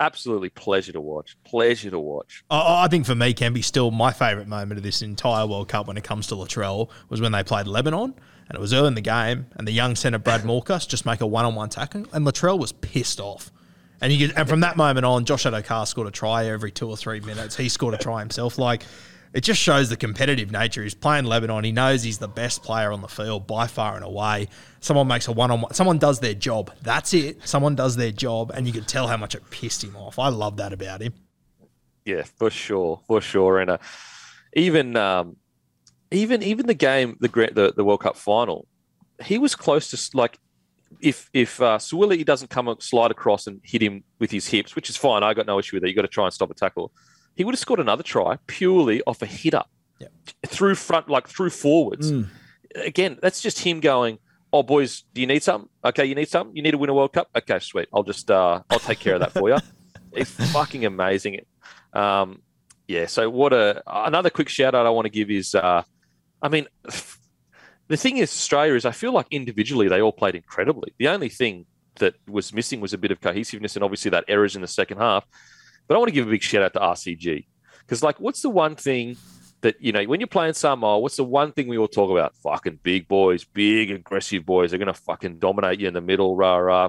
absolutely 0.00 0.50
pleasure 0.50 0.92
to 0.92 1.00
watch. 1.00 1.36
Pleasure 1.44 1.90
to 1.90 1.98
watch. 1.98 2.44
I 2.50 2.88
think 2.88 3.06
for 3.06 3.14
me, 3.14 3.34
can 3.34 3.52
be 3.52 3.62
still 3.62 3.90
my 3.90 4.12
favourite 4.12 4.48
moment 4.48 4.78
of 4.78 4.82
this 4.82 5.02
entire 5.02 5.46
World 5.46 5.68
Cup 5.68 5.86
when 5.86 5.96
it 5.96 6.04
comes 6.04 6.26
to 6.28 6.34
Latrell 6.34 6.88
was 7.08 7.20
when 7.20 7.32
they 7.32 7.42
played 7.42 7.66
Lebanon 7.66 8.14
and 8.48 8.56
it 8.56 8.60
was 8.60 8.72
early 8.72 8.88
in 8.88 8.94
the 8.94 9.02
game, 9.02 9.46
and 9.56 9.68
the 9.68 9.72
young 9.72 9.94
centre 9.94 10.18
Brad 10.18 10.40
Morkus 10.40 10.88
just 10.88 11.04
make 11.04 11.20
a 11.20 11.26
one-on-one 11.26 11.68
tackle, 11.68 12.06
and 12.14 12.26
Latrell 12.26 12.58
was 12.58 12.72
pissed 12.72 13.20
off. 13.20 13.52
And 14.00 14.10
you 14.10 14.26
get, 14.26 14.38
and 14.38 14.48
from 14.48 14.60
that 14.60 14.76
moment 14.76 15.04
on, 15.04 15.26
Josh 15.26 15.44
Addo-Carr 15.44 15.84
scored 15.84 16.06
a 16.06 16.10
try 16.10 16.46
every 16.46 16.70
two 16.70 16.88
or 16.88 16.96
three 16.96 17.20
minutes. 17.20 17.56
He 17.56 17.68
scored 17.68 17.92
a 17.94 17.98
try 17.98 18.20
himself. 18.20 18.56
Like 18.56 18.84
it 19.32 19.42
just 19.42 19.60
shows 19.60 19.88
the 19.88 19.96
competitive 19.96 20.50
nature. 20.50 20.82
He's 20.82 20.94
playing 20.94 21.24
Lebanon. 21.24 21.64
He 21.64 21.72
knows 21.72 22.02
he's 22.02 22.18
the 22.18 22.28
best 22.28 22.62
player 22.62 22.92
on 22.92 23.02
the 23.02 23.08
field 23.08 23.46
by 23.46 23.66
far 23.66 23.96
and 23.96 24.04
away. 24.04 24.48
Someone 24.80 25.06
makes 25.08 25.28
a 25.28 25.32
one-on-one. 25.32 25.74
Someone 25.74 25.98
does 25.98 26.20
their 26.20 26.34
job. 26.34 26.72
That's 26.82 27.12
it. 27.14 27.46
Someone 27.46 27.74
does 27.74 27.96
their 27.96 28.12
job, 28.12 28.50
and 28.54 28.66
you 28.66 28.72
could 28.72 28.88
tell 28.88 29.06
how 29.06 29.16
much 29.16 29.34
it 29.34 29.48
pissed 29.50 29.84
him 29.84 29.96
off. 29.96 30.18
I 30.18 30.28
love 30.28 30.56
that 30.56 30.72
about 30.72 31.02
him. 31.02 31.14
Yeah, 32.04 32.22
for 32.22 32.50
sure, 32.50 33.00
for 33.06 33.20
sure. 33.20 33.58
And 33.58 33.70
uh, 33.70 33.78
even 34.54 34.96
um, 34.96 35.36
even 36.10 36.42
even 36.42 36.66
the 36.66 36.74
game, 36.74 37.16
the 37.20 37.28
the, 37.28 37.74
the 37.76 37.84
World 37.84 38.00
Cup 38.00 38.16
final, 38.16 38.66
he 39.22 39.36
was 39.36 39.54
close 39.54 39.90
to 39.90 40.16
like 40.16 40.38
if 41.00 41.28
if 41.32 41.60
uh, 41.60 41.78
Suaalii 41.78 42.24
doesn't 42.24 42.48
come 42.48 42.74
slide 42.80 43.10
across 43.10 43.46
and 43.46 43.60
hit 43.62 43.82
him 43.82 44.04
with 44.18 44.30
his 44.30 44.46
hips, 44.46 44.74
which 44.74 44.88
is 44.88 44.96
fine, 44.96 45.22
I 45.22 45.34
got 45.34 45.46
no 45.46 45.58
issue 45.58 45.76
with 45.76 45.82
that. 45.82 45.88
You 45.88 45.94
got 45.94 46.02
to 46.02 46.08
try 46.08 46.24
and 46.24 46.32
stop 46.32 46.50
a 46.50 46.54
tackle. 46.54 46.92
He 47.38 47.44
would 47.44 47.54
have 47.54 47.60
scored 47.60 47.78
another 47.78 48.02
try 48.02 48.36
purely 48.48 49.00
off 49.06 49.22
a 49.22 49.26
hit 49.26 49.54
up 49.54 49.70
yep. 50.00 50.10
through 50.44 50.74
front, 50.74 51.08
like 51.08 51.28
through 51.28 51.50
forwards. 51.50 52.10
Mm. 52.10 52.26
Again, 52.74 53.16
that's 53.22 53.40
just 53.40 53.60
him 53.60 53.78
going. 53.78 54.18
Oh, 54.52 54.64
boys, 54.64 55.04
do 55.14 55.20
you 55.20 55.28
need 55.28 55.44
something? 55.44 55.68
Okay, 55.84 56.04
you 56.04 56.16
need 56.16 56.28
something. 56.28 56.56
You 56.56 56.64
need 56.64 56.72
to 56.72 56.78
win 56.78 56.90
a 56.90 56.94
World 56.94 57.12
Cup. 57.12 57.28
Okay, 57.36 57.60
sweet. 57.60 57.88
I'll 57.94 58.02
just 58.02 58.28
uh, 58.28 58.60
I'll 58.68 58.80
take 58.80 58.98
care 58.98 59.14
of 59.14 59.20
that 59.20 59.30
for 59.30 59.48
you. 59.50 59.58
It's 60.10 60.30
fucking 60.52 60.84
amazing. 60.84 61.42
Um, 61.92 62.42
yeah. 62.88 63.06
So 63.06 63.30
what 63.30 63.52
a 63.52 63.84
another 63.86 64.30
quick 64.30 64.48
shout 64.48 64.74
out 64.74 64.84
I 64.84 64.90
want 64.90 65.04
to 65.04 65.10
give 65.10 65.30
is, 65.30 65.54
uh, 65.54 65.84
I 66.42 66.48
mean, 66.48 66.66
the 67.86 67.96
thing 67.96 68.16
is, 68.16 68.30
Australia 68.30 68.74
is 68.74 68.84
I 68.84 68.90
feel 68.90 69.12
like 69.12 69.26
individually 69.30 69.86
they 69.86 70.02
all 70.02 70.10
played 70.10 70.34
incredibly. 70.34 70.92
The 70.98 71.06
only 71.06 71.28
thing 71.28 71.66
that 72.00 72.14
was 72.26 72.52
missing 72.52 72.80
was 72.80 72.92
a 72.92 72.98
bit 72.98 73.12
of 73.12 73.20
cohesiveness 73.20 73.76
and 73.76 73.84
obviously 73.84 74.10
that 74.10 74.24
errors 74.26 74.56
in 74.56 74.62
the 74.62 74.66
second 74.66 74.98
half. 74.98 75.24
But 75.88 75.94
I 75.94 75.98
want 75.98 76.08
to 76.08 76.14
give 76.14 76.28
a 76.28 76.30
big 76.30 76.42
shout 76.42 76.62
out 76.62 76.74
to 76.74 76.80
RCG 76.80 77.46
because, 77.80 78.02
like, 78.02 78.20
what's 78.20 78.42
the 78.42 78.50
one 78.50 78.76
thing 78.76 79.16
that 79.62 79.76
you 79.80 79.90
know 79.90 80.04
when 80.04 80.20
you're 80.20 80.26
playing 80.26 80.52
Samoa? 80.52 80.98
What's 80.98 81.16
the 81.16 81.24
one 81.24 81.52
thing 81.52 81.66
we 81.66 81.78
all 81.78 81.88
talk 81.88 82.10
about? 82.10 82.36
Fucking 82.36 82.80
big 82.82 83.08
boys, 83.08 83.44
big 83.44 83.90
aggressive 83.90 84.44
boys. 84.44 84.70
They're 84.70 84.78
gonna 84.78 84.94
fucking 84.94 85.38
dominate 85.38 85.80
you 85.80 85.88
in 85.88 85.94
the 85.94 86.02
middle. 86.02 86.36
Rah 86.36 86.56
rah. 86.56 86.88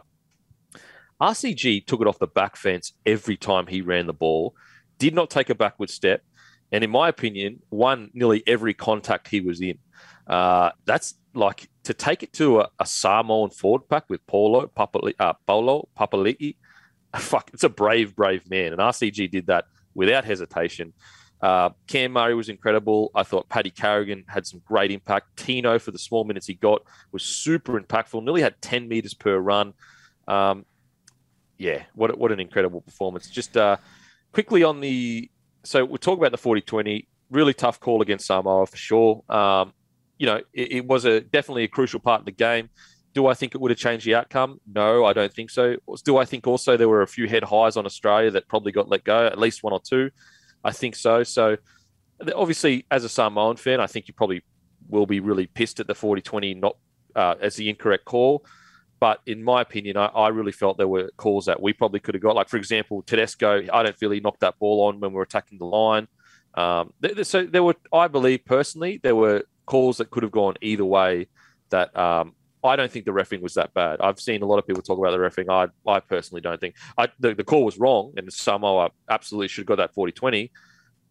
RCG 1.22 1.86
took 1.86 2.02
it 2.02 2.08
off 2.08 2.20
the 2.20 2.28
back 2.28 2.56
fence 2.56 2.93
every 3.06 3.38
time 3.38 3.68
he 3.68 3.82
ran 3.82 4.06
the 4.06 4.14
ball. 4.14 4.54
Did 4.97 5.16
not 5.16 5.30
take 5.30 5.50
a 5.50 5.56
backward 5.56 5.89
step, 5.89 6.22
and 6.72 6.84
in 6.84 6.89
my 6.89 7.08
opinion, 7.08 7.62
won 7.72 8.12
nearly 8.14 8.43
every 8.45 8.74
contact 8.74 9.30
he 9.30 9.39
was 9.39 9.62
in. 9.62 9.78
Uh, 10.28 10.72
that's 10.86 11.16
like 11.34 11.70
to 11.84 11.93
take 11.93 12.22
it 12.22 12.34
to 12.34 12.60
a, 12.60 12.70
a 12.80 12.86
Samoan 12.86 13.50
forward 13.50 13.88
pack 13.89 14.06
with 14.10 14.26
Paulo 14.28 14.68
Papali, 14.68 15.14
uh, 15.20 15.34
Papali'i 15.47 16.56
fuck, 17.18 17.49
it's 17.53 17.64
a 17.64 17.70
brave, 17.70 18.16
brave 18.16 18.49
man. 18.49 18.74
And 18.74 18.82
RCG 18.82 19.32
did 19.32 19.47
that 19.47 19.66
without 19.93 20.26
hesitation. 20.26 20.93
Uh, 21.41 21.70
Cam 21.88 22.12
Murray 22.12 22.36
was 22.36 22.49
incredible. 22.49 23.12
I 23.16 23.24
thought 23.24 23.47
Paddy 23.47 23.70
Carrigan 23.70 24.26
had 24.28 24.45
some 24.45 24.62
great 24.66 24.91
impact. 24.91 25.38
Tino, 25.38 25.80
for 25.80 25.91
the 25.91 25.99
small 25.99 26.26
minutes 26.26 26.47
he 26.47 26.55
got, 26.55 26.84
was 27.12 27.24
super 27.24 27.80
impactful. 27.80 28.24
Nearly 28.24 28.41
had 28.41 28.62
10 28.62 28.88
meters 28.88 29.14
per 29.14 29.38
run. 29.38 29.74
Um, 30.28 30.66
yeah, 31.57 31.84
what, 31.95 32.18
what 32.18 32.32
an 32.32 32.39
incredible 32.39 32.82
performance. 32.82 33.30
Just 33.30 33.57
uh, 33.57 33.78
quickly 34.34 34.64
on 34.64 34.82
the. 34.82 35.30
So 35.64 35.84
we'll 35.86 35.97
talk 35.97 36.18
about 36.18 36.32
the 36.32 36.38
40 36.38 36.62
20. 36.62 37.07
Really 37.32 37.53
tough 37.53 37.80
call 37.80 38.01
against 38.01 38.26
Samoa 38.28 38.66
for 38.66 38.78
sure. 38.78 39.24
Um, 39.30 39.74
you 40.18 40.26
know, 40.26 40.41
it, 40.53 40.72
it 40.72 40.86
was 40.86 41.05
a 41.05 41.22
definitely 41.22 41.64
a 41.64 41.68
crucial 41.68 41.99
part 41.99 42.22
of 42.22 42.26
the 42.26 42.32
game. 42.32 42.70
Do 43.20 43.28
I 43.28 43.34
think 43.34 43.53
it 43.53 43.59
would 43.59 43.70
have 43.70 43.78
changed 43.78 44.05
the 44.05 44.15
outcome? 44.15 44.61
No, 44.65 45.03
I 45.03 45.11
don't 45.11 45.34
think 45.34 45.49
so. 45.49 45.76
Do 46.05 46.15
I 46.15 46.24
think 46.24 46.47
also 46.47 46.78
there 46.78 46.88
were 46.88 47.01
a 47.01 47.07
few 47.07 47.28
head 47.28 47.43
highs 47.43 47.76
on 47.76 47.86
Australia 47.86 48.32
that 48.32 48.47
probably 48.47 48.72
got 48.72 48.88
let 48.88 49.03
go, 49.03 49.26
at 49.26 49.38
least 49.38 49.61
one 49.61 49.74
or 49.74 49.82
two? 49.82 50.09
I 50.63 50.72
think 50.72 50.95
so. 50.95 51.24
So 51.24 51.57
obviously, 52.34 52.86
as 52.89 53.03
a 53.03 53.09
Samoan 53.09 53.57
fan, 53.57 53.82
I 53.82 53.88
think 53.88 54.07
you 54.07 54.13
probably 54.13 54.41
will 54.88 55.05
be 55.05 55.20
really 55.20 55.47
pissed 55.47 55.82
at 55.82 55.88
the 55.88 55.95
40 55.95 56.22
20 56.22 56.53
not 56.53 56.78
uh, 57.13 57.36
as 57.41 57.57
the 57.57 57.67
incorrect 57.67 58.05
call. 58.05 58.45
But 59.01 59.20
in 59.26 59.43
my 59.43 59.63
opinion, 59.63 59.97
I, 59.97 60.05
I, 60.05 60.30
really 60.30 60.53
felt 60.53 60.78
there 60.78 60.88
were 60.88 61.11
calls 61.17 61.47
that 61.47 61.61
we 61.61 61.74
probably 61.74 61.99
could 61.99 62.15
have 62.15 62.24
got. 62.24 62.38
Like, 62.38 62.47
for 62.47 62.55
example, 62.55 63.01
Tedesco, 63.01 63.65
I 63.74 63.84
don't 63.84 63.97
feel 63.97 64.11
he 64.11 64.22
knocked 64.22 64.39
that 64.39 64.57
ball 64.59 64.88
on 64.88 65.01
when 65.01 65.11
we 65.11 65.15
were 65.15 65.24
attacking 65.24 65.57
the 65.57 65.65
line. 65.65 66.07
Um, 66.53 66.93
so 67.24 67.45
there 67.45 67.63
were, 67.63 67.76
I 67.91 68.07
believe 68.07 68.45
personally, 68.45 69.01
there 69.03 69.17
were 69.17 69.43
calls 69.65 69.97
that 69.97 70.09
could 70.09 70.24
have 70.24 70.32
gone 70.32 70.55
either 70.61 70.86
way 70.86 71.28
that 71.70 71.93
um, 71.97 72.34
I 72.64 72.76
don't 72.76 72.91
think 72.91 73.05
the 73.05 73.12
refing 73.12 73.41
was 73.41 73.53
that 73.53 73.74
bad. 73.74 74.01
I've 74.01 74.20
seen 74.20 74.41
a 74.41 74.45
lot 74.45 74.60
of 74.60 74.68
people 74.68 74.82
talk 74.82 74.99
about 74.99 75.12
the 75.12 75.18
refing. 75.18 75.49
I, 75.49 75.68
I 75.89 75.99
personally 75.99 76.41
don't 76.41 76.60
think 76.60 76.76
I, 76.97 77.07
the, 77.20 77.34
the 77.34 77.43
call 77.43 77.64
was 77.64 77.78
wrong, 77.78 78.14
and 78.18 78.32
Samoa 78.32 78.91
absolutely 79.10 79.47
should 79.47 79.62
have 79.62 79.68
got 79.68 79.78
that 79.78 79.93
40 79.93 80.12
20. 80.12 80.51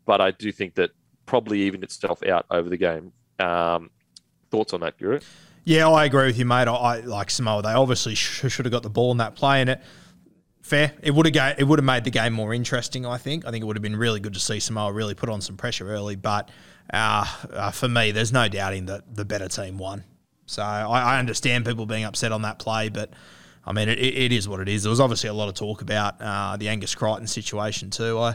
But 0.05 0.21
I 0.21 0.31
do 0.31 0.53
think 0.53 0.75
that 0.75 0.91
probably 1.27 1.61
evened 1.61 1.85
itself 1.85 2.23
out 2.25 2.47
over 2.51 2.69
the 2.69 2.77
game. 2.77 3.13
Um, 3.39 3.91
thoughts 4.51 4.73
on 4.73 4.81
that, 4.81 4.99
Guru? 4.99 5.21
Yeah, 5.65 5.89
I 5.89 6.07
agree 6.07 6.27
with 6.27 6.39
you, 6.39 6.47
mate. 6.47 6.69
I, 6.69 6.75
I 6.75 7.01
like 7.01 7.31
Samoa. 7.31 7.63
They 7.63 7.73
obviously 7.73 8.15
sh- 8.15 8.51
should 8.51 8.65
have 8.65 8.73
got 8.73 8.83
the 8.83 8.91
ball 8.91 9.11
in 9.13 9.19
that 9.19 9.35
play, 9.35 9.61
and 9.61 9.71
it 9.71 9.83
fair. 10.63 10.93
It 11.03 11.15
would 11.15 11.27
have 11.27 11.35
ga- 11.35 11.55
it 11.59 11.65
would 11.65 11.79
have 11.79 11.85
made 11.85 12.05
the 12.05 12.11
game 12.11 12.33
more 12.33 12.55
interesting. 12.55 13.07
I 13.07 13.19
think. 13.19 13.47
I 13.47 13.51
think 13.51 13.63
it 13.63 13.67
would 13.67 13.77
have 13.77 13.83
been 13.83 13.97
really 13.97 14.21
good 14.21 14.35
to 14.35 14.41
see 14.41 14.61
Samoa 14.61 14.93
really 14.93 15.15
put 15.15 15.29
on 15.29 15.41
some 15.41 15.57
pressure 15.57 15.91
early. 15.91 16.17
But 16.17 16.51
uh, 16.93 17.27
uh, 17.53 17.71
for 17.71 17.89
me, 17.89 18.13
there's 18.13 18.33
no 18.33 18.49
doubting 18.49 18.87
that 18.87 19.15
the 19.15 19.25
better 19.25 19.49
team 19.49 19.79
won. 19.79 20.05
So 20.49 20.63
I, 20.63 20.83
I, 20.83 21.19
understand 21.19 21.67
people 21.67 21.85
being 21.85 22.05
upset 22.05 22.33
on 22.33 22.43
that 22.43 22.59
play, 22.59 22.89
but 22.89 23.11
I 23.67 23.73
mean, 23.73 23.91
it, 23.91 23.99
it 23.99 24.33
is 24.33 24.49
what 24.49 24.61
it 24.61 24.69
is. 24.69 24.83
There 24.83 24.91
was 24.91 24.99
obviously 24.99 25.29
a 25.29 25.35
lot 25.35 25.49
of 25.49 25.55
talk 25.55 25.83
about 25.83 26.21
uh, 26.23 26.57
the 26.57 26.69
Angus 26.71 26.95
Crichton 26.95 27.27
situation 27.27 27.91
too. 27.91 28.19
I, 28.19 28.35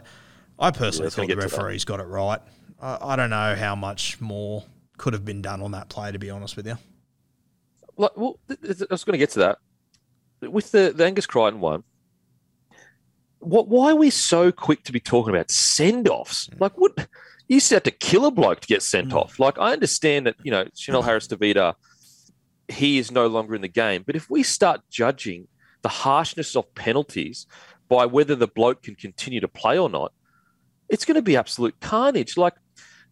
I 0.59 0.69
personally 0.69 1.07
yeah, 1.07 1.09
thought 1.09 1.27
the 1.27 1.35
referees 1.35 1.85
got 1.85 1.99
it 1.99 2.03
right. 2.03 2.39
I, 2.79 2.97
I, 3.01 3.15
don't 3.15 3.31
know 3.31 3.55
how 3.55 3.75
much 3.75 4.21
more 4.21 4.63
could 4.97 5.13
have 5.13 5.25
been 5.25 5.41
done 5.41 5.63
on 5.63 5.71
that 5.71 5.89
play, 5.89 6.11
to 6.11 6.19
be 6.19 6.29
honest 6.29 6.55
with 6.55 6.67
you. 6.67 6.77
Well, 7.95 8.39
I 8.47 8.55
was 8.91 9.03
going 9.03 9.13
to 9.13 9.17
get 9.17 9.31
to 9.31 9.39
that 9.39 9.57
with 10.51 10.71
the, 10.71 10.93
the 10.95 11.05
Angus 11.05 11.25
Crichton 11.25 11.59
one. 11.59 11.83
What? 13.39 13.67
Why 13.67 13.91
are 13.91 13.95
we 13.95 14.11
so 14.11 14.51
quick 14.51 14.83
to 14.83 14.91
be 14.91 14.99
talking 14.99 15.33
about 15.33 15.49
send 15.49 16.07
offs? 16.07 16.47
Mm. 16.47 16.61
Like, 16.61 16.77
what? 16.77 16.95
You 17.47 17.55
used 17.55 17.69
to 17.69 17.75
have 17.75 17.83
to 17.83 17.91
kill 17.91 18.25
a 18.27 18.31
bloke 18.31 18.61
to 18.61 18.67
get 18.67 18.83
sent 18.83 19.09
mm. 19.09 19.15
off. 19.15 19.39
Like, 19.39 19.57
I 19.57 19.73
understand 19.73 20.27
that 20.27 20.35
you 20.43 20.51
know 20.51 20.65
Chanel 20.75 21.01
Harris 21.03 21.27
Tavita 21.27 21.73
he 22.67 22.97
is 22.97 23.11
no 23.11 23.27
longer 23.27 23.55
in 23.55 23.61
the 23.61 23.67
game. 23.67 24.03
But 24.05 24.15
if 24.15 24.29
we 24.29 24.43
start 24.43 24.81
judging 24.89 25.47
the 25.81 25.89
harshness 25.89 26.55
of 26.55 26.73
penalties 26.75 27.45
by 27.89 28.05
whether 28.05 28.35
the 28.35 28.47
bloke 28.47 28.83
can 28.83 28.95
continue 28.95 29.39
to 29.41 29.47
play 29.47 29.77
or 29.77 29.89
not, 29.89 30.13
it's 30.89 31.05
going 31.05 31.15
to 31.15 31.21
be 31.21 31.37
absolute 31.37 31.79
carnage. 31.79 32.37
Like 32.37 32.53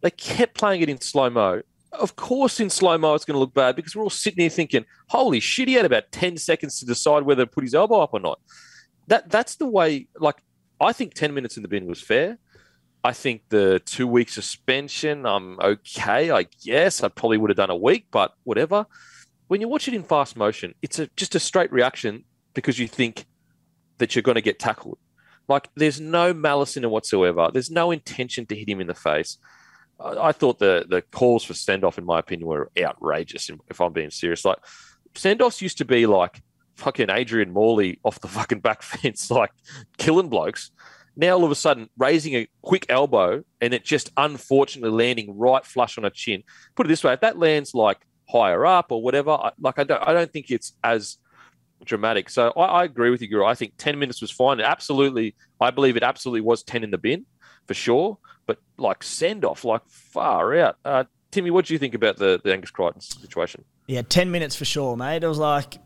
they 0.00 0.10
kept 0.10 0.54
playing 0.54 0.82
it 0.82 0.88
in 0.88 1.00
slow 1.00 1.30
mo. 1.30 1.62
Of 1.92 2.16
course, 2.16 2.58
in 2.58 2.70
slow 2.70 2.96
mo, 2.96 3.14
it's 3.14 3.26
going 3.26 3.34
to 3.34 3.40
look 3.40 3.52
bad 3.52 3.76
because 3.76 3.94
we're 3.94 4.02
all 4.02 4.10
sitting 4.10 4.40
here 4.40 4.48
thinking, 4.48 4.86
"Holy 5.08 5.40
shit!" 5.40 5.68
He 5.68 5.74
had 5.74 5.84
about 5.84 6.10
ten 6.10 6.38
seconds 6.38 6.78
to 6.80 6.86
decide 6.86 7.24
whether 7.24 7.44
to 7.44 7.50
put 7.50 7.64
his 7.64 7.74
elbow 7.74 8.00
up 8.00 8.14
or 8.14 8.20
not. 8.20 8.40
That 9.08 9.30
that's 9.30 9.56
the 9.56 9.66
way. 9.66 10.08
Like 10.18 10.42
I 10.80 10.94
think 10.94 11.12
ten 11.12 11.34
minutes 11.34 11.56
in 11.56 11.62
the 11.62 11.68
bin 11.68 11.86
was 11.86 12.00
fair. 12.00 12.38
I 13.04 13.12
think 13.12 13.42
the 13.48 13.82
two 13.84 14.06
week 14.06 14.30
suspension, 14.30 15.26
I'm 15.26 15.60
okay. 15.60 16.30
I 16.30 16.46
guess 16.64 17.02
I 17.02 17.08
probably 17.08 17.36
would 17.36 17.50
have 17.50 17.56
done 17.56 17.70
a 17.70 17.76
week, 17.76 18.06
but 18.10 18.32
whatever 18.44 18.86
when 19.52 19.60
you 19.60 19.68
watch 19.68 19.86
it 19.86 19.92
in 19.92 20.02
fast 20.02 20.34
motion, 20.34 20.74
it's 20.80 20.98
a, 20.98 21.10
just 21.14 21.34
a 21.34 21.38
straight 21.38 21.70
reaction 21.70 22.24
because 22.54 22.78
you 22.78 22.88
think 22.88 23.26
that 23.98 24.16
you're 24.16 24.22
going 24.22 24.36
to 24.36 24.40
get 24.40 24.58
tackled. 24.58 24.96
Like 25.46 25.68
there's 25.74 26.00
no 26.00 26.32
malice 26.32 26.78
in 26.78 26.84
it 26.84 26.90
whatsoever. 26.90 27.50
There's 27.52 27.70
no 27.70 27.90
intention 27.90 28.46
to 28.46 28.56
hit 28.56 28.66
him 28.66 28.80
in 28.80 28.86
the 28.86 28.94
face. 28.94 29.36
I, 30.00 30.28
I 30.28 30.32
thought 30.32 30.58
the 30.58 30.86
the 30.88 31.02
calls 31.02 31.44
for 31.44 31.52
send 31.52 31.84
off, 31.84 31.98
in 31.98 32.06
my 32.06 32.18
opinion, 32.18 32.48
were 32.48 32.70
outrageous. 32.80 33.50
If 33.68 33.78
I'm 33.78 33.92
being 33.92 34.08
serious, 34.08 34.42
like 34.46 34.56
send 35.14 35.42
offs 35.42 35.60
used 35.60 35.76
to 35.78 35.84
be 35.84 36.06
like 36.06 36.40
fucking 36.76 37.10
Adrian 37.10 37.52
Morley 37.52 38.00
off 38.04 38.20
the 38.20 38.28
fucking 38.28 38.60
back 38.60 38.80
fence, 38.92 39.30
like 39.30 39.52
killing 39.98 40.30
blokes. 40.30 40.70
Now 41.14 41.34
all 41.34 41.44
of 41.44 41.50
a 41.50 41.56
sudden 41.56 41.90
raising 41.98 42.36
a 42.36 42.48
quick 42.62 42.86
elbow 42.88 43.44
and 43.60 43.74
it 43.74 43.84
just 43.84 44.12
unfortunately 44.16 44.96
landing 44.96 45.36
right 45.36 45.66
flush 45.66 45.98
on 45.98 46.06
a 46.06 46.10
chin. 46.10 46.42
Put 46.74 46.86
it 46.86 46.88
this 46.88 47.04
way: 47.04 47.12
if 47.12 47.20
that 47.20 47.38
lands 47.38 47.74
like 47.74 47.98
higher 48.32 48.64
up 48.64 48.90
or 48.90 49.02
whatever. 49.02 49.30
I, 49.30 49.52
like 49.60 49.78
I 49.78 49.84
don't, 49.84 50.02
I 50.06 50.12
don't 50.12 50.32
think 50.32 50.50
it's 50.50 50.72
as 50.82 51.18
dramatic. 51.84 52.30
So 52.30 52.50
I, 52.56 52.64
I, 52.64 52.84
agree 52.84 53.10
with 53.10 53.20
you, 53.22 53.28
Guru. 53.28 53.44
I 53.44 53.54
think 53.54 53.74
ten 53.76 53.98
minutes 53.98 54.20
was 54.20 54.30
fine. 54.30 54.60
It 54.60 54.64
absolutely, 54.64 55.34
I 55.60 55.70
believe 55.70 55.96
it 55.96 56.02
absolutely 56.02 56.40
was 56.40 56.62
ten 56.62 56.82
in 56.82 56.90
the 56.90 56.98
bin 56.98 57.26
for 57.66 57.74
sure. 57.74 58.18
But 58.46 58.58
like 58.78 59.02
send 59.02 59.44
off, 59.44 59.64
like 59.64 59.82
far 59.88 60.54
out. 60.56 60.76
Uh, 60.84 61.04
Timmy, 61.30 61.50
what 61.50 61.66
do 61.66 61.74
you 61.74 61.78
think 61.78 61.94
about 61.94 62.16
the, 62.16 62.40
the 62.42 62.52
Angus 62.52 62.70
Crichton 62.70 63.00
situation? 63.00 63.64
Yeah, 63.86 64.02
ten 64.02 64.30
minutes 64.30 64.56
for 64.56 64.64
sure, 64.64 64.96
mate. 64.96 65.22
It 65.22 65.28
was 65.28 65.38
like 65.38 65.78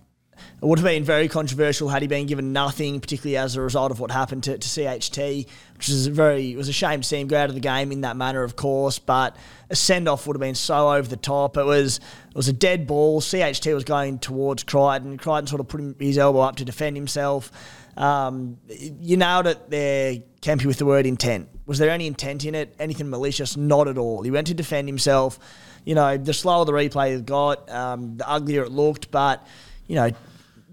it 0.63 0.65
would 0.65 0.79
have 0.79 0.87
been 0.87 1.05
very 1.05 1.29
controversial 1.29 1.89
had 1.89 2.03
he 2.03 2.09
been 2.09 2.27
given 2.27 2.53
nothing, 2.53 3.01
particularly 3.01 3.37
as 3.37 3.57
a 3.57 3.61
result 3.61 3.91
of 3.91 4.01
what 4.01 4.11
happened 4.11 4.45
to, 4.45 4.59
to 4.59 4.69
CHT, 4.69 5.47
which 5.75 5.89
is 5.89 6.07
very 6.07 6.53
it 6.53 6.57
was 6.57 6.69
a 6.69 6.73
shame 6.73 7.01
to 7.01 7.07
see 7.07 7.21
him 7.21 7.29
go 7.29 7.37
out 7.37 7.49
of 7.49 7.55
the 7.55 7.61
game 7.61 7.93
in 7.93 8.03
that 8.03 8.17
manner, 8.17 8.43
of 8.43 8.57
course. 8.57 8.99
But 8.99 9.37
a 9.71 9.77
send 9.77 10.09
off 10.09 10.27
would 10.27 10.37
have 10.37 10.41
been 10.41 10.55
so 10.55 10.93
over 10.93 11.09
the 11.09 11.17
top. 11.17 11.57
It 11.57 11.65
was 11.65 11.99
it 11.99 12.37
was 12.37 12.49
a 12.49 12.53
dead 12.53 12.87
ball. 12.87 13.21
CHT 13.21 13.73
was 13.75 13.85
going 13.85 14.19
towards 14.19 14.63
Crichton. 14.65 15.19
Crichton 15.19 15.47
sort 15.47 15.61
of 15.61 15.69
put 15.69 15.97
his 16.01 16.19
elbow 16.19 16.41
up 16.41 16.57
to 16.57 16.65
defend 16.65 16.97
himself. 16.97 17.51
Um, 17.97 18.59
you 18.69 19.17
nailed 19.17 19.47
it 19.47 19.71
there, 19.71 20.17
Kempy, 20.43 20.67
with 20.67 20.79
the 20.79 20.85
word 20.85 21.07
intent. 21.07 21.49
Was 21.65 21.79
there 21.79 21.91
any 21.91 22.07
intent 22.07 22.45
in 22.45 22.55
it? 22.55 22.75
Anything 22.79 23.09
malicious? 23.09 23.57
Not 23.57 23.89
at 23.89 23.99
all. 23.99 24.23
He 24.23 24.31
went 24.31 24.47
to 24.49 24.55
defend 24.55 24.89
himself. 24.89 25.39
You 25.85 25.95
know, 25.95 26.17
the 26.17 26.35
slower 26.35 26.65
the 26.65 26.73
replay 26.73 27.25
got, 27.25 27.71
um, 27.71 28.17
the 28.19 28.29
uglier 28.29 28.65
it 28.65 28.73
looked. 28.73 29.11
But 29.11 29.47
you 29.87 29.95
know, 29.95 30.11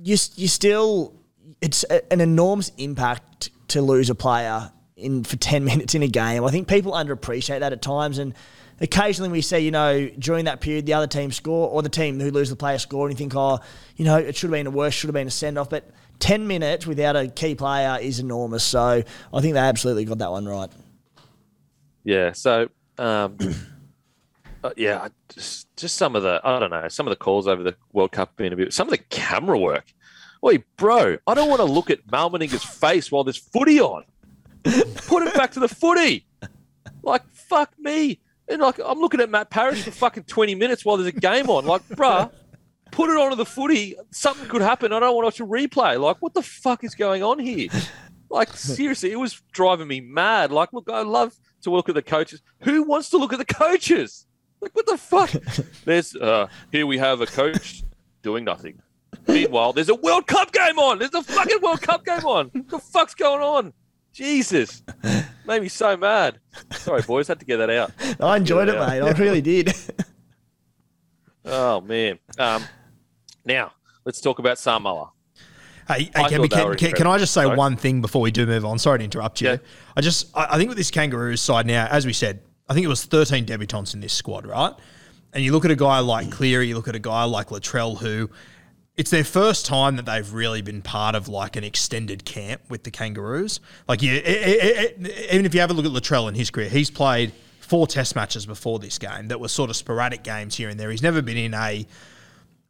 you 0.01 0.17
you 0.35 0.47
still 0.47 1.13
it's 1.61 1.85
a, 1.89 2.11
an 2.11 2.21
enormous 2.21 2.71
impact 2.77 3.49
to 3.69 3.81
lose 3.81 4.09
a 4.09 4.15
player 4.15 4.71
in 4.95 5.23
for 5.23 5.37
10 5.37 5.63
minutes 5.71 5.95
in 5.95 6.03
a 6.03 6.07
game. 6.07 6.43
I 6.43 6.51
think 6.51 6.67
people 6.67 6.93
underappreciate 6.93 7.59
that 7.59 7.73
at 7.73 7.81
times 7.81 8.17
and 8.17 8.33
occasionally 8.81 9.29
we 9.29 9.41
see, 9.41 9.59
you 9.59 9.71
know, 9.71 10.09
during 10.19 10.45
that 10.45 10.61
period 10.61 10.85
the 10.85 10.93
other 10.93 11.07
team 11.07 11.31
score 11.31 11.69
or 11.69 11.81
the 11.81 11.89
team 11.89 12.19
who 12.19 12.31
lose 12.31 12.49
the 12.49 12.55
player 12.55 12.77
score 12.77 13.07
and 13.07 13.13
you 13.13 13.17
think, 13.17 13.33
oh, 13.35 13.59
you 13.95 14.05
know, 14.05 14.17
it 14.17 14.35
should 14.35 14.49
have 14.49 14.53
been 14.53 14.67
a 14.67 14.71
worse, 14.71 14.93
should 14.93 15.07
have 15.07 15.13
been 15.13 15.27
a 15.27 15.31
send 15.31 15.57
off. 15.57 15.69
But 15.69 15.89
10 16.19 16.47
minutes 16.47 16.85
without 16.85 17.15
a 17.15 17.27
key 17.27 17.55
player 17.55 17.97
is 18.01 18.19
enormous. 18.19 18.63
So 18.63 19.03
I 19.33 19.41
think 19.41 19.53
they 19.53 19.59
absolutely 19.59 20.05
got 20.05 20.19
that 20.19 20.31
one 20.31 20.45
right. 20.45 20.69
Yeah. 22.03 22.33
So, 22.33 22.69
um, 22.97 23.37
uh, 24.63 24.71
yeah, 24.77 25.07
just 25.29 25.75
just 25.75 25.95
some 25.95 26.15
of 26.15 26.23
the 26.23 26.41
I 26.43 26.59
don't 26.59 26.69
know 26.69 26.87
some 26.87 27.07
of 27.07 27.11
the 27.11 27.17
calls 27.17 27.47
over 27.47 27.63
the 27.63 27.75
World 27.91 28.11
Cup 28.11 28.35
being 28.35 28.53
a 28.53 28.55
bit 28.55 28.73
some 28.73 28.87
of 28.87 28.91
the 28.91 28.97
camera 28.97 29.57
work. 29.57 29.93
Wait, 30.41 30.63
bro, 30.77 31.17
I 31.25 31.33
don't 31.33 31.49
want 31.49 31.59
to 31.59 31.65
look 31.65 31.89
at 31.89 31.99
Mal 32.11 32.29
Meninga's 32.29 32.63
face 32.63 33.11
while 33.11 33.23
there's 33.23 33.37
footy 33.37 33.79
on. 33.79 34.03
Put 34.63 35.23
it 35.23 35.33
back 35.33 35.51
to 35.51 35.59
the 35.59 35.67
footy. 35.69 36.25
Like 37.01 37.23
fuck 37.31 37.71
me. 37.79 38.19
And 38.47 38.61
like, 38.61 38.79
I'm 38.83 38.99
looking 38.99 39.21
at 39.21 39.29
Matt 39.29 39.49
Parish 39.49 39.83
for 39.83 39.91
fucking 39.91 40.23
20 40.23 40.55
minutes 40.55 40.83
while 40.83 40.97
there's 40.97 41.07
a 41.07 41.19
game 41.19 41.49
on. 41.49 41.65
Like, 41.65 41.87
bruh, 41.89 42.29
put 42.91 43.09
it 43.09 43.17
onto 43.17 43.35
the 43.35 43.45
footy. 43.45 43.95
Something 44.11 44.47
could 44.49 44.61
happen. 44.61 44.91
I 44.91 44.99
don't 44.99 45.15
want 45.15 45.35
to 45.35 45.43
watch 45.43 45.49
a 45.49 45.51
replay. 45.51 45.99
Like, 45.99 46.17
what 46.19 46.33
the 46.33 46.41
fuck 46.41 46.83
is 46.83 46.95
going 46.95 47.23
on 47.23 47.39
here? 47.39 47.69
Like, 48.29 48.55
seriously, 48.55 49.11
it 49.11 49.19
was 49.19 49.41
driving 49.51 49.87
me 49.87 50.01
mad. 50.01 50.51
Like, 50.51 50.73
look, 50.73 50.89
I 50.89 51.03
love 51.03 51.35
to 51.61 51.69
look 51.69 51.87
at 51.87 51.95
the 51.95 52.01
coaches. 52.01 52.41
Who 52.61 52.83
wants 52.83 53.09
to 53.11 53.17
look 53.17 53.31
at 53.31 53.39
the 53.39 53.45
coaches? 53.45 54.25
Like, 54.63 54.75
what 54.75 54.85
the 54.85 54.97
fuck? 54.97 55.29
There's, 55.85 56.15
uh, 56.15 56.47
here 56.71 56.87
we 56.87 56.97
have 56.97 57.19
a 57.21 57.25
coach 57.25 57.83
doing 58.21 58.43
nothing. 58.45 58.81
Meanwhile, 59.27 59.73
there's 59.73 59.89
a 59.89 59.95
World 59.95 60.25
Cup 60.27 60.51
game 60.51 60.79
on. 60.79 60.99
There's 60.99 61.13
a 61.13 61.21
fucking 61.21 61.61
World 61.61 61.81
Cup 61.81 62.03
game 62.03 62.25
on. 62.25 62.49
What 62.51 62.69
the 62.69 62.79
fuck's 62.79 63.13
going 63.13 63.41
on? 63.41 63.73
Jesus. 64.11 64.81
Made 65.45 65.61
me 65.61 65.69
so 65.69 65.95
mad. 65.95 66.39
Sorry, 66.71 67.01
boys. 67.03 67.27
Had 67.27 67.39
to 67.39 67.45
get 67.45 67.57
that 67.57 67.69
out. 67.69 67.91
I 68.19 68.37
enjoyed 68.37 68.69
it, 68.69 68.75
Yeah. 68.75 68.87
mate. 68.87 69.01
I 69.01 69.11
really 69.11 69.41
did. 69.41 69.73
Oh, 71.45 71.81
man. 71.81 72.19
Um, 72.39 72.63
now, 73.43 73.73
let's 74.05 74.21
talk 74.21 74.39
about 74.39 74.57
Samoa. 74.57 75.11
Hey, 75.87 75.93
I 75.93 75.97
hey 75.99 76.09
thought 76.13 76.29
can, 76.29 76.47
can, 76.47 76.75
can, 76.75 76.91
can 76.93 77.07
I 77.07 77.17
just 77.17 77.33
say 77.33 77.41
incredible. 77.41 77.57
one 77.57 77.75
thing 77.75 78.01
before 78.01 78.21
we 78.21 78.31
do 78.31 78.45
move 78.45 78.63
on? 78.63 78.79
Sorry 78.79 78.99
to 78.99 79.03
interrupt 79.03 79.41
you. 79.41 79.49
Yeah. 79.49 79.57
I 79.97 79.99
just 79.99 80.29
I, 80.33 80.47
I 80.51 80.57
think 80.57 80.69
with 80.69 80.77
this 80.77 80.89
Kangaroos 80.89 81.41
side 81.41 81.67
now, 81.67 81.87
as 81.91 82.05
we 82.05 82.13
said, 82.13 82.39
I 82.69 82.73
think 82.73 82.85
it 82.85 82.89
was 82.89 83.03
13 83.05 83.45
debutants 83.45 83.93
in 83.93 83.99
this 83.99 84.13
squad, 84.13 84.45
right? 84.45 84.73
And 85.33 85.43
you 85.43 85.51
look 85.51 85.65
at 85.65 85.71
a 85.71 85.75
guy 85.75 85.99
like 85.99 86.31
Cleary, 86.31 86.67
you 86.67 86.75
look 86.75 86.87
at 86.87 86.95
a 86.95 86.99
guy 86.99 87.23
like 87.23 87.47
Latrell, 87.47 87.97
who 87.97 88.29
it's 88.95 89.09
their 89.09 89.23
first 89.23 89.65
time 89.65 89.95
that 89.95 90.05
they've 90.05 90.31
really 90.33 90.61
been 90.61 90.81
part 90.81 91.15
of 91.15 91.27
like 91.27 91.55
an 91.55 91.63
extended 91.63 92.25
camp 92.25 92.61
with 92.69 92.83
the 92.83 92.91
Kangaroos. 92.91 93.59
Like, 93.87 94.01
yeah, 94.03 94.13
e- 94.13 94.17
e- 94.17 95.07
e- 95.07 95.25
even 95.31 95.45
if 95.45 95.53
you 95.55 95.61
have 95.61 95.71
a 95.71 95.73
look 95.73 95.85
at 95.85 95.91
Latrell 95.91 96.29
in 96.29 96.35
his 96.35 96.51
career, 96.51 96.69
he's 96.69 96.91
played 96.91 97.33
four 97.59 97.87
Test 97.87 98.15
matches 98.15 98.45
before 98.45 98.77
this 98.77 98.99
game 98.99 99.29
that 99.29 99.39
were 99.39 99.47
sort 99.47 99.71
of 99.71 99.75
sporadic 99.75 100.23
games 100.23 100.55
here 100.55 100.69
and 100.69 100.79
there. 100.79 100.91
He's 100.91 101.01
never 101.01 101.21
been 101.21 101.37
in 101.37 101.53
a 101.53 101.87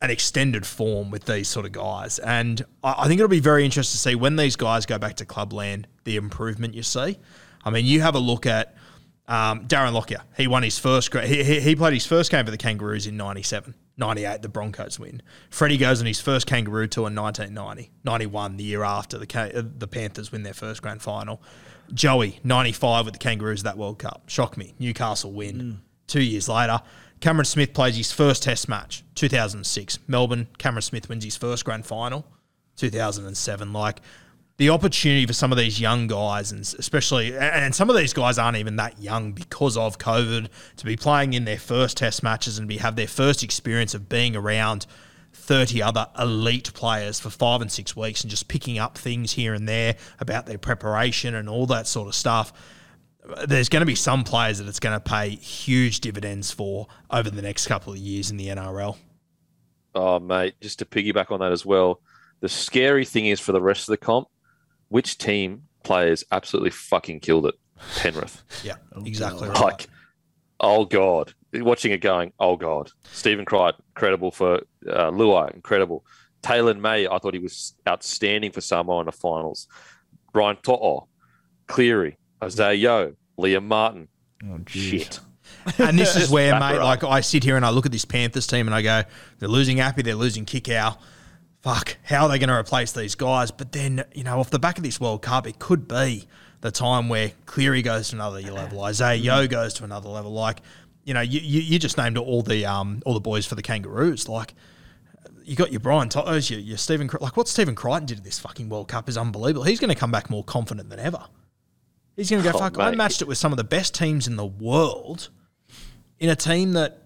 an 0.01 0.09
extended 0.09 0.65
form 0.65 1.11
with 1.11 1.25
these 1.25 1.47
sort 1.47 1.65
of 1.65 1.71
guys. 1.71 2.19
And 2.19 2.63
I, 2.83 2.95
I 2.99 3.07
think 3.07 3.19
it'll 3.19 3.29
be 3.29 3.39
very 3.39 3.63
interesting 3.65 3.93
to 3.93 4.09
see 4.09 4.15
when 4.15 4.35
these 4.35 4.55
guys 4.57 4.85
go 4.85 4.97
back 4.97 5.15
to 5.17 5.25
clubland, 5.25 5.87
the 6.03 6.17
improvement 6.17 6.73
you 6.73 6.83
see. 6.83 7.17
I 7.65 7.69
mean, 7.69 7.85
you 7.85 8.01
have 8.01 8.15
a 8.15 8.19
look 8.19 8.45
at 8.45 8.75
um, 9.33 9.67
Darren 9.67 9.93
Lockyer. 9.93 10.21
He 10.37 10.45
won 10.45 10.61
his 10.61 10.77
first, 10.77 11.11
he, 11.11 11.43
he, 11.43 11.59
he 11.59 11.75
played 11.75 11.93
his 11.93 12.05
first 12.05 12.29
game 12.29 12.45
for 12.45 12.51
the 12.51 12.57
Kangaroos 12.57 13.07
in 13.07 13.17
97. 13.17 13.73
98, 13.97 14.43
the 14.43 14.49
Broncos 14.49 14.99
win. 14.99 15.23
Freddie 15.49 15.77
goes 15.77 15.99
on 15.99 16.05
his 16.05 16.21
first 16.21 16.45
Kangaroo 16.45 16.87
tour 16.87 17.07
in 17.07 17.15
1990. 17.15 17.91
91, 18.03 18.57
the 18.57 18.63
year 18.63 18.83
after 18.83 19.17
the, 19.17 19.57
uh, 19.57 19.63
the 19.77 19.87
Panthers 19.87 20.31
win 20.31 20.43
their 20.43 20.53
first 20.53 20.83
grand 20.83 21.01
final. 21.01 21.41
Joey, 21.91 22.39
95 22.43 23.05
with 23.05 23.13
the 23.13 23.19
Kangaroos 23.19 23.61
at 23.61 23.65
that 23.65 23.77
World 23.77 23.97
Cup. 23.97 24.29
Shock 24.29 24.55
me. 24.55 24.75
Newcastle 24.77 25.31
win. 25.31 25.81
Two 26.05 26.21
years 26.21 26.47
later, 26.47 26.81
Cameron 27.19 27.45
Smith 27.45 27.73
plays 27.73 27.97
his 27.97 28.11
first 28.11 28.43
test 28.43 28.69
match, 28.69 29.03
2006. 29.15 29.97
Melbourne, 30.07 30.47
Cameron 30.59 30.83
Smith 30.83 31.09
wins 31.09 31.23
his 31.23 31.37
first 31.37 31.65
grand 31.65 31.87
final, 31.87 32.25
2007. 32.75 33.73
Like, 33.73 33.99
the 34.57 34.69
opportunity 34.69 35.25
for 35.25 35.33
some 35.33 35.51
of 35.51 35.57
these 35.57 35.79
young 35.79 36.07
guys, 36.07 36.51
and 36.51 36.61
especially, 36.61 37.35
and 37.35 37.73
some 37.73 37.89
of 37.89 37.95
these 37.95 38.13
guys 38.13 38.37
aren't 38.37 38.57
even 38.57 38.75
that 38.75 38.99
young 39.01 39.31
because 39.31 39.75
of 39.75 39.97
COVID, 39.97 40.47
to 40.77 40.85
be 40.85 40.95
playing 40.95 41.33
in 41.33 41.45
their 41.45 41.57
first 41.57 41.97
test 41.97 42.21
matches 42.21 42.59
and 42.59 42.67
be 42.67 42.77
have 42.77 42.95
their 42.95 43.07
first 43.07 43.43
experience 43.43 43.93
of 43.93 44.09
being 44.09 44.35
around 44.35 44.85
30 45.33 45.81
other 45.81 46.07
elite 46.19 46.71
players 46.73 47.19
for 47.19 47.29
five 47.29 47.61
and 47.61 47.71
six 47.71 47.95
weeks 47.95 48.21
and 48.21 48.29
just 48.29 48.47
picking 48.47 48.77
up 48.77 48.97
things 48.97 49.33
here 49.33 49.53
and 49.53 49.67
there 49.67 49.95
about 50.19 50.45
their 50.45 50.59
preparation 50.59 51.33
and 51.33 51.49
all 51.49 51.65
that 51.65 51.87
sort 51.87 52.07
of 52.07 52.15
stuff. 52.15 52.53
There's 53.47 53.69
going 53.69 53.81
to 53.81 53.87
be 53.87 53.95
some 53.95 54.23
players 54.23 54.59
that 54.59 54.67
it's 54.67 54.79
going 54.79 54.95
to 54.95 54.99
pay 54.99 55.29
huge 55.29 56.01
dividends 56.01 56.51
for 56.51 56.87
over 57.09 57.29
the 57.29 57.41
next 57.41 57.67
couple 57.67 57.93
of 57.93 57.99
years 57.99 58.29
in 58.29 58.37
the 58.37 58.47
NRL. 58.47 58.97
Oh, 59.95 60.19
mate, 60.19 60.55
just 60.61 60.79
to 60.79 60.85
piggyback 60.85 61.31
on 61.31 61.39
that 61.39 61.51
as 61.51 61.65
well, 61.65 62.01
the 62.41 62.49
scary 62.49 63.05
thing 63.05 63.27
is 63.27 63.39
for 63.39 63.51
the 63.51 63.61
rest 63.61 63.87
of 63.87 63.93
the 63.93 63.97
comp, 63.97 64.27
which 64.93 65.17
team 65.17 65.63
players 65.81 66.23
absolutely 66.31 66.69
fucking 66.69 67.19
killed 67.19 67.47
it? 67.47 67.55
Penrith. 67.95 68.43
Yeah, 68.63 68.75
exactly 69.03 69.49
right. 69.49 69.59
Like, 69.59 69.87
oh 70.59 70.85
God, 70.85 71.33
watching 71.51 71.91
it 71.91 71.97
going, 71.97 72.31
oh 72.39 72.55
God. 72.57 72.91
Stephen 73.11 73.43
Crichton, 73.43 73.81
incredible 73.95 74.29
for 74.29 74.57
uh, 74.87 75.09
Luai, 75.09 75.51
incredible. 75.55 76.05
Taylor 76.43 76.75
May, 76.75 77.07
I 77.07 77.17
thought 77.17 77.33
he 77.33 77.39
was 77.39 77.73
outstanding 77.89 78.51
for 78.51 78.61
Samoa 78.61 78.99
in 78.99 79.07
the 79.07 79.11
finals. 79.11 79.67
Brian 80.31 80.57
To'o, 80.61 81.07
Cleary, 81.65 82.19
Isaiah 82.43 82.73
Yeo, 82.73 83.15
Liam 83.39 83.63
Martin. 83.63 84.09
Oh, 84.47 84.59
shit. 84.67 85.19
And 85.79 85.97
this 85.97 86.15
is 86.15 86.29
where, 86.29 86.59
mate, 86.59 86.75
her 86.75 86.83
like 86.83 87.03
I 87.03 87.21
sit 87.21 87.43
here 87.43 87.55
and 87.55 87.65
I 87.65 87.71
look 87.71 87.87
at 87.87 87.91
this 87.91 88.05
Panthers 88.05 88.45
team 88.45 88.67
and 88.67 88.75
I 88.75 88.83
go, 88.83 89.01
they're 89.39 89.49
losing 89.49 89.79
Appy, 89.79 90.03
they're 90.03 90.13
losing 90.13 90.45
Kikau. 90.45 90.99
Fuck, 91.63 91.97
how 92.03 92.23
are 92.23 92.29
they 92.29 92.39
going 92.39 92.49
to 92.49 92.55
replace 92.55 92.91
these 92.91 93.15
guys? 93.15 93.49
But 93.49 93.71
then, 93.71 94.03
you 94.13 94.25
know, 94.25 94.39
off 94.39 94.49
the 94.49 94.59
back 94.59 94.77
of 94.77 94.83
this 94.83 94.99
World 94.99 95.21
Cup, 95.21 95.47
it 95.47 95.59
could 95.59 95.87
be 95.87 96.27
the 96.59 96.71
time 96.71 97.07
where 97.07 97.31
Cleary 97.45 97.81
goes 97.81 98.09
to 98.09 98.15
another 98.15 98.41
level, 98.41 98.81
Isaiah 98.83 99.15
Yeo 99.15 99.47
goes 99.47 99.73
to 99.75 99.85
another 99.85 100.09
level. 100.09 100.33
Like, 100.33 100.59
you 101.05 101.13
know, 101.13 101.21
you, 101.21 101.39
you, 101.39 101.61
you 101.61 101.79
just 101.79 101.97
named 101.97 102.17
all 102.17 102.41
the 102.41 102.65
um 102.65 103.01
all 103.05 103.13
the 103.13 103.21
boys 103.21 103.45
for 103.45 103.55
the 103.55 103.61
Kangaroos. 103.61 104.27
Like, 104.27 104.53
you 105.43 105.55
got 105.55 105.71
your 105.71 105.79
Brian 105.79 106.09
To'os, 106.09 106.49
your, 106.49 106.59
your 106.59 106.77
Stephen, 106.77 107.09
like 107.19 107.37
what 107.37 107.47
Stephen 107.47 107.75
Crichton 107.75 108.05
did 108.05 108.17
at 108.19 108.23
this 108.23 108.39
fucking 108.39 108.69
World 108.69 108.87
Cup 108.87 109.07
is 109.07 109.17
unbelievable. 109.17 109.63
He's 109.63 109.79
going 109.79 109.89
to 109.89 109.95
come 109.99 110.11
back 110.11 110.29
more 110.29 110.43
confident 110.43 110.89
than 110.89 110.99
ever. 110.99 111.25
He's 112.15 112.29
going 112.29 112.43
to 112.43 112.49
go, 112.49 112.55
Oh, 112.55 112.59
fuck, 112.59 112.77
I 112.77 112.91
matched 112.91 113.21
it 113.21 113.27
with 113.27 113.37
some 113.37 113.51
of 113.51 113.57
the 113.57 113.63
best 113.63 113.95
teams 113.95 114.27
in 114.27 114.35
the 114.35 114.45
world 114.45 115.29
in 116.19 116.29
a 116.29 116.35
team 116.35 116.73
that 116.73 117.03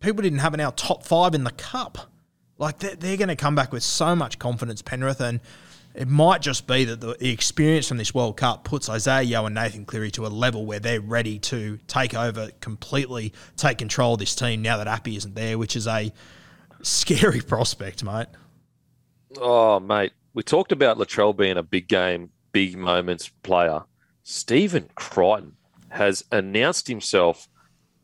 people 0.00 0.22
didn't 0.22 0.40
have 0.40 0.54
in 0.54 0.60
our 0.60 0.72
top 0.72 1.04
five 1.04 1.34
in 1.34 1.44
the 1.44 1.52
cup. 1.52 2.10
Like 2.60 2.78
they're, 2.78 3.16
going 3.16 3.28
to 3.28 3.36
come 3.36 3.54
back 3.54 3.72
with 3.72 3.82
so 3.82 4.14
much 4.14 4.38
confidence, 4.38 4.82
Penrith, 4.82 5.22
and 5.22 5.40
it 5.94 6.06
might 6.06 6.42
just 6.42 6.66
be 6.66 6.84
that 6.84 7.00
the, 7.00 7.16
the 7.18 7.30
experience 7.30 7.88
from 7.88 7.96
this 7.96 8.14
World 8.14 8.36
Cup 8.36 8.64
puts 8.64 8.90
Isaiah 8.90 9.22
Yeo 9.22 9.46
and 9.46 9.54
Nathan 9.54 9.86
Cleary 9.86 10.10
to 10.10 10.26
a 10.26 10.28
level 10.28 10.66
where 10.66 10.78
they're 10.78 11.00
ready 11.00 11.38
to 11.38 11.78
take 11.86 12.14
over 12.14 12.50
completely, 12.60 13.32
take 13.56 13.78
control 13.78 14.12
of 14.12 14.20
this 14.20 14.34
team 14.34 14.60
now 14.60 14.76
that 14.76 14.86
Appy 14.86 15.16
isn't 15.16 15.34
there, 15.34 15.56
which 15.56 15.74
is 15.74 15.86
a 15.86 16.12
scary 16.82 17.40
prospect, 17.46 18.04
mate. 18.04 18.28
Oh, 19.38 19.80
mate, 19.80 20.12
we 20.34 20.42
talked 20.42 20.70
about 20.70 20.98
Latrell 20.98 21.34
being 21.34 21.56
a 21.56 21.62
big 21.62 21.88
game, 21.88 22.28
big 22.52 22.76
moments 22.76 23.30
player. 23.42 23.84
Stephen 24.22 24.90
Crichton 24.96 25.56
has 25.88 26.24
announced 26.30 26.88
himself 26.88 27.48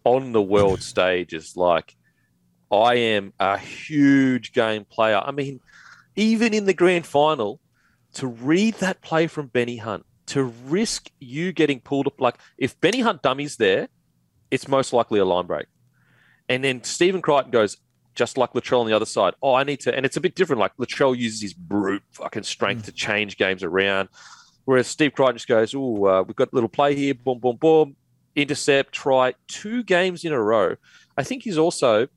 on 0.04 0.32
the 0.32 0.42
world 0.42 0.80
stage 0.82 1.34
as 1.34 1.58
like, 1.58 1.95
I 2.70 2.94
am 2.94 3.32
a 3.38 3.58
huge 3.58 4.52
game 4.52 4.84
player. 4.84 5.20
I 5.24 5.30
mean, 5.30 5.60
even 6.16 6.52
in 6.52 6.64
the 6.64 6.74
grand 6.74 7.06
final, 7.06 7.60
to 8.14 8.26
read 8.26 8.74
that 8.76 9.02
play 9.02 9.26
from 9.26 9.46
Benny 9.46 9.76
Hunt, 9.76 10.04
to 10.26 10.42
risk 10.42 11.10
you 11.20 11.52
getting 11.52 11.80
pulled 11.80 12.06
up, 12.06 12.20
like 12.20 12.36
if 12.58 12.80
Benny 12.80 13.00
Hunt 13.00 13.22
dummies 13.22 13.56
there, 13.56 13.88
it's 14.50 14.68
most 14.68 14.92
likely 14.92 15.20
a 15.20 15.24
line 15.24 15.46
break. 15.46 15.66
And 16.48 16.64
then 16.64 16.82
Stephen 16.82 17.22
Crichton 17.22 17.50
goes, 17.50 17.76
just 18.14 18.38
like 18.38 18.52
Latrell 18.54 18.80
on 18.80 18.86
the 18.86 18.94
other 18.94 19.04
side. 19.06 19.34
Oh, 19.42 19.54
I 19.54 19.62
need 19.62 19.80
to, 19.80 19.94
and 19.94 20.06
it's 20.06 20.16
a 20.16 20.20
bit 20.20 20.34
different. 20.34 20.58
Like 20.58 20.76
Latrell 20.78 21.16
uses 21.16 21.42
his 21.42 21.54
brute 21.54 22.02
fucking 22.12 22.44
strength 22.44 22.86
to 22.86 22.92
change 22.92 23.36
games 23.36 23.62
around, 23.62 24.08
whereas 24.64 24.88
Steve 24.88 25.12
Crichton 25.12 25.36
just 25.36 25.46
goes, 25.46 25.74
"Oh, 25.74 26.06
uh, 26.06 26.22
we've 26.22 26.34
got 26.34 26.48
a 26.52 26.54
little 26.54 26.68
play 26.68 26.94
here, 26.94 27.14
boom, 27.14 27.38
boom, 27.38 27.56
boom, 27.56 27.96
intercept, 28.34 28.92
try 28.92 29.34
two 29.48 29.84
games 29.84 30.24
in 30.24 30.32
a 30.32 30.42
row." 30.42 30.76
I 31.16 31.22
think 31.22 31.42
he's 31.42 31.58
also 31.58 32.08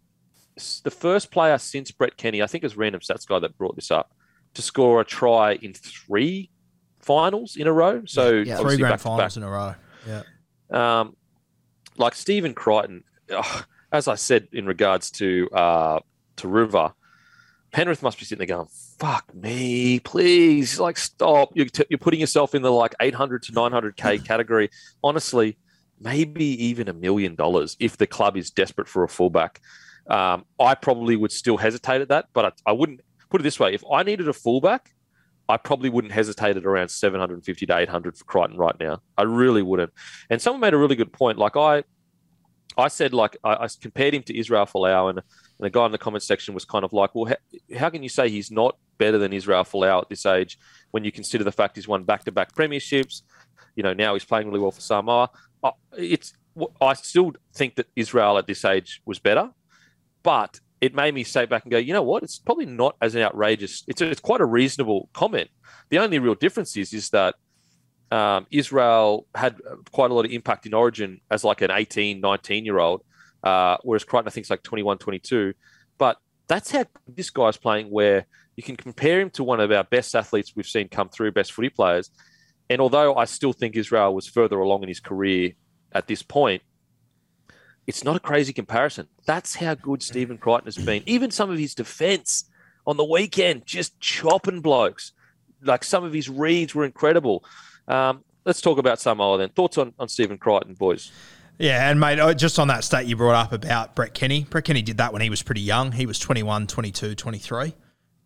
the 0.84 0.91
first 0.91 1.32
player 1.32 1.57
since 1.57 1.91
Brett 1.91 2.18
Kenny. 2.18 2.41
I 2.41 2.47
think 2.47 2.64
it 2.64 2.68
was 2.68 2.78
Random 2.78 3.01
Stats 3.01 3.28
guy 3.28 3.39
that 3.39 3.57
brought 3.57 3.76
this 3.76 3.91
up 3.91 4.14
to 4.53 4.62
score 4.62 5.01
a 5.01 5.05
try 5.05 5.53
in 5.53 5.74
three 5.74 6.49
finals 6.99 7.55
in 7.55 7.68
a 7.68 7.74
row. 7.74 8.03
So 8.05 8.32
Yeah, 8.32 8.43
yeah. 8.43 8.57
Three 8.57 8.78
grand 8.78 9.01
finals 9.01 9.38
in 9.38 9.43
a 9.43 9.49
row. 9.49 9.76
Yeah. 10.07 10.24
Um, 10.72 11.16
like 11.97 12.16
Stephen 12.16 12.53
Crichton, 12.53 13.03
ugh, 13.34 13.66
as 13.91 14.07
I 14.07 14.16
said 14.16 14.47
in 14.51 14.66
regards 14.66 15.12
to 15.12 15.49
uh, 15.51 15.99
to 16.38 16.47
River, 16.47 16.93
Penrith 17.72 18.01
must 18.01 18.18
be 18.18 18.26
sitting 18.26 18.45
there 18.45 18.55
going, 18.57 18.70
"Fuck 18.97 19.34
me, 19.34 19.99
please! 19.99 20.80
Like, 20.80 20.97
stop! 20.97 21.51
You're, 21.55 21.66
t- 21.66 21.86
you're 21.89 21.99
putting 21.99 22.20
yourself 22.20 22.55
in 22.55 22.62
the 22.62 22.72
like 22.72 22.95
800 23.01 23.43
to 23.43 23.51
900k 23.51 24.26
category. 24.26 24.70
Honestly, 25.03 25.57
maybe 25.99 26.45
even 26.66 26.88
a 26.88 26.93
million 26.93 27.36
dollars 27.36 27.76
if 27.80 27.97
the 27.97 28.07
club 28.07 28.38
is 28.38 28.49
desperate 28.49 28.88
for 28.88 29.03
a 29.03 29.10
fullback. 29.10 29.62
Um, 30.10 30.45
I 30.60 30.76
probably 30.76 31.16
would 31.16 31.32
still 31.32 31.57
hesitate 31.57 32.01
at 32.01 32.10
that, 32.10 32.28
but 32.34 32.45
I, 32.45 32.72
I 32.72 32.72
wouldn't 32.74 33.01
put 33.30 33.41
it 33.41 33.43
this 33.43 33.60
way: 33.60 33.74
if 33.74 33.84
I 33.91 34.03
needed 34.03 34.28
a 34.28 34.34
fullback, 34.34 34.91
I 35.47 35.57
probably 35.57 35.89
wouldn't 35.89 36.14
hesitate 36.14 36.57
at 36.57 36.66
around 36.66 36.89
750 36.89 37.66
to 37.66 37.78
800 37.78 38.18
for 38.18 38.24
Crichton 38.24 38.57
right 38.57 38.76
now. 38.80 39.01
I 39.18 39.24
really 39.24 39.64
wouldn't. 39.64 39.91
And 40.30 40.41
someone 40.41 40.62
made 40.62 40.74
a 40.74 40.78
really 40.78 40.95
good 40.95 41.12
point. 41.12 41.39
Like 41.39 41.57
I, 41.57 41.84
I 42.78 42.88
said, 42.88 43.14
like 43.14 43.36
I, 43.43 43.53
I 43.53 43.68
compared 43.82 44.14
him 44.14 44.22
to 44.24 44.38
Israel 44.38 44.66
Folau, 44.66 45.10
and, 45.10 45.18
and 45.18 45.26
the 45.60 45.72
guy 45.72 45.86
in 45.88 45.91
the 45.91 45.97
comment 45.97 46.24
section 46.24 46.53
was 46.53 46.66
kind 46.66 46.86
of 46.86 46.93
like, 46.93 47.16
well, 47.16 47.26
how, 47.26 47.78
how 47.78 47.89
can 47.89 48.03
you 48.03 48.10
say 48.10 48.30
he's 48.30 48.51
not 48.51 48.78
better 48.99 49.18
than 49.18 49.34
Israel 49.34 49.64
Folau 49.64 50.03
at 50.03 50.10
this 50.10 50.26
age 50.26 50.60
when 50.91 51.03
you 51.03 51.12
consider 51.12 51.43
the 51.43 51.51
fact 51.51 51.76
he's 51.76 51.88
won 51.88 52.03
back-to-back 52.03 52.53
premierships? 52.53 53.24
You 53.76 53.82
know, 53.82 53.93
now 53.93 54.14
he's 54.14 54.26
playing 54.26 54.47
really 54.47 54.60
well 54.60 54.72
for 54.72 54.82
Samoa. 54.82 55.32
It's 55.97 56.34
I 56.82 56.93
still 56.93 57.34
think 57.53 57.76
that 57.76 57.88
Israel 57.95 58.38
at 58.38 58.45
this 58.45 58.66
age 58.66 59.01
was 59.05 59.18
better, 59.18 59.49
but 60.24 60.59
it 60.82 60.95
made 60.95 61.13
me 61.13 61.24
sit 61.24 61.49
back 61.49 61.63
and 61.63 61.72
go, 61.72 61.78
you 61.78 61.93
know 61.93 62.03
what? 62.03 62.24
It's 62.24 62.39
probably 62.39 62.65
not 62.65 62.95
as 63.01 63.15
an 63.15 63.22
outrageous. 63.22 63.84
It's, 63.88 64.01
it's 64.01 64.22
quite 64.22 64.41
a 64.41 64.45
reasonable 64.45 65.09
comment. 65.13 65.49
The 65.89 65.99
only 65.99 66.20
real 66.20 66.36
difference 66.36 66.78
is 66.78 66.93
is 66.93 67.09
that 67.09 67.36
um, 68.11 68.47
Israel 68.51 69.28
had 69.36 69.57
quite 69.91 70.11
a 70.11 70.13
lot 70.13 70.26
of 70.26 70.32
impact 70.32 70.65
in 70.65 70.74
Origin 70.74 71.22
as 71.30 71.43
like 71.43 71.61
an 71.61 71.72
18, 71.72 72.22
19 72.22 72.65
year 72.65 72.80
old, 72.80 73.03
uh, 73.43 73.78
whereas 73.84 74.03
Crichton 74.03 74.28
I 74.28 74.32
think 74.32 74.45
is 74.45 74.49
like 74.49 74.63
21, 74.63 74.97
22. 74.97 75.53
But 75.97 76.17
that's 76.47 76.72
how 76.72 76.86
this 77.07 77.30
guy's 77.30 77.57
playing. 77.57 77.88
Where 77.88 78.26
you 78.55 78.63
can 78.63 78.78
compare 78.78 79.20
him 79.20 79.30
to 79.32 79.43
one 79.43 79.59
of 79.59 79.72
our 79.72 79.84
best 79.84 80.15
athletes 80.15 80.53
we've 80.55 80.65
seen 80.65 80.88
come 80.88 81.09
through, 81.09 81.32
best 81.34 81.51
footy 81.51 81.70
players. 81.70 82.09
And 82.70 82.82
although 82.82 83.15
I 83.15 83.26
still 83.26 83.53
think 83.53 83.76
Israel 83.76 84.13
was 84.13 84.28
further 84.28 84.59
along 84.59 84.84
in 84.84 84.89
his 84.89 84.99
career 84.99 85.53
at 85.91 86.07
this 86.07 86.22
point, 86.22 86.61
it's 87.89 88.03
not 88.03 88.15
a 88.15 88.19
crazy 88.19 88.53
comparison. 88.53 89.07
That's 89.25 89.55
how 89.55 89.73
good 89.73 90.03
Stephen 90.03 90.37
Crichton 90.37 90.67
has 90.67 90.77
been. 90.77 91.01
Even 91.07 91.31
some 91.31 91.49
of 91.49 91.57
his 91.57 91.73
defense 91.73 92.45
on 92.85 92.97
the 92.97 93.03
weekend, 93.03 93.65
just 93.65 93.99
chopping 93.99 94.61
blokes. 94.61 95.11
Like 95.63 95.83
some 95.83 96.03
of 96.03 96.13
his 96.13 96.29
reads 96.29 96.75
were 96.75 96.85
incredible. 96.85 97.43
Um, 97.87 98.23
let's 98.45 98.61
talk 98.61 98.77
about 98.77 98.99
Samoa 98.99 99.39
then. 99.39 99.49
Thoughts 99.49 99.79
on, 99.79 99.93
on 99.97 100.07
Stephen 100.07 100.37
Crichton, 100.37 100.75
boys? 100.75 101.11
Yeah, 101.57 101.89
and 101.89 101.99
mate, 101.99 102.19
oh, 102.19 102.31
just 102.35 102.59
on 102.59 102.67
that 102.67 102.83
stat 102.83 103.07
you 103.07 103.15
brought 103.15 103.35
up 103.35 103.53
about 103.53 103.95
Brett 103.95 104.13
Kenny. 104.13 104.43
Brett 104.43 104.65
Kenny 104.65 104.83
did 104.83 104.97
that 104.97 105.11
when 105.11 105.23
he 105.23 105.31
was 105.31 105.41
pretty 105.41 105.61
young. 105.61 105.91
He 105.91 106.05
was 106.05 106.19
21, 106.19 106.67
22, 106.67 107.15
23. 107.15 107.73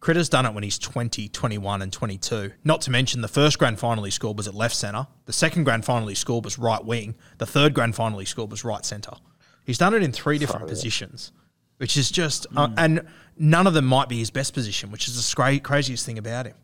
Critter's 0.02 0.28
done 0.28 0.46
it 0.46 0.54
when 0.54 0.66
he's 0.66 0.78
20, 0.78 1.30
21, 1.30 1.82
and 1.82 1.94
22. 1.94 2.52
Not 2.66 2.82
to 2.82 2.92
mention 2.92 3.22
the 3.22 3.30
first 3.30 3.58
grand 3.58 3.80
final 3.80 4.04
he 4.04 4.12
scored 4.12 4.36
was 4.36 4.50
at 4.50 4.54
left 4.54 4.76
centre. 4.76 5.08
The 5.24 5.32
second 5.32 5.64
grand 5.64 5.86
final 5.86 6.10
he 6.10 6.16
scored 6.16 6.44
was 6.44 6.60
right 6.60 6.84
wing. 6.84 7.16
The 7.38 7.46
third 7.46 7.74
grand 7.74 7.96
final 7.96 8.20
he 8.20 8.26
scored 8.26 8.52
was 8.52 8.66
right 8.66 8.84
centre. 8.86 9.16
He's 9.66 9.78
done 9.78 9.94
it 9.94 10.04
in 10.04 10.12
three 10.12 10.38
different 10.38 10.68
positions, 10.68 11.32
which 11.78 11.98
is 11.98 12.12
just, 12.12 12.52
mm. 12.52 12.58
uh, 12.58 12.68
hmm. 12.68 12.74
and 12.78 13.08
none 13.38 13.68
of 13.68 13.74
them 13.74 13.86
might 13.86 14.10
be 14.10 14.18
his 14.18 14.30
best 14.30 14.54
position, 14.54 14.92
which 14.92 15.08
is 15.08 15.16
the 15.16 15.36
cra- 15.36 15.60
craziest 15.60 16.06
thing 16.06 16.18
about 16.18 16.46
him. 16.46 16.56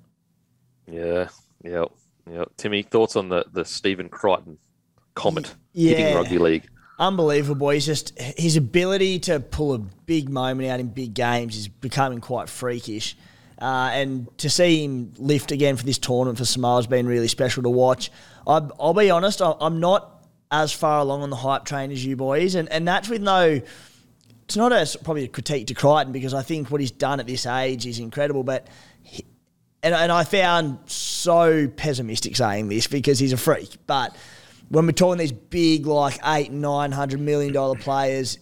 Yeah, 0.87 1.29
yeah, 1.63 1.85
yeah. 2.29 2.45
Timmy, 2.57 2.81
thoughts 2.83 3.15
on 3.15 3.29
the 3.29 3.45
the 3.51 3.63
Stephen 3.63 4.09
Crichton 4.09 4.57
comment 5.13 5.55
yeah. 5.73 5.95
hitting 5.95 6.15
rugby 6.15 6.37
league? 6.37 6.69
Unbelievable. 6.97 7.69
He's 7.69 7.85
just 7.85 8.17
his 8.19 8.57
ability 8.57 9.19
to 9.19 9.39
pull 9.39 9.73
a 9.73 9.79
big 9.79 10.29
moment 10.29 10.69
out 10.69 10.79
in 10.79 10.87
big 10.87 11.13
games 11.13 11.55
is 11.55 11.67
becoming 11.67 12.19
quite 12.19 12.49
freakish. 12.49 13.15
Uh, 13.61 13.89
and 13.93 14.27
to 14.37 14.49
see 14.49 14.83
him 14.83 15.13
lift 15.17 15.51
again 15.51 15.75
for 15.75 15.85
this 15.85 15.97
tournament 15.97 16.37
for 16.37 16.45
Samoa 16.45 16.77
has 16.77 16.87
been 16.87 17.07
really 17.07 17.27
special 17.27 17.63
to 17.63 17.69
watch. 17.69 18.09
I, 18.47 18.59
will 18.59 18.93
be 18.93 19.09
honest, 19.11 19.41
I'm 19.41 19.79
not 19.79 20.18
as 20.51 20.71
far 20.71 20.99
along 20.99 21.21
on 21.21 21.29
the 21.29 21.35
hype 21.35 21.65
train 21.65 21.91
as 21.91 22.03
you 22.03 22.15
boys, 22.15 22.55
and 22.55 22.69
and 22.69 22.87
that's 22.87 23.09
with 23.09 23.21
no. 23.21 23.61
It's 24.45 24.55
not 24.55 24.71
a 24.71 24.97
probably 25.03 25.25
a 25.25 25.27
critique 25.27 25.67
to 25.67 25.75
Crichton 25.75 26.11
because 26.11 26.33
I 26.33 26.41
think 26.41 26.71
what 26.71 26.81
he's 26.81 26.91
done 26.91 27.19
at 27.19 27.27
this 27.27 27.45
age 27.45 27.85
is 27.85 27.99
incredible, 27.99 28.43
but. 28.43 28.67
He, 29.03 29.25
and, 29.81 29.95
and 29.95 30.11
I 30.11 30.25
found 30.25 30.79
so 30.87 31.69
pessimistic 31.69 32.35
saying 32.35 32.67
this 32.67 32.87
because 32.87 33.17
he's 33.17 33.31
a 33.31 33.37
freak. 33.37 33.77
But 33.87 34.13
when 34.67 34.85
we're 34.85 34.91
talking 34.91 35.17
these 35.17 35.31
big, 35.31 35.85
like 35.85 36.19
eight, 36.25 36.51
nine 36.51 36.91
hundred 36.91 37.21
million 37.21 37.53
dollar 37.53 37.77
players, 37.77 38.39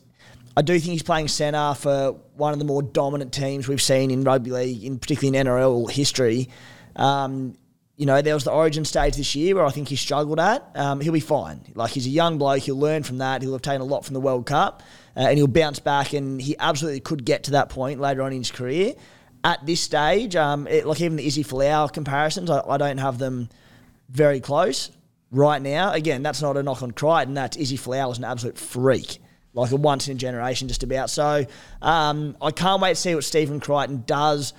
I 0.56 0.62
do 0.62 0.74
think 0.80 0.94
he's 0.94 1.04
playing 1.04 1.28
centre 1.28 1.76
for 1.76 2.14
one 2.36 2.54
of 2.54 2.60
the 2.60 2.66
more 2.66 2.82
dominant 2.82 3.34
teams 3.34 3.68
we've 3.68 3.82
seen 3.82 4.10
in 4.10 4.24
rugby 4.24 4.52
league, 4.52 4.84
in 4.84 4.98
particularly 5.00 5.38
in 5.38 5.46
NRL 5.46 5.90
history. 5.92 6.50
Um, 6.96 7.56
you 7.98 8.06
know, 8.06 8.22
there 8.22 8.36
was 8.36 8.44
the 8.44 8.52
origin 8.52 8.86
stage 8.86 9.18
this 9.18 9.36
year 9.36 9.56
where 9.56 9.66
I 9.66 9.72
think 9.72 9.88
he 9.88 9.96
struggled 9.96 10.40
at. 10.40 10.70
Um, 10.76 11.02
he'll 11.02 11.12
be 11.12 11.20
fine. 11.20 11.62
Like, 11.74 11.92
he's 11.92 12.06
a 12.06 12.12
young 12.12 12.38
bloke. 12.38 12.62
He'll 12.62 12.78
learn 12.78 13.02
from 13.02 13.18
that. 13.18 13.42
He'll 13.42 13.54
have 13.54 13.64
taken 13.64 13.82
a 13.82 13.86
lot 13.86 14.06
from 14.06 14.14
the 14.14 14.20
World 14.20 14.46
Cup 14.46 14.84
uh, 15.16 15.22
and 15.22 15.38
he'll 15.38 15.48
bounce 15.48 15.80
back. 15.80 16.14
And 16.14 16.40
he 16.40 16.56
absolutely 16.60 17.00
could 17.00 17.26
get 17.26 17.46
to 17.46 17.52
that 17.52 17.70
point 17.70 18.00
later 18.00 18.22
on 18.22 18.34
in 18.34 18.38
his 18.38 18.52
career. 18.52 18.94
At 19.44 19.66
this 19.66 19.82
stage, 19.82 20.36
um, 20.36 20.68
it, 20.68 20.86
like 20.86 21.02
even 21.02 21.18
the 21.18 21.26
Izzy 21.26 21.44
Folau 21.44 21.92
comparisons, 21.92 22.52
I, 22.52 22.62
I, 22.62 22.78
don't 22.78 23.00
have 23.00 23.18
them 23.18 23.50
very 24.10 24.42
close 24.42 24.92
right 25.32 25.62
now. 25.62 25.92
Again, 25.94 26.22
that's 26.22 26.42
not 26.42 26.56
a 26.56 26.62
knock 26.62 26.84
on 26.84 26.92
Crichton. 26.92 27.34
That's 27.34 27.58
Izzy 27.58 27.78
Folau 27.78 28.12
is 28.12 28.20
an 28.20 28.26
absolute 28.26 28.60
freak. 28.60 29.18
Like 29.54 29.72
a 29.72 29.76
once 29.76 30.08
in 30.08 30.18
a 30.18 30.20
generation, 30.20 30.68
just 30.68 30.84
about. 30.84 31.10
So 31.10 31.48
um, 31.82 32.38
I 32.40 32.52
can't 32.52 32.80
wait 32.80 32.90
to 32.90 32.96
see 32.96 33.16
what 33.16 33.24
Stephen 33.24 33.60
Crichton 33.60 34.04
does 34.06 34.54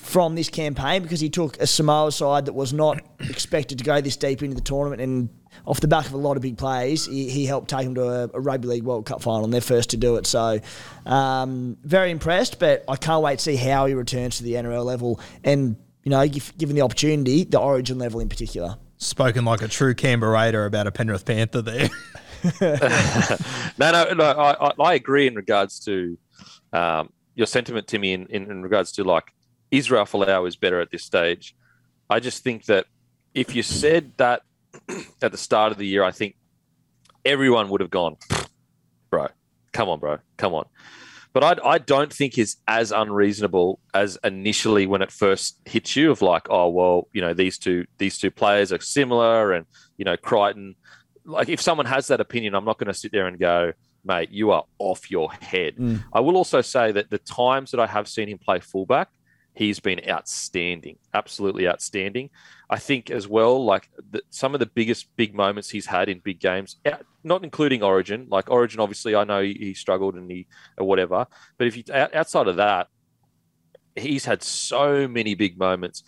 from 0.00 0.34
this 0.34 0.48
campaign 0.48 1.02
because 1.02 1.20
he 1.20 1.28
took 1.28 1.60
a 1.60 1.66
Samoa 1.66 2.10
side 2.10 2.46
that 2.46 2.54
was 2.54 2.72
not 2.72 3.00
expected 3.20 3.78
to 3.78 3.84
go 3.84 4.00
this 4.00 4.16
deep 4.16 4.42
into 4.42 4.56
the 4.56 4.62
tournament 4.62 5.00
and 5.00 5.28
off 5.66 5.80
the 5.80 5.88
back 5.88 6.06
of 6.06 6.12
a 6.12 6.16
lot 6.16 6.36
of 6.36 6.42
big 6.42 6.56
plays, 6.56 7.06
he, 7.06 7.28
he 7.28 7.44
helped 7.44 7.68
take 7.68 7.84
them 7.84 7.94
to 7.94 8.02
a, 8.02 8.30
a, 8.32 8.40
Rugby 8.40 8.68
League 8.68 8.82
World 8.82 9.04
Cup 9.06 9.20
final 9.20 9.44
and 9.44 9.52
they're 9.52 9.60
first 9.60 9.90
to 9.90 9.96
do 9.96 10.16
it. 10.16 10.26
So, 10.26 10.58
um, 11.06 11.76
very 11.82 12.10
impressed, 12.10 12.58
but 12.58 12.84
I 12.88 12.96
can't 12.96 13.22
wait 13.22 13.38
to 13.38 13.44
see 13.44 13.56
how 13.56 13.86
he 13.86 13.94
returns 13.94 14.38
to 14.38 14.44
the 14.44 14.54
NRL 14.54 14.84
level 14.84 15.20
and, 15.44 15.76
you 16.02 16.10
know, 16.10 16.26
given 16.26 16.76
the 16.76 16.82
opportunity, 16.82 17.44
the 17.44 17.58
origin 17.58 17.98
level 17.98 18.20
in 18.20 18.28
particular. 18.28 18.76
Spoken 18.96 19.44
like 19.44 19.62
a 19.62 19.68
true 19.68 19.94
Canberra 19.94 20.32
Raider 20.32 20.66
about 20.66 20.86
a 20.86 20.92
Penrith 20.92 21.24
Panther 21.24 21.62
there. 21.62 21.88
no, 22.60 23.92
no, 23.92 24.14
no 24.14 24.24
I, 24.24 24.72
I, 24.78 24.94
agree 24.94 25.26
in 25.26 25.34
regards 25.34 25.78
to 25.80 26.16
um, 26.72 27.12
your 27.34 27.46
sentiment, 27.46 27.86
Timmy, 27.86 28.12
in, 28.12 28.26
in, 28.28 28.50
in 28.50 28.62
regards 28.62 28.92
to 28.92 29.04
like 29.04 29.34
Israel 29.70 30.04
Folau 30.04 30.46
is 30.48 30.56
better 30.56 30.80
at 30.80 30.90
this 30.90 31.04
stage. 31.04 31.54
I 32.08 32.20
just 32.20 32.42
think 32.42 32.64
that 32.66 32.86
if 33.34 33.54
you 33.54 33.62
said 33.62 34.12
that 34.16 34.42
at 35.22 35.32
the 35.32 35.38
start 35.38 35.72
of 35.72 35.78
the 35.78 35.86
year, 35.86 36.02
I 36.02 36.10
think 36.10 36.36
everyone 37.24 37.68
would 37.68 37.80
have 37.80 37.90
gone, 37.90 38.16
bro, 39.10 39.28
come 39.72 39.88
on, 39.88 40.00
bro, 40.00 40.18
come 40.36 40.54
on. 40.54 40.66
But 41.32 41.44
I, 41.44 41.68
I 41.74 41.78
don't 41.78 42.12
think 42.12 42.38
it's 42.38 42.56
as 42.66 42.90
unreasonable 42.90 43.78
as 43.94 44.18
initially 44.24 44.86
when 44.86 45.00
it 45.00 45.12
first 45.12 45.60
hits 45.64 45.94
you 45.94 46.10
of 46.10 46.22
like, 46.22 46.48
oh 46.50 46.68
well, 46.68 47.08
you 47.12 47.20
know 47.20 47.34
these 47.34 47.56
two 47.56 47.86
these 47.98 48.18
two 48.18 48.32
players 48.32 48.72
are 48.72 48.80
similar, 48.80 49.52
and 49.52 49.66
you 49.96 50.04
know 50.04 50.16
Crichton. 50.16 50.74
Like 51.24 51.48
if 51.48 51.60
someone 51.60 51.86
has 51.86 52.08
that 52.08 52.20
opinion, 52.20 52.54
I'm 52.54 52.64
not 52.64 52.78
going 52.78 52.88
to 52.88 52.94
sit 52.94 53.12
there 53.12 53.28
and 53.28 53.38
go, 53.38 53.72
mate, 54.04 54.30
you 54.30 54.50
are 54.50 54.64
off 54.78 55.10
your 55.10 55.30
head. 55.32 55.76
Mm. 55.76 56.02
I 56.12 56.20
will 56.20 56.36
also 56.36 56.62
say 56.62 56.90
that 56.92 57.10
the 57.10 57.18
times 57.18 57.70
that 57.70 57.78
I 57.78 57.86
have 57.86 58.08
seen 58.08 58.28
him 58.28 58.38
play 58.38 58.58
fullback, 58.58 59.08
he's 59.54 59.80
been 59.80 60.00
outstanding, 60.08 60.96
absolutely 61.12 61.68
outstanding. 61.68 62.30
I 62.68 62.78
think 62.78 63.10
as 63.10 63.26
well, 63.26 63.64
like 63.64 63.90
the, 64.10 64.22
some 64.30 64.54
of 64.54 64.60
the 64.60 64.66
biggest 64.66 65.08
big 65.16 65.34
moments 65.34 65.70
he's 65.70 65.86
had 65.86 66.08
in 66.08 66.20
big 66.20 66.40
games, 66.40 66.76
uh, 66.86 66.96
not 67.24 67.44
including 67.44 67.82
Origin. 67.82 68.26
Like 68.30 68.50
Origin, 68.50 68.80
obviously, 68.80 69.14
I 69.14 69.24
know 69.24 69.42
he, 69.42 69.54
he 69.54 69.74
struggled 69.74 70.14
and 70.14 70.30
he 70.30 70.46
or 70.78 70.86
whatever. 70.86 71.26
But 71.58 71.66
if 71.66 71.76
you 71.76 71.84
outside 71.92 72.48
of 72.48 72.56
that, 72.56 72.88
he's 73.96 74.24
had 74.24 74.42
so 74.42 75.08
many 75.08 75.34
big 75.34 75.58
moments. 75.58 76.04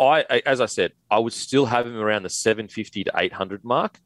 I, 0.00 0.42
as 0.44 0.60
I 0.60 0.66
said, 0.66 0.92
I 1.08 1.20
would 1.20 1.32
still 1.32 1.66
have 1.66 1.86
him 1.86 1.96
around 1.96 2.24
the 2.24 2.30
750 2.30 3.04
to 3.04 3.12
800 3.16 3.64
mark 3.64 3.98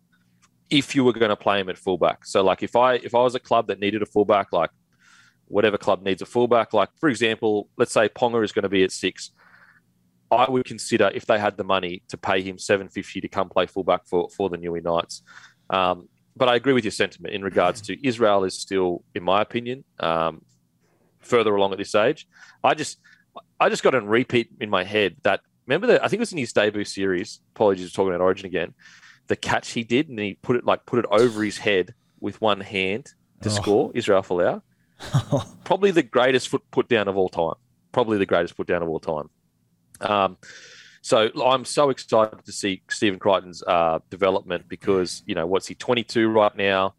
if 0.68 0.94
you 0.94 1.02
were 1.02 1.14
going 1.14 1.30
to 1.30 1.36
play 1.36 1.60
him 1.60 1.70
at 1.70 1.78
fullback. 1.78 2.26
So, 2.26 2.44
like 2.44 2.62
if 2.62 2.76
I 2.76 2.94
if 2.94 3.14
I 3.14 3.22
was 3.22 3.34
a 3.34 3.40
club 3.40 3.68
that 3.68 3.80
needed 3.80 4.02
a 4.02 4.06
fullback, 4.06 4.52
like 4.52 4.70
whatever 5.48 5.78
club 5.78 6.02
needs 6.02 6.22
a 6.22 6.26
fullback. 6.26 6.72
Like, 6.72 6.90
for 6.98 7.08
example, 7.08 7.68
let's 7.76 7.92
say 7.92 8.08
Ponga 8.08 8.44
is 8.44 8.52
going 8.52 8.62
to 8.62 8.68
be 8.68 8.84
at 8.84 8.92
six. 8.92 9.30
I 10.30 10.48
would 10.48 10.64
consider 10.64 11.10
if 11.14 11.26
they 11.26 11.38
had 11.38 11.56
the 11.56 11.64
money 11.64 12.02
to 12.08 12.18
pay 12.18 12.42
him 12.42 12.58
seven 12.58 12.88
fifty 12.88 13.20
to 13.20 13.28
come 13.28 13.48
play 13.48 13.66
fullback 13.66 14.06
for 14.06 14.28
for 14.28 14.50
the 14.50 14.58
Newey 14.58 14.82
Knights. 14.82 15.22
Um, 15.70 16.08
but 16.36 16.48
I 16.48 16.54
agree 16.54 16.72
with 16.72 16.84
your 16.84 16.92
sentiment 16.92 17.34
in 17.34 17.42
regards 17.42 17.80
to 17.82 18.06
Israel 18.06 18.44
is 18.44 18.58
still, 18.58 19.02
in 19.14 19.24
my 19.24 19.42
opinion, 19.42 19.84
um, 19.98 20.42
further 21.20 21.54
along 21.54 21.72
at 21.72 21.78
this 21.78 21.94
age. 21.94 22.28
I 22.62 22.74
just 22.74 22.98
I 23.58 23.68
just 23.68 23.82
got 23.82 23.94
a 23.94 24.00
repeat 24.00 24.50
in 24.60 24.70
my 24.70 24.84
head 24.84 25.16
that 25.22 25.40
remember 25.66 25.88
that 25.88 26.04
I 26.04 26.08
think 26.08 26.18
it 26.18 26.20
was 26.20 26.32
in 26.32 26.38
his 26.38 26.52
debut 26.52 26.84
series. 26.84 27.40
Apologies 27.54 27.90
for 27.90 27.96
talking 27.96 28.14
about 28.14 28.22
Origin 28.22 28.46
again. 28.46 28.74
The 29.26 29.36
catch 29.36 29.72
he 29.72 29.82
did 29.84 30.08
and 30.08 30.18
he 30.18 30.34
put 30.42 30.56
it 30.56 30.64
like 30.64 30.86
put 30.86 31.00
it 31.00 31.06
over 31.10 31.42
his 31.42 31.58
head 31.58 31.94
with 32.20 32.40
one 32.40 32.60
hand 32.60 33.12
to 33.42 33.48
oh. 33.48 33.52
score 33.52 33.90
Israel 33.94 34.22
Folau. 34.22 34.62
Probably 35.64 35.90
the 35.90 36.02
greatest 36.02 36.48
foot 36.48 36.62
put 36.70 36.88
down 36.88 37.08
of 37.08 37.16
all 37.16 37.28
time. 37.28 37.54
Probably 37.92 38.18
the 38.18 38.26
greatest 38.26 38.56
put 38.56 38.66
down 38.66 38.82
of 38.82 38.88
all 38.88 39.00
time. 39.00 39.30
Um, 40.00 40.36
so 41.02 41.30
I'm 41.42 41.64
so 41.64 41.90
excited 41.90 42.44
to 42.44 42.52
see 42.52 42.82
Stephen 42.90 43.18
Crichton's 43.18 43.62
uh, 43.62 44.00
development 44.10 44.68
because 44.68 45.22
you 45.26 45.34
know 45.34 45.46
what's 45.46 45.66
he 45.66 45.74
22 45.74 46.28
right 46.28 46.54
now. 46.56 46.94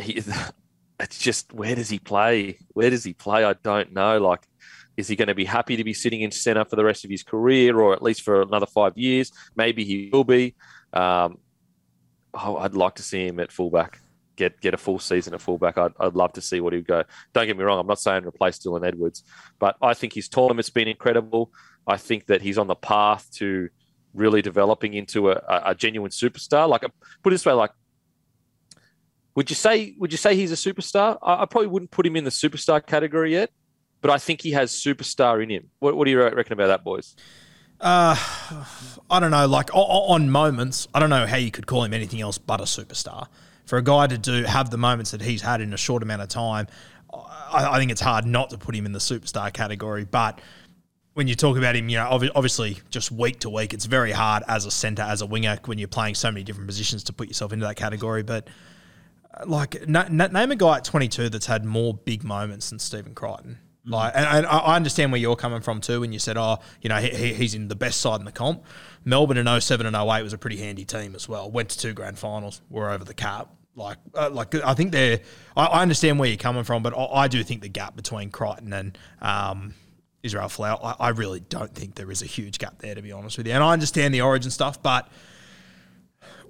He, 0.00 0.22
it's 1.00 1.18
just 1.18 1.52
where 1.52 1.74
does 1.74 1.88
he 1.88 1.98
play? 1.98 2.58
Where 2.72 2.90
does 2.90 3.04
he 3.04 3.12
play? 3.12 3.44
I 3.44 3.52
don't 3.62 3.92
know. 3.92 4.18
Like, 4.18 4.42
is 4.96 5.08
he 5.08 5.16
going 5.16 5.28
to 5.28 5.34
be 5.34 5.44
happy 5.44 5.76
to 5.76 5.84
be 5.84 5.94
sitting 5.94 6.22
in 6.22 6.30
centre 6.30 6.64
for 6.64 6.76
the 6.76 6.84
rest 6.84 7.04
of 7.04 7.10
his 7.10 7.22
career, 7.22 7.78
or 7.78 7.92
at 7.92 8.02
least 8.02 8.22
for 8.22 8.42
another 8.42 8.66
five 8.66 8.96
years? 8.96 9.30
Maybe 9.54 9.84
he 9.84 10.10
will 10.12 10.24
be. 10.24 10.54
Um, 10.92 11.38
oh, 12.34 12.56
I'd 12.56 12.74
like 12.74 12.96
to 12.96 13.02
see 13.02 13.26
him 13.26 13.38
at 13.38 13.52
fullback 13.52 14.00
get 14.38 14.60
get 14.60 14.72
a 14.72 14.78
full 14.78 14.98
season 14.98 15.34
at 15.34 15.42
fullback. 15.42 15.76
I'd, 15.76 15.92
I'd 16.00 16.14
love 16.14 16.32
to 16.34 16.40
see 16.40 16.60
what 16.60 16.72
he'd 16.72 16.86
go. 16.86 17.02
Don't 17.34 17.46
get 17.46 17.58
me 17.58 17.64
wrong, 17.64 17.78
I'm 17.78 17.86
not 17.86 18.00
saying 18.00 18.24
replace 18.24 18.58
Dylan 18.58 18.86
Edwards, 18.86 19.24
but 19.58 19.76
I 19.82 19.92
think 19.92 20.14
his 20.14 20.28
tournament's 20.28 20.70
been 20.70 20.88
incredible. 20.88 21.52
I 21.86 21.96
think 21.96 22.26
that 22.26 22.40
he's 22.40 22.56
on 22.56 22.68
the 22.68 22.74
path 22.76 23.28
to 23.34 23.68
really 24.14 24.40
developing 24.40 24.94
into 24.94 25.30
a, 25.30 25.42
a 25.66 25.74
genuine 25.74 26.10
superstar. 26.10 26.68
Like, 26.68 26.82
a, 26.82 26.90
put 27.22 27.32
it 27.32 27.34
this 27.34 27.46
way, 27.46 27.52
like 27.52 27.72
Would 29.34 29.50
you 29.50 29.56
say 29.56 29.94
would 29.98 30.12
you 30.12 30.18
say 30.18 30.36
he's 30.36 30.52
a 30.52 30.56
superstar? 30.56 31.18
I, 31.20 31.42
I, 31.42 31.44
probably 31.46 31.68
wouldn't 31.68 31.90
put 31.90 32.06
him 32.06 32.16
in 32.16 32.24
the 32.24 32.30
superstar 32.30 32.84
category 32.84 33.32
yet, 33.32 33.50
but 34.00 34.10
I 34.10 34.18
think 34.18 34.40
he 34.40 34.52
has 34.52 34.72
superstar 34.72 35.42
in 35.42 35.50
him. 35.50 35.70
What, 35.80 35.96
what 35.96 36.04
do 36.04 36.10
you 36.12 36.22
reckon 36.22 36.52
about 36.52 36.68
that, 36.68 36.84
boys? 36.84 37.16
Uh, 37.80 38.16
I 39.08 39.20
don't 39.20 39.30
know. 39.30 39.46
Like 39.46 39.70
on 39.74 40.30
moments, 40.30 40.88
I 40.94 40.98
don't 41.00 41.10
know 41.10 41.26
how 41.26 41.36
you 41.36 41.50
could 41.50 41.66
call 41.66 41.84
him 41.84 41.92
anything 41.92 42.20
else 42.20 42.38
but 42.38 42.60
a 42.60 42.64
superstar. 42.64 43.28
For 43.68 43.76
a 43.76 43.82
guy 43.82 44.06
to 44.06 44.16
do 44.16 44.44
have 44.44 44.70
the 44.70 44.78
moments 44.78 45.10
that 45.10 45.20
he's 45.20 45.42
had 45.42 45.60
in 45.60 45.74
a 45.74 45.76
short 45.76 46.02
amount 46.02 46.22
of 46.22 46.28
time, 46.28 46.68
I, 47.12 47.74
I 47.74 47.78
think 47.78 47.90
it's 47.90 48.00
hard 48.00 48.24
not 48.24 48.48
to 48.48 48.56
put 48.56 48.74
him 48.74 48.86
in 48.86 48.92
the 48.92 48.98
superstar 48.98 49.52
category. 49.52 50.06
But 50.06 50.40
when 51.12 51.28
you 51.28 51.34
talk 51.34 51.58
about 51.58 51.76
him, 51.76 51.90
you 51.90 51.98
know, 51.98 52.08
obviously 52.08 52.78
just 52.88 53.12
week 53.12 53.40
to 53.40 53.50
week, 53.50 53.74
it's 53.74 53.84
very 53.84 54.10
hard 54.10 54.42
as 54.48 54.64
a 54.64 54.70
centre, 54.70 55.02
as 55.02 55.20
a 55.20 55.26
winger, 55.26 55.58
when 55.66 55.76
you're 55.76 55.86
playing 55.86 56.14
so 56.14 56.30
many 56.30 56.44
different 56.44 56.66
positions 56.66 57.04
to 57.04 57.12
put 57.12 57.28
yourself 57.28 57.52
into 57.52 57.66
that 57.66 57.76
category. 57.76 58.22
But 58.22 58.48
uh, 59.34 59.44
like, 59.46 59.86
name 59.86 60.50
a 60.50 60.56
guy 60.56 60.78
at 60.78 60.84
22 60.84 61.28
that's 61.28 61.44
had 61.44 61.66
more 61.66 61.92
big 61.92 62.24
moments 62.24 62.70
than 62.70 62.78
Stephen 62.78 63.14
Crichton. 63.14 63.58
Like, 63.84 64.14
and, 64.16 64.24
and, 64.24 64.46
I 64.46 64.76
understand 64.76 65.12
where 65.12 65.20
you're 65.20 65.36
coming 65.36 65.60
from 65.60 65.82
too 65.82 66.00
when 66.00 66.14
you 66.14 66.18
said, 66.18 66.38
oh, 66.38 66.60
you 66.80 66.88
know, 66.88 66.96
he, 66.96 67.34
he's 67.34 67.54
in 67.54 67.68
the 67.68 67.76
best 67.76 68.00
side 68.00 68.18
in 68.18 68.24
the 68.24 68.32
comp. 68.32 68.64
Melbourne 69.04 69.36
in 69.36 69.60
07 69.60 69.86
and 69.86 69.94
08 69.94 70.22
was 70.22 70.32
a 70.32 70.38
pretty 70.38 70.56
handy 70.56 70.86
team 70.86 71.14
as 71.14 71.28
well. 71.28 71.50
Went 71.50 71.68
to 71.70 71.78
two 71.78 71.92
grand 71.92 72.18
finals, 72.18 72.62
were 72.70 72.90
over 72.90 73.04
the 73.04 73.12
cap. 73.12 73.50
Like, 73.78 73.98
uh, 74.14 74.30
like 74.30 74.54
I 74.56 74.74
think 74.74 74.92
they're. 74.92 75.20
I, 75.56 75.66
I, 75.66 75.82
understand 75.82 76.18
where 76.18 76.28
you're 76.28 76.36
coming 76.36 76.64
from, 76.64 76.82
but 76.82 76.96
I, 76.96 77.04
I, 77.04 77.28
do 77.28 77.42
think 77.42 77.62
the 77.62 77.68
gap 77.68 77.96
between 77.96 78.30
Crichton 78.30 78.72
and 78.72 78.98
um, 79.22 79.74
Israel 80.22 80.48
Folau, 80.48 80.78
I, 80.82 80.96
I 80.98 81.08
really 81.10 81.40
don't 81.40 81.74
think 81.74 81.94
there 81.94 82.10
is 82.10 82.22
a 82.22 82.26
huge 82.26 82.58
gap 82.58 82.78
there, 82.78 82.94
to 82.94 83.02
be 83.02 83.12
honest 83.12 83.38
with 83.38 83.46
you. 83.46 83.52
And 83.52 83.62
I 83.62 83.72
understand 83.72 84.12
the 84.12 84.20
origin 84.22 84.50
stuff, 84.50 84.82
but 84.82 85.08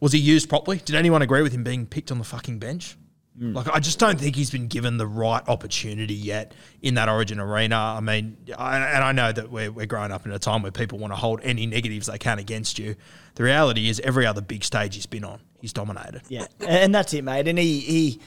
was 0.00 0.12
he 0.12 0.18
used 0.18 0.48
properly? 0.48 0.78
Did 0.78 0.96
anyone 0.96 1.22
agree 1.22 1.42
with 1.42 1.52
him 1.52 1.64
being 1.64 1.86
picked 1.86 2.10
on 2.10 2.18
the 2.18 2.24
fucking 2.24 2.58
bench? 2.58 2.96
Mm. 3.38 3.54
Like, 3.54 3.68
I 3.68 3.78
just 3.78 3.98
don't 3.98 4.18
think 4.18 4.34
he's 4.34 4.50
been 4.50 4.66
given 4.66 4.96
the 4.96 5.06
right 5.06 5.46
opportunity 5.48 6.14
yet 6.14 6.54
in 6.82 6.94
that 6.94 7.08
Origin 7.08 7.38
arena. 7.38 7.76
I 7.76 8.00
mean, 8.00 8.36
I, 8.56 8.78
and 8.78 9.04
I 9.04 9.12
know 9.12 9.30
that 9.30 9.50
we're, 9.50 9.70
we're 9.70 9.86
growing 9.86 10.10
up 10.10 10.26
in 10.26 10.32
a 10.32 10.38
time 10.38 10.62
where 10.62 10.72
people 10.72 10.98
want 10.98 11.12
to 11.12 11.16
hold 11.16 11.40
any 11.42 11.66
negatives 11.66 12.08
they 12.08 12.18
can 12.18 12.38
against 12.38 12.78
you. 12.78 12.96
The 13.36 13.44
reality 13.44 13.88
is, 13.88 14.00
every 14.00 14.26
other 14.26 14.40
big 14.40 14.64
stage 14.64 14.96
he's 14.96 15.06
been 15.06 15.24
on, 15.24 15.40
he's 15.60 15.72
dominated. 15.72 16.22
Yeah, 16.28 16.46
and 16.60 16.94
that's 16.94 17.12
it, 17.14 17.22
mate. 17.22 17.48
And 17.48 17.58
he, 17.58 17.80
he 17.80 18.20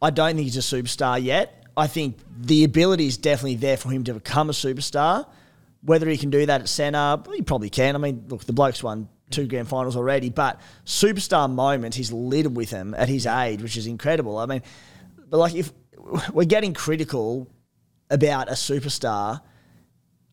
I 0.00 0.10
don't 0.10 0.34
think 0.34 0.44
he's 0.44 0.56
a 0.56 0.60
superstar 0.60 1.22
yet. 1.22 1.64
I 1.76 1.86
think 1.86 2.18
the 2.38 2.64
ability 2.64 3.06
is 3.06 3.16
definitely 3.16 3.56
there 3.56 3.76
for 3.76 3.90
him 3.90 4.04
to 4.04 4.14
become 4.14 4.50
a 4.50 4.52
superstar. 4.52 5.26
Whether 5.82 6.08
he 6.08 6.16
can 6.16 6.30
do 6.30 6.44
that 6.46 6.60
at 6.60 6.68
centre, 6.68 7.18
he 7.34 7.42
probably 7.42 7.70
can. 7.70 7.94
I 7.94 7.98
mean, 7.98 8.26
look, 8.28 8.44
the 8.44 8.52
bloke's 8.52 8.82
won 8.82 9.08
two 9.30 9.46
grand 9.46 9.68
finals 9.68 9.96
already, 9.96 10.30
but 10.30 10.60
superstar 10.84 11.50
moments 11.50 11.96
he's 11.96 12.12
littered 12.12 12.54
with 12.54 12.70
them 12.70 12.94
at 12.94 13.08
his 13.08 13.26
age, 13.26 13.62
which 13.62 13.76
is 13.76 13.86
incredible. 13.86 14.38
I 14.38 14.46
mean, 14.46 14.62
but 15.28 15.38
like 15.38 15.54
if 15.54 15.72
we're 16.32 16.44
getting 16.44 16.74
critical 16.74 17.48
about 18.10 18.48
a 18.48 18.52
superstar, 18.52 19.40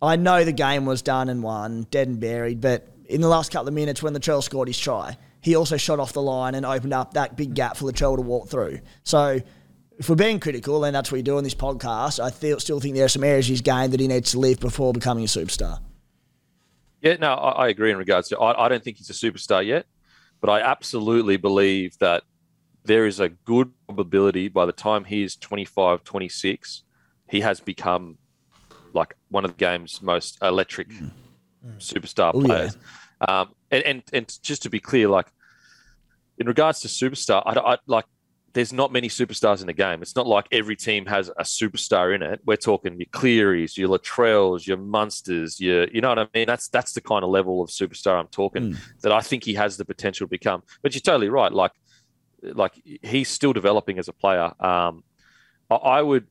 I 0.02 0.18
know 0.18 0.44
the 0.44 0.52
game 0.52 0.86
was 0.86 1.02
done 1.02 1.30
and 1.30 1.42
won, 1.42 1.84
dead 1.90 2.08
and 2.08 2.20
buried, 2.20 2.62
but 2.62 2.88
in 3.06 3.22
the 3.22 3.28
last 3.28 3.52
couple 3.52 3.68
of 3.68 3.74
minutes 3.74 4.04
when 4.04 4.14
Latrell 4.14 4.44
scored 4.44 4.68
his 4.68 4.78
try, 4.78 5.18
he 5.41 5.56
also 5.56 5.78
shot 5.78 5.99
off 5.99 6.14
the 6.14 6.22
line 6.22 6.56
and 6.56 6.66
opened 6.66 6.94
up 6.94 7.14
that 7.14 7.38
big 7.38 7.53
gap 7.53 7.78
for 7.78 7.86
Latrell 7.86 8.16
to 8.16 8.22
walk 8.22 8.49
through. 8.49 8.80
So 9.03 9.40
if 9.99 10.10
we're 10.10 10.16
being 10.16 10.40
critical, 10.40 10.84
and 10.86 10.95
that's 10.95 11.11
what 11.11 11.18
we 11.18 11.22
do 11.22 11.38
on 11.38 11.44
this 11.44 11.53
podcast. 11.53 12.20
I 12.24 12.32
feel, 12.32 12.60
still 12.60 12.80
think 12.80 12.95
there 12.95 13.06
are 13.06 13.10
some 13.10 13.24
areas 13.24 13.48
his 13.48 13.61
game 13.61 13.91
that 13.91 13.99
he 13.99 14.07
needs 14.07 14.32
to 14.32 14.40
live 14.40 14.60
before 14.60 14.94
becoming 14.94 15.26
a 15.26 15.28
superstar. 15.28 15.82
Yeah, 17.02 17.18
no, 17.18 17.34
I, 17.34 17.66
I 17.66 17.68
agree 17.68 17.91
in 17.91 17.98
regards 17.98 18.30
to. 18.30 18.40
I, 18.40 18.66
I 18.66 18.70
don't 18.70 18.84
think 18.84 18.98
he's 18.98 19.10
a 19.10 19.14
superstar 19.14 19.66
yet, 19.66 19.86
but 20.40 20.49
I 20.49 20.61
absolutely 20.61 21.38
believe 21.38 21.98
that 21.99 22.24
there 22.86 23.06
is 23.06 23.20
a 23.20 23.30
good 23.30 23.72
probability 23.86 24.48
by 24.48 24.66
the 24.66 24.72
time 24.72 25.03
he 25.03 25.22
is 25.22 25.36
25, 25.36 26.03
26, 26.03 26.84
he 27.30 27.41
has 27.41 27.60
become 27.60 28.18
like 28.94 29.16
one 29.30 29.44
of 29.45 29.52
the 29.52 29.57
game's 29.57 30.02
most 30.02 30.38
electric 30.41 30.90
mm. 30.90 31.11
superstar 31.78 32.34
Ooh, 32.36 32.45
players. 32.45 32.78
Yeah. 33.22 33.41
Um, 33.41 33.49
and, 33.72 33.84
and, 33.84 34.04
and 34.14 34.40
just 34.41 34.64
to 34.64 34.70
be 34.70 34.80
clear, 34.80 35.08
like 35.08 35.28
in 36.38 36.48
regards 36.48 36.80
to 36.82 36.88
superstar, 36.88 37.44
I, 37.46 37.74
I 37.74 37.78
like 37.86 38.06
there's 38.54 38.74
not 38.74 38.91
many 38.91 39.10
superstars 39.10 39.62
in 39.62 39.68
the 39.68 39.74
game. 39.74 40.02
It's 40.02 40.16
not 40.16 40.26
like 40.26 40.48
every 40.52 40.76
team 40.76 41.06
has 41.06 41.30
a 41.30 41.44
superstar 41.44 42.16
in 42.16 42.24
it. 42.24 42.41
We're 42.46 42.58
talking 42.58 42.98
your 42.98 43.08
Clearys, 43.12 43.78
your 43.78 43.90
Latrells, 43.90 44.66
your 44.66 44.78
Munsters, 44.78 45.60
your 45.60 45.88
you 45.90 46.02
know 46.02 46.10
what 46.10 46.20
I 46.20 46.28
mean. 46.34 46.48
That's 46.48 46.68
that's 46.68 46.94
the 46.94 47.02
kind 47.02 47.24
of 47.24 47.30
level 47.30 47.62
of 47.62 47.70
superstar 47.70 48.20
I'm 48.20 48.28
talking 48.28 48.74
mm. 48.74 48.78
that 49.02 49.12
I 49.12 49.22
think 49.22 49.44
he 49.44 49.54
has 49.56 49.78
the 49.78 49.86
potential 49.86 50.26
to 50.26 50.30
become. 50.30 50.64
But 50.82 50.94
you're 50.94 51.02
totally 51.02 51.30
right. 51.30 51.52
Like 51.52 51.72
like 52.41 52.74
he's 53.04 53.30
still 53.30 53.54
developing 53.54 54.00
as 54.00 54.08
a 54.08 54.14
player. 54.14 54.52
Um, 54.64 55.04
I, 55.70 55.76
I 55.76 56.02
would. 56.02 56.28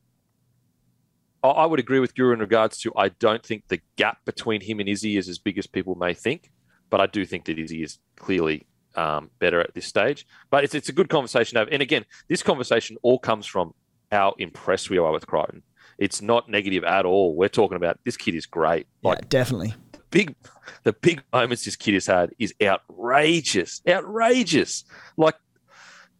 I 1.40 1.66
would 1.66 1.78
agree 1.78 2.00
with 2.00 2.16
Guru 2.16 2.32
in 2.32 2.40
regards 2.40 2.80
to 2.80 2.92
I 2.96 3.10
don't 3.10 3.46
think 3.46 3.68
the 3.68 3.80
gap 3.94 4.18
between 4.24 4.60
him 4.60 4.80
and 4.80 4.88
Izzy 4.88 5.16
is 5.16 5.28
as 5.28 5.38
big 5.38 5.56
as 5.56 5.68
people 5.68 5.94
may 5.94 6.12
think, 6.12 6.50
but 6.90 7.00
I 7.00 7.06
do 7.06 7.24
think 7.24 7.44
that 7.46 7.58
Izzy 7.58 7.82
is 7.82 7.98
clearly 8.16 8.66
um, 8.94 9.30
better 9.38 9.60
at 9.60 9.74
this 9.74 9.86
stage. 9.86 10.26
But 10.50 10.64
it's, 10.64 10.74
it's 10.74 10.88
a 10.88 10.92
good 10.92 11.08
conversation 11.08 11.54
to 11.54 11.60
have. 11.60 11.68
And 11.70 11.82
again, 11.82 12.04
this 12.28 12.42
conversation 12.42 12.96
all 13.02 13.18
comes 13.18 13.46
from 13.46 13.74
how 14.10 14.34
impressed 14.38 14.90
we 14.90 14.98
are 14.98 15.12
with 15.12 15.26
Crichton. 15.26 15.62
It's 15.98 16.22
not 16.22 16.48
negative 16.48 16.84
at 16.84 17.04
all. 17.04 17.34
We're 17.34 17.48
talking 17.48 17.76
about 17.76 17.98
this 18.04 18.16
kid 18.16 18.34
is 18.34 18.46
great. 18.46 18.86
Like 19.02 19.18
yeah, 19.18 19.26
definitely. 19.28 19.74
Big, 20.10 20.34
the 20.84 20.92
big 20.92 21.22
moments 21.32 21.64
this 21.64 21.76
kid 21.76 21.94
has 21.94 22.06
had 22.06 22.30
is 22.38 22.54
outrageous, 22.62 23.82
outrageous. 23.86 24.84
Like 25.16 25.34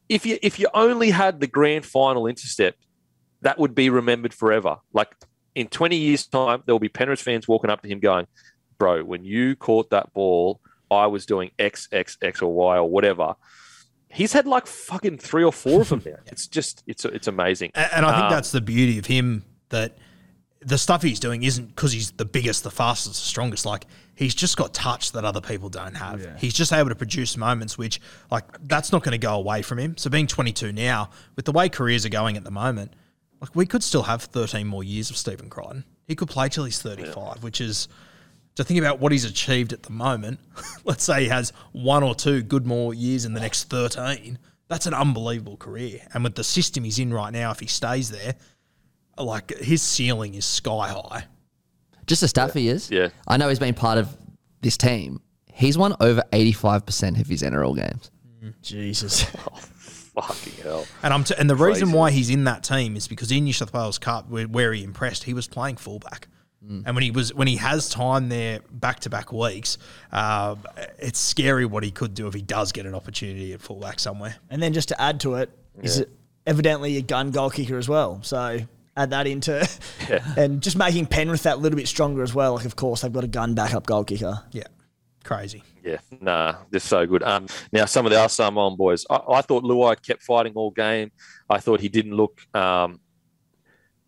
if 0.09 0.27
you 0.27 0.39
if 0.43 0.59
you 0.59 0.69
only 0.75 1.11
had 1.11 1.41
the 1.41 1.47
grand 1.47 1.87
final 1.87 2.27
intercept, 2.27 2.85
that 3.43 3.59
would 3.59 3.75
be 3.75 3.89
remembered 3.89 4.35
forever. 4.35 4.79
Like 4.93 5.15
in 5.55 5.69
20 5.69 5.97
years' 5.97 6.27
time, 6.27 6.63
there 6.67 6.75
will 6.75 6.81
be 6.81 6.89
Penrith 6.89 7.21
fans 7.21 7.47
walking 7.47 7.71
up 7.71 7.83
to 7.83 7.89
him 7.89 8.01
going, 8.01 8.27
Bro, 8.79 9.05
when 9.05 9.25
you 9.25 9.57
caught 9.57 9.91
that 9.91 10.13
ball 10.13 10.61
I 10.91 11.07
was 11.07 11.27
doing 11.27 11.51
X, 11.59 11.89
X, 11.93 12.17
X, 12.23 12.43
or 12.43 12.53
Y, 12.53 12.77
or 12.77 12.89
whatever. 12.89 13.35
He's 14.11 14.33
had 14.33 14.47
like 14.47 14.67
fucking 14.67 15.19
three 15.19 15.45
or 15.45 15.53
four 15.53 15.83
of 15.83 15.91
them 15.91 16.03
now. 16.05 16.13
It's 16.27 16.47
just, 16.47 16.83
it's 16.87 17.05
it's 17.05 17.29
amazing. 17.29 17.73
And, 17.75 17.91
and 17.97 18.07
I 18.07 18.13
think 18.13 18.25
um, 18.25 18.31
that's 18.31 18.53
the 18.53 18.61
beauty 18.61 18.99
of 18.99 19.07
him 19.07 19.45
that 19.69 19.99
the 20.61 20.79
stuff 20.79 21.03
he's 21.03 21.21
doing 21.21 21.43
isn't 21.43 21.67
because 21.69 21.93
he's 21.93 22.13
the 22.13 22.25
biggest, 22.25 22.65
the 22.65 22.71
fastest, 22.71 23.21
the 23.21 23.27
strongest. 23.27 23.67
Like 23.67 23.85
he's 24.15 24.35
just 24.35 24.57
got 24.57 24.73
touch 24.73 25.13
that 25.13 25.25
other 25.25 25.43
people 25.43 25.69
don't 25.69 25.95
have. 25.95 26.23
Yeah. 26.23 26.37
He's 26.39 26.55
just 26.55 26.73
able 26.73 26.89
to 26.89 26.95
produce 26.95 27.37
moments 27.37 27.77
which, 27.77 28.01
like, 28.31 28.45
that's 28.67 28.93
not 28.93 29.03
going 29.03 29.13
to 29.13 29.19
go 29.19 29.35
away 29.35 29.61
from 29.61 29.79
him. 29.79 29.97
So 29.99 30.09
being 30.09 30.27
22 30.27 30.73
now, 30.73 31.11
with 31.37 31.45
the 31.45 31.53
way 31.53 31.69
careers 31.69 32.07
are 32.07 32.11
going 32.11 32.39
at 32.39 32.45
the 32.45 32.51
moment, 32.51 32.95
like 33.43 33.55
we 33.55 33.67
could 33.67 33.83
still 33.83 34.05
have 34.05 34.23
13 34.23 34.67
more 34.67 34.83
years 34.83 35.11
of 35.11 35.19
Stephen 35.19 35.51
Crichton. 35.51 35.85
He 36.07 36.15
could 36.15 36.29
play 36.29 36.49
till 36.49 36.65
he's 36.65 36.81
35, 36.81 37.15
yeah. 37.15 37.35
which 37.43 37.61
is 37.61 37.89
to 38.59 38.65
think 38.65 38.81
about 38.81 38.99
what 38.99 39.13
he's 39.13 39.25
achieved 39.25 39.73
at 39.73 39.85
the 39.85 39.93
moment, 39.93 40.41
let's 40.85 41.05
say 41.05 41.23
he 41.23 41.29
has 41.29 41.53
one 41.73 42.03
or 42.03 42.13
two 42.15 42.43
good 42.43 42.67
more 42.67 42.93
years 42.93 43.25
in 43.25 43.33
the 43.33 43.41
next 43.41 43.71
13, 43.71 44.37
that's 44.67 44.87
an 44.87 44.95
unbelievable 44.95 45.57
career. 45.57 46.01
And 46.13 46.25
with 46.25 46.35
the 46.35 46.43
system 46.45 46.83
he's 46.85 46.99
in 46.99 47.15
right 47.15 47.33
now, 47.33 47.53
if 47.53 47.61
he 47.61 47.69
stays 47.69 48.11
there, 48.11 48.35
like 49.17 49.57
his 49.59 49.81
ceiling 49.81 50.35
is 50.35 50.45
sky 50.45 50.89
high. 50.89 51.25
Just 52.07 52.23
a 52.25 52.29
stat 52.29 52.53
for 52.53 52.59
years. 52.59 52.91
Yeah. 52.91 53.11
I 53.29 53.37
know 53.37 53.49
he's 53.49 53.59
been 53.61 53.75
part 53.75 53.97
of 53.99 54.17
this 54.61 54.77
team. 54.77 55.21
He's 55.53 55.79
won 55.79 55.95
over 56.01 56.23
85% 56.33 57.21
of 57.21 57.27
his 57.29 57.43
NRL 57.43 57.77
games. 57.77 58.11
Jesus. 58.63 59.25
Oh, 60.21 60.23
fucking 60.25 60.65
hell. 60.65 60.85
And 61.05 61.15
I'm 61.15 61.23
t- 61.23 61.35
and 61.39 61.49
the 61.49 61.55
Crazy. 61.55 61.83
reason 61.83 61.93
why 61.93 62.11
he's 62.11 62.29
in 62.29 62.43
that 62.43 62.65
team 62.65 62.97
is 62.97 63.07
because 63.07 63.31
in 63.31 63.45
New 63.45 63.53
South 63.53 63.73
Wales 63.73 63.99
Cup, 63.99 64.29
where, 64.29 64.49
where 64.49 64.73
he 64.73 64.83
impressed, 64.83 65.23
he 65.23 65.33
was 65.33 65.47
playing 65.47 65.77
fullback. 65.77 66.27
Mm. 66.65 66.83
And 66.87 66.97
when 66.97 67.03
he 67.03 67.11
was 67.11 67.33
when 67.33 67.47
he 67.47 67.57
has 67.57 67.89
time 67.89 68.29
there 68.29 68.61
back 68.71 69.01
to 69.01 69.11
back 69.11 69.33
weeks, 69.33 69.79
uh, 70.13 70.57
it's 70.99 71.19
scary 71.19 71.65
what 71.67 71.85
he 71.85 71.91
could 71.91 72.15
do 72.15 72.27
if 72.27 72.35
he 72.35 72.43
does 72.43 72.73
get 72.73 72.85
an 72.85 72.95
opportunity 72.95 73.53
at 73.53 73.61
fullback 73.61 74.01
somewhere. 74.01 74.37
And 74.51 74.63
then 74.63 74.73
just 74.73 74.89
to 74.89 75.01
add 75.01 75.21
to 75.21 75.35
it, 75.35 75.51
yeah. 75.77 75.85
is 75.85 75.99
it 76.01 76.11
evidently 76.47 76.97
a 76.97 77.03
gun 77.03 77.31
goal 77.31 77.51
kicker 77.51 77.79
as 77.79 77.89
well. 77.89 78.21
So 78.23 78.61
add 78.97 79.11
that 79.11 79.27
into 79.29 79.69
yeah. 80.09 80.25
and 80.37 80.61
just 80.61 80.77
making 80.77 81.07
Penrith 81.07 81.45
that 81.45 81.61
little 81.61 81.77
bit 81.77 81.87
stronger 81.87 82.23
as 82.23 82.35
well. 82.35 82.55
Like 82.55 82.65
of 82.65 82.75
course 82.75 83.03
they've 83.03 83.13
got 83.13 83.25
a 83.25 83.29
gun 83.29 83.55
backup 83.55 83.87
goal 83.87 84.05
kicker. 84.05 84.43
Yeah. 84.51 84.65
Crazy. 85.25 85.63
Yeah, 85.85 85.99
nah, 86.21 86.57
they're 86.71 86.81
so 86.81 87.07
good. 87.07 87.23
Um, 87.23 87.47
now 87.71 87.85
some 87.85 88.07
of 88.07 88.13
the 88.13 88.19
other 88.19 88.29
Samoan 88.29 88.77
boys, 88.77 89.05
I, 89.11 89.21
I 89.29 89.43
thought 89.43 89.63
Luai 89.63 90.01
kept 90.01 90.23
fighting 90.23 90.55
all 90.55 90.71
game. 90.71 91.13
I 91.51 91.61
thought 91.61 91.81
he 91.81 91.89
didn't 91.89 92.15
look 92.15 92.41
um, 92.55 93.01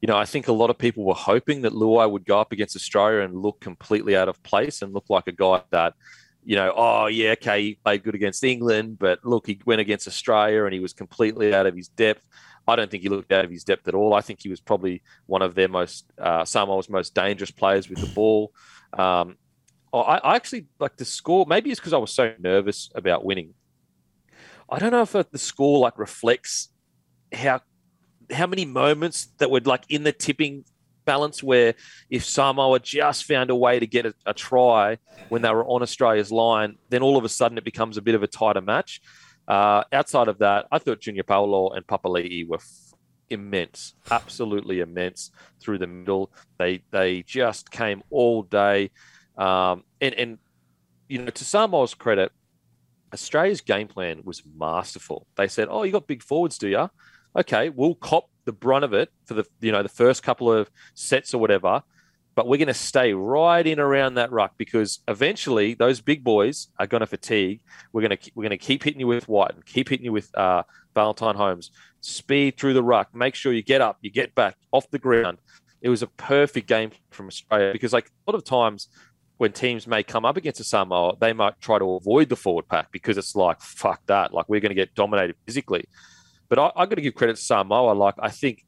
you 0.01 0.06
know, 0.06 0.16
I 0.16 0.24
think 0.24 0.48
a 0.48 0.52
lot 0.52 0.70
of 0.70 0.78
people 0.78 1.05
were 1.05 1.14
hoping 1.14 1.62
that 1.62 1.72
Luai 1.72 2.10
would 2.10 2.24
go 2.24 2.40
up 2.40 2.52
against 2.52 2.74
Australia 2.74 3.20
and 3.20 3.36
look 3.36 3.60
completely 3.60 4.16
out 4.16 4.28
of 4.28 4.43
place 4.43 4.81
and 4.81 4.94
look 4.94 5.10
like 5.10 5.27
a 5.27 5.32
guy 5.32 5.62
that, 5.70 5.94
you 6.43 6.56
know, 6.56 6.72
oh 6.74 7.06
yeah, 7.06 7.32
okay, 7.32 7.62
he 7.62 7.74
played 7.74 8.02
good 8.02 8.14
against 8.14 8.43
England, 8.43 8.98
but 8.98 9.24
look, 9.24 9.47
he 9.47 9.60
went 9.66 9.81
against 9.81 10.09
Australia 10.09 10.64
and 10.64 10.72
he 10.72 10.81
was 10.81 10.94
completely 10.94 11.55
out 11.55 11.66
of 11.66 11.77
his 11.77 11.89
depth. 11.89 12.24
I 12.66 12.77
don't 12.77 12.90
think 12.90 13.02
he 13.02 13.09
looked 13.10 13.32
out 13.32 13.44
of 13.44 13.51
his 13.51 13.64
depth 13.64 13.89
at 13.89 13.94
all. 13.94 14.14
I 14.14 14.22
think 14.22 14.40
he 14.43 14.48
was 14.48 14.60
probably 14.60 15.02
one 15.27 15.43
of 15.43 15.55
their 15.55 15.68
most 15.68 16.06
uh, 16.18 16.44
Samoa's 16.44 16.89
most 16.89 17.14
dangerous 17.14 17.51
players 17.51 17.90
with 17.90 17.98
the 17.98 18.06
ball. 18.06 18.52
Um, 18.93 19.36
I, 19.93 20.20
I 20.22 20.36
actually 20.36 20.66
like 20.78 20.97
the 20.97 21.05
score. 21.05 21.44
Maybe 21.47 21.70
it's 21.70 21.81
because 21.81 21.93
I 21.93 21.98
was 21.98 22.12
so 22.12 22.32
nervous 22.39 22.90
about 22.94 23.24
winning. 23.24 23.55
I 24.68 24.78
don't 24.78 24.93
know 24.93 25.02
if 25.02 25.12
the 25.12 25.39
score 25.39 25.81
like 25.81 25.98
reflects 25.98 26.70
how 27.32 27.60
how 28.31 28.47
many 28.47 28.65
moments 28.65 29.28
that 29.39 29.51
were 29.51 29.61
like 29.61 29.85
in 29.89 30.02
the 30.02 30.12
tipping 30.12 30.65
balance 31.05 31.43
where 31.43 31.74
if 32.09 32.24
Samoa 32.24 32.78
just 32.78 33.24
found 33.24 33.51
a 33.51 33.57
way 33.57 33.81
to 33.81 33.86
get 33.86 34.07
a, 34.07 34.15
a, 34.27 34.35
try 34.35 34.98
when 35.28 35.43
they 35.43 35.51
were 35.51 35.65
on 35.66 35.82
Australia's 35.82 36.31
line, 36.31 36.77
then 36.89 37.02
all 37.02 37.16
of 37.16 37.24
a 37.24 37.28
sudden 37.28 37.59
it 37.59 37.65
becomes 37.65 37.97
a 37.97 38.02
bit 38.02 38.15
of 38.15 38.23
a 38.23 38.27
tighter 38.27 38.61
match. 38.61 39.01
Uh, 39.48 39.82
outside 39.93 40.28
of 40.28 40.39
that, 40.39 40.66
I 40.70 40.78
thought 40.78 41.01
Junior 41.01 41.24
Paulo 41.24 41.70
and 41.70 41.85
Papali'i 41.86 42.47
were 42.47 42.59
f- 42.59 42.94
immense, 43.28 43.94
absolutely 44.11 44.81
immense 44.81 45.32
through 45.61 45.78
the 45.78 45.86
middle. 45.86 46.31
They 46.59 46.82
they 46.90 47.23
just 47.23 47.70
came 47.70 48.02
all 48.11 48.43
day, 48.44 48.90
um, 49.36 49.82
and 50.01 50.15
and 50.15 50.39
you 51.09 51.19
know 51.23 51.31
to 51.31 51.44
Samoa's 51.44 51.94
credit, 51.94 52.31
Australia's 53.12 53.61
game 53.61 53.89
plan 53.89 54.20
was 54.24 54.43
masterful. 54.57 55.27
They 55.36 55.48
said, 55.48 55.66
"Oh, 55.69 55.82
you 55.82 55.90
got 55.90 56.07
big 56.07 56.23
forwards, 56.23 56.59
do 56.59 56.69
you? 56.69 56.89
Okay, 57.36 57.69
we'll 57.69 57.94
cop 57.94 58.28
the 58.44 58.52
brunt 58.52 58.85
of 58.85 58.93
it 58.93 59.11
for 59.24 59.35
the 59.35 59.44
you 59.61 59.73
know 59.73 59.82
the 59.82 59.89
first 59.89 60.23
couple 60.23 60.52
of 60.52 60.70
sets 60.94 61.35
or 61.35 61.39
whatever, 61.39 61.82
but 62.35 62.48
we're 62.48 62.57
going 62.57 62.69
to 62.69 62.74
stay 62.74 63.12
right 63.12 63.66
in 63.66 63.78
around 63.78 64.15
that 64.15 64.32
ruck 64.32 64.55
because 64.57 65.01
eventually 65.09 65.74
those 65.74 66.01
big 66.01 66.24
boys 66.24 66.69
are 66.78 66.86
going 66.86 67.01
to 67.01 67.07
fatigue. 67.07 67.61
We're 67.93 68.02
going 68.02 68.16
to 68.16 68.31
we're 68.35 68.44
going 68.44 68.59
to 68.59 68.65
keep 68.65 68.82
hitting 68.82 69.01
you 69.01 69.07
with 69.07 69.28
White 69.28 69.55
and 69.55 69.65
keep 69.65 69.89
hitting 69.89 70.05
you 70.05 70.12
with 70.12 70.36
uh, 70.36 70.65
Valentine 70.94 71.36
Holmes. 71.36 71.70
Speed 72.01 72.57
through 72.57 72.74
the 72.74 72.82
ruck. 72.82 73.15
Make 73.15 73.35
sure 73.35 73.52
you 73.52 73.62
get 73.62 73.81
up, 73.81 73.98
you 74.01 74.11
get 74.11 74.35
back 74.35 74.57
off 74.73 74.90
the 74.90 74.98
ground. 74.98 75.39
It 75.82 75.89
was 75.89 76.02
a 76.02 76.07
perfect 76.07 76.66
game 76.66 76.90
from 77.11 77.28
Australia 77.28 77.73
because 77.73 77.93
like 77.93 78.07
a 78.07 78.31
lot 78.31 78.36
of 78.36 78.44
times 78.44 78.89
when 79.40 79.52
teams 79.52 79.86
may 79.86 80.02
come 80.02 80.27
up 80.27 80.36
against 80.36 80.61
a 80.61 80.65
Samoa, 80.65 81.16
they 81.19 81.32
might 81.32 81.59
try 81.62 81.78
to 81.78 81.93
avoid 81.93 82.28
the 82.28 82.36
forward 82.36 82.69
pack 82.69 82.93
because 82.93 83.16
it's 83.16 83.35
like, 83.35 83.59
fuck 83.62 84.05
that. 84.05 84.35
Like, 84.35 84.51
we're 84.51 84.61
going 84.61 84.69
to 84.69 84.74
get 84.74 84.94
dominated 84.94 85.35
physically. 85.47 85.89
But 86.51 86.59
I, 86.59 86.72
I 86.77 86.86
got 86.86 86.97
to 86.97 87.01
give 87.01 87.14
credit 87.14 87.36
to 87.36 87.43
Samoa. 87.43 87.93
Like, 87.93 88.16
I 88.18 88.28
think, 88.28 88.66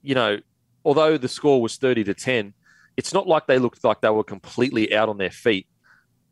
you 0.00 0.14
know, 0.14 0.38
although 0.84 1.18
the 1.18 1.28
score 1.28 1.60
was 1.60 1.76
30 1.76 2.04
to 2.04 2.14
10, 2.14 2.54
it's 2.96 3.12
not 3.12 3.26
like 3.26 3.46
they 3.46 3.58
looked 3.58 3.84
like 3.84 4.00
they 4.00 4.08
were 4.08 4.24
completely 4.24 4.94
out 4.94 5.10
on 5.10 5.18
their 5.18 5.30
feet. 5.30 5.66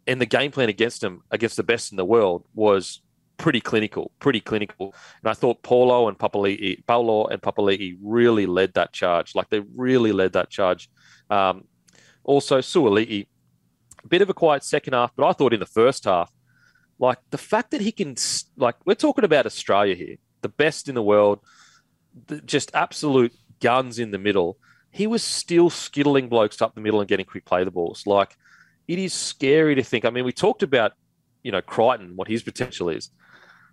And 0.07 0.21
the 0.21 0.27
game 0.27 0.51
plan 0.51 0.71
against 0.71 1.03
them, 1.03 1.23
against 1.31 1.57
the 1.57 1.63
best 1.63 1.93
in 1.93 1.97
the 1.97 2.05
world, 2.05 2.47
was 2.55 3.03
pretty 3.37 3.61
clinical, 3.61 4.13
pretty 4.21 4.41
clinical. 4.41 4.95
And 5.23 5.31
I 5.31 5.35
thought 5.35 5.63
Paulo 5.63 6.09
and 6.09 6.19
Papali'i, 6.19 6.87
Paulo 6.87 7.27
and 7.27 7.43
Papali'i 7.43 7.97
really 8.01 8.47
led 8.47 8.75
that 8.75 8.93
charge. 8.93 9.35
Like 9.35 9.51
they 9.51 9.61
really 9.75 10.13
led 10.13 10.33
that 10.35 10.49
charge. 10.49 10.89
Um, 11.29 11.65
also, 12.25 12.59
Suaalii, 12.59 13.27
a 14.05 14.09
bit 14.09 14.23
of 14.23 14.31
a 14.31 14.35
quiet 14.35 14.63
second 14.65 14.95
half, 14.95 15.13
but 15.17 15.27
I 15.27 15.33
thought 15.33 15.53
in 15.53 15.61
the 15.61 15.67
first 15.67 16.05
half, 16.05 16.31
like 16.99 17.19
the 17.31 17.39
fact 17.39 17.73
that 17.73 17.81
he 17.81 17.91
can, 17.91 18.15
like, 18.57 18.77
we're 18.87 18.95
talking 18.95 19.25
about 19.25 19.47
Australia 19.47 19.97
here, 19.97 20.17
the 20.43 20.49
best 20.49 20.89
in 20.89 20.95
the 20.95 21.03
world, 21.03 21.41
just 22.45 22.71
absolute 22.75 23.33
guns 23.61 23.99
in 23.99 24.11
the 24.11 24.19
middle. 24.19 24.59
He 24.91 25.07
was 25.07 25.23
still 25.23 25.71
skittling 25.71 26.29
blokes 26.29 26.61
up 26.61 26.75
the 26.75 26.81
middle 26.81 27.01
and 27.01 27.09
getting 27.09 27.25
quick 27.25 27.45
play 27.45 27.65
the 27.65 27.71
balls. 27.71 28.07
Like, 28.07 28.37
it 28.87 28.99
is 28.99 29.15
scary 29.15 29.75
to 29.75 29.83
think. 29.83 30.05
I 30.05 30.11
mean, 30.11 30.25
we 30.25 30.33
talked 30.33 30.63
about, 30.63 30.93
you 31.43 31.51
know, 31.51 31.63
Crichton, 31.63 32.17
what 32.17 32.29
his 32.29 32.43
potential 32.43 32.89
is. 32.89 33.11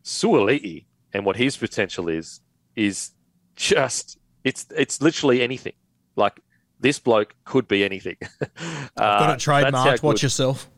Suaalii 0.03 0.85
and 1.13 1.25
what 1.25 1.35
his 1.35 1.57
potential 1.57 2.07
is, 2.07 2.39
is 2.75 3.11
just, 3.55 4.17
it's, 4.43 4.65
it's 4.75 5.01
literally 5.01 5.41
anything. 5.41 5.73
Like, 6.15 6.39
this 6.79 6.99
bloke 6.99 7.35
could 7.43 7.67
be 7.67 7.83
anything. 7.83 8.15
uh, 8.41 8.47
got 8.95 9.31
it 9.31 9.39
trademarked. 9.39 10.01
Watch 10.01 10.23
yourself. 10.23 10.69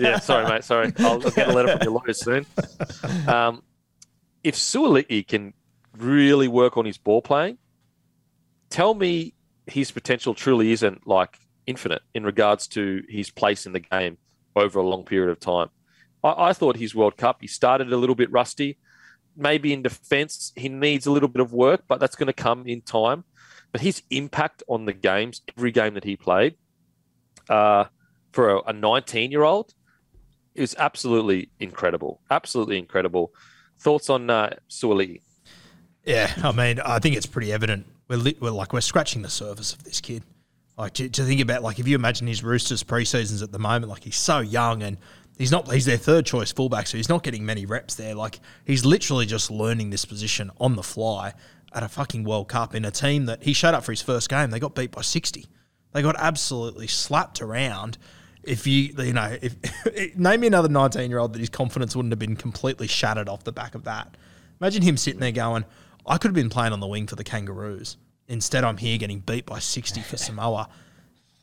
yeah, 0.00 0.18
sorry, 0.18 0.48
mate. 0.48 0.64
Sorry. 0.64 0.92
I'll, 0.98 1.24
I'll, 1.24 1.30
get 1.30 1.48
a 1.48 1.52
letter 1.52 1.76
from 1.76 1.82
your 1.82 1.92
lawyers 1.92 2.20
soon. 2.20 2.46
Um, 3.26 3.62
if 4.42 4.54
Suaalii 4.54 5.26
can 5.26 5.54
really 5.96 6.48
work 6.48 6.76
on 6.76 6.84
his 6.84 6.98
ball 6.98 7.22
playing, 7.22 7.58
tell 8.68 8.94
me 8.94 9.34
his 9.66 9.90
potential 9.90 10.34
truly 10.34 10.72
isn't 10.72 11.06
like 11.06 11.38
infinite 11.66 12.02
in 12.14 12.24
regards 12.24 12.66
to 12.68 13.02
his 13.08 13.30
place 13.30 13.66
in 13.66 13.72
the 13.72 13.80
game 13.80 14.18
over 14.56 14.78
a 14.78 14.86
long 14.86 15.04
period 15.04 15.30
of 15.30 15.40
time. 15.40 15.68
I, 16.22 16.50
I 16.50 16.52
thought 16.52 16.76
his 16.76 16.94
World 16.94 17.16
Cup, 17.16 17.38
he 17.40 17.46
started 17.46 17.92
a 17.92 17.96
little 17.96 18.14
bit 18.14 18.30
rusty. 18.30 18.78
Maybe 19.36 19.72
in 19.72 19.82
defence, 19.82 20.52
he 20.56 20.68
needs 20.68 21.06
a 21.06 21.12
little 21.12 21.28
bit 21.28 21.40
of 21.40 21.52
work, 21.52 21.84
but 21.88 22.00
that's 22.00 22.16
going 22.16 22.26
to 22.26 22.32
come 22.32 22.66
in 22.66 22.80
time. 22.82 23.24
But 23.72 23.80
his 23.80 24.02
impact 24.10 24.62
on 24.68 24.84
the 24.84 24.92
games, 24.92 25.42
every 25.56 25.70
game 25.70 25.94
that 25.94 26.04
he 26.04 26.16
played, 26.16 26.56
uh, 27.48 27.84
for 28.32 28.62
a 28.66 28.72
19 28.72 29.30
year 29.30 29.44
old, 29.44 29.72
is 30.54 30.74
absolutely 30.78 31.50
incredible. 31.60 32.20
Absolutely 32.30 32.78
incredible. 32.78 33.32
Thoughts 33.80 34.10
on 34.10 34.28
uh, 34.28 34.54
Suaalii? 34.68 35.20
Yeah, 36.04 36.32
I 36.42 36.52
mean, 36.52 36.80
I 36.80 36.98
think 36.98 37.16
it's 37.16 37.26
pretty 37.26 37.52
evident. 37.52 37.86
We're, 38.08 38.16
li- 38.16 38.36
we're 38.40 38.50
like 38.50 38.72
we're 38.72 38.80
scratching 38.80 39.22
the 39.22 39.30
surface 39.30 39.72
of 39.72 39.84
this 39.84 40.00
kid. 40.00 40.22
Like 40.76 40.94
to, 40.94 41.08
to 41.08 41.24
think 41.24 41.40
about, 41.40 41.62
like 41.62 41.78
if 41.78 41.88
you 41.88 41.94
imagine 41.94 42.26
his 42.26 42.42
Roosters 42.42 42.82
preseasons 42.82 43.42
at 43.42 43.52
the 43.52 43.58
moment, 43.58 43.90
like 43.90 44.04
he's 44.04 44.16
so 44.16 44.40
young 44.40 44.82
and 44.82 44.98
he's 45.38 45.50
not 45.50 45.70
he's 45.70 45.84
their 45.86 45.96
third 45.96 46.26
choice 46.26 46.52
fullback, 46.52 46.86
so 46.86 46.96
he's 46.96 47.08
not 47.08 47.22
getting 47.22 47.44
many 47.44 47.66
reps 47.66 47.94
there. 47.94 48.14
Like 48.14 48.40
he's 48.64 48.84
literally 48.84 49.26
just 49.26 49.50
learning 49.50 49.90
this 49.90 50.04
position 50.04 50.50
on 50.60 50.76
the 50.76 50.82
fly 50.82 51.32
at 51.72 51.82
a 51.82 51.88
fucking 51.88 52.24
World 52.24 52.48
Cup 52.48 52.74
in 52.74 52.84
a 52.84 52.90
team 52.90 53.26
that 53.26 53.42
he 53.42 53.52
showed 53.52 53.74
up 53.74 53.84
for 53.84 53.92
his 53.92 54.02
first 54.02 54.28
game. 54.28 54.50
They 54.50 54.58
got 54.58 54.74
beat 54.74 54.90
by 54.90 55.02
60. 55.02 55.46
They 55.92 56.02
got 56.02 56.16
absolutely 56.18 56.86
slapped 56.86 57.40
around. 57.40 57.98
If 58.42 58.66
you, 58.66 58.94
you 58.98 59.12
know, 59.12 59.36
if 59.40 60.16
name 60.16 60.40
me 60.40 60.46
another 60.46 60.68
19 60.68 61.10
year 61.10 61.18
old 61.18 61.34
that 61.34 61.38
his 61.38 61.50
confidence 61.50 61.94
wouldn't 61.94 62.12
have 62.12 62.18
been 62.18 62.36
completely 62.36 62.86
shattered 62.86 63.28
off 63.28 63.44
the 63.44 63.52
back 63.52 63.74
of 63.74 63.84
that. 63.84 64.16
Imagine 64.60 64.82
him 64.82 64.96
sitting 64.96 65.20
there 65.20 65.32
going, 65.32 65.64
I 66.06 66.18
could 66.18 66.28
have 66.28 66.34
been 66.34 66.50
playing 66.50 66.72
on 66.72 66.80
the 66.80 66.86
wing 66.86 67.06
for 67.06 67.16
the 67.16 67.24
Kangaroos. 67.24 67.96
Instead, 68.28 68.64
I'm 68.64 68.76
here 68.76 68.98
getting 68.98 69.20
beat 69.20 69.46
by 69.46 69.58
60 69.58 70.00
for 70.02 70.16
Samoa. 70.16 70.68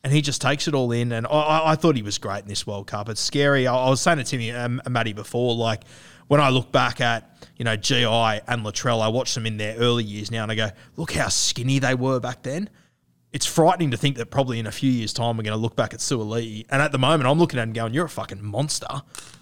And 0.04 0.14
he 0.14 0.22
just 0.22 0.42
takes 0.42 0.70
it 0.70 0.74
all 0.74 0.92
in. 0.94 1.12
And 1.12 1.28
I, 1.28 1.72
I 1.72 1.76
thought 1.76 1.98
he 1.98 2.02
was 2.02 2.18
great 2.18 2.44
in 2.44 2.48
this 2.48 2.66
World 2.66 2.88
Cup. 2.88 3.10
It's 3.10 3.20
scary. 3.20 3.68
I, 3.68 3.76
I 3.76 3.90
was 3.90 4.00
saying 4.00 4.20
to 4.20 4.24
Timmy, 4.24 4.52
um, 4.52 4.80
Matty 4.88 5.12
before, 5.12 5.54
like, 5.54 5.84
when 6.28 6.42
I 6.42 6.50
look 6.50 6.72
back 6.72 7.02
at 7.02 7.30
you 7.58 7.66
know 7.66 7.76
GI 7.76 8.06
and 8.06 8.66
Latrell, 8.66 9.02
I 9.02 9.08
watch 9.08 9.34
them 9.34 9.46
in 9.46 9.58
their 9.58 9.76
early 9.78 10.04
years 10.04 10.32
now, 10.32 10.44
and 10.44 10.52
I 10.52 10.56
go, 10.56 10.70
look 10.96 11.14
how 11.14 11.30
skinny 11.30 11.80
they 11.80 11.96
were 11.96 12.20
back 12.20 12.44
then. 12.44 12.70
It's 13.34 13.46
frightening 13.46 13.92
to 13.92 13.98
think 13.98 14.18
that 14.18 14.32
probably 14.32 14.58
in 14.58 14.66
a 14.66 14.72
few 14.72 14.90
years' 14.90 15.14
time 15.14 15.38
we're 15.38 15.44
going 15.44 15.58
to 15.58 15.62
look 15.62 15.76
back 15.76 15.94
at 15.94 16.00
Suaalii, 16.00 16.66
and 16.70 16.82
at 16.82 16.92
the 16.92 16.98
moment 16.98 17.28
I'm 17.28 17.38
looking 17.38 17.60
at 17.60 17.64
him 17.64 17.74
going, 17.74 17.94
you're 17.94 18.06
a 18.06 18.10
fucking 18.10 18.44
monster. 18.44 18.88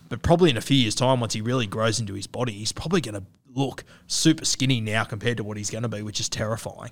But 0.10 0.22
probably 0.22 0.50
in 0.50 0.58
a 0.58 0.62
few 0.62 0.78
years' 0.78 0.96
time, 0.96 1.20
once 1.20 1.34
he 1.34 1.42
really 1.42 1.68
grows 1.68 2.00
into 2.00 2.14
his 2.14 2.28
body, 2.28 2.54
he's 2.54 2.72
probably 2.72 3.02
going 3.02 3.16
to 3.16 3.24
look 3.54 3.84
super 4.08 4.46
skinny 4.46 4.82
now 4.82 5.04
compared 5.04 5.38
to 5.38 5.44
what 5.44 5.58
he's 5.58 5.70
going 5.70 5.84
to 5.84 5.90
be, 5.90 6.02
which 6.02 6.20
is 6.20 6.30
terrifying. 6.30 6.92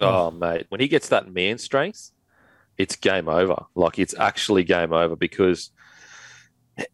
Oh, 0.00 0.30
mate, 0.30 0.66
when 0.70 0.80
he 0.80 0.88
gets 0.88 1.08
that 1.10 1.30
man 1.30 1.58
strength, 1.58 2.10
it's 2.78 2.96
game 2.96 3.28
over. 3.28 3.66
Like 3.74 3.98
it's 3.98 4.14
actually 4.18 4.64
game 4.64 4.92
over 4.92 5.14
because 5.14 5.70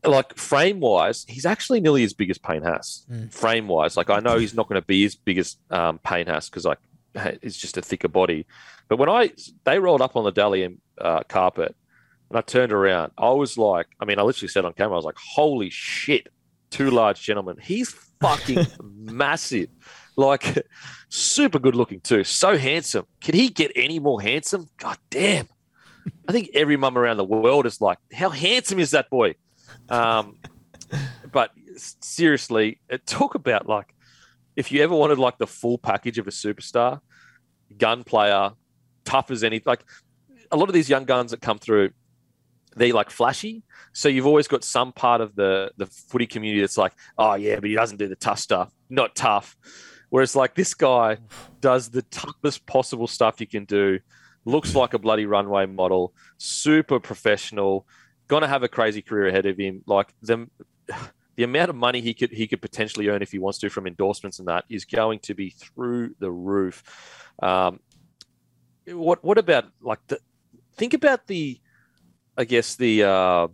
like 0.04 0.36
frame 0.36 0.80
wise, 0.80 1.24
he's 1.28 1.46
actually 1.46 1.80
nearly 1.80 2.02
as 2.02 2.12
big 2.12 2.30
as 2.30 2.38
Payne 2.38 2.62
Haas. 2.62 3.06
Mm. 3.10 3.32
Frame 3.32 3.68
wise, 3.68 3.96
like 3.96 4.10
I 4.10 4.18
know 4.18 4.38
he's 4.38 4.54
not 4.54 4.68
going 4.68 4.80
to 4.80 4.86
be 4.86 5.04
as 5.04 5.14
big 5.14 5.38
as 5.38 5.56
um, 5.70 5.98
Payne 6.00 6.26
Haas 6.26 6.48
because 6.48 6.64
like 6.64 6.78
it's 7.43 7.56
just 7.56 7.76
a 7.76 7.82
thicker 7.82 8.09
body. 8.09 8.47
But 8.88 8.98
when 8.98 9.09
I 9.09 9.32
they 9.64 9.78
rolled 9.78 10.02
up 10.02 10.16
on 10.16 10.24
the 10.24 10.32
Dally 10.32 10.76
uh, 11.01 11.22
carpet 11.28 11.74
and 12.28 12.38
I 12.38 12.43
turned 12.43 12.72
around, 12.72 13.12
I 13.18 13.30
was 13.30 13.56
like, 13.56 13.86
I 14.01 14.05
mean, 14.05 14.18
I 14.18 14.22
literally 14.22 14.48
said 14.48 14.64
on 14.64 14.72
camera, 14.74 14.94
I 14.94 14.97
was 14.97 15.05
like, 15.05 15.18
"Holy 15.18 15.70
shit, 15.70 16.28
two 16.70 16.90
large 16.90 17.22
gentlemen." 17.22 17.56
He's 17.60 17.90
fucking 18.20 18.66
massive, 18.82 19.68
like 20.16 20.66
super 21.09 21.59
good 21.59 21.74
looking 21.74 22.01
too, 22.01 22.24
so 22.24 22.56
handsome. 22.56 23.06
Can 23.20 23.34
he 23.34 23.48
get 23.48 23.72
any 23.74 23.98
more 23.98 24.20
handsome? 24.20 24.68
God 24.76 24.98
damn. 25.10 25.48
I 26.28 26.32
think 26.32 26.51
every 26.55 26.76
mum 26.76 26.97
around 26.97 27.16
the 27.16 27.24
world 27.24 27.66
is 27.66 27.80
like, 27.80 27.98
how 28.12 28.30
handsome 28.30 28.78
is 28.78 28.93
that 28.93 29.10
boy? 29.10 29.34
Um, 29.88 30.38
but 31.32 31.51
seriously, 31.76 32.80
uh, 32.93 32.98
talk 33.06 33.34
about 33.34 33.66
like 33.66 33.93
if 34.56 34.72
you 34.72 34.82
ever 34.82 34.94
wanted 34.94 35.18
like 35.18 35.38
the 35.38 35.47
full 35.47 35.78
package 35.78 36.18
of 36.18 36.26
a 36.26 36.30
superstar, 36.30 37.01
gun 37.78 38.05
player, 38.05 38.52
tough 39.05 39.30
as 39.30 39.44
any. 39.44 39.62
Like 39.64 39.84
a 40.51 40.56
lot 40.56 40.68
of 40.68 40.74
these 40.74 40.88
young 40.88 41.05
guns 41.05 41.30
that 41.30 41.40
come 41.40 41.59
through, 41.59 41.90
they're 42.74 42.93
like 42.93 43.10
flashy. 43.10 43.62
So 43.93 44.09
you've 44.09 44.26
always 44.26 44.48
got 44.48 44.64
some 44.64 44.93
part 44.93 45.20
of 45.20 45.34
the 45.34 45.72
the 45.76 45.86
footy 45.86 46.26
community 46.26 46.60
that's 46.60 46.78
like, 46.78 46.93
oh 47.18 47.34
yeah, 47.34 47.56
but 47.56 47.68
he 47.68 47.74
doesn't 47.74 47.98
do 47.98 48.09
the 48.09 48.16
tough 48.16 48.38
stuff. 48.38 48.70
Not 48.90 49.14
tough. 49.14 49.56
Whereas 50.10 50.36
like 50.36 50.55
this 50.55 50.74
guy 50.74 51.18
does 51.60 51.90
the 51.90 52.02
toughest 52.02 52.66
possible 52.66 53.06
stuff 53.06 53.40
you 53.40 53.47
can 53.47 53.64
do. 53.64 53.98
Looks 54.44 54.74
like 54.76 54.94
a 54.94 54.98
bloody 54.98 55.26
runway 55.26 55.66
model. 55.66 56.14
Super 56.38 57.01
professional 57.01 57.86
to 58.28 58.47
have 58.47 58.62
a 58.62 58.68
crazy 58.68 59.02
career 59.02 59.28
ahead 59.28 59.47
of 59.47 59.56
him. 59.59 59.82
Like 59.86 60.12
the 60.22 60.48
the 61.36 61.44
amount 61.44 61.70
of 61.70 61.76
money 61.76 62.00
he 62.00 62.14
could 62.14 62.30
he 62.30 62.46
could 62.46 62.60
potentially 62.60 63.08
earn 63.08 63.22
if 63.22 63.30
he 63.30 63.38
wants 63.38 63.58
to 63.58 63.68
from 63.68 63.86
endorsements 63.86 64.38
and 64.38 64.48
that 64.48 64.64
is 64.68 64.84
going 64.84 65.18
to 65.20 65.34
be 65.34 65.50
through 65.50 66.14
the 66.18 66.30
roof. 66.30 66.82
Um, 67.42 67.80
what 68.86 69.22
what 69.22 69.38
about 69.38 69.66
like 69.80 70.00
the 70.08 70.18
think 70.76 70.94
about 70.94 71.26
the 71.26 71.60
I 72.36 72.44
guess 72.44 72.76
the 72.76 73.04
uh, 73.04 73.48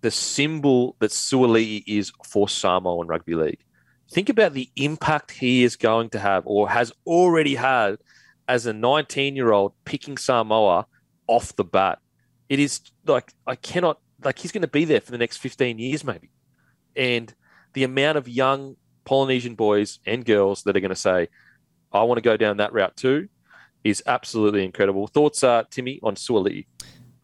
the 0.00 0.10
symbol 0.10 0.96
that 1.00 1.10
Suaalii 1.10 1.82
is 1.86 2.12
for 2.24 2.48
Samoa 2.48 3.00
and 3.00 3.08
rugby 3.08 3.34
league. 3.34 3.64
Think 4.10 4.28
about 4.28 4.54
the 4.54 4.70
impact 4.76 5.32
he 5.32 5.64
is 5.64 5.76
going 5.76 6.10
to 6.10 6.18
have 6.18 6.44
or 6.46 6.68
has 6.70 6.92
already 7.06 7.56
had 7.56 7.98
as 8.46 8.66
a 8.66 8.72
19 8.72 9.36
year 9.36 9.52
old 9.52 9.72
picking 9.84 10.16
Samoa 10.16 10.86
off 11.26 11.54
the 11.56 11.64
bat. 11.64 11.98
It 12.48 12.58
is 12.58 12.80
like, 13.06 13.32
I 13.46 13.56
cannot, 13.56 14.00
like, 14.24 14.38
he's 14.38 14.52
going 14.52 14.62
to 14.62 14.68
be 14.68 14.86
there 14.86 15.02
for 15.02 15.10
the 15.10 15.18
next 15.18 15.36
15 15.36 15.78
years, 15.78 16.02
maybe. 16.02 16.30
And 16.96 17.34
the 17.72 17.84
amount 17.84 18.18
of 18.18 18.28
young 18.28 18.76
Polynesian 19.04 19.54
boys 19.54 20.00
and 20.04 20.24
girls 20.24 20.62
that 20.64 20.76
are 20.76 20.80
going 20.80 20.90
to 20.90 20.96
say, 20.96 21.28
I 21.92 22.02
want 22.02 22.18
to 22.18 22.22
go 22.22 22.36
down 22.36 22.58
that 22.58 22.72
route 22.72 22.96
too, 22.96 23.28
is 23.84 24.02
absolutely 24.06 24.64
incredible. 24.64 25.06
Thoughts, 25.06 25.42
uh, 25.42 25.62
Timmy, 25.70 26.00
on 26.02 26.16
Suaalii? 26.16 26.66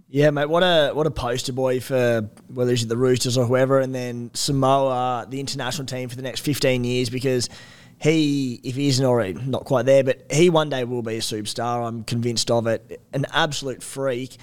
Yeah, 0.08 0.30
mate. 0.30 0.48
What 0.48 0.62
a 0.62 0.92
what 0.92 1.08
a 1.08 1.10
poster 1.10 1.52
boy 1.52 1.80
for 1.80 2.30
whether 2.46 2.72
it's 2.72 2.84
the 2.84 2.96
Roosters 2.96 3.36
or 3.36 3.46
whoever, 3.46 3.80
and 3.80 3.92
then 3.92 4.30
Samoa, 4.32 5.26
the 5.28 5.40
international 5.40 5.86
team 5.86 6.08
for 6.08 6.14
the 6.14 6.22
next 6.22 6.40
fifteen 6.40 6.84
years. 6.84 7.10
Because 7.10 7.48
he, 8.00 8.60
if 8.62 8.76
he 8.76 8.86
isn't 8.88 9.04
already 9.04 9.32
not 9.32 9.64
quite 9.64 9.86
there, 9.86 10.04
but 10.04 10.30
he 10.30 10.50
one 10.50 10.68
day 10.68 10.84
will 10.84 11.02
be 11.02 11.16
a 11.16 11.20
superstar. 11.20 11.84
I'm 11.84 12.04
convinced 12.04 12.48
of 12.50 12.68
it. 12.68 13.00
An 13.12 13.26
absolute 13.32 13.82
freak, 13.82 14.36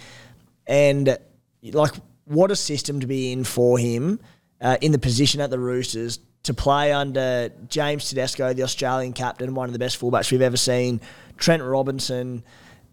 and 0.67 1.17
like 1.63 1.93
what 2.25 2.51
a 2.51 2.55
system 2.57 2.99
to 2.99 3.07
be 3.07 3.31
in 3.31 3.45
for 3.45 3.77
him 3.77 4.19
uh, 4.61 4.77
in 4.81 4.91
the 4.91 4.99
position 4.99 5.41
at 5.41 5.49
the 5.49 5.59
Roosters 5.59 6.19
to 6.43 6.53
play 6.53 6.91
under 6.91 7.51
James 7.67 8.09
Tedesco, 8.09 8.53
the 8.53 8.63
Australian 8.63 9.13
captain, 9.13 9.53
one 9.53 9.67
of 9.67 9.73
the 9.73 9.79
best 9.79 9.99
fullbacks 9.99 10.31
we've 10.31 10.41
ever 10.41 10.57
seen. 10.57 11.01
Trent 11.37 11.63
Robinson. 11.63 12.43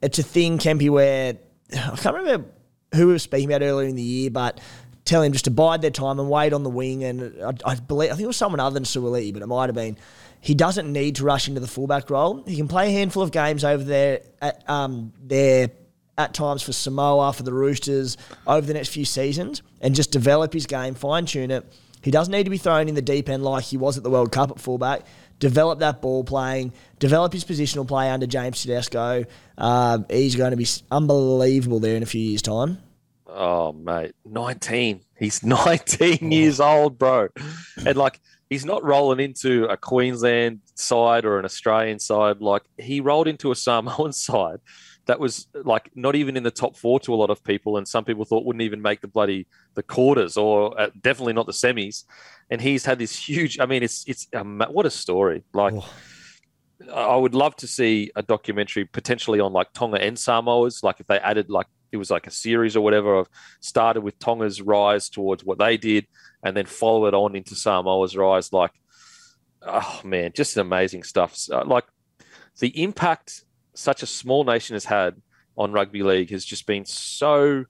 It's 0.02 0.18
a 0.18 0.22
thing, 0.22 0.58
Kempy, 0.58 0.90
where 0.90 1.36
I 1.72 1.96
can't 1.96 2.16
remember 2.16 2.48
who 2.94 3.06
we 3.06 3.12
were 3.12 3.18
speaking 3.18 3.50
about 3.50 3.62
earlier 3.64 3.88
in 3.88 3.96
the 3.96 4.02
year, 4.02 4.30
but 4.30 4.60
tell 5.04 5.22
him 5.22 5.32
just 5.32 5.46
to 5.46 5.50
bide 5.50 5.82
their 5.82 5.90
time 5.90 6.18
and 6.18 6.28
wait 6.30 6.52
on 6.52 6.62
the 6.62 6.70
wing. 6.70 7.04
And 7.04 7.42
I, 7.42 7.52
I 7.64 7.74
believe 7.74 8.10
I 8.10 8.14
think 8.14 8.24
it 8.24 8.28
was 8.28 8.36
someone 8.36 8.60
other 8.60 8.74
than 8.74 8.84
Suaalii, 8.84 9.32
but 9.32 9.42
it 9.42 9.46
might 9.46 9.66
have 9.66 9.74
been. 9.74 9.96
He 10.40 10.54
doesn't 10.54 10.90
need 10.92 11.16
to 11.16 11.24
rush 11.24 11.48
into 11.48 11.60
the 11.60 11.66
fullback 11.66 12.10
role. 12.10 12.44
He 12.46 12.56
can 12.56 12.68
play 12.68 12.88
a 12.88 12.92
handful 12.92 13.22
of 13.22 13.32
games 13.32 13.64
over 13.64 13.82
there 13.82 14.20
at 14.40 14.68
um, 14.70 15.12
there 15.20 15.70
at 16.18 16.34
times 16.34 16.62
for 16.62 16.72
Samoa, 16.72 17.32
for 17.32 17.44
the 17.44 17.52
Roosters 17.52 18.16
over 18.46 18.66
the 18.66 18.74
next 18.74 18.88
few 18.88 19.04
seasons, 19.04 19.62
and 19.80 19.94
just 19.94 20.10
develop 20.10 20.52
his 20.52 20.66
game, 20.66 20.94
fine 20.94 21.24
tune 21.24 21.50
it. 21.50 21.64
He 22.02 22.10
doesn't 22.10 22.32
need 22.32 22.44
to 22.44 22.50
be 22.50 22.58
thrown 22.58 22.88
in 22.88 22.94
the 22.94 23.02
deep 23.02 23.28
end 23.28 23.44
like 23.44 23.64
he 23.64 23.76
was 23.76 23.96
at 23.96 24.02
the 24.02 24.10
World 24.10 24.32
Cup 24.32 24.50
at 24.50 24.60
fullback. 24.60 25.02
Develop 25.38 25.78
that 25.78 26.02
ball 26.02 26.24
playing, 26.24 26.72
develop 26.98 27.32
his 27.32 27.44
positional 27.44 27.86
play 27.86 28.10
under 28.10 28.26
James 28.26 28.60
Tedesco. 28.60 29.24
Uh, 29.56 29.98
he's 30.10 30.34
going 30.34 30.50
to 30.50 30.56
be 30.56 30.66
unbelievable 30.90 31.78
there 31.78 31.96
in 31.96 32.02
a 32.02 32.06
few 32.06 32.20
years' 32.20 32.42
time. 32.42 32.78
Oh, 33.28 33.72
mate, 33.72 34.14
19. 34.24 35.00
He's 35.16 35.42
19 35.44 36.32
years 36.32 36.58
old, 36.58 36.98
bro. 36.98 37.28
And 37.86 37.96
like, 37.96 38.20
he's 38.50 38.64
not 38.64 38.82
rolling 38.82 39.20
into 39.20 39.66
a 39.66 39.76
Queensland 39.76 40.60
side 40.74 41.24
or 41.24 41.38
an 41.38 41.44
Australian 41.44 42.00
side. 42.00 42.40
Like, 42.40 42.62
he 42.76 43.00
rolled 43.00 43.28
into 43.28 43.52
a 43.52 43.54
Samoan 43.54 44.12
side 44.12 44.58
that 45.08 45.18
was 45.18 45.48
like 45.64 45.90
not 45.94 46.14
even 46.14 46.36
in 46.36 46.42
the 46.42 46.50
top 46.50 46.76
four 46.76 47.00
to 47.00 47.14
a 47.14 47.16
lot 47.16 47.30
of 47.30 47.42
people, 47.42 47.78
and 47.78 47.88
some 47.88 48.04
people 48.04 48.26
thought 48.26 48.44
wouldn't 48.44 48.62
even 48.62 48.82
make 48.82 49.00
the 49.00 49.08
bloody 49.08 49.46
the 49.74 49.82
quarters 49.82 50.36
or 50.36 50.78
uh, 50.78 50.90
definitely 51.00 51.32
not 51.32 51.46
the 51.46 51.52
semis. 51.52 52.04
And 52.50 52.60
he's 52.60 52.84
had 52.84 52.98
this 52.98 53.16
huge. 53.16 53.58
I 53.58 53.64
mean, 53.64 53.82
it's 53.82 54.04
it's 54.06 54.28
um, 54.34 54.62
what 54.70 54.84
a 54.84 54.90
story. 54.90 55.44
Like, 55.54 55.72
oh. 55.74 55.90
I 56.94 57.16
would 57.16 57.34
love 57.34 57.56
to 57.56 57.66
see 57.66 58.10
a 58.16 58.22
documentary 58.22 58.84
potentially 58.84 59.40
on 59.40 59.54
like 59.54 59.72
Tonga 59.72 60.00
and 60.00 60.18
Samoa's. 60.18 60.82
Like 60.82 61.00
if 61.00 61.06
they 61.06 61.18
added 61.18 61.48
like 61.48 61.68
it 61.90 61.96
was 61.96 62.10
like 62.10 62.26
a 62.26 62.30
series 62.30 62.76
or 62.76 62.82
whatever 62.82 63.14
of 63.14 63.30
started 63.60 64.02
with 64.02 64.18
Tonga's 64.18 64.60
rise 64.60 65.08
towards 65.08 65.42
what 65.42 65.58
they 65.58 65.78
did, 65.78 66.06
and 66.42 66.54
then 66.54 66.66
follow 66.66 67.06
it 67.06 67.14
on 67.14 67.34
into 67.34 67.54
Samoa's 67.54 68.14
rise. 68.14 68.52
Like, 68.52 68.72
oh 69.62 70.02
man, 70.04 70.32
just 70.34 70.58
amazing 70.58 71.02
stuff. 71.02 71.38
Uh, 71.50 71.64
like 71.64 71.84
the 72.60 72.82
impact 72.82 73.44
such 73.78 74.02
a 74.02 74.06
small 74.06 74.42
nation 74.42 74.74
has 74.74 74.84
had 74.84 75.22
on 75.56 75.70
rugby 75.70 76.02
league 76.02 76.30
has 76.30 76.44
just 76.44 76.66
been 76.66 76.84
so 76.84 77.64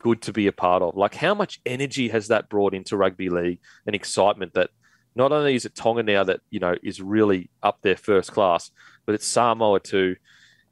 good 0.00 0.20
to 0.22 0.32
be 0.32 0.48
a 0.48 0.52
part 0.52 0.82
of. 0.82 0.96
Like, 0.96 1.14
how 1.14 1.32
much 1.32 1.60
energy 1.64 2.08
has 2.08 2.28
that 2.28 2.48
brought 2.48 2.74
into 2.74 2.96
rugby 2.96 3.28
league 3.28 3.60
and 3.86 3.94
excitement 3.94 4.54
that 4.54 4.70
not 5.14 5.30
only 5.30 5.54
is 5.54 5.64
it 5.64 5.76
Tonga 5.76 6.02
now 6.02 6.24
that, 6.24 6.40
you 6.50 6.58
know, 6.58 6.74
is 6.82 7.00
really 7.00 7.50
up 7.62 7.78
there 7.82 7.96
first 7.96 8.32
class, 8.32 8.72
but 9.06 9.14
it's 9.14 9.26
Samoa 9.26 9.78
too. 9.78 10.16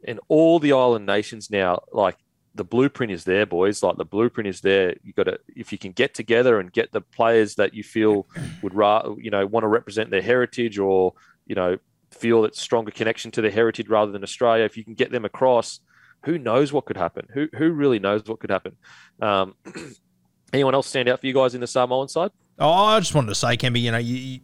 And 0.04 0.18
all 0.26 0.59
the 0.59 0.72
island 0.72 1.06
nations 1.06 1.48
now, 1.48 1.84
like, 1.92 2.16
the 2.56 2.64
blueprint 2.64 3.12
is 3.12 3.22
there, 3.22 3.46
boys. 3.46 3.84
Like 3.84 3.96
the 3.96 4.04
blueprint 4.04 4.48
is 4.48 4.60
there. 4.60 4.96
You 5.04 5.12
got 5.12 5.24
to, 5.24 5.38
if 5.54 5.70
you 5.70 5.78
can 5.78 5.92
get 5.92 6.12
together 6.12 6.59
and 6.59 6.72
get 6.72 6.90
the 6.90 7.00
players 7.00 7.54
that 7.54 7.72
you 7.72 7.84
feel 7.84 8.26
would, 8.62 8.74
you 9.18 9.30
know, 9.30 9.46
want 9.46 9.62
to 9.62 9.68
represent 9.68 10.10
their 10.10 10.20
heritage 10.20 10.78
or, 10.78 11.14
you 11.46 11.54
know, 11.54 11.78
feel 12.14 12.43
that 12.43 12.56
stronger 12.56 12.90
connection 12.90 13.30
to 13.32 13.43
their 13.43 13.51
heritage 13.51 13.89
rather 13.89 14.12
than 14.12 14.22
Australia, 14.22 14.64
if 14.64 14.76
you 14.76 14.84
can 14.84 14.94
get 14.94 15.10
them 15.10 15.24
across, 15.24 15.80
who 16.24 16.39
knows 16.39 16.72
what 16.72 16.84
could 16.84 16.97
happen? 16.97 17.26
Who 17.34 17.48
who 17.56 17.70
really 17.70 17.98
knows 17.98 18.24
what 18.26 18.40
could 18.40 18.51
happen? 18.51 18.76
Um, 19.20 19.55
anyone 20.52 20.74
else 20.74 20.86
stand 20.86 21.09
out 21.09 21.20
for 21.20 21.26
you 21.26 21.34
guys 21.34 21.55
in 21.55 21.60
the 21.60 21.66
Samoan 21.66 22.09
side? 22.09 22.30
Oh, 22.59 22.70
I 22.70 23.01
just 23.01 23.14
wanted 23.14 23.28
to 23.28 23.34
say, 23.34 23.56
Kempy, 23.56 23.80
you 23.80 23.90
know, 23.90 23.98
you, 23.98 24.40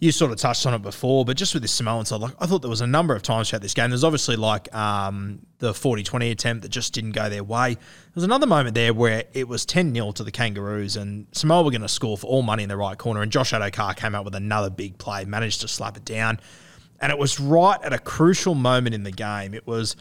you 0.00 0.12
sort 0.12 0.30
of 0.30 0.38
touched 0.38 0.66
on 0.66 0.74
it 0.74 0.82
before, 0.82 1.24
but 1.24 1.36
just 1.36 1.54
with 1.54 1.62
this 1.62 1.72
Samoan 1.72 2.04
side, 2.04 2.20
like 2.20 2.34
I 2.38 2.46
thought 2.46 2.60
there 2.60 2.70
was 2.70 2.82
a 2.82 2.86
number 2.86 3.14
of 3.14 3.22
times 3.22 3.48
throughout 3.48 3.62
this 3.62 3.74
game. 3.74 3.90
There's 3.90 4.04
obviously 4.04 4.36
like 4.36 4.72
um, 4.74 5.40
the 5.58 5.72
40-20 5.72 6.30
attempt 6.30 6.62
that 6.62 6.68
just 6.68 6.92
didn't 6.92 7.12
go 7.12 7.28
their 7.28 7.42
way. 7.42 7.74
There 7.74 8.12
was 8.14 8.24
another 8.24 8.46
moment 8.46 8.74
there 8.74 8.92
where 8.92 9.24
it 9.32 9.48
was 9.48 9.64
10-0 9.64 10.14
to 10.14 10.24
the 10.24 10.30
Kangaroos 10.30 10.96
and 10.96 11.26
Samoa 11.32 11.62
were 11.62 11.70
going 11.70 11.80
to 11.80 11.88
score 11.88 12.18
for 12.18 12.26
all 12.26 12.42
money 12.42 12.62
in 12.62 12.68
the 12.68 12.76
right 12.76 12.98
corner 12.98 13.22
and 13.22 13.32
Josh 13.32 13.52
Addo-Carr 13.52 13.94
came 13.94 14.14
out 14.14 14.24
with 14.24 14.34
another 14.34 14.70
big 14.70 14.98
play, 14.98 15.24
managed 15.24 15.62
to 15.62 15.68
slap 15.68 15.96
it 15.96 16.04
down. 16.04 16.38
And 17.00 17.12
it 17.12 17.18
was 17.18 17.38
right 17.38 17.82
at 17.82 17.92
a 17.92 17.98
crucial 17.98 18.54
moment 18.54 18.94
in 18.94 19.02
the 19.02 19.10
game. 19.10 19.54
It 19.54 19.66
was 19.66 19.96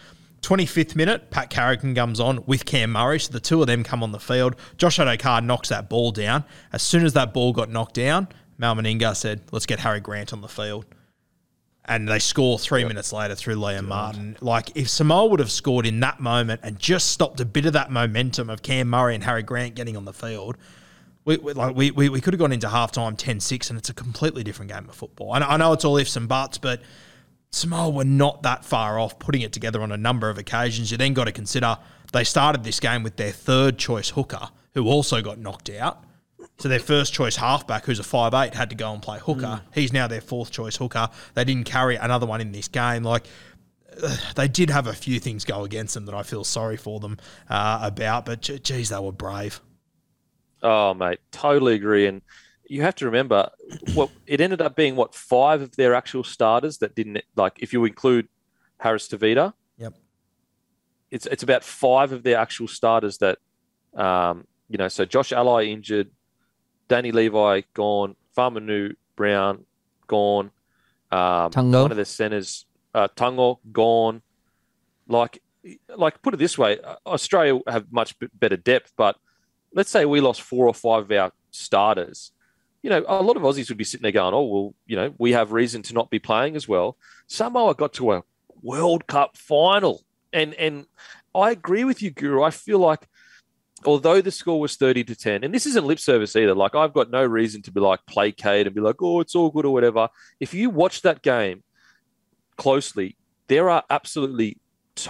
25th 0.45 0.95
minute, 0.95 1.31
Pat 1.31 1.49
Carrigan 1.49 1.95
comes 1.95 2.19
on 2.19 2.43
with 2.45 2.65
Cam 2.65 2.91
Murray. 2.91 3.19
So 3.19 3.33
the 3.33 3.39
two 3.39 3.61
of 3.61 3.67
them 3.67 3.83
come 3.83 4.03
on 4.03 4.11
the 4.11 4.19
field. 4.19 4.55
Josh 4.77 4.99
Addo-Carr 4.99 5.41
knocks 5.41 5.69
that 5.69 5.89
ball 5.89 6.11
down. 6.11 6.43
As 6.71 6.83
soon 6.83 7.03
as 7.03 7.13
that 7.13 7.33
ball 7.33 7.51
got 7.51 7.69
knocked 7.69 7.95
down, 7.95 8.27
Mal 8.59 8.75
Meninga 8.75 9.15
said, 9.15 9.41
let's 9.51 9.65
get 9.65 9.79
Harry 9.79 9.99
Grant 9.99 10.33
on 10.33 10.41
the 10.41 10.47
field. 10.47 10.85
And 11.85 12.07
they 12.07 12.19
score 12.19 12.59
three 12.59 12.81
yep. 12.81 12.89
minutes 12.89 13.11
later 13.11 13.33
through 13.33 13.55
Liam 13.55 13.81
God. 13.81 13.87
Martin. 13.87 14.37
Like, 14.39 14.71
if 14.75 14.87
Samoa 14.87 15.27
would 15.27 15.39
have 15.39 15.51
scored 15.51 15.87
in 15.87 15.99
that 16.01 16.19
moment 16.19 16.61
and 16.63 16.77
just 16.77 17.11
stopped 17.11 17.39
a 17.39 17.45
bit 17.45 17.65
of 17.65 17.73
that 17.73 17.91
momentum 17.91 18.49
of 18.49 18.61
Cam 18.61 18.87
Murray 18.87 19.15
and 19.15 19.23
Harry 19.23 19.43
Grant 19.43 19.75
getting 19.75 19.97
on 19.97 20.05
the 20.05 20.13
field, 20.13 20.57
we, 21.25 21.37
we, 21.37 21.53
like 21.53 21.75
we, 21.75 21.91
we, 21.91 22.09
we 22.09 22.21
could 22.21 22.33
have 22.33 22.39
gone 22.39 22.51
into 22.51 22.67
halftime 22.67 23.17
10-6 23.17 23.69
and 23.69 23.79
it's 23.79 23.89
a 23.89 23.93
completely 23.93 24.43
different 24.43 24.71
game 24.71 24.87
of 24.87 24.95
football. 24.95 25.33
I 25.33 25.39
know, 25.39 25.47
I 25.47 25.57
know 25.57 25.73
it's 25.73 25.83
all 25.83 25.97
ifs 25.97 26.15
and 26.15 26.27
buts, 26.27 26.57
but 26.57 26.81
Samoa 27.51 27.89
were 27.89 28.05
not 28.05 28.43
that 28.43 28.63
far 28.63 28.99
off 28.99 29.17
putting 29.17 29.41
it 29.41 29.51
together 29.51 29.81
on 29.81 29.91
a 29.91 29.97
number 29.97 30.29
of 30.29 30.37
occasions. 30.37 30.91
You 30.91 30.97
then 30.97 31.13
got 31.13 31.25
to 31.25 31.31
consider 31.31 31.77
they 32.13 32.23
started 32.23 32.63
this 32.63 32.79
game 32.79 33.03
with 33.03 33.15
their 33.15 33.31
third 33.31 33.77
choice 33.77 34.09
hooker, 34.09 34.49
who 34.73 34.87
also 34.87 35.21
got 35.21 35.39
knocked 35.39 35.69
out. 35.69 36.03
So 36.59 36.69
their 36.69 36.79
first 36.79 37.13
choice 37.13 37.35
halfback, 37.35 37.85
who's 37.85 37.99
a 37.99 38.03
five 38.03 38.33
eight, 38.33 38.53
had 38.53 38.69
to 38.69 38.75
go 38.75 38.93
and 38.93 39.01
play 39.01 39.19
hooker. 39.19 39.41
Mm. 39.41 39.61
He's 39.73 39.91
now 39.91 40.07
their 40.07 40.21
fourth 40.21 40.51
choice 40.51 40.77
hooker. 40.77 41.09
They 41.33 41.43
didn't 41.43 41.65
carry 41.65 41.95
another 41.95 42.25
one 42.25 42.39
in 42.39 42.51
this 42.51 42.67
game. 42.67 43.03
Like 43.03 43.25
they 44.35 44.47
did 44.47 44.69
have 44.69 44.87
a 44.87 44.93
few 44.93 45.19
things 45.19 45.43
go 45.43 45.63
against 45.63 45.93
them 45.93 46.05
that 46.05 46.15
I 46.15 46.23
feel 46.23 46.43
sorry 46.43 46.77
for 46.77 46.99
them 46.99 47.17
uh, 47.49 47.79
about, 47.83 48.25
but 48.25 48.41
geez, 48.41 48.89
they 48.89 48.99
were 48.99 49.11
brave. 49.11 49.59
Oh, 50.65 50.95
mate, 50.95 51.19
totally 51.31 51.75
agree. 51.75 52.07
And 52.07 52.23
you 52.67 52.81
have 52.81 52.95
to 52.95 53.05
remember, 53.05 53.51
well, 53.95 54.09
it 54.25 54.41
ended 54.41 54.61
up 54.61 54.75
being 54.75 54.95
what 54.95 55.13
five 55.13 55.61
of 55.61 55.75
their 55.75 55.93
actual 55.93 56.23
starters 56.23 56.79
that 56.79 56.95
didn't 56.95 57.21
like. 57.35 57.59
If 57.59 57.71
you 57.71 57.85
include 57.85 58.27
Harris 58.79 59.07
Tavita, 59.07 59.53
yep, 59.77 59.93
it's 61.11 61.27
it's 61.27 61.43
about 61.43 61.63
five 61.63 62.11
of 62.13 62.23
their 62.23 62.39
actual 62.39 62.67
starters 62.67 63.19
that, 63.19 63.37
um, 63.95 64.47
you 64.67 64.79
know. 64.79 64.87
So 64.87 65.05
Josh 65.05 65.31
Ally 65.31 65.65
injured, 65.65 66.09
Danny 66.87 67.11
Levi 67.11 67.61
gone, 67.75 68.15
Fa'amanu 68.35 68.95
Brown 69.15 69.65
gone, 70.07 70.49
um, 71.11 71.51
Tungo. 71.51 71.83
one 71.83 71.91
of 71.91 71.97
the 71.97 72.05
centers, 72.05 72.65
uh, 72.95 73.07
Tungo 73.15 73.59
gone. 73.71 74.23
Like, 75.07 75.43
like 75.95 76.23
put 76.23 76.33
it 76.33 76.37
this 76.37 76.57
way, 76.57 76.79
Australia 77.05 77.61
have 77.67 77.91
much 77.91 78.15
better 78.33 78.57
depth, 78.57 78.93
but 78.97 79.15
let's 79.75 79.91
say 79.91 80.05
we 80.05 80.21
lost 80.21 80.41
four 80.41 80.65
or 80.65 80.73
five 80.73 81.03
of 81.03 81.11
our 81.11 81.31
starters, 81.51 82.31
you 82.81 82.89
know, 82.89 83.03
a 83.07 83.21
lot 83.21 83.35
of 83.35 83.43
Aussies 83.43 83.69
would 83.69 83.77
be 83.77 83.83
sitting 83.83 84.03
there 84.03 84.11
going, 84.11 84.33
oh, 84.33 84.43
well, 84.43 84.75
you 84.87 84.95
know, 84.95 85.13
we 85.17 85.33
have 85.33 85.51
reason 85.51 85.81
to 85.83 85.93
not 85.93 86.09
be 86.09 86.19
playing 86.19 86.55
as 86.55 86.67
well. 86.67 86.97
Samoa 87.27 87.75
got 87.75 87.93
to 87.93 88.13
a 88.13 88.23
World 88.61 89.05
Cup 89.05 89.37
final. 89.37 90.03
And, 90.31 90.53
and 90.53 90.85
I 91.33 91.51
agree 91.51 91.83
with 91.83 92.01
you, 92.01 92.11
Guru. 92.11 92.41
I 92.41 92.51
feel 92.51 92.79
like 92.79 93.07
although 93.85 94.21
the 94.21 94.31
score 94.31 94.59
was 94.59 94.75
30 94.75 95.03
to 95.05 95.15
10, 95.15 95.43
and 95.43 95.53
this 95.53 95.65
isn't 95.65 95.85
lip 95.85 95.99
service 95.99 96.35
either, 96.35 96.55
like 96.55 96.75
I've 96.75 96.93
got 96.93 97.09
no 97.09 97.23
reason 97.23 97.61
to 97.63 97.71
be 97.71 97.79
like 97.79 97.99
placate 98.05 98.67
and 98.67 98.75
be 98.75 98.81
like, 98.81 99.01
oh, 99.01 99.19
it's 99.19 99.35
all 99.35 99.49
good 99.49 99.65
or 99.65 99.73
whatever. 99.73 100.07
If 100.39 100.53
you 100.53 100.69
watch 100.69 101.01
that 101.01 101.21
game 101.21 101.63
closely, 102.55 103.17
there 103.47 103.69
are 103.69 103.83
absolutely 103.89 104.57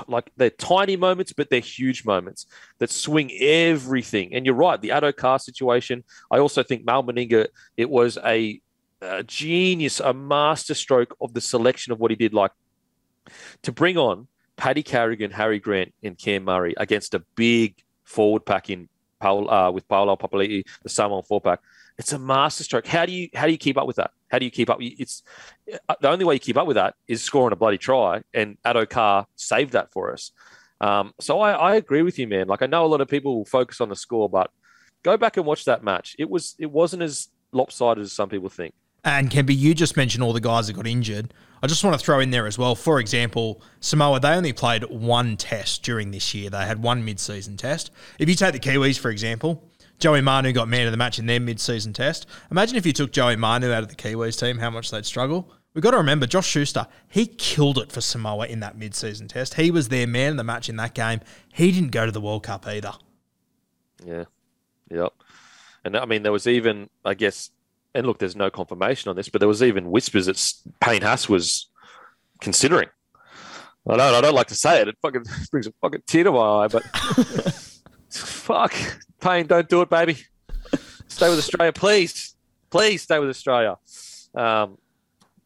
like 0.08 0.32
they're 0.38 0.50
tiny 0.50 0.96
moments, 0.96 1.34
but 1.34 1.50
they're 1.50 1.60
huge 1.60 2.06
moments 2.06 2.48
that 2.80 2.90
swing 2.90 3.32
everything. 3.40 4.34
And 4.34 4.46
you're 4.46 4.56
right, 4.56 4.82
the 4.82 4.90
Addo-Carr 4.90 5.40
situation. 5.40 6.04
I 6.32 6.40
also 6.40 6.64
think 6.64 6.86
Mal 6.86 7.04
Meninga, 7.04 7.48
it 7.78 7.90
was 7.90 8.18
a 8.24 8.62
a 9.02 9.24
genius, 9.24 10.00
a 10.00 10.14
masterstroke 10.14 11.16
of 11.22 11.34
the 11.34 11.42
selection 11.42 11.92
of 11.92 12.00
what 12.00 12.12
he 12.12 12.16
did. 12.16 12.34
Like 12.34 12.52
to 13.64 13.72
bring 13.72 13.98
on 13.98 14.28
Paddy 14.56 14.84
Carrigan, 14.84 15.32
Harry 15.32 15.60
Grant, 15.60 15.94
and 16.04 16.18
Cam 16.18 16.46
Murray 16.46 16.74
against 16.78 17.14
a 17.14 17.20
big 17.36 17.76
forward 18.04 18.46
pack 18.46 18.70
in 18.70 18.88
uh, 19.22 19.72
with 19.74 19.88
Paulo 19.88 20.16
Papali'i, 20.16 20.64
the 20.84 20.90
Samoan 20.90 21.24
four 21.24 21.42
pack. 21.42 21.60
It's 21.98 22.14
a 22.14 22.20
masterstroke. 22.20 22.86
How 22.86 23.06
do 23.06 23.12
you 23.12 23.30
how 23.34 23.46
do 23.46 23.52
you 23.52 23.58
keep 23.58 23.78
up 23.78 23.88
with 23.88 23.96
that? 23.98 24.12
How 24.36 24.40
do 24.40 24.44
you 24.44 24.52
keep 24.52 24.70
up? 24.70 24.80
It's 24.82 25.24
uh, 25.88 25.96
the 26.02 26.10
only 26.10 26.26
way 26.26 26.34
you 26.34 26.42
keep 26.42 26.58
up 26.58 26.68
with 26.68 26.76
that 26.76 26.96
is 27.08 27.24
scoring 27.24 27.54
a 27.54 27.56
bloody 27.56 27.78
try, 27.78 28.22
and 28.34 28.58
Addo-Carr 28.66 29.28
saved 29.38 29.72
that 29.72 29.94
for 29.94 30.12
us. 30.12 30.32
Um, 30.82 31.14
so 31.22 31.40
I, 31.40 31.54
I 31.54 31.76
agree 31.76 32.02
with 32.02 32.20
you, 32.20 32.28
man. 32.28 32.50
Like 32.50 32.62
I 32.62 32.66
know 32.66 32.84
a 32.84 32.88
lot 32.88 33.00
of 33.00 33.08
people 33.08 33.38
will 33.38 33.46
focus 33.46 33.80
on 33.80 33.88
the 33.88 33.96
score, 33.96 34.30
but 34.30 34.52
go 35.04 35.16
back 35.16 35.38
and 35.38 35.46
watch 35.46 35.64
that 35.64 35.86
match. 35.86 36.18
It 36.20 36.30
was 36.30 36.54
it 36.60 36.70
wasn't 36.70 37.04
as 37.04 37.30
lopsided 37.54 38.04
as 38.04 38.12
some 38.12 38.28
people 38.28 38.50
think. 38.50 38.74
And 39.06 39.30
Kempy, 39.30 39.56
you 39.56 39.74
just 39.74 39.96
mentioned 39.96 40.22
all 40.22 40.34
the 40.34 40.42
guys 40.42 40.68
that 40.68 40.74
got 40.74 40.86
injured. 40.86 41.34
I 41.64 41.68
just 41.68 41.82
want 41.82 41.98
to 41.98 42.06
throw 42.06 42.20
in 42.20 42.32
there 42.32 42.46
as 42.46 42.58
well. 42.58 42.76
For 42.76 43.00
example, 43.00 43.62
Samoa, 43.80 44.20
they 44.20 44.34
only 44.34 44.52
played 44.52 44.84
one 44.84 45.38
test 45.38 45.82
during 45.84 46.12
this 46.12 46.34
year. 46.34 46.50
They 46.50 46.66
had 46.66 46.84
one 46.84 47.06
mid-season 47.06 47.56
test. 47.56 47.90
If 48.20 48.28
you 48.28 48.36
take 48.36 48.52
the 48.52 48.60
Kiwis, 48.60 49.00
for 49.00 49.12
example, 49.12 49.64
Joey 50.00 50.22
Manu 50.22 50.52
got 50.52 50.68
man 50.68 50.86
of 50.86 50.92
the 50.92 50.98
match 50.98 51.20
in 51.20 51.26
their 51.26 51.40
mid-season 51.40 51.94
test. 51.94 52.26
Imagine 52.52 52.78
if 52.78 52.86
you 52.86 52.94
took 52.94 53.12
Joey 53.12 53.36
Manu 53.36 53.72
out 53.72 53.84
of 53.84 53.90
the 53.90 53.96
Kiwis 53.96 54.40
team, 54.40 54.58
how 54.58 54.70
much 54.70 54.92
they'd 54.92 55.06
struggle. 55.06 55.52
We've 55.74 55.84
got 55.84 55.92
to 55.92 55.98
remember, 55.98 56.26
Josh 56.26 56.48
Schuster, 56.48 56.88
he 57.10 57.26
killed 57.26 57.78
it 57.78 57.92
for 57.92 58.02
Samoa 58.02 58.48
in 58.48 58.62
that 58.62 58.78
mid-season 58.78 59.28
test. 59.28 59.56
He 59.56 59.72
was 59.72 59.90
their 59.90 60.08
man 60.08 60.32
of 60.32 60.38
the 60.38 60.44
match 60.44 60.70
in 60.70 60.78
that 60.78 60.94
game. 60.94 61.20
He 61.54 61.72
didn't 61.72 61.92
go 61.92 62.06
to 62.06 62.12
the 62.12 62.22
World 62.22 62.44
Cup 62.44 62.66
either. 62.66 62.94
Yeah. 64.06 64.26
Yep. 64.90 65.14
And 65.84 65.98
I 65.98 66.06
mean, 66.06 66.24
there 66.24 66.32
was 66.32 66.48
even, 66.48 66.90
I 67.04 67.14
guess, 67.14 67.52
and 67.94 68.08
look, 68.08 68.20
there's 68.20 68.36
no 68.36 68.50
confirmation 68.50 69.10
on 69.10 69.16
this, 69.16 69.30
but 69.30 69.40
there 69.40 69.48
was 69.48 69.62
even 69.62 69.92
whispers 69.92 70.26
that 70.28 70.54
Payne 70.80 71.02
Haas 71.02 71.30
was 71.30 71.68
considering. 72.42 72.90
I 73.88 73.98
don't, 73.98 74.16
I 74.16 74.22
don't 74.22 74.34
like 74.34 74.48
to 74.48 74.56
say 74.56 74.82
it. 74.82 74.88
It 74.88 74.98
fucking 75.02 75.26
brings 75.52 75.68
a 75.68 75.74
fucking 75.82 76.04
tear 76.08 76.24
to 76.24 76.32
my 76.32 76.64
eye, 76.64 76.68
but 76.68 76.84
fuck, 78.10 78.74
Payne, 79.20 79.48
don't 79.48 79.68
do 79.68 79.82
it, 79.82 79.90
baby. 79.90 80.18
Stay 81.08 81.30
with 81.30 81.40
Australia, 81.40 81.72
please. 81.72 82.36
Please 82.70 83.02
stay 83.02 83.20
with 83.20 83.30
Australia. 83.30 83.78
Um, 84.36 84.78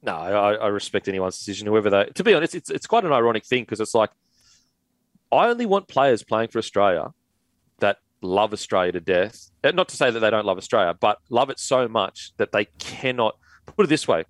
no, 0.02 0.16
I, 0.16 0.54
I, 0.54 0.68
respect 0.68 1.08
anyone's 1.08 1.38
decision, 1.38 1.68
whoever 1.68 1.90
they. 1.90 2.06
To 2.16 2.24
be 2.24 2.34
honest, 2.34 2.56
it's 2.56 2.70
it's 2.70 2.88
quite 2.88 3.04
an 3.04 3.12
ironic 3.12 3.46
thing 3.46 3.64
because 3.64 3.80
it's 3.80 3.94
like 3.94 4.10
I 5.32 5.48
only 5.48 5.66
want 5.66 5.88
players 5.88 6.24
playing 6.24 6.48
for 6.50 6.58
Australia 6.58 7.12
that 7.80 7.98
love 8.22 8.54
Australia 8.54 8.94
to 8.94 9.00
death. 9.00 9.52
Uh, 9.64 9.72
not 9.72 9.90
to 9.90 9.98
say 9.98 10.10
that 10.10 10.20
they 10.20 10.30
don't 10.30 10.46
love 10.46 10.58
Australia, 10.58 10.96
but 11.00 11.20
love 11.30 11.50
it 11.50 11.60
so 11.60 11.88
much 11.88 12.32
that 12.38 12.52
they 12.52 12.66
cannot. 12.80 13.38
Put 13.66 13.86
it 13.86 13.90
this 13.90 14.08
way: 14.08 14.24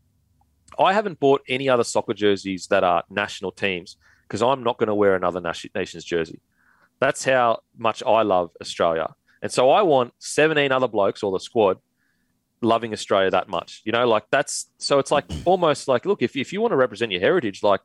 I 0.77 0.93
haven't 0.93 1.19
bought 1.19 1.41
any 1.47 1.69
other 1.69 1.83
soccer 1.83 2.13
jerseys 2.13 2.67
that 2.67 2.83
are 2.83 3.03
national 3.09 3.51
teams 3.51 3.95
because 4.23 4.41
I'm 4.41 4.63
not 4.63 4.77
going 4.77 4.87
to 4.87 4.95
wear 4.95 5.15
another 5.15 5.39
nation's 5.39 6.03
jersey. 6.03 6.41
That's 6.99 7.23
how 7.23 7.61
much 7.77 8.03
I 8.03 8.23
love 8.23 8.51
Australia, 8.61 9.13
and 9.41 9.51
so 9.51 9.69
I 9.71 9.81
want 9.81 10.13
17 10.19 10.71
other 10.71 10.87
blokes 10.87 11.23
or 11.23 11.31
the 11.31 11.39
squad 11.39 11.77
loving 12.61 12.91
Australia 12.93 13.31
that 13.31 13.47
much. 13.47 13.81
You 13.85 13.91
know, 13.91 14.07
like 14.07 14.25
that's 14.31 14.69
so 14.77 14.99
it's 14.99 15.11
like 15.11 15.25
almost 15.45 15.87
like 15.87 16.05
look, 16.05 16.21
if 16.21 16.35
if 16.35 16.51
you 16.53 16.61
want 16.61 16.71
to 16.71 16.77
represent 16.77 17.11
your 17.11 17.21
heritage, 17.21 17.63
like 17.63 17.81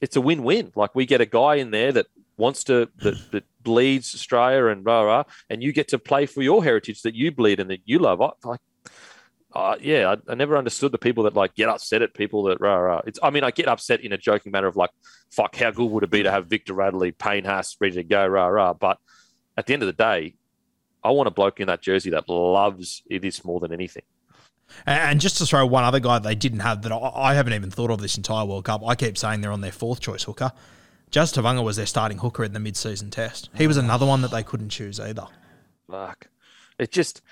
it's 0.00 0.16
a 0.16 0.20
win-win. 0.20 0.72
Like 0.74 0.94
we 0.94 1.06
get 1.06 1.20
a 1.20 1.26
guy 1.26 1.56
in 1.56 1.70
there 1.70 1.92
that 1.92 2.06
wants 2.36 2.64
to 2.64 2.88
that, 2.98 3.30
that 3.32 3.44
bleeds 3.62 4.14
Australia 4.14 4.66
and 4.66 4.84
rah 4.84 5.02
rah, 5.02 5.24
and 5.48 5.62
you 5.62 5.72
get 5.72 5.88
to 5.88 5.98
play 5.98 6.26
for 6.26 6.42
your 6.42 6.62
heritage 6.64 7.02
that 7.02 7.14
you 7.14 7.30
bleed 7.30 7.60
and 7.60 7.70
that 7.70 7.80
you 7.84 7.98
love. 7.98 8.20
I, 8.20 8.30
like, 8.44 8.60
uh, 9.54 9.76
yeah, 9.80 10.14
I, 10.28 10.32
I, 10.32 10.34
never 10.34 10.56
understood 10.56 10.90
the 10.90 10.98
people 10.98 11.24
that 11.24 11.34
like 11.34 11.54
get 11.54 11.68
upset 11.68 12.02
at 12.02 12.12
people 12.12 12.42
that 12.44 12.60
rah 12.60 12.74
rah. 12.74 13.02
It's 13.06 13.20
I 13.22 13.30
mean 13.30 13.44
I 13.44 13.52
get 13.52 13.68
upset 13.68 14.00
in 14.00 14.12
a 14.12 14.18
joking 14.18 14.50
manner 14.50 14.66
of 14.66 14.76
like, 14.76 14.90
fuck, 15.30 15.54
how 15.54 15.70
good 15.70 15.90
would 15.90 16.02
it 16.02 16.10
be 16.10 16.24
to 16.24 16.30
have 16.30 16.46
Victor 16.46 16.74
Radley, 16.74 17.12
Payne 17.12 17.44
Haas 17.44 17.76
ready 17.80 17.94
to 17.94 18.04
go 18.04 18.26
rah 18.26 18.46
rah. 18.46 18.74
But 18.74 18.98
at 19.56 19.66
the 19.66 19.74
end 19.74 19.82
of 19.82 19.86
the 19.86 19.92
day, 19.92 20.34
I 21.04 21.10
want 21.12 21.28
a 21.28 21.30
bloke 21.30 21.60
in 21.60 21.68
that 21.68 21.82
jersey 21.82 22.10
that 22.10 22.28
loves 22.28 23.02
this 23.08 23.44
more 23.44 23.60
than 23.60 23.72
anything. 23.72 24.02
And 24.86 25.20
just 25.20 25.38
to 25.38 25.46
throw 25.46 25.64
one 25.66 25.84
other 25.84 26.00
guy 26.00 26.18
they 26.18 26.34
didn't 26.34 26.60
have 26.60 26.82
that 26.82 26.92
I 26.92 27.34
haven't 27.34 27.52
even 27.52 27.70
thought 27.70 27.90
of 27.90 28.00
this 28.00 28.16
entire 28.16 28.44
World 28.44 28.64
Cup. 28.64 28.82
I 28.84 28.96
keep 28.96 29.16
saying 29.16 29.40
they're 29.40 29.52
on 29.52 29.60
their 29.60 29.70
fourth 29.70 30.00
choice 30.00 30.24
hooker. 30.24 30.50
Jazz 31.10 31.32
Tevaga 31.32 31.62
was 31.62 31.76
their 31.76 31.86
starting 31.86 32.18
hooker 32.18 32.42
in 32.42 32.54
the 32.54 32.58
mid-season 32.58 33.10
test. 33.10 33.50
He 33.54 33.68
was 33.68 33.76
another 33.76 34.04
one 34.04 34.22
that 34.22 34.32
they 34.32 34.42
couldn't 34.42 34.70
choose 34.70 34.98
either. 34.98 35.28
Fuck. 35.88 36.26
It 36.76 36.90
just 36.90 37.22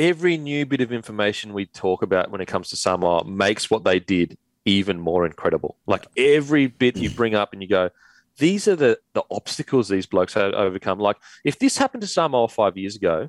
every 0.00 0.38
new 0.38 0.64
bit 0.64 0.80
of 0.80 0.92
information 0.92 1.52
we 1.52 1.66
talk 1.66 2.02
about 2.02 2.30
when 2.30 2.40
it 2.40 2.46
comes 2.46 2.70
to 2.70 2.76
Samoa 2.76 3.24
makes 3.24 3.70
what 3.70 3.84
they 3.84 4.00
did 4.00 4.38
even 4.64 4.98
more 4.98 5.26
incredible. 5.26 5.76
Like 5.86 6.06
every 6.16 6.66
bit 6.66 6.96
you 6.96 7.10
bring 7.10 7.34
up 7.34 7.52
and 7.52 7.60
you 7.60 7.68
go, 7.68 7.90
these 8.38 8.66
are 8.66 8.76
the 8.76 8.98
the 9.12 9.22
obstacles 9.30 9.88
these 9.88 10.06
blokes 10.06 10.32
have 10.34 10.54
overcome. 10.54 10.98
Like 10.98 11.16
if 11.44 11.58
this 11.58 11.76
happened 11.76 12.00
to 12.00 12.06
Samoa 12.06 12.48
five 12.48 12.78
years 12.78 12.96
ago, 12.96 13.28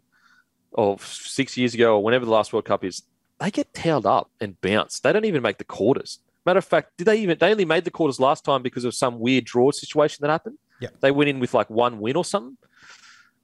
or 0.71 0.97
six 0.99 1.57
years 1.57 1.73
ago, 1.73 1.95
or 1.95 2.03
whenever 2.03 2.23
the 2.23 2.31
last 2.31 2.53
World 2.53 2.65
Cup 2.65 2.85
is, 2.85 3.03
they 3.39 3.51
get 3.51 3.73
tailed 3.73 4.05
up 4.05 4.31
and 4.39 4.59
bounced. 4.61 5.03
They 5.03 5.11
don't 5.11 5.25
even 5.25 5.41
make 5.41 5.57
the 5.57 5.65
quarters. 5.65 6.19
Matter 6.45 6.59
of 6.59 6.65
fact, 6.65 6.97
did 6.97 7.05
they 7.05 7.17
even 7.17 7.37
they 7.37 7.51
only 7.51 7.65
made 7.65 7.83
the 7.83 7.91
quarters 7.91 8.19
last 8.19 8.45
time 8.45 8.63
because 8.63 8.85
of 8.85 8.95
some 8.95 9.19
weird 9.19 9.43
draw 9.43 9.71
situation 9.71 10.19
that 10.21 10.31
happened? 10.31 10.57
Yeah. 10.79 10.89
They 11.01 11.11
went 11.11 11.29
in 11.29 11.39
with 11.39 11.53
like 11.53 11.69
one 11.69 11.99
win 11.99 12.15
or 12.15 12.25
something. 12.25 12.57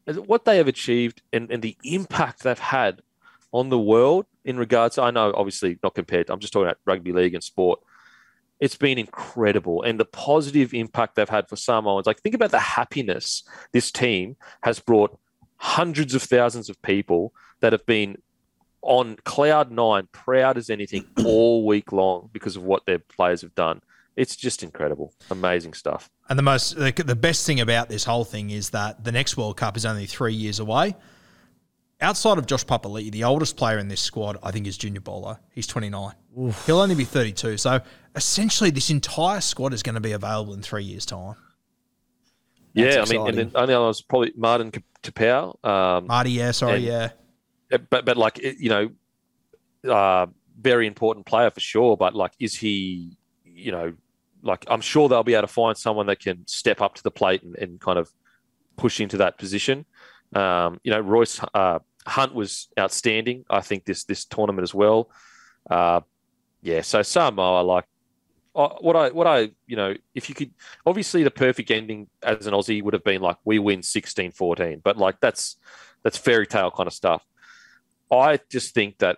What 0.06 0.46
they 0.46 0.56
have 0.56 0.70
achieved 0.70 1.22
and, 1.34 1.52
and 1.52 1.62
the 1.62 1.76
impact 1.84 2.44
they've 2.44 2.58
had 2.58 3.02
on 3.58 3.70
the 3.70 3.80
world 3.80 4.26
in 4.46 4.58
regards, 4.58 4.98
I 4.98 5.12
know 5.12 5.34
obviously 5.36 5.80
not 5.84 5.96
compared, 5.96 6.30
I'm 6.30 6.40
just 6.40 6.54
talking 6.54 6.68
about 6.68 6.80
rugby 6.86 7.12
league 7.12 7.34
and 7.34 7.44
sport 7.44 7.80
it's 8.60 8.76
been 8.76 8.98
incredible 8.98 9.84
and 9.84 10.00
the 10.00 10.06
positive 10.06 10.74
impact 10.74 11.16
they've 11.16 11.30
had 11.30 11.48
for 11.48 11.56
Samoans. 11.56 12.08
Like, 12.08 12.22
think 12.22 12.36
about 12.36 12.52
the 12.52 12.60
happiness 12.60 13.44
this 13.72 13.92
team 13.92 14.36
has 14.64 14.80
brought 14.80 15.18
hundreds 15.58 16.16
of 16.16 16.24
thousands 16.24 16.70
of 16.70 16.82
people 16.82 17.34
that 17.60 17.72
have 17.72 17.86
been 17.86 18.18
on 18.82 19.18
cloud 19.26 19.72
nine, 19.72 20.08
proud 20.12 20.58
as 20.58 20.70
anything 20.70 21.06
all 21.26 21.66
week 21.66 21.92
long 21.92 22.30
because 22.32 22.56
of 22.56 22.64
what 22.64 22.86
their 22.86 23.00
players 23.00 23.42
have 23.42 23.54
done. 23.56 23.82
It's 24.16 24.36
just 24.36 24.64
incredible, 24.64 25.14
amazing 25.30 25.74
stuff. 25.74 26.10
And 26.30 26.40
the 26.40 26.44
most, 26.44 26.76
the, 26.76 26.92
the 26.92 27.16
best 27.16 27.46
thing 27.46 27.60
about 27.60 27.90
this 27.90 28.04
whole 28.04 28.24
thing 28.24 28.50
is 28.50 28.72
that 28.72 29.04
the 29.04 29.12
next 29.12 29.38
World 29.38 29.58
Cup 29.58 29.78
is 29.78 29.86
only 29.86 30.08
three 30.08 30.34
years 30.34 30.60
away 30.60 30.96
outside 32.02 32.38
of 32.38 32.46
Josh 32.46 32.66
Papali'i, 32.66 33.12
the 33.12 33.24
oldest 33.24 33.58
player 33.58 33.78
in 33.78 33.88
this 33.88 34.02
squad, 34.02 34.38
I 34.44 34.52
think, 34.52 34.68
is 34.68 34.78
Junior 34.78 35.02
Paulo. 35.02 35.38
He's 35.52 35.68
29. 35.68 36.14
Oof. 36.40 36.66
He'll 36.66 36.80
only 36.80 36.96
be 36.96 37.04
32. 37.04 37.58
So 37.58 37.82
essentially, 38.16 38.70
this 38.70 38.90
entire 38.90 39.42
squad 39.42 39.74
is 39.74 39.84
going 39.84 39.96
to 39.96 40.02
be 40.02 40.12
available 40.12 40.54
in 40.54 40.62
three 40.62 40.84
years' 40.84 41.06
time. 41.06 41.36
That's 42.76 42.96
yeah, 42.96 43.02
exciting. 43.02 43.22
I 43.22 43.24
mean, 43.24 43.40
and 43.40 43.52
then 43.52 43.62
only 43.62 43.74
other 43.74 43.88
was 43.88 44.02
probably 44.02 44.34
Martin 44.36 44.72
Taupau. 45.02 45.66
Um, 45.66 46.08
Marty, 46.08 46.32
yeah, 46.32 46.52
sorry, 46.52 46.76
and, 46.76 46.84
yeah. 46.84 47.10
But, 47.90 48.06
but 48.06 48.18
like, 48.18 48.40
you 48.40 48.70
know, 48.70 49.92
uh, 49.92 50.28
very 50.60 50.88
important 50.88 51.26
player 51.26 51.50
for 51.50 51.60
sure. 51.60 51.98
But 51.98 52.16
like, 52.16 52.34
is 52.40 52.56
he, 52.56 53.18
you 53.44 53.72
know, 53.72 53.94
like, 54.44 54.66
I'm 54.68 54.82
sure 54.82 55.10
they'll 55.10 55.24
be 55.24 55.34
able 55.34 55.48
to 55.48 55.54
find 55.54 55.76
someone 55.76 56.06
that 56.08 56.20
can 56.20 56.46
step 56.48 56.82
up 56.82 56.96
to 56.96 57.04
the 57.04 57.12
plate 57.12 57.44
and, 57.44 57.56
and 57.56 57.82
kind 57.82 57.98
of 57.98 58.12
push 58.78 59.02
into 59.02 59.18
that 59.18 59.38
position. 59.38 59.86
Um, 60.34 60.80
you 60.84 60.92
know, 60.92 61.00
Royce 61.00 61.40
uh, 61.54 61.80
Hunt 62.06 62.34
was 62.34 62.68
outstanding. 62.80 63.46
I 63.50 63.62
think 63.62 63.86
this 63.86 64.04
this 64.04 64.26
tournament 64.26 64.64
as 64.64 64.74
well. 64.74 65.10
Uh, 65.70 66.02
yeah, 66.62 66.82
so 66.82 67.02
Samoa 67.02 67.62
like 67.62 67.86
uh, 68.56 68.70
what 68.82 68.96
I 68.96 69.10
what 69.10 69.28
I 69.28 69.52
you 69.68 69.76
know 69.76 69.94
if 70.16 70.30
you 70.30 70.36
could 70.36 70.52
obviously 70.86 71.24
the 71.24 71.32
perfect 71.32 71.70
ending 71.72 72.08
as 72.24 72.48
an 72.48 72.54
Aussie 72.54 72.82
would 72.82 72.94
have 72.94 73.04
been 73.04 73.22
like 73.22 73.38
we 73.46 73.60
win 73.60 73.82
16-14, 73.82 74.82
but 74.84 74.98
like 74.98 75.20
that's 75.22 75.58
that's 76.04 76.18
fairy 76.18 76.48
tale 76.48 76.72
kind 76.72 76.88
of 76.88 76.94
stuff. 76.94 77.24
I 78.12 78.40
just 78.50 78.74
think 78.74 78.98
that 79.00 79.18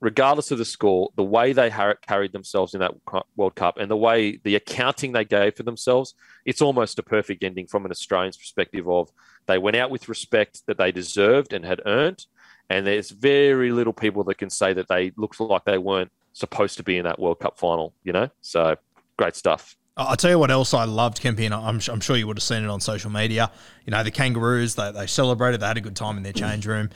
regardless 0.00 0.50
of 0.50 0.58
the 0.58 0.64
score, 0.64 1.10
the 1.16 1.22
way 1.22 1.52
they 1.52 1.70
carried 2.02 2.32
themselves 2.32 2.74
in 2.74 2.80
that 2.80 2.92
World 3.36 3.54
Cup 3.54 3.78
and 3.78 3.90
the 3.90 3.96
way 3.96 4.38
the 4.42 4.56
accounting 4.56 5.12
they 5.12 5.24
gave 5.24 5.56
for 5.56 5.62
themselves, 5.62 6.14
it's 6.44 6.62
almost 6.62 6.98
a 6.98 7.02
perfect 7.02 7.42
ending 7.44 7.66
from 7.66 7.84
an 7.84 7.90
Australian's 7.90 8.36
perspective 8.36 8.88
of 8.88 9.10
they 9.46 9.58
went 9.58 9.76
out 9.76 9.90
with 9.90 10.08
respect 10.08 10.66
that 10.66 10.78
they 10.78 10.92
deserved 10.92 11.52
and 11.52 11.64
had 11.64 11.80
earned. 11.86 12.26
And 12.68 12.86
there's 12.86 13.10
very 13.10 13.70
little 13.70 13.92
people 13.92 14.24
that 14.24 14.38
can 14.38 14.50
say 14.50 14.72
that 14.72 14.88
they 14.88 15.12
looked 15.16 15.38
like 15.38 15.64
they 15.64 15.78
weren't 15.78 16.10
supposed 16.32 16.76
to 16.78 16.82
be 16.82 16.98
in 16.98 17.04
that 17.04 17.18
World 17.18 17.38
Cup 17.40 17.58
final, 17.58 17.94
you 18.02 18.12
know? 18.12 18.28
So 18.40 18.76
great 19.16 19.36
stuff. 19.36 19.76
I'll 19.96 20.16
tell 20.16 20.30
you 20.30 20.38
what 20.38 20.50
else 20.50 20.74
I 20.74 20.84
loved, 20.84 21.22
Kempy, 21.22 21.46
and 21.46 21.54
I'm, 21.54 21.80
I'm 21.90 22.00
sure 22.00 22.16
you 22.16 22.26
would 22.26 22.36
have 22.36 22.42
seen 22.42 22.62
it 22.62 22.68
on 22.68 22.80
social 22.80 23.10
media. 23.10 23.50
You 23.86 23.92
know, 23.92 24.02
the 24.02 24.10
Kangaroos, 24.10 24.74
they, 24.74 24.92
they 24.92 25.06
celebrated, 25.06 25.60
they 25.60 25.66
had 25.66 25.78
a 25.78 25.80
good 25.80 25.96
time 25.96 26.18
in 26.18 26.22
their 26.22 26.34
change 26.34 26.66
room. 26.66 26.90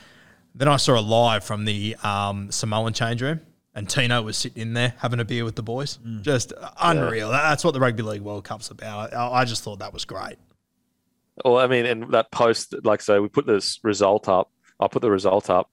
Then 0.55 0.69
I 0.69 0.77
saw 0.77 0.99
a 0.99 1.01
live 1.01 1.43
from 1.43 1.65
the 1.65 1.97
um, 2.03 2.51
Samoan 2.51 2.93
change 2.93 3.23
room, 3.23 3.41
and 3.75 3.89
Tino 3.89 4.21
was 4.21 4.37
sitting 4.37 4.61
in 4.61 4.75
there 4.75 4.95
having 4.99 5.19
a 5.21 5.25
beer 5.25 5.45
with 5.45 5.57
the 5.57 5.63
boys. 5.63 5.99
Mm. 6.05 6.21
Just 6.21 6.53
unreal. 6.79 7.31
Yeah. 7.31 7.41
That's 7.43 7.65
what 7.65 7.73
the 7.73 7.81
Rugby 7.81 8.03
League 8.03 8.21
World 8.21 8.45
Cup's 8.45 8.71
about. 8.71 9.15
I, 9.15 9.29
I 9.29 9.45
just 9.47 9.63
thought 9.63 9.79
that 9.79 9.95
was 9.95 10.05
great. 10.05 10.37
Well, 11.45 11.59
I 11.59 11.67
mean, 11.67 11.87
and 11.87 12.13
that 12.13 12.31
post, 12.31 12.75
like, 12.85 13.01
so 13.01 13.23
we 13.23 13.29
put 13.29 13.47
this 13.47 13.79
result 13.83 14.29
up. 14.29 14.51
I 14.79 14.89
put 14.89 15.03
the 15.03 15.11
result 15.11 15.51
up. 15.51 15.71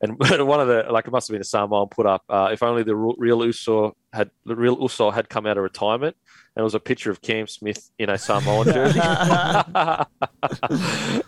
and 0.00 0.18
one 0.18 0.60
of 0.60 0.68
the 0.68 0.86
like 0.90 1.06
it 1.06 1.10
must 1.10 1.28
have 1.28 1.34
been 1.34 1.40
a 1.40 1.44
Samoan 1.44 1.88
put 1.88 2.06
up. 2.06 2.24
Uh, 2.28 2.48
if 2.52 2.62
only 2.62 2.82
the 2.82 2.94
real 2.96 3.44
Uso 3.44 3.96
had 4.12 4.30
the 4.44 4.56
real 4.56 4.76
Uso 4.80 5.10
had 5.10 5.28
come 5.28 5.46
out 5.46 5.56
of 5.56 5.62
retirement, 5.62 6.16
and 6.54 6.62
it 6.62 6.64
was 6.64 6.74
a 6.74 6.80
picture 6.80 7.10
of 7.10 7.22
Cam 7.22 7.46
Smith 7.46 7.90
in 7.98 8.10
a 8.10 8.18
Samoan 8.18 8.64
jersey. 8.72 9.00
uh, 9.02 10.04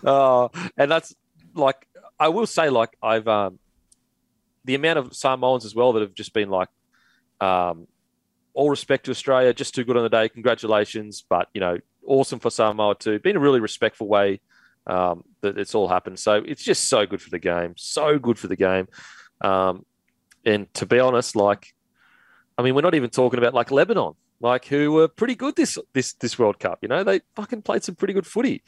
and 0.77 0.91
that's 0.91 1.15
like 1.55 1.87
I 2.19 2.27
will 2.29 2.47
say, 2.47 2.69
like 2.69 2.95
I've 3.01 3.27
um, 3.27 3.59
the 4.65 4.75
amount 4.75 4.99
of 4.99 5.15
Samoans 5.15 5.65
as 5.65 5.73
well 5.73 5.93
that 5.93 6.01
have 6.01 6.13
just 6.13 6.33
been 6.33 6.49
like, 6.49 6.69
um, 7.41 7.87
all 8.53 8.69
respect 8.69 9.05
to 9.05 9.11
Australia, 9.11 9.53
just 9.53 9.73
too 9.73 9.83
good 9.83 9.97
on 9.97 10.03
the 10.03 10.09
day. 10.09 10.29
Congratulations, 10.29 11.23
but 11.27 11.47
you 11.53 11.61
know, 11.61 11.77
awesome 12.09 12.39
for 12.39 12.49
Samoa 12.49 12.95
too. 12.95 13.19
Been 13.19 13.37
a 13.37 13.39
really 13.39 13.59
respectful 13.61 14.07
way 14.07 14.41
um, 14.87 15.23
that 15.41 15.57
it's 15.57 15.75
all 15.75 15.87
happened. 15.87 16.19
So 16.19 16.35
it's 16.35 16.63
just 16.63 16.89
so 16.89 17.05
good 17.05 17.21
for 17.21 17.29
the 17.29 17.39
game, 17.39 17.73
so 17.77 18.19
good 18.19 18.37
for 18.37 18.47
the 18.47 18.55
game. 18.55 18.87
Um, 19.41 19.85
and 20.45 20.73
to 20.73 20.85
be 20.85 20.99
honest, 20.99 21.35
like, 21.35 21.67
I 22.57 22.63
mean, 22.63 22.75
we're 22.75 22.81
not 22.81 22.95
even 22.95 23.09
talking 23.09 23.37
about 23.37 23.53
like 23.53 23.71
Lebanon, 23.71 24.13
like 24.41 24.65
who 24.65 24.91
were 24.91 25.07
pretty 25.07 25.35
good 25.35 25.55
this 25.55 25.77
this 25.93 26.13
this 26.13 26.37
World 26.37 26.59
Cup. 26.59 26.79
You 26.81 26.89
know, 26.89 27.03
they 27.03 27.21
fucking 27.35 27.61
played 27.61 27.83
some 27.83 27.95
pretty 27.95 28.13
good 28.13 28.27
footy. 28.27 28.63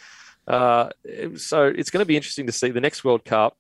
Uh, 0.48 0.90
so 1.36 1.66
it's 1.66 1.90
going 1.90 2.02
to 2.02 2.06
be 2.06 2.16
interesting 2.16 2.46
to 2.46 2.52
see 2.52 2.70
the 2.72 2.82
next 2.82 3.04
World 3.04 3.26
Cup. 3.26 3.58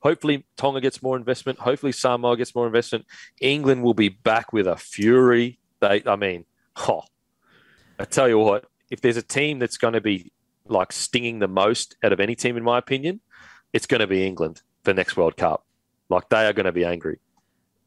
Hopefully, 0.00 0.44
Tonga 0.56 0.80
gets 0.80 1.02
more 1.02 1.16
investment. 1.16 1.58
Hopefully, 1.58 1.92
Samoa 1.92 2.36
gets 2.36 2.54
more 2.54 2.66
investment. 2.66 3.06
England 3.40 3.82
will 3.82 3.94
be 3.94 4.08
back 4.08 4.52
with 4.52 4.66
a 4.66 4.76
fury. 4.76 5.58
They, 5.80 6.02
I 6.06 6.16
mean, 6.16 6.44
oh, 6.76 7.02
I 7.98 8.04
tell 8.04 8.28
you 8.28 8.38
what, 8.38 8.66
if 8.90 9.00
there's 9.00 9.16
a 9.16 9.22
team 9.22 9.58
that's 9.58 9.76
going 9.76 9.94
to 9.94 10.00
be 10.00 10.32
like 10.66 10.92
stinging 10.92 11.38
the 11.38 11.48
most 11.48 11.96
out 12.02 12.12
of 12.12 12.20
any 12.20 12.34
team, 12.34 12.56
in 12.56 12.64
my 12.64 12.78
opinion, 12.78 13.20
it's 13.72 13.86
going 13.86 14.00
to 14.00 14.06
be 14.06 14.26
England 14.26 14.62
for 14.82 14.94
next 14.94 15.16
World 15.16 15.36
Cup. 15.36 15.64
Like 16.08 16.28
they 16.28 16.46
are 16.46 16.52
going 16.52 16.66
to 16.66 16.72
be 16.72 16.84
angry. 16.84 17.18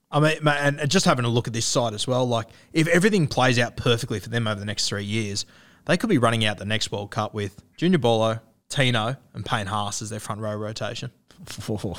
I 0.10 0.20
mean, 0.20 0.48
and 0.48 0.90
just 0.90 1.06
having 1.06 1.26
a 1.26 1.30
look 1.30 1.48
at 1.48 1.54
this 1.54 1.66
side 1.66 1.94
as 1.94 2.08
well, 2.08 2.26
like 2.26 2.48
if 2.72 2.88
everything 2.88 3.28
plays 3.28 3.60
out 3.60 3.76
perfectly 3.76 4.20
for 4.20 4.30
them 4.30 4.48
over 4.48 4.60
the 4.60 4.66
next 4.66 4.88
three 4.88 5.04
years, 5.04 5.46
they 5.86 5.98
could 5.98 6.10
be 6.10 6.18
running 6.18 6.46
out 6.46 6.58
the 6.58 6.66
next 6.66 6.92
World 6.92 7.12
Cup 7.12 7.34
with 7.34 7.62
Junior 7.76 8.00
Paulo, 8.00 8.40
Tino, 8.70 9.18
and 9.34 9.46
Payne 9.46 9.68
Haas 9.68 10.02
as 10.02 10.10
their 10.10 10.20
front 10.20 10.42
row 10.42 10.56
rotation. 10.56 11.12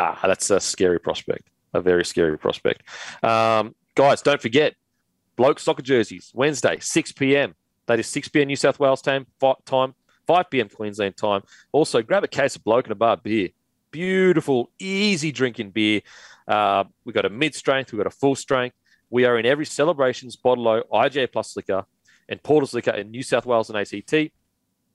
ah, 0.00 0.20
that's 0.22 0.50
a 0.50 0.60
scary 0.60 1.00
prospect. 1.00 1.48
A 1.74 1.80
very 1.80 2.04
scary 2.04 2.38
prospect. 2.38 2.82
Um, 3.24 3.74
guys, 3.96 4.22
don't 4.22 4.40
forget, 4.40 4.74
bloke 5.36 5.58
soccer 5.58 5.82
jerseys, 5.82 6.30
Wednesday, 6.34 6.78
6 6.80 7.12
p.m. 7.12 7.54
That 7.86 8.00
is 8.00 8.06
6 8.08 8.28
p.m. 8.28 8.48
New 8.48 8.56
South 8.56 8.78
Wales 8.78 9.02
time, 9.02 9.26
time 9.66 9.94
5 10.26 10.50
p.m. 10.50 10.68
Queensland 10.68 11.16
time. 11.16 11.42
Also, 11.72 12.02
grab 12.02 12.24
a 12.24 12.28
case 12.28 12.56
of 12.56 12.64
bloke 12.64 12.86
and 12.86 12.92
a 12.92 12.96
bar 12.96 13.16
beer. 13.16 13.50
Beautiful, 13.90 14.70
easy 14.78 15.30
drinking 15.32 15.70
beer. 15.70 16.00
Uh, 16.48 16.84
we've 17.04 17.14
got 17.14 17.24
a 17.24 17.30
mid 17.30 17.54
strength, 17.54 17.92
we've 17.92 17.98
got 17.98 18.06
a 18.06 18.16
full 18.16 18.34
strength. 18.34 18.76
We 19.10 19.24
are 19.24 19.38
in 19.38 19.46
every 19.46 19.66
Cellarbrations, 19.66 20.40
Bottle 20.40 20.82
IGA 20.92 21.30
Plus 21.30 21.56
liquor, 21.56 21.84
and 22.28 22.42
Porter's 22.42 22.74
liquor 22.74 22.90
in 22.92 23.10
New 23.10 23.22
South 23.22 23.46
Wales 23.46 23.70
and 23.70 23.78
ACT. 23.78 24.32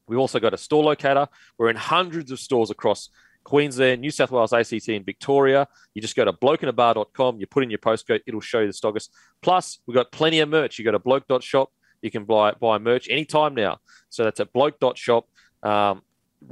We've 0.08 0.20
also 0.20 0.40
got 0.40 0.54
a 0.54 0.58
store 0.58 0.84
locator. 0.84 1.28
We're 1.58 1.70
in 1.70 1.76
hundreds 1.76 2.32
of 2.32 2.40
stores 2.40 2.72
across 2.72 3.10
Queensland, 3.50 4.02
New 4.02 4.12
South 4.12 4.30
Wales, 4.30 4.54
ACT, 4.54 4.90
and 4.90 5.04
Victoria. 5.04 5.68
You 5.96 6.04
just 6.04 6.16
go 6.16 6.24
to 6.24 6.32
blokeinabar.com, 6.32 7.40
you 7.40 7.48
put 7.48 7.64
in 7.64 7.72
your 7.72 7.80
postcode, 7.80 8.22
it'll 8.28 8.42
show 8.42 8.60
you 8.60 8.68
the 8.68 8.74
stockers. 8.74 9.10
Plus, 9.42 9.80
we've 9.88 9.96
got 9.96 10.12
plenty 10.12 10.40
of 10.40 10.50
merch. 10.50 10.78
You 10.78 10.86
go 10.86 10.92
to 10.92 11.00
bloke.shop, 11.00 11.72
you 12.04 12.12
can 12.12 12.26
buy, 12.26 12.52
buy 12.52 12.78
merch 12.78 13.10
anytime 13.10 13.56
now. 13.56 13.80
So 14.10 14.24
that's 14.24 14.40
at 14.40 14.54
bloke.shop. 14.54 15.28
Um, 15.64 16.04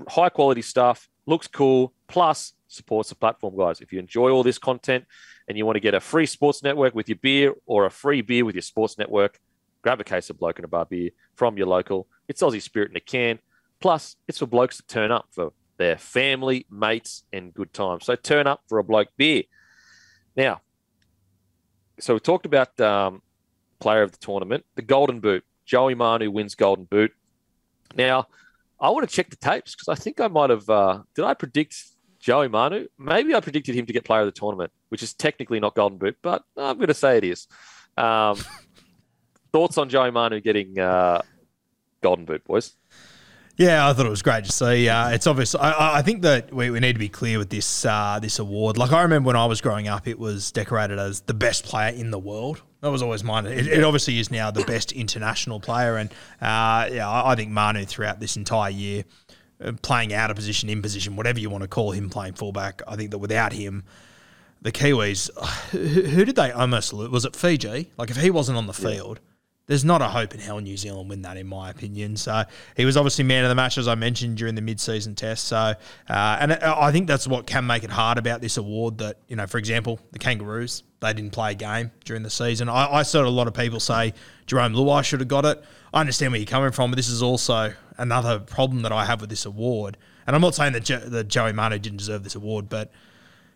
high 0.07 0.29
quality 0.29 0.63
stuff, 0.63 1.07
looks 1.27 1.47
cool, 1.47 1.93
plus 2.07 2.53
supports 2.67 3.09
the 3.09 3.15
platform, 3.15 3.55
guys. 3.55 3.79
If 3.79 3.93
you 3.93 3.99
enjoy 3.99 4.31
all 4.31 4.41
this 4.41 4.57
content 4.57 5.05
and 5.47 5.55
you 5.55 5.67
want 5.67 5.75
to 5.75 5.81
get 5.81 5.93
a 5.93 5.99
free 5.99 6.25
sports 6.25 6.63
network 6.63 6.95
with 6.95 7.07
your 7.07 7.19
beer 7.21 7.53
or 7.67 7.85
a 7.85 7.91
free 7.91 8.21
beer 8.21 8.43
with 8.43 8.55
your 8.55 8.63
sports 8.63 8.97
network, 8.97 9.39
grab 9.83 10.01
a 10.01 10.03
case 10.03 10.31
of 10.31 10.39
Bloke 10.39 10.57
and 10.57 10.65
a 10.65 10.67
Bar 10.67 10.85
beer 10.85 11.11
from 11.35 11.57
your 11.57 11.67
local. 11.67 12.07
It's 12.27 12.41
Aussie 12.41 12.59
Spirit 12.59 12.89
in 12.89 12.97
a 12.97 13.01
can. 13.01 13.37
Plus, 13.79 14.15
it's 14.27 14.39
for 14.39 14.47
blokes 14.47 14.77
to 14.77 14.87
turn 14.87 15.11
up 15.11 15.27
for 15.29 15.53
their 15.77 15.97
family, 15.97 16.65
mates, 16.69 17.23
and 17.31 17.53
good 17.53 17.73
times. 17.73 18.05
So 18.05 18.15
turn 18.15 18.47
up 18.47 18.61
for 18.67 18.79
a 18.79 18.83
bloke 18.83 19.09
beer. 19.17 19.43
Now, 20.35 20.61
so 21.99 22.13
we 22.13 22.19
talked 22.19 22.45
about 22.45 22.79
um, 22.79 23.21
player 23.79 24.01
of 24.01 24.11
the 24.11 24.17
tournament, 24.17 24.65
the 24.75 24.81
Golden 24.81 25.19
Boot. 25.19 25.43
Joey 25.65 25.95
Manu 25.95 26.31
wins 26.31 26.55
Golden 26.55 26.85
Boot. 26.85 27.11
Now, 27.95 28.27
I 28.79 28.89
want 28.89 29.07
to 29.09 29.13
check 29.13 29.29
the 29.29 29.35
tapes 29.35 29.75
because 29.75 29.89
I 29.89 29.95
think 29.95 30.19
I 30.19 30.27
might 30.27 30.49
have. 30.49 30.69
Uh, 30.69 31.01
did 31.15 31.25
I 31.25 31.33
predict 31.33 31.83
Joey 32.19 32.47
Manu? 32.47 32.87
Maybe 32.97 33.35
I 33.35 33.39
predicted 33.39 33.75
him 33.75 33.85
to 33.85 33.93
get 33.93 34.05
player 34.05 34.21
of 34.21 34.27
the 34.27 34.31
tournament, 34.31 34.71
which 34.89 35.03
is 35.03 35.13
technically 35.13 35.59
not 35.59 35.75
Golden 35.75 35.97
Boot, 35.97 36.17
but 36.21 36.43
I'm 36.55 36.77
going 36.77 36.87
to 36.87 36.93
say 36.93 37.17
it 37.17 37.23
is. 37.23 37.47
Um, 37.97 38.37
thoughts 39.51 39.77
on 39.77 39.89
Joey 39.89 40.11
Manu 40.11 40.39
getting 40.39 40.79
uh, 40.79 41.21
Golden 42.01 42.25
Boot, 42.25 42.43
boys? 42.45 42.73
Yeah, 43.57 43.89
I 43.89 43.93
thought 43.93 44.05
it 44.05 44.09
was 44.09 44.21
great 44.21 44.45
to 44.45 44.51
see. 44.51 44.87
Uh, 44.87 45.09
it's 45.09 45.25
obvious. 45.25 45.55
I, 45.55 45.97
I, 45.97 46.01
think 46.03 46.21
that 46.21 46.53
we, 46.53 46.69
we, 46.69 46.79
need 46.79 46.93
to 46.93 46.99
be 46.99 47.09
clear 47.09 47.39
with 47.39 47.49
this 47.49 47.85
uh, 47.85 48.19
this 48.21 48.37
award. 48.37 48.77
Like 48.77 48.91
I 48.91 49.01
remember 49.01 49.27
when 49.27 49.35
I 49.35 49.47
was 49.47 49.61
growing 49.61 49.87
up, 49.87 50.07
it 50.07 50.19
was 50.19 50.51
decorated 50.51 50.99
as 50.99 51.21
the 51.21 51.33
best 51.33 51.65
player 51.65 51.91
in 51.91 52.11
the 52.11 52.19
world. 52.19 52.61
That 52.81 52.89
was 52.89 53.01
always 53.01 53.23
mine. 53.23 53.47
It, 53.47 53.65
it 53.65 53.83
obviously 53.83 54.19
is 54.19 54.29
now 54.29 54.51
the 54.51 54.63
best 54.63 54.91
international 54.91 55.59
player, 55.59 55.97
and 55.97 56.11
uh, 56.39 56.87
yeah, 56.91 57.09
I, 57.09 57.31
I, 57.31 57.35
think 57.35 57.49
Manu 57.49 57.83
throughout 57.85 58.19
this 58.19 58.37
entire 58.37 58.69
year, 58.69 59.05
uh, 59.59 59.71
playing 59.81 60.13
out 60.13 60.29
of 60.29 60.35
position, 60.35 60.69
in 60.69 60.83
position, 60.83 61.15
whatever 61.15 61.39
you 61.39 61.49
want 61.49 61.63
to 61.63 61.67
call 61.67 61.91
him, 61.91 62.11
playing 62.11 62.33
fullback. 62.33 62.83
I 62.87 62.95
think 62.95 63.09
that 63.09 63.17
without 63.17 63.53
him, 63.53 63.85
the 64.61 64.71
Kiwis, 64.71 65.31
who, 65.71 65.79
who 65.79 66.25
did 66.25 66.35
they 66.35 66.51
almost 66.51 66.93
lose? 66.93 67.09
Was 67.09 67.25
it 67.25 67.35
Fiji? 67.35 67.91
Like 67.97 68.11
if 68.11 68.17
he 68.17 68.29
wasn't 68.29 68.59
on 68.59 68.67
the 68.67 68.73
field. 68.73 69.19
There's 69.67 69.85
not 69.85 70.01
a 70.01 70.07
hope 70.07 70.33
in 70.33 70.39
hell 70.39 70.59
New 70.59 70.77
Zealand 70.77 71.09
win 71.09 71.21
that, 71.23 71.37
in 71.37 71.45
my 71.45 71.69
opinion. 71.69 72.15
So 72.15 72.43
he 72.75 72.85
was 72.85 72.95
obviously 72.95 73.25
man 73.25 73.43
of 73.43 73.49
the 73.49 73.55
match, 73.55 73.77
as 73.77 73.87
I 73.87 73.95
mentioned 73.95 74.37
during 74.37 74.55
the 74.55 74.61
mid-season 74.61 75.13
test. 75.13 75.43
So, 75.43 75.57
uh, 75.57 75.75
and 76.09 76.53
I 76.53 76.91
think 76.91 77.07
that's 77.07 77.27
what 77.27 77.45
can 77.45 77.67
make 77.67 77.83
it 77.83 77.89
hard 77.89 78.17
about 78.17 78.41
this 78.41 78.57
award. 78.57 78.97
That 78.99 79.19
you 79.27 79.35
know, 79.35 79.45
for 79.45 79.57
example, 79.57 79.99
the 80.11 80.19
Kangaroos 80.19 80.83
they 80.99 81.13
didn't 81.13 81.31
play 81.31 81.51
a 81.51 81.55
game 81.55 81.91
during 82.05 82.23
the 82.23 82.29
season. 82.29 82.69
I, 82.69 82.91
I 82.91 83.03
saw 83.03 83.23
a 83.23 83.29
lot 83.29 83.47
of 83.47 83.53
people 83.53 83.79
say 83.79 84.13
Jarome 84.47 84.73
Luai 84.75 85.03
should 85.03 85.19
have 85.19 85.29
got 85.29 85.45
it. 85.45 85.63
I 85.93 85.99
understand 85.99 86.31
where 86.31 86.39
you're 86.39 86.47
coming 86.47 86.71
from, 86.71 86.91
but 86.91 86.95
this 86.95 87.09
is 87.09 87.21
also 87.21 87.73
another 87.97 88.39
problem 88.39 88.81
that 88.81 88.91
I 88.91 89.05
have 89.05 89.21
with 89.21 89.29
this 89.29 89.45
award. 89.45 89.97
And 90.25 90.35
I'm 90.35 90.41
not 90.41 90.55
saying 90.55 90.73
that, 90.73 90.83
jo- 90.83 90.99
that 90.99 91.27
Joey 91.27 91.53
Manu 91.53 91.77
didn't 91.77 91.97
deserve 91.97 92.23
this 92.23 92.35
award, 92.35 92.67
but 92.67 92.91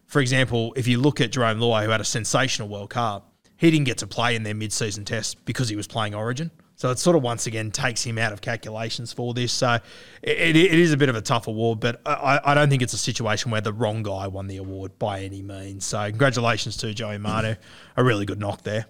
for 0.06 0.22
example, 0.22 0.74
if 0.76 0.88
you 0.88 1.00
look 1.00 1.20
at 1.22 1.32
Jarome 1.32 1.58
Luai, 1.58 1.86
who 1.86 1.90
had 1.90 2.02
a 2.02 2.06
sensational 2.06 2.68
World 2.68 2.92
Cup, 2.92 3.31
he 3.62 3.70
didn't 3.70 3.86
get 3.86 4.00
to 4.00 4.08
play 4.08 4.36
in 4.36 4.42
their 4.42 4.56
mid-season 4.56 5.06
test 5.06 5.46
because 5.46 5.70
he 5.70 5.76
was 5.76 5.86
playing 5.86 6.16
Origin. 6.16 6.50
So 6.78 6.90
it 6.90 6.98
sort 6.98 7.16
of 7.16 7.22
once 7.22 7.46
again 7.46 7.70
takes 7.70 8.04
him 8.04 8.18
out 8.18 8.34
of 8.34 8.42
calculations 8.42 9.14
for 9.14 9.36
this. 9.36 9.54
So 9.54 9.78
it, 10.24 10.56
it 10.56 10.80
is 10.80 10.92
a 10.94 10.98
bit 10.98 11.10
of 11.10 11.16
a 11.16 11.22
tough 11.22 11.46
award, 11.46 11.80
but 11.80 12.02
I, 12.04 12.40
I, 12.44 12.54
don't 12.56 12.72
think 12.72 12.82
it's 12.82 12.94
a 12.94 12.98
situation 12.98 13.52
where 13.52 13.62
the 13.62 13.72
wrong 13.72 14.02
guy 14.02 14.26
won 14.26 14.48
the 14.48 14.58
award 14.58 14.98
by 14.98 15.20
any 15.20 15.44
means. 15.44 15.86
So 15.86 16.10
congratulations 16.10 16.76
to 16.78 16.92
Joey 16.92 17.20
Manu, 17.20 17.54
a 17.96 18.04
really 18.04 18.26
good 18.26 18.40
knock 18.40 18.64
there. 18.64 18.88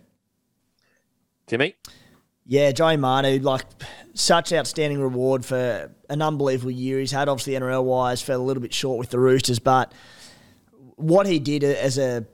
Timmy. 1.48 1.76
Yeah, 2.46 2.72
Joey 2.72 2.96
Manu, 2.96 3.40
like 3.40 3.66
such 4.14 4.54
outstanding 4.54 5.02
reward 5.02 5.44
for 5.44 5.94
an 6.10 6.22
unbelievable 6.22 6.72
year 6.72 7.00
he's 7.00 7.12
had. 7.12 7.28
Obviously, 7.28 7.54
NRL 7.56 7.84
wise, 7.84 8.22
fell 8.22 8.40
a 8.40 8.42
little 8.42 8.64
bit 8.64 8.74
short 8.74 9.00
with 9.00 9.10
the 9.10 9.20
Roosters, 9.20 9.60
but 9.60 9.94
what 10.96 11.28
he 11.28 11.40
did 11.40 11.66
as 11.66 11.98
a 11.98 12.26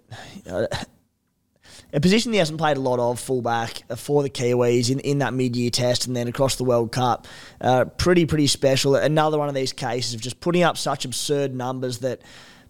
a 1.93 1.99
position 1.99 2.33
he 2.33 2.39
hasn't 2.39 2.57
played 2.59 2.77
a 2.77 2.81
lot 2.81 2.99
of, 2.99 3.19
fullback 3.19 3.81
uh, 3.89 3.95
for 3.95 4.23
the 4.23 4.29
Kiwis 4.29 4.91
in, 4.91 4.99
in 4.99 5.19
that 5.19 5.33
mid-year 5.33 5.69
test 5.69 6.07
and 6.07 6.15
then 6.15 6.27
across 6.27 6.55
the 6.57 6.63
World 6.63 6.91
Cup. 6.91 7.27
Uh, 7.61 7.85
pretty, 7.85 8.25
pretty 8.25 8.47
special. 8.47 8.95
Another 8.95 9.37
one 9.37 9.49
of 9.49 9.55
these 9.55 9.73
cases 9.73 10.13
of 10.13 10.21
just 10.21 10.39
putting 10.39 10.63
up 10.63 10.77
such 10.77 11.05
absurd 11.05 11.55
numbers 11.55 11.99
that 11.99 12.21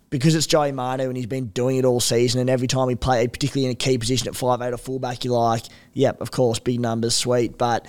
because 0.09 0.35
it's 0.35 0.47
Joey 0.47 0.71
Manu 0.71 1.07
and 1.07 1.17
he's 1.17 1.25
been 1.25 1.47
doing 1.47 1.77
it 1.77 1.85
all 1.85 1.99
season 1.99 2.39
and 2.39 2.49
every 2.49 2.67
time 2.67 2.87
he 2.89 2.95
played, 2.95 3.33
particularly 3.33 3.65
in 3.65 3.71
a 3.71 3.75
key 3.75 3.97
position 3.97 4.27
at 4.27 4.35
five 4.35 4.61
eight 4.61 4.73
or 4.73 4.77
fullback, 4.77 5.25
you're 5.25 5.37
like, 5.37 5.63
yep, 5.93 6.21
of 6.21 6.31
course, 6.31 6.59
big 6.59 6.79
numbers, 6.79 7.15
sweet. 7.15 7.57
But 7.57 7.87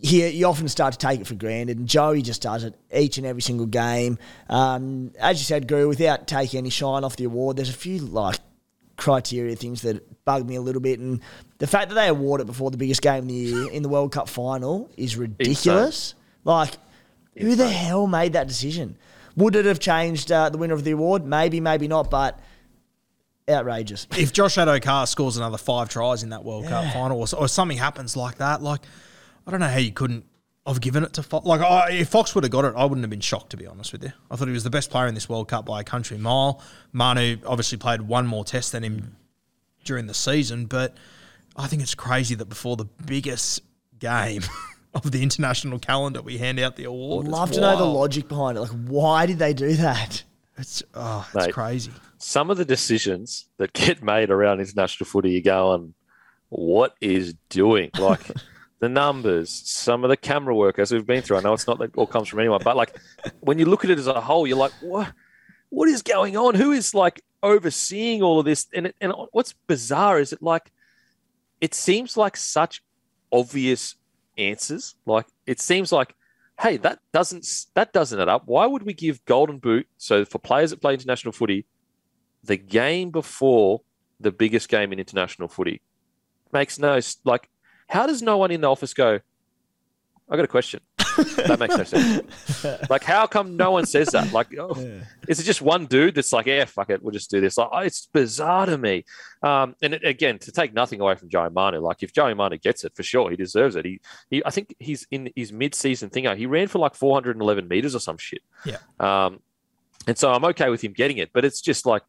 here 0.00 0.28
you 0.28 0.46
often 0.46 0.68
start 0.68 0.92
to 0.92 0.98
take 0.98 1.20
it 1.20 1.26
for 1.26 1.34
granted, 1.34 1.78
and 1.78 1.86
Joey 1.86 2.22
just 2.22 2.42
does 2.42 2.64
it 2.64 2.74
each 2.92 3.18
and 3.18 3.26
every 3.26 3.42
single 3.42 3.66
game. 3.66 4.18
Um, 4.48 5.12
as 5.18 5.38
you 5.38 5.44
said, 5.44 5.68
Guru, 5.68 5.88
without 5.88 6.26
taking 6.26 6.58
any 6.58 6.70
shine 6.70 7.04
off 7.04 7.16
the 7.16 7.24
award, 7.24 7.56
there's 7.56 7.68
a 7.68 7.74
few 7.74 7.98
like 7.98 8.38
criteria 9.02 9.56
things 9.56 9.82
that 9.82 10.24
bug 10.24 10.48
me 10.48 10.54
a 10.54 10.60
little 10.60 10.80
bit. 10.80 11.00
And 11.00 11.20
the 11.58 11.66
fact 11.66 11.88
that 11.88 11.96
they 11.96 12.08
award 12.08 12.40
it 12.40 12.46
before 12.46 12.70
the 12.70 12.76
biggest 12.76 13.02
game 13.02 13.24
of 13.24 13.28
the 13.28 13.34
year 13.34 13.70
in 13.70 13.82
the 13.82 13.88
World 13.88 14.12
Cup 14.12 14.28
final 14.28 14.88
is 14.96 15.16
ridiculous. 15.16 16.14
Like, 16.44 16.76
Insane. 17.34 17.50
who 17.50 17.56
the 17.56 17.68
hell 17.68 18.06
made 18.06 18.34
that 18.34 18.48
decision? 18.48 18.96
Would 19.36 19.56
it 19.56 19.64
have 19.64 19.80
changed 19.80 20.30
uh, 20.30 20.48
the 20.50 20.58
winner 20.58 20.74
of 20.74 20.84
the 20.84 20.92
award? 20.92 21.26
Maybe, 21.26 21.60
maybe 21.60 21.88
not, 21.88 22.10
but 22.10 22.38
outrageous. 23.48 24.06
If 24.16 24.32
Josh 24.32 24.56
Addo-Carr 24.56 25.06
scores 25.06 25.36
another 25.36 25.58
five 25.58 25.88
tries 25.88 26.22
in 26.22 26.30
that 26.30 26.44
World 26.44 26.64
yeah. 26.64 26.70
Cup 26.70 26.92
final 26.92 27.18
or, 27.18 27.26
or 27.36 27.48
something 27.48 27.78
happens 27.78 28.16
like 28.16 28.38
that, 28.38 28.62
like, 28.62 28.82
I 29.46 29.50
don't 29.50 29.60
know 29.60 29.68
how 29.68 29.78
you 29.78 29.92
couldn't 29.92 30.24
I've 30.64 30.80
given 30.80 31.02
it 31.02 31.12
to 31.14 31.22
Fox. 31.22 31.44
Like, 31.44 31.60
I, 31.60 31.90
if 31.90 32.08
Fox 32.08 32.34
would 32.34 32.44
have 32.44 32.50
got 32.50 32.64
it, 32.64 32.74
I 32.76 32.84
wouldn't 32.84 33.02
have 33.02 33.10
been 33.10 33.20
shocked, 33.20 33.50
to 33.50 33.56
be 33.56 33.66
honest 33.66 33.92
with 33.92 34.04
you. 34.04 34.12
I 34.30 34.36
thought 34.36 34.46
he 34.46 34.54
was 34.54 34.62
the 34.64 34.70
best 34.70 34.90
player 34.90 35.08
in 35.08 35.14
this 35.14 35.28
World 35.28 35.48
Cup 35.48 35.66
by 35.66 35.80
a 35.80 35.84
country 35.84 36.18
mile. 36.18 36.62
Manu 36.92 37.38
obviously 37.44 37.78
played 37.78 38.02
one 38.02 38.26
more 38.26 38.44
test 38.44 38.70
than 38.72 38.84
him 38.84 39.16
during 39.84 40.06
the 40.06 40.14
season, 40.14 40.66
but 40.66 40.96
I 41.56 41.66
think 41.66 41.82
it's 41.82 41.96
crazy 41.96 42.36
that 42.36 42.48
before 42.48 42.76
the 42.76 42.84
biggest 42.84 43.62
game 43.98 44.42
of 44.94 45.10
the 45.10 45.22
international 45.22 45.80
calendar, 45.80 46.22
we 46.22 46.38
hand 46.38 46.60
out 46.60 46.76
the 46.76 46.84
award. 46.84 47.26
Love 47.26 47.48
It's 47.48 47.56
to 47.56 47.62
know 47.62 47.76
the 47.76 47.84
logic 47.84 48.28
behind 48.28 48.56
it. 48.56 48.60
Like, 48.60 48.70
why 48.70 49.26
did 49.26 49.40
they 49.40 49.54
do 49.54 49.74
that? 49.74 50.22
It's, 50.58 50.82
oh, 50.94 51.28
it's 51.34 51.46
Mate. 51.46 51.54
crazy. 51.54 51.90
Some 52.18 52.50
of 52.50 52.56
the 52.56 52.64
decisions 52.64 53.48
that 53.56 53.72
get 53.72 54.00
made 54.00 54.30
around 54.30 54.60
international 54.60 55.06
footy, 55.06 55.32
you're 55.32 55.40
going, 55.42 55.94
what 56.50 56.94
is 57.00 57.34
doing? 57.48 57.90
Like 57.98 58.20
the 58.82 58.88
numbers, 58.88 59.48
some 59.64 60.02
of 60.02 60.10
the 60.10 60.16
camera 60.16 60.52
work, 60.52 60.80
as 60.80 60.90
we've 60.90 61.06
been 61.06 61.22
through. 61.22 61.36
I 61.36 61.40
know 61.40 61.52
it's 61.52 61.68
not 61.68 61.78
that 61.78 61.94
all 61.94 62.04
comes 62.04 62.26
from 62.26 62.40
anyone, 62.40 62.60
but 62.64 62.76
like 62.76 62.98
when 63.38 63.60
you 63.60 63.64
look 63.64 63.84
at 63.84 63.90
it 63.90 63.98
as 63.98 64.08
a 64.08 64.20
whole, 64.20 64.44
you're 64.44 64.56
like, 64.56 64.72
what? 64.80 65.12
What 65.70 65.88
is 65.88 66.02
going 66.02 66.36
on? 66.36 66.56
Who 66.56 66.72
is 66.72 66.92
like 66.92 67.22
overseeing 67.44 68.22
all 68.22 68.40
of 68.40 68.44
this? 68.44 68.66
And 68.74 68.88
it, 68.88 68.96
and 69.00 69.12
what's 69.30 69.52
bizarre 69.68 70.18
is 70.18 70.32
it 70.32 70.42
like 70.42 70.72
it 71.60 71.74
seems 71.74 72.16
like 72.16 72.36
such 72.36 72.82
obvious 73.30 73.94
answers. 74.36 74.96
Like 75.06 75.26
it 75.46 75.60
seems 75.60 75.92
like, 75.92 76.16
hey, 76.60 76.76
that 76.78 76.98
doesn't 77.12 77.46
that 77.74 77.92
doesn't 77.92 78.18
add 78.18 78.28
up. 78.28 78.42
Why 78.46 78.66
would 78.66 78.82
we 78.82 78.94
give 78.94 79.24
golden 79.26 79.58
boot? 79.58 79.86
So 79.96 80.24
for 80.24 80.40
players 80.40 80.70
that 80.70 80.80
play 80.80 80.94
international 80.94 81.30
footy, 81.30 81.66
the 82.42 82.56
game 82.56 83.12
before 83.12 83.82
the 84.18 84.32
biggest 84.32 84.68
game 84.68 84.92
in 84.92 84.98
international 84.98 85.46
footy 85.46 85.82
makes 86.52 86.80
no 86.80 86.98
like. 87.24 87.48
How 87.92 88.06
does 88.06 88.22
no 88.22 88.38
one 88.38 88.50
in 88.50 88.62
the 88.62 88.70
office 88.70 88.94
go? 88.94 89.20
I 90.30 90.36
got 90.36 90.46
a 90.46 90.48
question. 90.48 90.80
that 90.96 91.58
makes 91.60 91.76
no 91.76 91.84
sense. 91.84 92.22
Like, 92.88 93.04
how 93.04 93.26
come 93.26 93.56
no 93.58 93.72
one 93.72 93.84
says 93.84 94.08
that? 94.08 94.32
Like, 94.32 94.46
oh, 94.58 94.72
is 95.28 95.38
it 95.38 95.42
just 95.42 95.60
one 95.60 95.84
dude 95.84 96.14
that's 96.14 96.32
like, 96.32 96.46
yeah, 96.46 96.64
fuck 96.64 96.88
it, 96.88 97.02
we'll 97.02 97.12
just 97.12 97.28
do 97.30 97.42
this? 97.42 97.58
Like, 97.58 97.68
oh, 97.70 97.80
it's 97.80 98.06
bizarre 98.06 98.64
to 98.64 98.78
me. 98.78 99.04
Um, 99.42 99.76
and 99.82 99.92
it, 99.92 100.04
again, 100.04 100.38
to 100.38 100.52
take 100.52 100.72
nothing 100.72 101.02
away 101.02 101.16
from 101.16 101.28
Joey 101.28 101.50
Manu, 101.50 101.80
like 101.80 102.02
if 102.02 102.14
Joey 102.14 102.32
Manu 102.32 102.56
gets 102.56 102.82
it 102.84 102.94
for 102.94 103.02
sure, 103.02 103.30
he 103.30 103.36
deserves 103.36 103.76
it. 103.76 103.84
He, 103.84 104.00
he 104.30 104.42
I 104.46 104.50
think 104.50 104.74
he's 104.78 105.06
in 105.10 105.30
his 105.36 105.52
mid-season 105.52 106.08
thing. 106.08 106.24
He 106.36 106.46
ran 106.46 106.68
for 106.68 106.78
like 106.78 106.94
411 106.94 107.68
meters 107.68 107.94
or 107.94 108.00
some 108.00 108.16
shit. 108.16 108.42
Yeah. 108.64 108.78
Um, 109.00 109.40
and 110.06 110.16
so 110.16 110.32
I'm 110.32 110.46
okay 110.46 110.70
with 110.70 110.82
him 110.82 110.94
getting 110.94 111.18
it, 111.18 111.30
but 111.34 111.44
it's 111.44 111.60
just 111.60 111.84
like, 111.84 112.04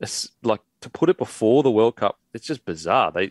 it's 0.00 0.30
like 0.42 0.60
to 0.80 0.88
put 0.88 1.10
it 1.10 1.18
before 1.18 1.62
the 1.62 1.70
World 1.70 1.96
Cup. 1.96 2.18
It's 2.32 2.46
just 2.46 2.64
bizarre. 2.64 3.12
They 3.12 3.30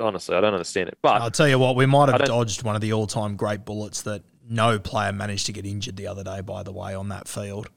honestly, 0.00 0.36
I 0.36 0.40
don't 0.40 0.54
understand 0.54 0.88
it. 0.88 0.98
But 1.02 1.20
I'll 1.20 1.30
tell 1.30 1.48
you 1.48 1.58
what, 1.58 1.76
we 1.76 1.86
might 1.86 2.08
have 2.08 2.24
dodged 2.24 2.62
one 2.62 2.74
of 2.74 2.80
the 2.80 2.92
all-time 2.92 3.36
great 3.36 3.64
bullets 3.64 4.02
that 4.02 4.22
no 4.48 4.78
player 4.78 5.12
managed 5.12 5.46
to 5.46 5.52
get 5.52 5.66
injured 5.66 5.96
the 5.96 6.06
other 6.06 6.24
day. 6.24 6.40
By 6.40 6.62
the 6.62 6.72
way, 6.72 6.94
on 6.94 7.08
that 7.08 7.28
field, 7.28 7.68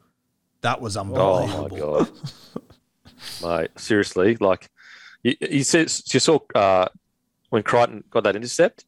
that 0.61 0.81
was 0.81 0.97
unbelievable. 0.97 1.67
Oh 1.81 1.99
my 2.01 3.51
god, 3.51 3.61
mate! 3.61 3.79
Seriously, 3.79 4.37
like 4.39 4.69
you, 5.23 5.35
you 5.41 5.49
you 5.49 5.63
saw 5.63 6.39
uh, 6.55 6.87
when 7.49 7.63
Crichton 7.63 8.03
got 8.09 8.23
that 8.23 8.35
intercept. 8.35 8.85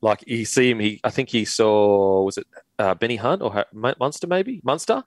Like 0.00 0.24
you 0.26 0.44
see 0.44 0.70
him, 0.70 0.80
he 0.80 1.00
I 1.02 1.10
think 1.10 1.30
he 1.30 1.44
saw 1.44 2.24
was 2.24 2.36
it 2.36 2.46
uh, 2.78 2.94
Benny 2.94 3.16
Hunt 3.16 3.42
or 3.42 3.64
Munster 3.72 4.26
maybe 4.26 4.60
Munster, 4.62 5.02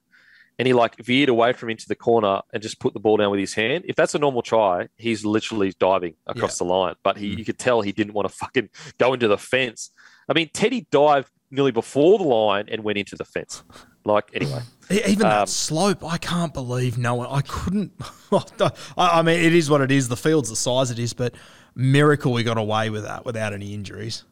and 0.58 0.66
he 0.66 0.74
like 0.74 0.96
veered 0.96 1.28
away 1.28 1.52
from 1.52 1.70
into 1.70 1.86
the 1.86 1.94
corner 1.94 2.40
and 2.52 2.62
just 2.62 2.80
put 2.80 2.92
the 2.92 3.00
ball 3.00 3.16
down 3.16 3.30
with 3.30 3.40
his 3.40 3.54
hand. 3.54 3.84
If 3.86 3.96
that's 3.96 4.14
a 4.14 4.18
normal 4.18 4.42
try, 4.42 4.88
he's 4.96 5.24
literally 5.24 5.72
diving 5.78 6.14
across 6.26 6.58
the 6.58 6.64
line. 6.64 6.94
But 7.02 7.16
he, 7.16 7.28
you 7.28 7.44
could 7.44 7.58
tell 7.58 7.80
he 7.80 7.92
didn't 7.92 8.14
want 8.14 8.28
to 8.28 8.34
fucking 8.34 8.70
go 8.98 9.14
into 9.14 9.28
the 9.28 9.38
fence. 9.38 9.90
I 10.28 10.32
mean, 10.32 10.50
Teddy 10.52 10.86
dived 10.90 11.30
nearly 11.50 11.70
before 11.70 12.18
the 12.18 12.24
line 12.24 12.66
and 12.68 12.82
went 12.82 12.98
into 12.98 13.16
the 13.16 13.24
fence. 13.24 13.62
Like 14.04 14.30
anyway. 14.34 14.62
Even 14.90 15.26
Um, 15.26 15.30
that 15.30 15.48
slope, 15.48 16.04
I 16.04 16.18
can't 16.18 16.52
believe 16.52 16.98
no 16.98 17.14
one. 17.14 17.28
I 17.30 17.42
couldn't. 17.42 17.92
I, 18.32 18.70
I 18.96 19.22
mean, 19.22 19.40
it 19.40 19.54
is 19.54 19.70
what 19.70 19.80
it 19.80 19.92
is. 19.92 20.08
The 20.08 20.16
field's 20.16 20.48
the 20.48 20.56
size 20.56 20.90
it 20.90 20.98
is, 20.98 21.12
but 21.12 21.34
miracle 21.74 22.32
we 22.32 22.42
got 22.42 22.58
away 22.58 22.90
with 22.90 23.04
that 23.04 23.24
without 23.24 23.52
any 23.52 23.74
injuries. 23.74 24.24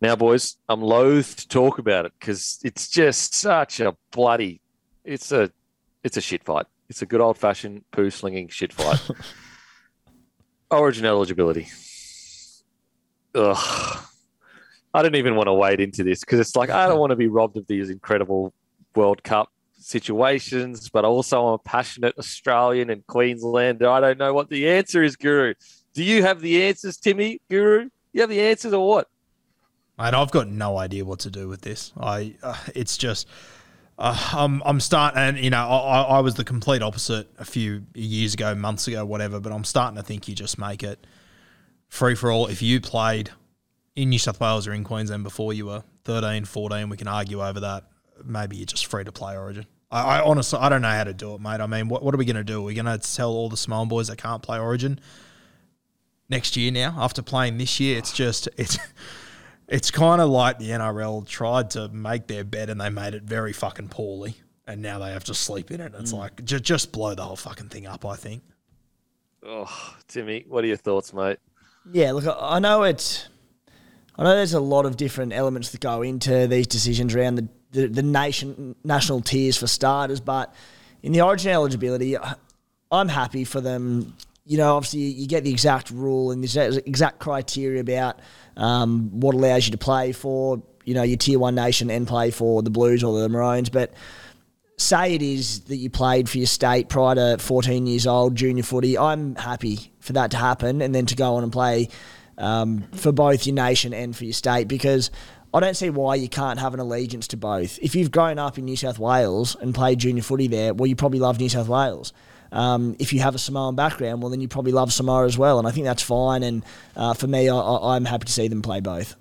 Now, 0.00 0.16
boys, 0.16 0.56
I'm 0.68 0.80
loath 0.80 1.36
to 1.36 1.48
talk 1.48 1.78
about 1.78 2.06
it 2.06 2.12
because 2.18 2.58
it's 2.64 2.88
just 2.88 3.34
such 3.34 3.80
a 3.80 3.94
bloody. 4.12 4.62
It's 5.04 5.32
a, 5.32 5.50
it's 6.02 6.16
a 6.16 6.20
shit 6.20 6.44
fight. 6.44 6.66
It's 6.88 7.02
a 7.02 7.06
good 7.06 7.20
old 7.20 7.38
fashioned 7.38 7.84
poo 7.92 8.10
slinging 8.10 8.48
shit 8.48 8.72
fight. 8.72 9.00
Origin 10.70 11.04
eligibility. 11.04 11.68
Ugh. 13.34 14.04
I 14.92 15.02
don't 15.02 15.14
even 15.14 15.36
want 15.36 15.46
to 15.46 15.54
wade 15.54 15.80
into 15.80 16.02
this 16.02 16.20
because 16.20 16.40
it's 16.40 16.56
like 16.56 16.70
I 16.70 16.88
don't 16.88 16.98
want 16.98 17.10
to 17.10 17.16
be 17.16 17.28
robbed 17.28 17.56
of 17.56 17.66
these 17.68 17.90
incredible 17.90 18.52
World 18.96 19.22
Cup 19.22 19.52
situations, 19.78 20.88
but 20.88 21.04
also 21.04 21.46
I'm 21.46 21.54
a 21.54 21.58
passionate 21.58 22.18
Australian 22.18 22.90
and 22.90 23.06
Queenslander. 23.06 23.88
I 23.88 24.00
don't 24.00 24.18
know 24.18 24.34
what 24.34 24.48
the 24.50 24.68
answer 24.68 25.02
is, 25.02 25.16
Guru. 25.16 25.54
Do 25.94 26.02
you 26.02 26.22
have 26.22 26.40
the 26.40 26.64
answers, 26.64 26.96
Timmy? 26.96 27.40
Guru, 27.48 27.88
you 28.12 28.20
have 28.20 28.30
the 28.30 28.40
answers 28.40 28.72
or 28.72 28.86
what? 28.86 29.08
Mate, 29.98 30.14
I've 30.14 30.30
got 30.30 30.48
no 30.48 30.78
idea 30.78 31.04
what 31.04 31.20
to 31.20 31.30
do 31.30 31.48
with 31.48 31.60
this. 31.62 31.92
I, 32.00 32.34
uh, 32.42 32.56
it's 32.74 32.96
just, 32.96 33.28
uh, 34.00 34.16
I'm, 34.32 34.62
I'm 34.64 34.80
starting, 34.80 35.20
and 35.20 35.38
you 35.38 35.50
know, 35.50 35.68
I, 35.68 36.02
I 36.02 36.20
was 36.20 36.34
the 36.34 36.44
complete 36.44 36.80
opposite 36.80 37.28
a 37.38 37.44
few 37.44 37.84
years 37.94 38.32
ago, 38.32 38.54
months 38.54 38.88
ago, 38.88 39.04
whatever. 39.04 39.40
But 39.40 39.52
I'm 39.52 39.62
starting 39.64 39.96
to 39.96 40.02
think 40.02 40.26
you 40.26 40.34
just 40.34 40.58
make 40.58 40.82
it 40.82 41.06
free 41.88 42.14
for 42.14 42.32
all. 42.32 42.46
If 42.46 42.62
you 42.62 42.80
played 42.80 43.30
in 43.94 44.08
New 44.08 44.18
South 44.18 44.40
Wales 44.40 44.66
or 44.66 44.72
in 44.72 44.84
Queensland 44.84 45.22
before 45.22 45.52
you 45.52 45.66
were 45.66 45.84
13, 46.04 46.46
14, 46.46 46.88
we 46.88 46.96
can 46.96 47.08
argue 47.08 47.44
over 47.44 47.60
that. 47.60 47.84
Maybe 48.24 48.56
you're 48.56 48.66
just 48.66 48.86
free 48.86 49.04
to 49.04 49.12
play 49.12 49.36
Origin. 49.36 49.66
I, 49.90 50.18
I 50.18 50.24
honestly, 50.24 50.58
I 50.58 50.70
don't 50.70 50.80
know 50.80 50.88
how 50.88 51.04
to 51.04 51.12
do 51.12 51.34
it, 51.34 51.40
mate. 51.42 51.60
I 51.60 51.66
mean, 51.66 51.88
what, 51.88 52.02
what 52.02 52.14
are 52.14 52.18
we 52.18 52.24
going 52.24 52.36
to 52.36 52.44
do? 52.44 52.62
We're 52.62 52.68
we 52.68 52.74
going 52.74 52.86
to 52.86 52.98
tell 52.98 53.30
all 53.30 53.50
the 53.50 53.56
Samoan 53.58 53.88
boys 53.88 54.08
that 54.08 54.16
can't 54.16 54.42
play 54.42 54.58
Origin 54.58 54.98
next 56.30 56.56
year 56.56 56.72
now 56.72 56.94
after 56.96 57.20
playing 57.20 57.58
this 57.58 57.78
year? 57.78 57.98
It's 57.98 58.12
just, 58.12 58.48
it's. 58.56 58.78
It's 59.70 59.92
kind 59.92 60.20
of 60.20 60.28
like 60.28 60.58
the 60.58 60.70
NRL 60.70 61.26
tried 61.26 61.70
to 61.70 61.88
make 61.88 62.26
their 62.26 62.42
bed 62.42 62.70
and 62.70 62.80
they 62.80 62.90
made 62.90 63.14
it 63.14 63.22
very 63.22 63.52
fucking 63.52 63.88
poorly, 63.88 64.34
and 64.66 64.82
now 64.82 64.98
they 64.98 65.12
have 65.12 65.24
to 65.24 65.34
sleep 65.34 65.70
in 65.70 65.80
it. 65.80 65.92
It's 65.96 66.12
mm. 66.12 66.18
like 66.18 66.44
just 66.44 66.64
just 66.64 66.92
blow 66.92 67.14
the 67.14 67.22
whole 67.22 67.36
fucking 67.36 67.68
thing 67.68 67.86
up. 67.86 68.04
I 68.04 68.16
think. 68.16 68.42
Oh, 69.44 69.94
Timmy, 70.08 70.44
what 70.48 70.64
are 70.64 70.66
your 70.66 70.76
thoughts, 70.76 71.14
mate? 71.14 71.38
Yeah, 71.90 72.12
look, 72.12 72.26
I 72.26 72.56
I 72.56 72.58
know 72.58 72.82
it's. 72.82 73.28
I 74.18 74.24
know 74.24 74.34
there's 74.34 74.54
a 74.54 74.60
lot 74.60 74.86
of 74.86 74.96
different 74.96 75.32
elements 75.32 75.70
that 75.70 75.80
go 75.80 76.02
into 76.02 76.46
these 76.46 76.66
decisions 76.66 77.14
around 77.14 77.36
the, 77.36 77.48
the, 77.70 77.86
the 77.86 78.02
nation 78.02 78.74
national 78.84 79.22
tiers 79.22 79.56
for 79.56 79.66
starters, 79.66 80.20
but 80.20 80.52
in 81.02 81.12
the 81.12 81.22
origin 81.22 81.52
eligibility, 81.52 82.16
I'm 82.90 83.08
happy 83.08 83.44
for 83.44 83.60
them. 83.60 84.16
You 84.44 84.58
know, 84.58 84.76
obviously 84.76 85.00
you 85.00 85.28
get 85.28 85.44
the 85.44 85.50
exact 85.50 85.90
rule 85.90 86.32
and 86.32 86.42
the 86.42 86.82
exact 86.84 87.20
criteria 87.20 87.80
about 87.80 88.18
um, 88.56 89.20
what 89.20 89.34
allows 89.34 89.66
you 89.66 89.72
to 89.72 89.78
play 89.78 90.12
for, 90.12 90.62
you 90.84 90.94
know, 90.94 91.02
your 91.02 91.16
tier 91.16 91.38
one 91.38 91.54
nation 91.54 91.90
and 91.90 92.06
play 92.06 92.30
for 92.30 92.62
the 92.62 92.70
Blues 92.70 93.04
or 93.04 93.18
the 93.20 93.28
Maroons, 93.28 93.68
but 93.68 93.92
say 94.76 95.14
it 95.14 95.22
is 95.22 95.60
that 95.62 95.76
you 95.76 95.90
played 95.90 96.28
for 96.28 96.38
your 96.38 96.46
state 96.46 96.88
prior 96.88 97.14
to 97.14 97.36
14 97.38 97.86
years 97.86 98.06
old, 98.06 98.34
junior 98.34 98.62
footy, 98.62 98.96
I'm 98.96 99.34
happy 99.36 99.92
for 100.00 100.14
that 100.14 100.30
to 100.32 100.38
happen 100.38 100.80
and 100.80 100.94
then 100.94 101.06
to 101.06 101.14
go 101.14 101.34
on 101.34 101.42
and 101.42 101.52
play 101.52 101.88
um, 102.38 102.84
for 102.92 103.12
both 103.12 103.46
your 103.46 103.54
nation 103.54 103.92
and 103.92 104.16
for 104.16 104.24
your 104.24 104.32
state 104.32 104.68
because 104.68 105.10
I 105.52 105.60
don't 105.60 105.76
see 105.76 105.90
why 105.90 106.14
you 106.14 106.28
can't 106.28 106.58
have 106.58 106.74
an 106.74 106.80
allegiance 106.80 107.28
to 107.28 107.36
both. 107.36 107.78
If 107.82 107.94
you've 107.94 108.10
grown 108.10 108.38
up 108.38 108.56
in 108.56 108.64
New 108.64 108.76
South 108.76 108.98
Wales 108.98 109.56
and 109.60 109.74
played 109.74 109.98
junior 109.98 110.22
footy 110.22 110.46
there, 110.46 110.72
well, 110.72 110.86
you 110.86 110.96
probably 110.96 111.18
love 111.18 111.38
New 111.38 111.48
South 111.48 111.68
Wales. 111.68 112.12
Um, 112.52 112.96
if 112.98 113.12
you 113.12 113.20
have 113.20 113.34
a 113.34 113.38
Samoan 113.38 113.74
background, 113.76 114.22
well, 114.22 114.30
then 114.30 114.40
you 114.40 114.48
probably 114.48 114.72
love 114.72 114.92
Samoa 114.92 115.26
as 115.26 115.38
well, 115.38 115.58
and 115.58 115.68
I 115.68 115.70
think 115.70 115.86
that's 115.86 116.02
fine. 116.02 116.42
And 116.42 116.64
uh, 116.96 117.14
for 117.14 117.26
me, 117.26 117.48
I, 117.48 117.56
I'm 117.56 118.04
happy 118.04 118.26
to 118.26 118.32
see 118.32 118.48
them 118.48 118.62
play 118.62 118.80
both. 118.80 119.16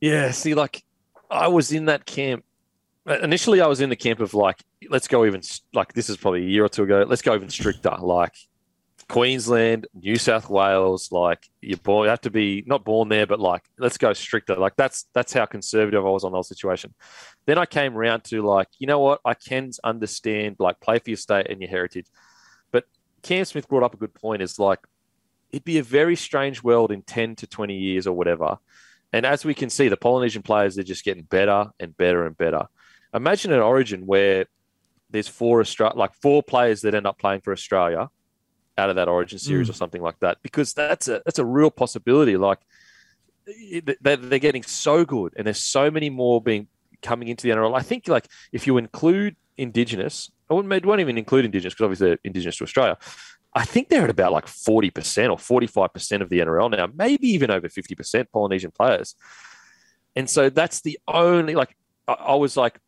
Yeah, 0.00 0.30
see, 0.32 0.54
like 0.54 0.84
I 1.30 1.48
was 1.48 1.72
in 1.72 1.86
that 1.86 2.06
camp. 2.06 2.44
uh, 3.06 3.18
Initially, 3.20 3.60
I 3.60 3.66
was 3.66 3.80
in 3.80 3.88
the 3.88 3.96
camp 3.96 4.20
of 4.20 4.34
like, 4.34 4.62
let's 4.90 5.08
go 5.08 5.24
even 5.24 5.42
like 5.72 5.92
this 5.92 6.10
is 6.10 6.16
probably 6.16 6.42
a 6.42 6.48
year 6.48 6.64
or 6.64 6.68
two 6.68 6.82
ago. 6.84 7.04
Let's 7.08 7.22
go 7.22 7.34
even 7.34 7.48
stricter. 7.50 7.96
Like 8.00 8.34
Queensland, 9.08 9.86
New 9.94 10.16
South 10.16 10.48
Wales, 10.48 11.12
like 11.12 11.48
you're 11.60 11.76
born, 11.78 12.04
you 12.06 12.10
have 12.10 12.20
to 12.22 12.30
be 12.30 12.64
not 12.66 12.84
born 12.84 13.08
there, 13.08 13.26
but 13.26 13.38
like 13.38 13.62
let's 13.78 13.98
go 13.98 14.12
stricter. 14.12 14.56
Like 14.56 14.74
that's 14.76 15.06
that's 15.14 15.32
how 15.32 15.46
conservative 15.46 16.04
I 16.04 16.08
was 16.08 16.24
on 16.24 16.32
the 16.32 16.36
whole 16.36 16.42
situation. 16.42 16.94
Then 17.46 17.58
I 17.58 17.66
came 17.66 17.96
around 17.96 18.24
to 18.24 18.42
like, 18.42 18.68
you 18.78 18.86
know 18.86 19.00
what? 19.00 19.20
I 19.24 19.34
can 19.34 19.70
understand 19.82 20.56
like 20.58 20.80
play 20.80 20.98
for 20.98 21.10
your 21.10 21.16
state 21.16 21.48
and 21.50 21.60
your 21.60 21.70
heritage. 21.70 22.06
But 22.70 22.84
Cam 23.22 23.44
Smith 23.44 23.68
brought 23.68 23.82
up 23.82 23.94
a 23.94 23.96
good 23.96 24.14
point. 24.14 24.42
Is 24.42 24.58
like 24.58 24.80
it'd 25.50 25.64
be 25.64 25.78
a 25.78 25.82
very 25.82 26.16
strange 26.16 26.62
world 26.62 26.92
in 26.92 27.02
ten 27.02 27.34
to 27.36 27.46
twenty 27.46 27.76
years 27.76 28.06
or 28.06 28.12
whatever. 28.14 28.58
And 29.12 29.26
as 29.26 29.44
we 29.44 29.54
can 29.54 29.68
see, 29.70 29.88
the 29.88 29.96
Polynesian 29.96 30.42
players, 30.42 30.74
they're 30.74 30.84
just 30.84 31.04
getting 31.04 31.24
better 31.24 31.70
and 31.78 31.96
better 31.96 32.26
and 32.26 32.36
better. 32.36 32.66
Imagine 33.12 33.52
an 33.52 33.60
Origin 33.60 34.06
where 34.06 34.46
there's 35.10 35.28
four 35.28 35.60
Austra- 35.60 35.94
like 35.94 36.14
four 36.14 36.42
players 36.42 36.80
that 36.80 36.94
end 36.94 37.06
up 37.06 37.18
playing 37.18 37.42
for 37.42 37.52
Australia 37.52 38.08
out 38.78 38.88
of 38.88 38.96
that 38.96 39.08
Origin 39.08 39.38
mm. 39.38 39.42
series 39.42 39.68
or 39.68 39.74
something 39.74 40.00
like 40.00 40.18
that, 40.20 40.38
because 40.42 40.72
that's 40.72 41.08
a 41.08 41.20
that's 41.26 41.38
a 41.38 41.44
real 41.44 41.70
possibility. 41.70 42.38
Like 42.38 42.60
they're 44.00 44.38
getting 44.38 44.62
so 44.62 45.04
good, 45.04 45.34
and 45.36 45.46
there's 45.46 45.60
so 45.60 45.90
many 45.90 46.08
more 46.08 46.40
being 46.40 46.68
coming 47.02 47.28
into 47.28 47.46
the 47.46 47.54
NRL. 47.54 47.76
I 47.76 47.82
think 47.82 48.08
like 48.08 48.28
if 48.52 48.66
you 48.66 48.78
include 48.78 49.36
Indigenous, 49.56 50.30
I 50.50 50.54
wouldn't, 50.54 50.84
won't 50.84 51.00
even 51.00 51.18
include 51.18 51.44
Indigenous 51.44 51.74
because 51.74 51.84
obviously 51.84 52.08
they're 52.08 52.18
Indigenous 52.24 52.56
to 52.58 52.64
Australia. 52.64 52.98
I 53.54 53.64
think 53.64 53.88
they're 53.88 54.04
at 54.04 54.10
about 54.10 54.32
like 54.32 54.46
40% 54.46 54.90
or 55.30 55.60
45% 55.60 56.20
of 56.22 56.30
the 56.30 56.40
NRL 56.40 56.70
now, 56.70 56.88
maybe 56.94 57.28
even 57.28 57.50
over 57.50 57.68
50% 57.68 58.26
Polynesian 58.32 58.70
players. 58.70 59.14
And 60.16 60.28
so 60.28 60.48
that's 60.48 60.80
the 60.80 60.98
only, 61.06 61.54
like, 61.54 61.76
I, 62.08 62.12
I 62.12 62.34
was 62.36 62.56
like 62.56 62.78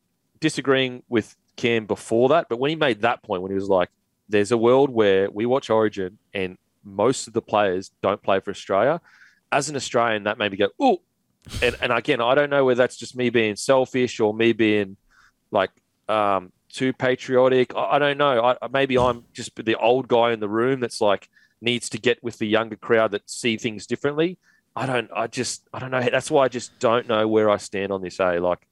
disagreeing 0.41 1.03
with 1.09 1.36
Cam 1.57 1.86
before 1.86 2.31
that, 2.31 2.47
but 2.49 2.59
when 2.59 2.70
he 2.70 2.77
made 2.77 3.03
that 3.03 3.23
point, 3.23 3.43
when 3.43 3.51
he 3.51 3.57
was 3.57 3.69
like, 3.69 3.91
there's 4.28 4.53
a 4.53 4.59
world 4.59 4.91
where 4.91 5.31
we 5.31 5.45
watch 5.47 5.69
Origin 5.69 6.19
and 6.32 6.57
most 6.82 7.27
of 7.27 7.35
the 7.35 7.43
players 7.43 7.91
don't 8.03 8.23
play 8.23 8.41
for 8.41 8.51
Australia. 8.51 9.01
As 9.53 9.69
an 9.69 9.77
Australian, 9.77 10.24
that 10.24 10.39
made 10.39 10.51
me 10.51 10.57
go, 10.57 10.69
oh, 10.81 11.03
and, 11.62 11.77
and 11.81 11.93
again, 11.93 12.21
I 12.21 12.35
don't 12.35 12.51
know 12.51 12.65
whether 12.65 12.79
that's 12.79 12.97
just 12.97 13.16
me 13.16 13.31
being 13.31 13.57
selfish 13.57 14.21
or 14.21 14.33
me 14.33 14.53
being 14.53 14.97
like 15.51 15.71
um, 16.09 16.53
too 16.71 16.93
patriotic. 16.93 17.75
I, 17.75 17.93
I 17.93 17.99
don't 17.99 18.19
know. 18.19 18.57
I, 18.61 18.69
maybe 18.69 18.99
I'm 18.99 19.25
just 19.33 19.55
the 19.57 19.77
old 19.77 20.09
guy 20.09 20.33
in 20.33 20.41
the 20.41 20.49
room 20.49 20.81
that's 20.81 21.01
like 21.01 21.29
needs 21.61 21.89
to 21.91 21.99
get 21.99 22.23
with 22.23 22.39
the 22.39 22.47
younger 22.47 22.77
crowd 22.77 23.12
that 23.12 23.29
see 23.29 23.57
things 23.57 23.87
differently. 23.87 24.39
I 24.77 24.87
don't. 24.87 25.11
I 25.15 25.27
just. 25.27 25.62
I 25.73 25.79
don't 25.79 25.91
know. 25.91 26.03
That's 26.03 26.31
why 26.31 26.45
I 26.45 26.49
just 26.49 26.79
don't 26.79 27.09
know 27.09 27.29
where 27.29 27.49
I 27.51 27.59
stand 27.59 27.93
on 27.93 28.03
this. 28.03 28.19
A 28.19 28.39
like, 28.39 28.66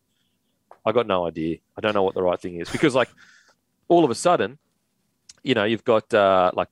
I 0.84 0.92
got 0.92 1.06
no 1.06 1.26
idea. 1.26 1.58
I 1.76 1.80
don't 1.80 1.94
know 1.94 2.02
what 2.02 2.14
the 2.14 2.22
right 2.22 2.40
thing 2.40 2.60
is 2.60 2.68
because 2.68 2.94
like, 2.94 3.08
all 3.88 4.04
of 4.04 4.10
a 4.10 4.14
sudden, 4.14 4.58
you 5.42 5.54
know, 5.54 5.64
you've 5.64 5.84
got 5.84 6.12
uh, 6.12 6.50
like, 6.54 6.68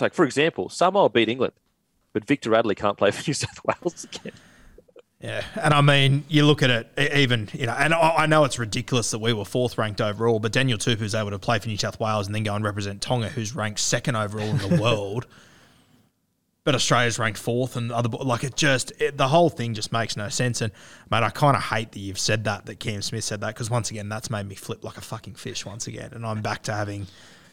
like 0.00 0.14
for 0.14 0.24
example, 0.24 0.68
Samoa 0.68 1.08
beat 1.08 1.28
England, 1.28 1.52
but 2.12 2.24
Victor 2.24 2.50
Radley 2.50 2.74
can't 2.74 2.98
play 2.98 3.10
for 3.12 3.22
New 3.28 3.34
South 3.34 3.60
Wales 3.64 4.04
again. 4.12 4.32
Yeah, 5.24 5.42
and 5.54 5.72
I 5.72 5.80
mean, 5.80 6.24
you 6.28 6.44
look 6.44 6.62
at 6.62 6.68
it, 6.68 7.14
even 7.16 7.48
you 7.54 7.64
know, 7.64 7.72
and 7.72 7.94
I 7.94 8.26
know 8.26 8.44
it's 8.44 8.58
ridiculous 8.58 9.10
that 9.12 9.20
we 9.20 9.32
were 9.32 9.46
fourth 9.46 9.78
ranked 9.78 10.02
overall, 10.02 10.38
but 10.38 10.52
Daniel 10.52 10.76
Tupou 10.76 11.00
is 11.00 11.14
able 11.14 11.30
to 11.30 11.38
play 11.38 11.58
for 11.58 11.68
New 11.68 11.78
South 11.78 11.98
Wales 11.98 12.26
and 12.26 12.34
then 12.34 12.42
go 12.42 12.54
and 12.54 12.62
represent 12.62 13.00
Tonga, 13.00 13.30
who's 13.30 13.54
ranked 13.54 13.80
second 13.80 14.16
overall 14.16 14.44
in 14.44 14.58
the 14.58 14.76
world. 14.82 15.26
But 16.64 16.74
Australia's 16.74 17.18
ranked 17.18 17.38
fourth, 17.38 17.74
and 17.74 17.90
other 17.90 18.10
like 18.10 18.44
it 18.44 18.54
just 18.54 18.92
it, 19.00 19.16
the 19.16 19.28
whole 19.28 19.48
thing 19.48 19.72
just 19.72 19.92
makes 19.92 20.14
no 20.14 20.28
sense. 20.28 20.60
And 20.60 20.74
mate, 21.10 21.22
I 21.22 21.30
kind 21.30 21.56
of 21.56 21.62
hate 21.62 21.92
that 21.92 22.00
you've 22.00 22.18
said 22.18 22.44
that 22.44 22.66
that 22.66 22.78
Cam 22.78 23.00
Smith 23.00 23.24
said 23.24 23.40
that 23.40 23.54
because 23.54 23.70
once 23.70 23.90
again, 23.90 24.10
that's 24.10 24.28
made 24.28 24.46
me 24.46 24.54
flip 24.54 24.84
like 24.84 24.98
a 24.98 25.02
fucking 25.02 25.36
fish 25.36 25.64
once 25.64 25.86
again, 25.86 26.10
and 26.12 26.26
I'm 26.26 26.42
back 26.42 26.64
to 26.64 26.74
having 26.74 27.06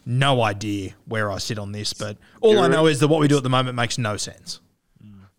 no 0.04 0.42
idea 0.42 0.92
where 1.06 1.30
I 1.30 1.38
sit 1.38 1.58
on 1.58 1.72
this. 1.72 1.94
But 1.94 2.18
all 2.42 2.58
I 2.58 2.68
know 2.68 2.84
is 2.84 3.00
that 3.00 3.08
what 3.08 3.20
we 3.20 3.28
do 3.28 3.38
at 3.38 3.42
the 3.42 3.48
moment 3.48 3.76
makes 3.76 3.96
no 3.96 4.18
sense. 4.18 4.60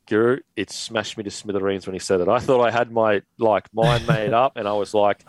Guru, 0.08 0.40
it 0.56 0.70
smashed 0.70 1.18
me 1.18 1.24
to 1.24 1.32
smithereens 1.32 1.88
when 1.88 1.94
he 1.94 2.00
said 2.00 2.22
it. 2.22 2.28
I 2.28 2.40
thought 2.40 2.66
I 2.66 2.72
had 2.72 2.92
my 2.92 3.22
like 3.38 3.74
mind 3.74 4.08
made 4.08 4.34
up, 4.34 4.58
and 4.58 4.68
I 4.68 4.74
was 4.74 4.94
like, 4.94 5.24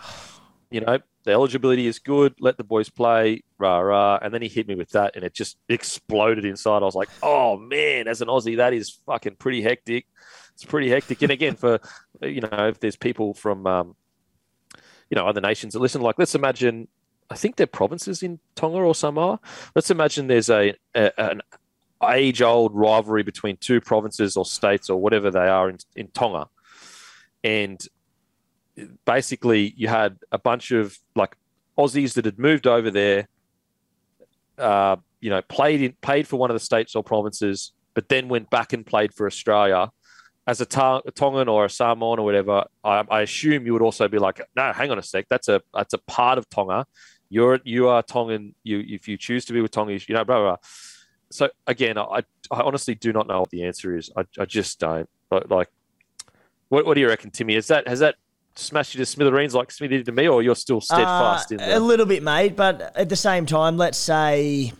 you 0.70 0.80
know, 0.80 0.98
the 1.24 1.32
eligibility 1.32 1.86
is 1.86 1.98
good. 1.98 2.34
Let 2.38 2.56
the 2.56 2.64
boys 2.64 2.90
play, 2.90 3.42
rah 3.58 3.78
rah. 3.78 4.18
And 4.20 4.32
then 4.32 4.42
he 4.42 4.48
hit 4.48 4.68
me 4.68 4.74
with 4.74 4.90
that, 4.90 5.16
and 5.16 5.24
it 5.24 5.32
just 5.32 5.56
exploded 5.68 6.44
inside. 6.44 6.82
I 6.82 6.86
was 6.86 6.94
like, 6.94 7.08
oh 7.22 7.56
man, 7.56 8.08
as 8.08 8.20
an 8.20 8.28
Aussie, 8.28 8.58
that 8.58 8.72
is 8.72 9.00
fucking 9.06 9.36
pretty 9.36 9.62
hectic. 9.62 10.06
It's 10.54 10.64
pretty 10.64 10.90
hectic. 10.90 11.22
And 11.22 11.32
again, 11.32 11.56
for 11.56 11.80
you 12.20 12.40
know, 12.40 12.68
if 12.68 12.80
there's 12.80 12.96
people 12.96 13.34
from 13.34 13.66
um, 13.66 13.96
you 15.10 15.16
know 15.16 15.26
other 15.26 15.40
nations 15.40 15.72
that 15.72 15.80
listen, 15.80 16.00
like 16.00 16.18
let's 16.18 16.34
imagine. 16.34 16.88
I 17.30 17.36
think 17.36 17.56
they're 17.56 17.66
provinces 17.66 18.22
in 18.22 18.38
Tonga 18.54 18.76
or 18.76 18.94
Samoa. 18.94 19.40
Let's 19.74 19.90
imagine 19.90 20.26
there's 20.26 20.50
a, 20.50 20.74
a 20.94 21.18
an 21.18 21.40
age 22.12 22.42
old 22.42 22.74
rivalry 22.74 23.22
between 23.22 23.56
two 23.56 23.80
provinces 23.80 24.36
or 24.36 24.44
states 24.44 24.90
or 24.90 25.00
whatever 25.00 25.30
they 25.30 25.48
are 25.48 25.68
in, 25.70 25.78
in 25.96 26.08
Tonga. 26.08 26.48
And 27.42 27.80
basically, 29.04 29.74
you 29.76 29.88
had 29.88 30.18
a 30.32 30.38
bunch 30.38 30.70
of 30.70 30.96
like 31.14 31.36
Aussies 31.78 32.14
that 32.14 32.24
had 32.24 32.38
moved 32.38 32.66
over 32.66 32.90
there, 32.90 33.28
uh, 34.58 34.96
you 35.20 35.30
know, 35.30 35.42
played 35.42 35.82
in, 35.82 35.92
paid 36.00 36.26
for 36.26 36.36
one 36.36 36.50
of 36.50 36.54
the 36.54 36.60
states 36.60 36.94
or 36.94 37.02
provinces, 37.02 37.72
but 37.94 38.08
then 38.08 38.28
went 38.28 38.50
back 38.50 38.72
and 38.72 38.86
played 38.86 39.12
for 39.12 39.26
Australia. 39.26 39.90
As 40.46 40.60
a, 40.60 40.66
ta- 40.66 41.00
a 41.06 41.10
Tongan 41.10 41.48
or 41.48 41.64
a 41.64 41.70
Samoan 41.70 42.18
or 42.18 42.24
whatever, 42.24 42.64
I, 42.84 43.02
I, 43.10 43.22
assume 43.22 43.64
you 43.64 43.72
would 43.72 43.80
also 43.80 44.08
be 44.08 44.18
like, 44.18 44.42
no, 44.54 44.72
hang 44.74 44.90
on 44.90 44.98
a 44.98 45.02
sec, 45.02 45.26
that's 45.30 45.48
a 45.48 45.62
that's 45.72 45.94
a 45.94 45.98
part 45.98 46.36
of 46.36 46.48
Tonga. 46.50 46.86
You're 47.30 47.60
you 47.64 47.88
are 47.88 48.02
Tongan. 48.02 48.54
You 48.62 48.84
if 48.86 49.08
you 49.08 49.16
choose 49.16 49.46
to 49.46 49.54
be 49.54 49.62
with 49.62 49.70
Tonga, 49.70 49.92
you 49.92 50.00
know, 50.14 50.24
blah 50.24 50.36
blah. 50.36 50.44
blah 50.44 50.56
so 51.34 51.50
again, 51.66 51.98
I, 51.98 52.22
I 52.52 52.60
honestly 52.60 52.94
do 52.94 53.12
not 53.12 53.26
know 53.26 53.40
what 53.40 53.50
the 53.50 53.64
answer 53.64 53.96
is. 53.96 54.08
I, 54.16 54.24
I 54.38 54.44
just 54.44 54.78
don't. 54.78 55.08
But 55.28 55.50
like, 55.50 55.68
what, 56.68 56.86
what 56.86 56.94
do 56.94 57.00
you 57.00 57.08
reckon, 57.08 57.32
Timmy? 57.32 57.56
Is 57.56 57.66
that 57.66 57.88
has 57.88 57.98
that 57.98 58.14
smashed 58.54 58.94
you 58.94 59.00
to 59.00 59.06
smithereens 59.06 59.52
like 59.52 59.72
Smithy 59.72 59.96
did 59.96 60.06
to 60.06 60.12
me, 60.12 60.28
or 60.28 60.44
you're 60.44 60.54
still 60.54 60.80
steadfast 60.80 61.50
uh, 61.50 61.54
in 61.54 61.58
that? 61.58 61.76
A 61.76 61.80
little 61.80 62.06
bit, 62.06 62.22
mate. 62.22 62.54
But 62.54 62.92
at 62.94 63.08
the 63.08 63.16
same 63.16 63.46
time, 63.46 63.76
let's 63.76 63.98
say, 63.98 64.72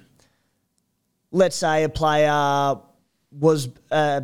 let's 1.33 1.57
say 1.57 1.83
a 1.83 1.89
player 1.89 2.77
was 3.33 3.69
uh, 3.91 4.21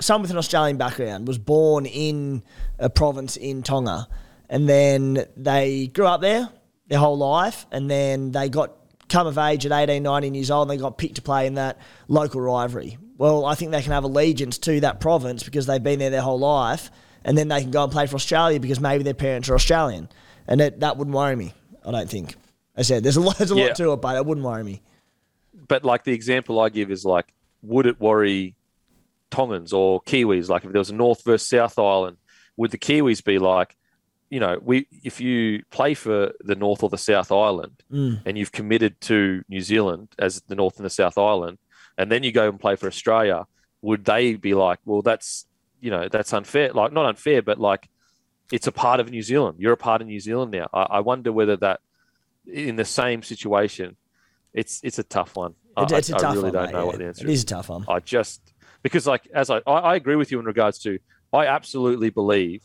someone 0.00 0.22
with 0.22 0.30
an 0.30 0.36
Australian 0.36 0.76
background 0.76 1.26
was 1.26 1.38
born 1.38 1.86
in 1.86 2.44
a 2.78 2.88
province 2.88 3.36
in 3.36 3.64
Tonga, 3.64 4.06
and 4.48 4.68
then 4.68 5.26
they 5.36 5.88
grew 5.88 6.06
up 6.06 6.20
there 6.20 6.48
their 6.86 7.00
whole 7.00 7.18
life, 7.18 7.66
and 7.72 7.90
then 7.90 8.30
they 8.30 8.48
got 8.48 8.76
come 9.12 9.26
of 9.26 9.38
age 9.38 9.66
at 9.66 9.72
18, 9.72 10.02
19 10.02 10.34
years 10.34 10.50
old 10.50 10.68
and 10.68 10.78
they 10.78 10.82
got 10.82 10.98
picked 10.98 11.16
to 11.16 11.22
play 11.22 11.46
in 11.46 11.54
that 11.54 11.78
local 12.08 12.40
rivalry. 12.40 12.98
Well, 13.18 13.44
I 13.44 13.54
think 13.54 13.70
they 13.70 13.82
can 13.82 13.92
have 13.92 14.04
allegiance 14.04 14.58
to 14.58 14.80
that 14.80 15.00
province 15.00 15.42
because 15.42 15.66
they've 15.66 15.82
been 15.82 15.98
there 15.98 16.10
their 16.10 16.22
whole 16.22 16.38
life 16.38 16.90
and 17.24 17.36
then 17.36 17.48
they 17.48 17.60
can 17.60 17.70
go 17.70 17.84
and 17.84 17.92
play 17.92 18.06
for 18.06 18.16
Australia 18.16 18.58
because 18.58 18.80
maybe 18.80 19.04
their 19.04 19.14
parents 19.14 19.48
are 19.48 19.54
Australian. 19.54 20.08
And 20.48 20.60
it, 20.60 20.80
that 20.80 20.96
wouldn't 20.96 21.14
worry 21.14 21.36
me, 21.36 21.52
I 21.86 21.92
don't 21.92 22.10
think. 22.10 22.34
I 22.76 22.82
said 22.82 23.04
there's 23.04 23.16
a 23.16 23.20
lot, 23.20 23.36
there's 23.38 23.52
a 23.52 23.56
yeah. 23.56 23.66
lot 23.66 23.76
to 23.76 23.92
it, 23.92 24.00
but 24.00 24.16
it 24.16 24.26
wouldn't 24.26 24.46
worry 24.46 24.64
me. 24.64 24.82
But 25.68 25.84
like 25.84 26.04
the 26.04 26.12
example 26.12 26.58
I 26.58 26.70
give 26.70 26.90
is 26.90 27.04
like, 27.04 27.32
would 27.62 27.86
it 27.86 28.00
worry 28.00 28.56
Tongans 29.30 29.72
or 29.72 30.00
Kiwis? 30.02 30.48
Like 30.48 30.64
if 30.64 30.72
there 30.72 30.80
was 30.80 30.90
a 30.90 30.94
North 30.94 31.22
versus 31.22 31.48
South 31.48 31.78
Island, 31.78 32.16
would 32.56 32.70
the 32.70 32.78
Kiwis 32.78 33.22
be 33.22 33.38
like, 33.38 33.76
you 34.32 34.40
know, 34.40 34.58
we 34.62 34.86
if 35.04 35.20
you 35.20 35.62
play 35.70 35.92
for 35.92 36.32
the 36.40 36.54
North 36.54 36.82
or 36.82 36.88
the 36.88 36.96
South 36.96 37.30
Island 37.30 37.82
mm. 37.92 38.18
and 38.24 38.38
you've 38.38 38.50
committed 38.50 38.98
to 39.02 39.44
New 39.46 39.60
Zealand 39.60 40.08
as 40.18 40.40
the 40.48 40.54
North 40.54 40.78
and 40.78 40.86
the 40.86 40.90
South 40.90 41.18
Island, 41.18 41.58
and 41.98 42.10
then 42.10 42.22
you 42.22 42.32
go 42.32 42.48
and 42.48 42.58
play 42.58 42.76
for 42.76 42.86
Australia, 42.86 43.44
would 43.82 44.06
they 44.06 44.36
be 44.36 44.54
like, 44.54 44.78
well, 44.86 45.02
that's 45.02 45.44
you 45.82 45.90
know, 45.90 46.08
that's 46.08 46.32
unfair? 46.32 46.72
Like 46.72 46.94
not 46.94 47.04
unfair, 47.04 47.42
but 47.42 47.60
like 47.60 47.90
it's 48.50 48.66
a 48.66 48.72
part 48.72 49.00
of 49.00 49.10
New 49.10 49.20
Zealand. 49.20 49.58
You're 49.60 49.74
a 49.74 49.76
part 49.76 50.00
of 50.00 50.06
New 50.06 50.20
Zealand 50.20 50.50
now. 50.50 50.66
I, 50.72 50.82
I 50.82 51.00
wonder 51.00 51.30
whether 51.30 51.58
that 51.58 51.80
in 52.50 52.76
the 52.76 52.86
same 52.86 53.22
situation, 53.22 53.98
it's 54.54 54.80
it's 54.82 54.98
a 54.98 55.04
tough 55.04 55.36
one. 55.36 55.56
It, 55.76 55.92
it's 55.92 56.10
I, 56.10 56.16
a 56.16 56.20
tough 56.20 56.30
I 56.30 56.34
really 56.36 56.44
one, 56.44 56.52
don't 56.54 56.64
mate, 56.64 56.72
know 56.72 56.78
yeah. 56.78 56.86
what 56.86 56.98
the 56.98 57.04
answer 57.04 57.26
it 57.26 57.30
is. 57.30 57.30
It 57.30 57.34
is 57.34 57.42
a 57.42 57.46
tough 57.46 57.68
one. 57.68 57.84
I 57.86 58.00
just 58.00 58.54
because 58.82 59.06
like 59.06 59.28
as 59.34 59.50
I, 59.50 59.58
I 59.66 59.72
I 59.72 59.94
agree 59.96 60.16
with 60.16 60.32
you 60.32 60.38
in 60.38 60.46
regards 60.46 60.78
to 60.84 60.98
I 61.34 61.48
absolutely 61.48 62.08
believe 62.08 62.62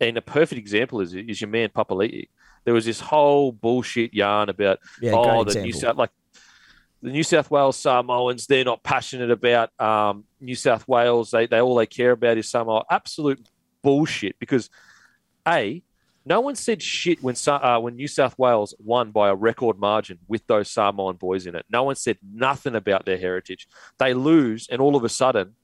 and 0.00 0.16
a 0.16 0.22
perfect 0.22 0.58
example 0.58 1.00
is 1.00 1.14
is 1.14 1.40
your 1.40 1.50
man 1.50 1.68
Papali'i. 1.70 2.28
There 2.64 2.74
was 2.74 2.84
this 2.84 3.00
whole 3.00 3.52
bullshit 3.52 4.12
yarn 4.12 4.48
about 4.48 4.80
yeah, 5.00 5.12
oh 5.14 5.44
the 5.44 5.60
New 5.60 5.72
South 5.72 5.96
like 5.96 6.10
the 7.02 7.10
New 7.10 7.22
South 7.22 7.50
Wales 7.50 7.76
Samoans 7.76 8.46
they're 8.46 8.64
not 8.64 8.82
passionate 8.82 9.30
about 9.30 9.70
um, 9.80 10.24
New 10.40 10.56
South 10.56 10.86
Wales. 10.88 11.30
They 11.30 11.46
they 11.46 11.60
all 11.60 11.76
they 11.76 11.86
care 11.86 12.12
about 12.12 12.38
is 12.38 12.48
Samoa. 12.48 12.84
Absolute 12.90 13.48
bullshit 13.82 14.38
because 14.38 14.68
a 15.46 15.82
no 16.28 16.40
one 16.40 16.56
said 16.56 16.82
shit 16.82 17.22
when 17.22 17.36
uh, 17.46 17.78
when 17.78 17.94
New 17.94 18.08
South 18.08 18.36
Wales 18.36 18.74
won 18.80 19.12
by 19.12 19.28
a 19.28 19.34
record 19.34 19.78
margin 19.78 20.18
with 20.26 20.44
those 20.48 20.68
Samoan 20.68 21.14
boys 21.14 21.46
in 21.46 21.54
it. 21.54 21.64
No 21.70 21.84
one 21.84 21.94
said 21.94 22.18
nothing 22.20 22.74
about 22.74 23.06
their 23.06 23.16
heritage. 23.16 23.68
They 23.98 24.12
lose, 24.12 24.66
and 24.68 24.80
all 24.80 24.96
of 24.96 25.04
a 25.04 25.08
sudden, 25.08 25.54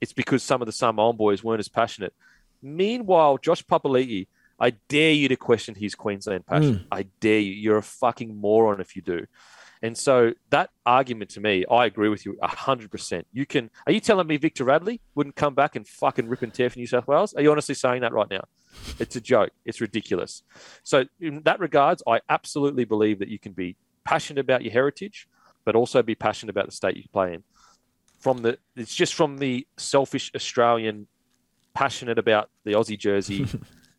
it's 0.00 0.12
because 0.12 0.44
some 0.44 0.62
of 0.62 0.66
the 0.66 0.72
Samoan 0.72 1.16
boys 1.16 1.42
weren't 1.42 1.58
as 1.58 1.68
passionate. 1.68 2.14
Meanwhile, 2.62 3.38
Josh 3.38 3.64
Papali'i, 3.64 4.28
I 4.58 4.70
dare 4.88 5.12
you 5.12 5.28
to 5.28 5.36
question 5.36 5.74
his 5.74 5.94
Queensland 5.94 6.46
passion. 6.46 6.74
Mm. 6.76 6.86
I 6.92 7.06
dare 7.20 7.40
you. 7.40 7.52
You're 7.52 7.78
a 7.78 7.82
fucking 7.82 8.36
moron 8.36 8.80
if 8.80 8.94
you 8.94 9.02
do. 9.02 9.26
And 9.82 9.98
so 9.98 10.32
that 10.50 10.70
argument 10.86 11.30
to 11.30 11.40
me, 11.40 11.64
I 11.68 11.86
agree 11.86 12.08
with 12.08 12.24
you 12.24 12.38
100%. 12.40 13.24
You 13.32 13.44
can, 13.44 13.68
are 13.84 13.92
you 13.92 13.98
telling 13.98 14.28
me 14.28 14.36
Victor 14.36 14.62
Radley 14.62 15.00
wouldn't 15.16 15.34
come 15.34 15.54
back 15.54 15.74
and 15.74 15.86
fucking 15.86 16.28
rip 16.28 16.42
and 16.42 16.54
tear 16.54 16.70
for 16.70 16.78
New 16.78 16.86
South 16.86 17.08
Wales? 17.08 17.34
Are 17.34 17.42
you 17.42 17.50
honestly 17.50 17.74
saying 17.74 18.02
that 18.02 18.12
right 18.12 18.30
now? 18.30 18.44
It's 19.00 19.16
a 19.16 19.20
joke. 19.20 19.50
It's 19.64 19.80
ridiculous. 19.80 20.44
So, 20.84 21.04
in 21.20 21.42
that 21.42 21.58
regards, 21.58 22.02
I 22.06 22.20
absolutely 22.28 22.84
believe 22.84 23.18
that 23.18 23.28
you 23.28 23.38
can 23.38 23.52
be 23.52 23.76
passionate 24.04 24.40
about 24.40 24.62
your 24.62 24.72
heritage, 24.72 25.28
but 25.64 25.74
also 25.74 26.02
be 26.02 26.14
passionate 26.14 26.50
about 26.50 26.66
the 26.66 26.72
state 26.72 26.96
you 26.96 27.04
play 27.12 27.34
in. 27.34 27.42
From 28.20 28.38
the, 28.38 28.58
it's 28.76 28.94
just 28.94 29.14
from 29.14 29.38
the 29.38 29.66
selfish 29.76 30.30
Australian 30.34 31.08
passionate 31.74 32.18
about 32.18 32.50
the 32.64 32.72
Aussie 32.72 32.98
jersey 32.98 33.46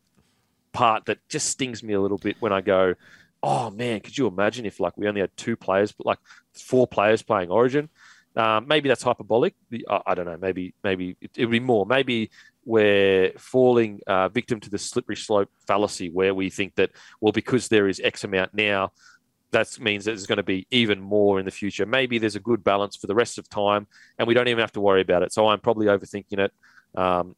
part 0.74 1.06
that 1.06 1.20
just 1.30 1.48
stings 1.48 1.84
me 1.84 1.94
a 1.94 2.02
little 2.02 2.18
bit 2.18 2.38
when 2.40 2.52
I 2.52 2.62
go, 2.62 2.96
oh 3.42 3.70
man, 3.70 4.00
could 4.00 4.18
you 4.18 4.28
imagine 4.28 4.66
if 4.66 4.80
like 4.80 4.98
we 4.98 5.08
only 5.08 5.22
had 5.22 5.36
two 5.36 5.56
players, 5.56 5.92
but 5.92 6.06
like 6.06 6.20
four 6.54 6.88
players 6.88 7.22
playing 7.22 7.50
Origin? 7.50 7.90
Um, 8.36 8.68
maybe 8.68 8.90
that's 8.90 9.04
hyperbolic. 9.04 9.54
I, 9.90 10.02
I, 10.08 10.16
don't 10.16 10.26
know. 10.26 10.38
Maybe 10.38 10.74
maybe 10.84 11.16
it, 11.22 11.32
it, 11.36 11.46
would 11.46 11.52
be 11.52 11.60
more. 11.60 11.86
Maybe 11.86 12.32
we're 12.66 13.32
falling 13.38 14.00
uh, 14.08 14.30
victim 14.30 14.60
to 14.62 14.70
the 14.70 14.80
slippery 14.80 15.18
slope 15.18 15.50
fallacy 15.68 16.10
where 16.10 16.34
we 16.34 16.50
think 16.50 16.76
that, 16.76 16.92
well, 17.22 17.32
because 17.32 17.68
there 17.68 17.88
is 17.88 18.02
X 18.04 18.24
amount 18.24 18.54
now, 18.54 18.92
that 19.52 19.80
means 19.80 20.06
that 20.06 20.12
there's 20.12 20.26
going 20.26 20.38
to 20.38 20.44
be 20.44 20.66
even 20.72 21.00
more 21.00 21.40
in 21.40 21.46
the 21.46 21.52
future. 21.52 21.86
Maybe 21.86 22.18
there's 22.18 22.36
a 22.36 22.40
good 22.40 22.64
balance 22.64 22.96
for 22.96 23.06
the 23.06 23.14
rest 23.14 23.38
of 23.38 23.48
time, 23.50 23.88
and 24.18 24.28
we 24.28 24.34
don't 24.34 24.48
even 24.48 24.62
have 24.62 24.72
to 24.72 24.82
worry 24.82 25.02
about 25.02 25.22
it. 25.22 25.32
So 25.32 25.48
I'm 25.48 25.60
probably 25.60 25.88
overthinking 25.88 26.40
it. 26.40 26.54
Um, 26.96 27.36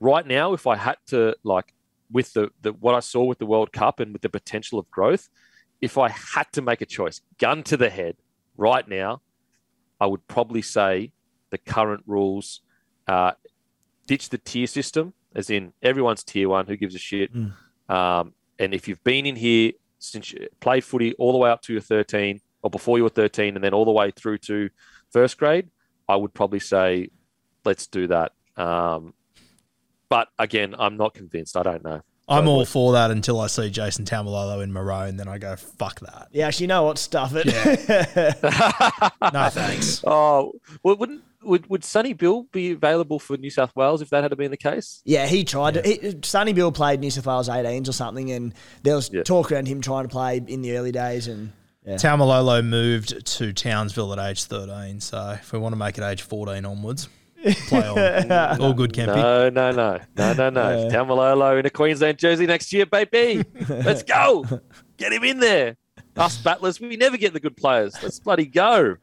right 0.00 0.26
now, 0.26 0.52
if 0.52 0.66
I 0.66 0.76
had 0.76 0.96
to 1.08 1.36
like 1.42 1.72
with 2.10 2.32
the, 2.34 2.50
the 2.62 2.72
what 2.72 2.94
I 2.94 3.00
saw 3.00 3.24
with 3.24 3.38
the 3.38 3.46
World 3.46 3.72
Cup 3.72 4.00
and 4.00 4.12
with 4.12 4.22
the 4.22 4.28
potential 4.28 4.78
of 4.78 4.90
growth, 4.90 5.28
if 5.80 5.98
I 5.98 6.08
had 6.08 6.50
to 6.52 6.62
make 6.62 6.80
a 6.80 6.86
choice, 6.86 7.20
gun 7.38 7.62
to 7.64 7.76
the 7.76 7.90
head, 7.90 8.16
right 8.56 8.86
now, 8.86 9.22
I 10.00 10.06
would 10.06 10.26
probably 10.28 10.62
say 10.62 11.12
the 11.50 11.58
current 11.58 12.02
rules 12.06 12.60
uh, 13.06 13.32
ditch 14.06 14.28
the 14.30 14.38
tier 14.38 14.66
system, 14.66 15.14
as 15.34 15.50
in 15.50 15.72
everyone's 15.82 16.24
tier 16.24 16.48
one. 16.48 16.66
Who 16.66 16.76
gives 16.76 16.94
a 16.94 16.98
shit? 16.98 17.34
Mm. 17.34 17.52
Um, 17.88 18.32
and 18.58 18.74
if 18.74 18.88
you've 18.88 19.02
been 19.04 19.26
in 19.26 19.36
here 19.36 19.72
since 19.98 20.32
you 20.32 20.48
played 20.60 20.84
footy 20.84 21.14
all 21.14 21.32
the 21.32 21.38
way 21.38 21.50
up 21.50 21.62
to 21.62 21.72
your 21.72 21.82
13 21.82 22.40
or 22.62 22.70
before 22.70 22.98
you 22.98 23.04
were 23.04 23.10
13 23.10 23.54
and 23.54 23.64
then 23.64 23.74
all 23.74 23.84
the 23.84 23.90
way 23.90 24.10
through 24.10 24.38
to 24.38 24.70
first 25.10 25.38
grade, 25.38 25.68
I 26.08 26.16
would 26.16 26.34
probably 26.34 26.60
say, 26.60 27.10
let's 27.64 27.86
do 27.86 28.06
that. 28.08 28.32
Um, 28.56 29.14
but 30.08 30.28
again, 30.38 30.74
I'm 30.78 30.96
not 30.96 31.14
convinced. 31.14 31.56
I 31.56 31.62
don't 31.62 31.84
know. 31.84 32.00
I'm 32.28 32.48
all 32.48 32.64
for 32.64 32.92
that 32.94 33.12
until 33.12 33.38
I 33.40 33.46
see 33.46 33.70
Jason 33.70 34.04
Taumalolo 34.04 34.60
in 34.60 34.72
maroon. 34.72 35.16
Then 35.16 35.28
I 35.28 35.38
go, 35.38 35.54
fuck 35.54 36.00
that. 36.00 36.26
Yeah, 36.32 36.48
actually, 36.48 36.64
you 36.64 36.68
know 36.68 36.82
what? 36.82 36.98
Stuff 36.98 37.32
it. 37.36 37.46
Yeah. 37.46 39.10
No 39.32 39.48
thanks. 39.48 40.02
Oh, 40.06 40.52
well, 40.82 40.96
wouldn't 40.96 41.22
would 41.42 41.68
would 41.70 41.84
Sonny 41.84 42.12
Bill 42.14 42.42
be 42.50 42.72
available 42.72 43.20
for 43.20 43.36
New 43.36 43.50
South 43.50 43.74
Wales 43.76 44.02
if 44.02 44.10
that 44.10 44.24
had 44.24 44.36
been 44.36 44.50
the 44.50 44.56
case? 44.56 45.02
Yeah, 45.04 45.26
he 45.26 45.44
tried 45.44 45.74
to. 45.74 45.82
He, 45.82 46.16
Sonny 46.24 46.52
Bill 46.52 46.72
played 46.72 46.98
New 47.00 47.10
South 47.12 47.26
Wales 47.26 47.48
18s 47.48 47.88
or 47.88 47.92
something, 47.92 48.32
and 48.32 48.52
there 48.82 48.96
was 48.96 49.08
Yeah. 49.12 49.22
talk 49.22 49.52
around 49.52 49.68
him 49.68 49.80
trying 49.80 50.04
to 50.04 50.08
play 50.08 50.42
in 50.44 50.62
the 50.62 50.76
early 50.76 50.90
days. 50.92 51.28
And 51.28 51.52
yeah. 51.86 51.94
Taumalolo 51.94 52.64
moved 52.64 53.24
to 53.38 53.52
Townsville 53.52 54.12
at 54.12 54.18
age 54.18 54.42
13. 54.44 55.00
So 55.00 55.36
if 55.40 55.52
we 55.52 55.60
want 55.60 55.74
to 55.74 55.76
make 55.78 55.96
it 55.98 56.02
age 56.02 56.22
14 56.22 56.64
onwards, 56.64 57.08
play 57.44 58.28
on. 58.30 58.60
All 58.60 58.72
good, 58.72 58.92
Kempy. 58.92 59.16
No, 59.16 59.48
no, 59.50 59.70
no, 59.70 60.00
no, 60.16 60.32
no, 60.32 60.50
no. 60.50 60.84
Yeah. 60.84 60.90
Taumalolo 60.90 61.58
in 61.58 61.66
a 61.66 61.70
Queensland 61.70 62.18
jersey 62.18 62.46
next 62.46 62.72
year, 62.72 62.86
baby. 62.86 63.44
Let's 63.68 64.02
go. 64.02 64.44
Get 64.96 65.12
him 65.12 65.24
in 65.24 65.40
there. 65.40 65.76
Us 66.16 66.38
battlers, 66.38 66.80
we 66.80 66.96
never 66.96 67.18
get 67.18 67.34
the 67.34 67.40
good 67.40 67.58
players. 67.58 67.94
Let's 68.02 68.18
bloody 68.18 68.46
go. 68.46 68.96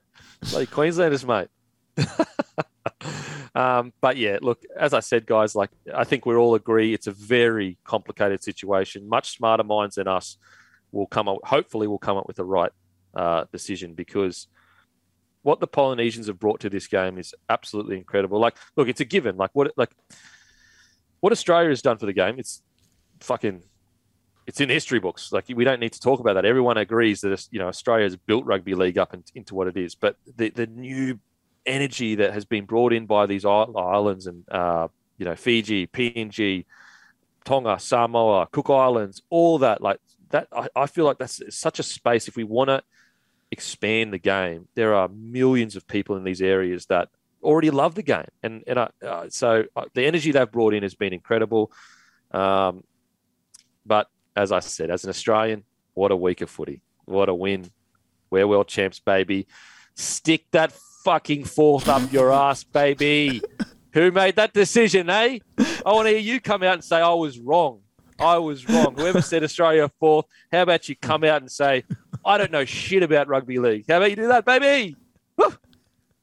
Bloody 0.50 0.66
Queenslanders, 0.66 1.24
mate. 1.24 1.48
um, 3.56 3.94
but 4.02 4.18
yeah, 4.18 4.40
look, 4.42 4.64
as 4.76 4.96
I 4.96 5.00
said, 5.00 5.28
guys, 5.28 5.54
like 5.54 5.70
I 5.94 6.06
think 6.06 6.26
we 6.26 6.36
all 6.36 6.56
agree 6.56 6.94
it's 6.94 7.06
a 7.06 7.12
very 7.12 7.78
complicated 7.84 8.44
situation. 8.44 9.08
Much 9.08 9.38
smarter 9.38 9.64
minds 9.64 9.96
than 9.96 10.08
us 10.08 10.38
will 10.92 11.06
come 11.06 11.28
up. 11.28 11.38
Hopefully, 11.44 11.88
will 11.88 12.00
come 12.00 12.18
up 12.18 12.28
with 12.28 12.38
the 12.38 12.46
right 12.46 12.72
uh, 13.14 13.46
decision 13.52 13.94
because 13.94 14.48
what 15.44 15.60
the 15.60 15.68
Polynesians 15.68 16.28
have 16.28 16.40
brought 16.40 16.62
to 16.62 16.70
this 16.70 16.88
game 16.88 17.18
is 17.18 17.36
absolutely 17.50 17.98
incredible. 17.98 18.40
Like, 18.40 18.56
look, 18.76 18.88
it's 18.88 19.02
a 19.02 19.06
given. 19.06 19.38
Like 19.38 19.52
what, 19.54 19.72
like 19.78 19.92
what 21.20 21.32
Australia 21.32 21.70
has 21.70 21.82
done 21.82 21.98
for 21.98 22.06
the 22.06 22.14
game, 22.14 22.40
it's 22.40 22.64
fucking, 23.20 23.62
it's 24.48 24.60
in 24.60 24.70
history 24.70 25.00
books. 25.00 25.32
Like 25.32 25.46
we 25.54 25.64
don't 25.64 25.80
need 25.80 25.94
to 25.94 26.00
talk 26.00 26.20
about 26.20 26.34
that. 26.34 26.46
Everyone 26.46 26.78
agrees 26.78 27.22
that 27.22 27.48
you 27.52 27.60
know 27.60 27.68
Australia 27.68 28.06
has 28.06 28.16
built 28.16 28.46
rugby 28.46 28.74
league 28.74 28.98
up 28.98 29.14
in, 29.14 29.24
into 29.36 29.56
what 29.56 29.68
it 29.68 29.78
is. 29.78 29.96
But 29.96 30.18
the 30.36 30.50
the 30.50 30.68
new 30.68 31.20
energy 31.66 32.16
that 32.16 32.34
has 32.34 32.44
been 32.44 32.66
brought 32.66 32.92
in 32.92 33.06
by 33.06 33.26
these 33.26 33.46
islands 33.46 34.28
and 34.28 34.44
uh, 34.50 34.90
you 35.18 35.26
know 35.26 35.36
Fiji, 35.36 35.88
PNG, 35.88 36.66
Tonga, 37.46 37.80
Samoa, 37.80 38.48
Cook 38.52 38.70
Islands, 38.70 39.22
all 39.30 39.60
that 39.60 39.82
like 39.82 40.00
that. 40.30 40.48
I, 40.52 40.68
I 40.76 40.88
feel 40.88 41.06
like 41.06 41.20
that's 41.20 41.42
such 41.50 41.80
a 41.80 41.84
space 41.84 42.28
if 42.28 42.36
we 42.36 42.44
want 42.44 42.70
to 42.70 42.84
expand 43.54 44.12
the 44.12 44.20
game. 44.20 44.68
There 44.76 44.94
are 44.94 45.08
millions 45.08 45.78
of 45.78 45.88
people 45.88 46.18
in 46.18 46.26
these 46.26 46.42
areas 46.42 46.88
that 46.88 47.08
already 47.42 47.72
love 47.72 47.96
the 47.96 48.04
game, 48.04 48.28
and 48.42 48.64
and 48.68 48.80
I, 48.80 48.90
uh, 49.06 49.26
so 49.30 49.64
uh, 49.76 49.86
the 49.94 50.06
energy 50.06 50.32
they've 50.32 50.52
brought 50.52 50.74
in 50.74 50.84
has 50.84 50.96
been 50.96 51.14
incredible. 51.14 51.72
Um, 52.32 52.84
but 53.86 54.08
as 54.36 54.52
I 54.52 54.60
said, 54.60 54.90
as 54.90 55.04
an 55.04 55.10
Australian, 55.10 55.64
what 55.94 56.12
a 56.12 56.16
week 56.16 56.42
of 56.42 56.50
footy! 56.50 56.82
What 57.06 57.30
a 57.30 57.34
win! 57.34 57.72
We're 58.30 58.48
world 58.48 58.68
champs, 58.68 59.00
baby. 59.00 59.48
Stick 59.96 60.46
that 60.52 60.74
fucking 61.04 61.46
fourth 61.46 61.88
up 61.88 62.12
your 62.12 62.32
ass, 62.32 62.64
baby. 62.64 63.42
Who 63.94 64.12
made 64.12 64.38
that 64.38 64.54
decision, 64.54 65.10
eh? 65.10 65.38
I 65.86 65.92
want 65.94 66.08
to 66.08 66.12
hear 66.12 66.20
you 66.20 66.42
come 66.42 66.64
out 66.64 66.74
and 66.74 66.84
say 66.84 66.98
I 66.98 67.14
was 67.14 67.38
wrong. 67.38 67.82
I 68.20 68.38
was 68.38 68.68
wrong. 68.68 68.96
Whoever 68.96 69.22
said 69.22 69.44
Australia 69.44 69.92
fourth, 70.00 70.26
how 70.52 70.64
about 70.64 70.90
you 70.90 70.96
come 70.96 71.24
out 71.24 71.42
and 71.42 71.52
say 71.52 71.84
I 72.26 72.38
don't 72.38 72.52
know 72.52 72.66
shit 72.66 73.04
about 73.04 73.28
rugby 73.28 73.60
league? 73.60 73.86
How 73.88 73.98
about 73.98 74.10
you 74.10 74.16
do 74.16 74.28
that, 74.28 74.46
baby? 74.46 74.96
Woo! 75.38 75.54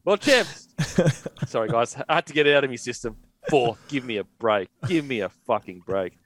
World 0.05 0.21
champs. 0.21 0.69
Sorry, 1.47 1.69
guys. 1.69 1.97
I 2.09 2.17
had 2.17 2.27
to 2.27 2.33
get 2.33 2.47
it 2.47 2.57
out 2.57 2.65
of 2.65 2.71
my 2.71 2.77
system. 2.77 3.17
Four. 3.49 3.77
Give 3.89 4.05
me 4.05 4.17
a 4.19 4.25
break. 4.25 4.69
Give 4.87 5.05
me 5.05 5.21
a 5.21 5.29
fucking 5.29 5.83
break. 5.87 6.17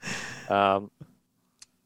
Um, 0.48 0.90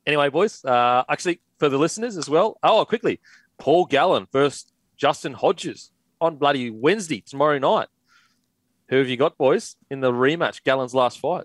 anyway, 0.06 0.28
boys. 0.28 0.64
Uh, 0.64 1.04
actually, 1.08 1.40
for 1.58 1.68
the 1.68 1.78
listeners 1.78 2.16
as 2.16 2.28
well. 2.28 2.58
Oh, 2.62 2.84
quickly. 2.84 3.20
Paul 3.58 3.86
Gallen 3.86 4.26
versus 4.32 4.66
Justin 4.96 5.32
Hodges 5.32 5.90
on 6.20 6.36
bloody 6.36 6.70
Wednesday 6.70 7.22
tomorrow 7.24 7.58
night. 7.58 7.88
Who 8.88 8.96
have 8.96 9.08
you 9.08 9.16
got, 9.16 9.36
boys, 9.36 9.76
in 9.90 10.00
the 10.00 10.12
rematch? 10.12 10.62
Gallen's 10.62 10.94
last 10.94 11.20
fight. 11.20 11.44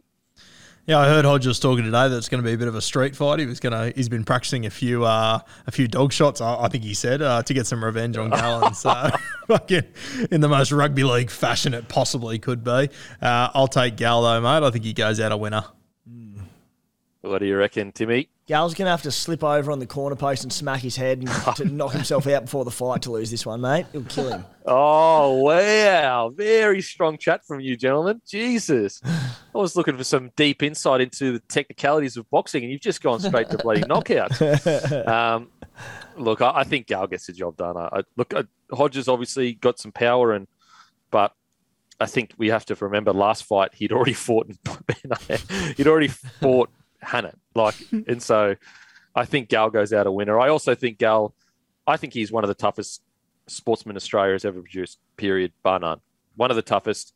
Yeah, 0.85 0.99
I 0.99 1.05
heard 1.07 1.23
Hodges 1.23 1.61
talking 1.61 1.85
today 1.85 2.09
that 2.09 2.17
it's 2.17 2.27
going 2.27 2.43
to 2.43 2.45
be 2.45 2.53
a 2.53 2.57
bit 2.57 2.67
of 2.67 2.75
a 2.75 2.81
street 2.81 3.15
fight. 3.15 3.39
He 3.39 3.45
was 3.45 3.61
going 3.61 3.71
to. 3.71 3.97
He's 3.97 4.09
been 4.09 4.25
practicing 4.25 4.65
a 4.65 4.69
few, 4.69 5.05
uh, 5.05 5.39
a 5.65 5.71
few 5.71 5.87
dog 5.87 6.11
shots. 6.11 6.41
I, 6.41 6.63
I 6.63 6.67
think 6.67 6.83
he 6.83 6.93
said 6.93 7.21
uh, 7.21 7.41
to 7.43 7.53
get 7.53 7.67
some 7.67 7.81
revenge 7.81 8.17
on 8.17 8.31
Gallen. 8.31 8.73
so, 8.73 8.91
fucking 9.47 9.83
in 10.29 10.41
the 10.41 10.49
most 10.49 10.73
rugby 10.73 11.05
league 11.05 11.31
fashion 11.31 11.73
it 11.73 11.87
possibly 11.87 12.37
could 12.37 12.65
be. 12.65 12.89
Uh, 13.21 13.49
I'll 13.53 13.69
take 13.69 13.95
Gal 13.95 14.23
though, 14.23 14.41
mate. 14.41 14.67
I 14.67 14.71
think 14.71 14.83
he 14.83 14.91
goes 14.91 15.21
out 15.21 15.31
a 15.31 15.37
winner. 15.37 15.63
What 17.23 17.39
do 17.39 17.45
you 17.45 17.55
reckon, 17.55 17.93
Timmy? 17.93 18.27
Gal's 18.47 18.73
going 18.73 18.85
to 18.85 18.91
have 18.91 19.03
to 19.03 19.11
slip 19.11 19.45
over 19.45 19.71
on 19.71 19.79
the 19.79 19.87
corner 19.87 20.17
post 20.17 20.43
and 20.43 20.51
smack 20.51 20.81
his 20.81 20.97
head 20.97 21.19
and 21.19 21.29
to 21.55 21.63
knock 21.63 21.93
himself 21.93 22.27
out 22.27 22.43
before 22.43 22.65
the 22.65 22.71
fight 22.71 23.01
to 23.03 23.13
lose 23.13 23.31
this 23.31 23.45
one, 23.45 23.61
mate. 23.61 23.85
It'll 23.93 24.05
kill 24.07 24.29
him. 24.29 24.45
Oh, 24.65 25.39
wow. 25.39 26.29
Very 26.29 26.81
strong 26.81 27.17
chat 27.17 27.45
from 27.45 27.59
you, 27.59 27.75
gentlemen. 27.75 28.21
Jesus. 28.25 29.01
I 29.03 29.57
was 29.57 29.75
looking 29.75 29.97
for 29.97 30.05
some 30.05 30.31
deep 30.37 30.63
insight 30.63 31.01
into 31.01 31.33
the 31.33 31.39
technicalities 31.49 32.15
of 32.15 32.29
boxing, 32.29 32.63
and 32.63 32.71
you've 32.71 32.79
just 32.79 33.03
gone 33.03 33.19
straight 33.19 33.49
to 33.49 33.57
bloody 33.57 33.81
knockouts. 33.81 35.07
Um, 35.13 35.49
look, 36.15 36.41
I, 36.41 36.59
I 36.59 36.63
think 36.63 36.87
Gal 36.87 37.07
gets 37.07 37.27
the 37.27 37.33
job 37.33 37.57
done. 37.57 37.75
I, 37.75 37.89
I, 37.91 38.03
look, 38.15 38.33
Hodges 38.71 39.09
obviously 39.09 39.53
got 39.53 39.79
some 39.79 39.91
power, 39.91 40.31
and 40.31 40.47
but 41.11 41.33
I 41.99 42.05
think 42.05 42.31
we 42.37 42.47
have 42.47 42.65
to 42.67 42.75
remember 42.75 43.11
last 43.11 43.43
fight 43.43 43.73
he'd 43.73 43.91
already 43.91 44.13
fought. 44.13 44.49
he'd 45.75 45.87
already 45.87 46.07
fought 46.07 46.69
Hannah, 47.03 47.33
like, 47.55 47.75
and 47.91 48.21
so 48.21 48.55
I 49.15 49.25
think 49.25 49.49
Gal 49.49 49.69
goes 49.69 49.93
out 49.93 50.07
a 50.07 50.11
winner. 50.11 50.39
I 50.39 50.49
also 50.49 50.75
think 50.75 50.97
Gal. 50.97 51.33
I 51.85 51.97
think 51.97 52.13
he's 52.13 52.31
one 52.31 52.43
of 52.43 52.47
the 52.47 52.53
toughest 52.55 53.01
sportsmen 53.47 53.95
Australia 53.95 54.33
has 54.33 54.45
ever 54.45 54.61
produced. 54.61 54.99
Period, 55.17 55.51
bar 55.63 55.79
none. 55.79 55.99
One 56.35 56.49
of 56.49 56.55
the 56.55 56.61
toughest. 56.61 57.13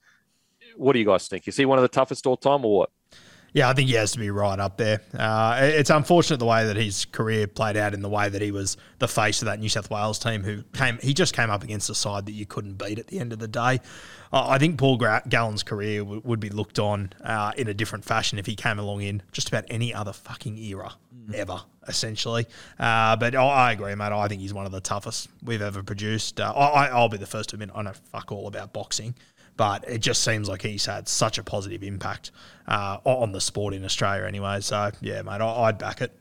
What 0.75 0.93
do 0.93 0.99
you 0.99 1.05
guys 1.05 1.27
think? 1.27 1.47
Is 1.47 1.55
he 1.55 1.65
one 1.65 1.77
of 1.77 1.83
the 1.83 1.87
toughest 1.87 2.27
all 2.27 2.37
time, 2.37 2.65
or 2.65 2.79
what? 2.79 2.89
Yeah, 3.53 3.69
I 3.69 3.73
think 3.73 3.89
he 3.89 3.95
has 3.95 4.11
to 4.11 4.19
be 4.19 4.29
right 4.29 4.59
up 4.59 4.77
there. 4.77 5.01
Uh, 5.17 5.57
it's 5.61 5.89
unfortunate 5.89 6.37
the 6.37 6.45
way 6.45 6.65
that 6.65 6.75
his 6.75 7.05
career 7.05 7.47
played 7.47 7.77
out 7.77 7.93
in 7.93 8.01
the 8.01 8.09
way 8.09 8.29
that 8.29 8.41
he 8.41 8.51
was 8.51 8.77
the 8.99 9.07
face 9.07 9.41
of 9.41 9.47
that 9.47 9.59
New 9.59 9.69
South 9.69 9.89
Wales 9.89 10.19
team 10.19 10.43
who 10.43 10.63
came, 10.73 10.99
he 11.01 11.13
just 11.13 11.33
came 11.33 11.49
up 11.49 11.63
against 11.63 11.89
a 11.89 11.95
side 11.95 12.25
that 12.25 12.33
you 12.33 12.45
couldn't 12.45 12.73
beat 12.73 12.99
at 12.99 13.07
the 13.07 13.19
end 13.19 13.33
of 13.33 13.39
the 13.39 13.47
day. 13.47 13.79
Uh, 14.31 14.47
I 14.47 14.57
think 14.57 14.77
Paul 14.77 14.97
Gallen's 14.97 15.63
career 15.63 15.99
w- 15.99 16.21
would 16.25 16.39
be 16.39 16.49
looked 16.49 16.79
on 16.79 17.13
uh, 17.23 17.53
in 17.57 17.67
a 17.67 17.73
different 17.73 18.03
fashion 18.03 18.37
if 18.37 18.45
he 18.45 18.55
came 18.55 18.77
along 18.79 19.01
in 19.01 19.23
just 19.31 19.47
about 19.47 19.63
any 19.69 19.93
other 19.93 20.13
fucking 20.13 20.57
era 20.57 20.93
ever, 21.33 21.61
essentially. 21.87 22.45
Uh, 22.77 23.15
but 23.15 23.35
I, 23.35 23.43
I 23.43 23.71
agree, 23.71 23.95
mate. 23.95 24.11
I 24.11 24.27
think 24.27 24.41
he's 24.41 24.53
one 24.53 24.65
of 24.65 24.71
the 24.71 24.81
toughest 24.81 25.29
we've 25.41 25.61
ever 25.61 25.81
produced. 25.83 26.39
Uh, 26.39 26.51
I, 26.51 26.87
I'll 26.87 27.09
be 27.09 27.17
the 27.17 27.25
first 27.25 27.49
to 27.49 27.55
admit 27.55 27.69
I 27.73 27.81
know 27.81 27.93
fuck 28.11 28.31
all 28.31 28.47
about 28.47 28.73
boxing 28.73 29.15
but 29.57 29.83
it 29.89 29.97
just 29.99 30.23
seems 30.23 30.47
like 30.47 30.61
he's 30.61 30.85
had 30.85 31.07
such 31.09 31.37
a 31.37 31.43
positive 31.43 31.83
impact 31.83 32.31
uh, 32.67 32.99
on 33.03 33.31
the 33.33 33.41
sport 33.41 33.73
in 33.73 33.83
Australia 33.83 34.25
anyway. 34.25 34.61
So, 34.61 34.91
yeah, 35.01 35.21
mate, 35.23 35.41
I- 35.41 35.63
I'd 35.63 35.77
back 35.77 36.01
it. 36.01 36.17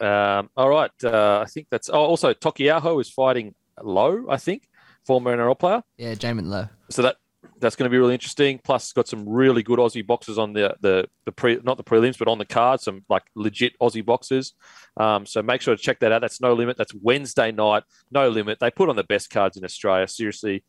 Um, 0.00 0.50
all 0.56 0.68
right. 0.68 0.90
Uh, 1.02 1.40
I 1.44 1.46
think 1.50 1.68
that's. 1.70 1.88
Oh, 1.88 1.94
also, 2.00 2.32
Tokiaho 2.34 3.00
is 3.00 3.10
fighting 3.10 3.54
low. 3.82 4.26
I 4.28 4.36
think 4.36 4.68
former 5.04 5.36
NRL 5.36 5.58
player. 5.58 5.82
Yeah, 5.96 6.14
Jamin 6.14 6.46
Low. 6.46 6.68
So 6.90 7.02
that 7.02 7.16
that's 7.60 7.74
going 7.74 7.88
to 7.88 7.90
be 7.90 7.98
really 7.98 8.14
interesting. 8.14 8.60
Plus, 8.62 8.92
got 8.92 9.08
some 9.08 9.28
really 9.28 9.64
good 9.64 9.80
Aussie 9.80 10.06
boxers 10.06 10.38
on 10.38 10.52
the 10.52 10.76
the 10.80 11.08
the 11.24 11.32
pre 11.32 11.58
not 11.64 11.76
the 11.78 11.84
prelims, 11.84 12.16
but 12.16 12.28
on 12.28 12.38
the 12.38 12.44
card. 12.44 12.80
Some 12.80 13.04
like 13.08 13.24
legit 13.34 13.76
Aussie 13.80 14.04
boxers. 14.04 14.54
Um, 14.96 15.26
so 15.26 15.42
make 15.42 15.60
sure 15.62 15.74
to 15.74 15.82
check 15.82 15.98
that 16.00 16.12
out. 16.12 16.20
That's 16.20 16.40
no 16.40 16.52
limit. 16.52 16.76
That's 16.76 16.94
Wednesday 16.94 17.50
night. 17.50 17.82
No 18.12 18.28
limit. 18.28 18.58
They 18.60 18.70
put 18.70 18.88
on 18.88 18.94
the 18.96 19.04
best 19.04 19.30
cards 19.30 19.56
in 19.56 19.64
Australia. 19.64 20.06
Seriously, 20.06 20.62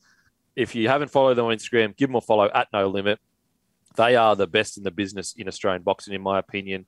if 0.59 0.75
you 0.75 0.89
haven't 0.89 1.09
followed 1.09 1.35
them 1.35 1.45
on 1.45 1.55
Instagram, 1.55 1.95
give 1.95 2.09
them 2.09 2.15
a 2.15 2.21
follow 2.21 2.49
at 2.53 2.67
No 2.73 2.87
Limit. 2.87 3.19
they 3.95 4.15
are 4.15 4.35
the 4.35 4.45
best 4.45 4.77
in 4.77 4.83
the 4.83 4.91
business 4.91 5.33
in 5.37 5.47
Australian 5.47 5.83
boxing, 5.83 6.13
in 6.13 6.21
my 6.21 6.37
opinion. 6.37 6.85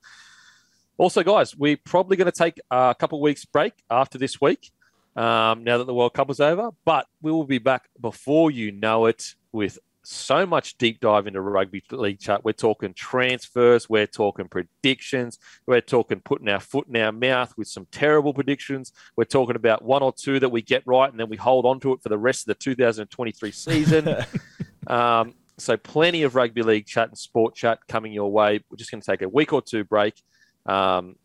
Also, 0.98 1.22
guys, 1.22 1.56
we're 1.56 1.78
probably 1.78 2.16
going 2.16 2.30
to 2.30 2.38
take 2.44 2.60
a 2.70 2.94
couple 2.98 3.20
weeks 3.20 3.44
break 3.46 3.72
after 3.90 4.18
this 4.18 4.40
week. 4.40 4.70
Um, 5.16 5.64
now 5.64 5.78
that 5.78 5.86
the 5.86 5.94
World 5.94 6.14
Cup 6.14 6.30
is 6.30 6.40
over, 6.40 6.70
but 6.84 7.06
we 7.20 7.32
will 7.32 7.44
be 7.44 7.58
back 7.58 7.88
before 8.00 8.50
you 8.50 8.72
know 8.72 9.06
it 9.06 9.34
with 9.52 9.78
so 10.04 10.46
much 10.46 10.78
deep 10.78 11.00
dive 11.00 11.26
into 11.26 11.40
rugby 11.40 11.82
league 11.90 12.18
chat. 12.18 12.44
We're 12.44 12.52
talking 12.52 12.94
transfers, 12.94 13.88
we're 13.88 14.06
talking 14.06 14.48
predictions, 14.48 15.38
we're 15.66 15.80
talking 15.80 16.20
putting 16.20 16.48
our 16.48 16.60
foot 16.60 16.88
in 16.88 16.96
our 16.96 17.12
mouth 17.12 17.54
with 17.56 17.68
some 17.68 17.86
terrible 17.90 18.34
predictions. 18.34 18.92
We're 19.16 19.24
talking 19.24 19.56
about 19.56 19.82
one 19.84 20.02
or 20.02 20.12
two 20.12 20.40
that 20.40 20.48
we 20.48 20.62
get 20.62 20.82
right 20.86 21.10
and 21.10 21.18
then 21.18 21.28
we 21.28 21.36
hold 21.36 21.66
on 21.66 21.80
to 21.80 21.92
it 21.92 22.02
for 22.02 22.08
the 22.08 22.18
rest 22.18 22.42
of 22.42 22.46
the 22.46 22.62
2023 22.62 23.50
season. 23.52 24.16
um, 24.86 25.34
so 25.58 25.76
plenty 25.76 26.22
of 26.24 26.34
rugby 26.34 26.62
league 26.62 26.86
chat 26.86 27.08
and 27.08 27.18
sport 27.18 27.54
chat 27.54 27.78
coming 27.86 28.12
your 28.12 28.30
way. 28.30 28.60
We're 28.70 28.76
just 28.76 28.90
going 28.90 29.00
to 29.00 29.06
take 29.06 29.22
a 29.22 29.28
week 29.28 29.52
or 29.52 29.62
two 29.62 29.84
break. 29.84 30.20
Um, 30.66 31.16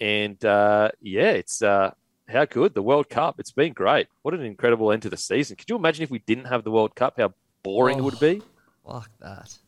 and 0.00 0.42
uh, 0.44 0.90
yeah, 1.00 1.30
it's 1.30 1.62
uh, 1.62 1.92
how 2.28 2.44
good 2.44 2.74
the 2.74 2.82
World 2.82 3.08
Cup. 3.08 3.40
It's 3.40 3.52
been 3.52 3.72
great. 3.72 4.08
What 4.22 4.34
an 4.34 4.44
incredible 4.44 4.92
end 4.92 5.02
to 5.02 5.10
the 5.10 5.16
season. 5.16 5.56
Could 5.56 5.70
you 5.70 5.76
imagine 5.76 6.02
if 6.02 6.10
we 6.10 6.18
didn't 6.20 6.46
have 6.46 6.64
the 6.64 6.70
World 6.70 6.94
Cup? 6.94 7.14
How 7.18 7.32
boring 7.66 7.96
oh, 7.96 7.98
it 7.98 8.04
would 8.04 8.20
be. 8.20 8.40
Fuck 8.86 9.10
that. 9.20 9.58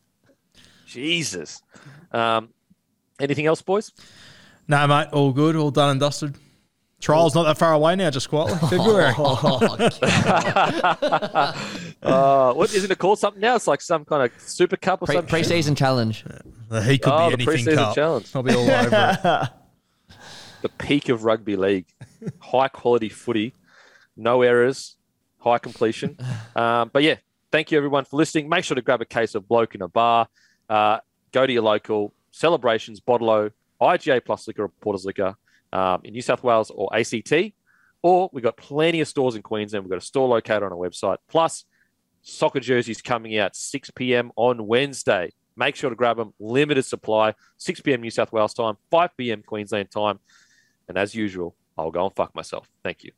Jesus. 0.85 1.61
Um, 2.13 2.49
anything 3.19 3.45
else, 3.45 3.61
boys? 3.61 3.91
No, 4.69 4.87
mate. 4.87 5.09
All 5.11 5.33
good. 5.33 5.57
All 5.57 5.69
done 5.69 5.89
and 5.91 5.99
dusted. 5.99 6.35
Trial's 7.01 7.35
not 7.35 7.43
that 7.43 7.57
far 7.57 7.73
away 7.73 7.95
now, 7.97 8.09
just 8.09 8.29
quietly. 8.29 8.57
February. 8.69 9.13
uh, 12.03 12.53
what 12.53 12.73
isn't 12.73 12.91
it 12.91 12.97
called 12.97 13.19
something 13.19 13.41
now? 13.41 13.55
It's 13.55 13.67
like 13.67 13.81
some 13.81 14.05
kind 14.05 14.23
of 14.23 14.41
super 14.41 14.77
cup 14.77 15.01
or 15.01 15.05
Pre- 15.05 15.15
something. 15.15 15.43
Preseason 15.43 15.75
challenge. 15.77 16.25
Uh, 16.71 16.81
he 16.81 16.99
could 16.99 17.11
oh, 17.11 17.35
be 17.35 17.47
anything 17.47 17.65
the 17.65 17.73
cup. 17.73 17.95
challenge. 17.95 18.29
I'll 18.35 18.43
be 18.43 18.53
all 18.53 18.61
over 18.61 18.89
it. 18.93 19.49
The 20.61 20.69
peak 20.77 21.09
of 21.09 21.23
rugby 21.23 21.55
league, 21.55 21.87
high 22.37 22.67
quality 22.67 23.09
footy, 23.09 23.55
no 24.15 24.43
errors, 24.43 24.95
high 25.39 25.57
completion. 25.57 26.15
Um, 26.55 26.91
but 26.93 27.01
yeah, 27.01 27.15
thank 27.51 27.71
you 27.71 27.77
everyone 27.77 28.05
for 28.05 28.17
listening. 28.17 28.49
Make 28.49 28.63
sure 28.63 28.75
to 28.75 28.81
grab 28.81 29.01
a 29.01 29.05
case 29.05 29.35
of 29.35 29.47
Bloke 29.47 29.75
in 29.75 29.81
a 29.81 29.87
Bar. 29.87 30.27
Uh, 30.69 30.99
go 31.31 31.45
to 31.45 31.51
your 31.53 31.63
local 31.63 32.13
Cellarbrations, 32.33 33.03
Bottle, 33.03 33.49
IGA 33.81 34.23
Plus 34.23 34.47
Liquor, 34.47 34.65
or 34.65 34.69
Porter's 34.81 35.05
Liquor 35.05 35.35
um, 35.73 36.01
in 36.03 36.13
New 36.13 36.21
South 36.21 36.43
Wales 36.43 36.71
or 36.71 36.95
ACT. 36.95 37.33
Or 38.01 38.29
we've 38.31 38.43
got 38.43 38.57
plenty 38.57 39.01
of 39.01 39.07
stores 39.07 39.35
in 39.35 39.41
Queensland. 39.41 39.83
We've 39.83 39.89
got 39.89 40.01
a 40.01 40.05
store 40.05 40.27
located 40.27 40.63
on 40.63 40.71
our 40.71 40.77
website. 40.77 41.17
Plus, 41.27 41.65
soccer 42.21 42.59
jerseys 42.59 43.01
coming 43.01 43.37
out 43.37 43.55
6 43.55 43.91
p.m. 43.91 44.31
on 44.35 44.67
Wednesday. 44.67 45.31
Make 45.55 45.75
sure 45.75 45.89
to 45.89 45.95
grab 45.95 46.17
them. 46.17 46.33
Limited 46.39 46.85
supply, 46.85 47.33
6 47.57 47.81
p.m. 47.81 48.01
New 48.01 48.11
South 48.11 48.31
Wales 48.31 48.53
time, 48.53 48.75
5 48.91 49.17
p.m. 49.17 49.43
Queensland 49.45 49.91
time. 49.91 50.19
And 50.87 50.97
as 50.97 51.13
usual, 51.13 51.55
I'll 51.77 51.91
go 51.91 52.05
and 52.05 52.15
fuck 52.15 52.33
myself. 52.33 52.69
Thank 52.83 53.03
you. 53.03 53.11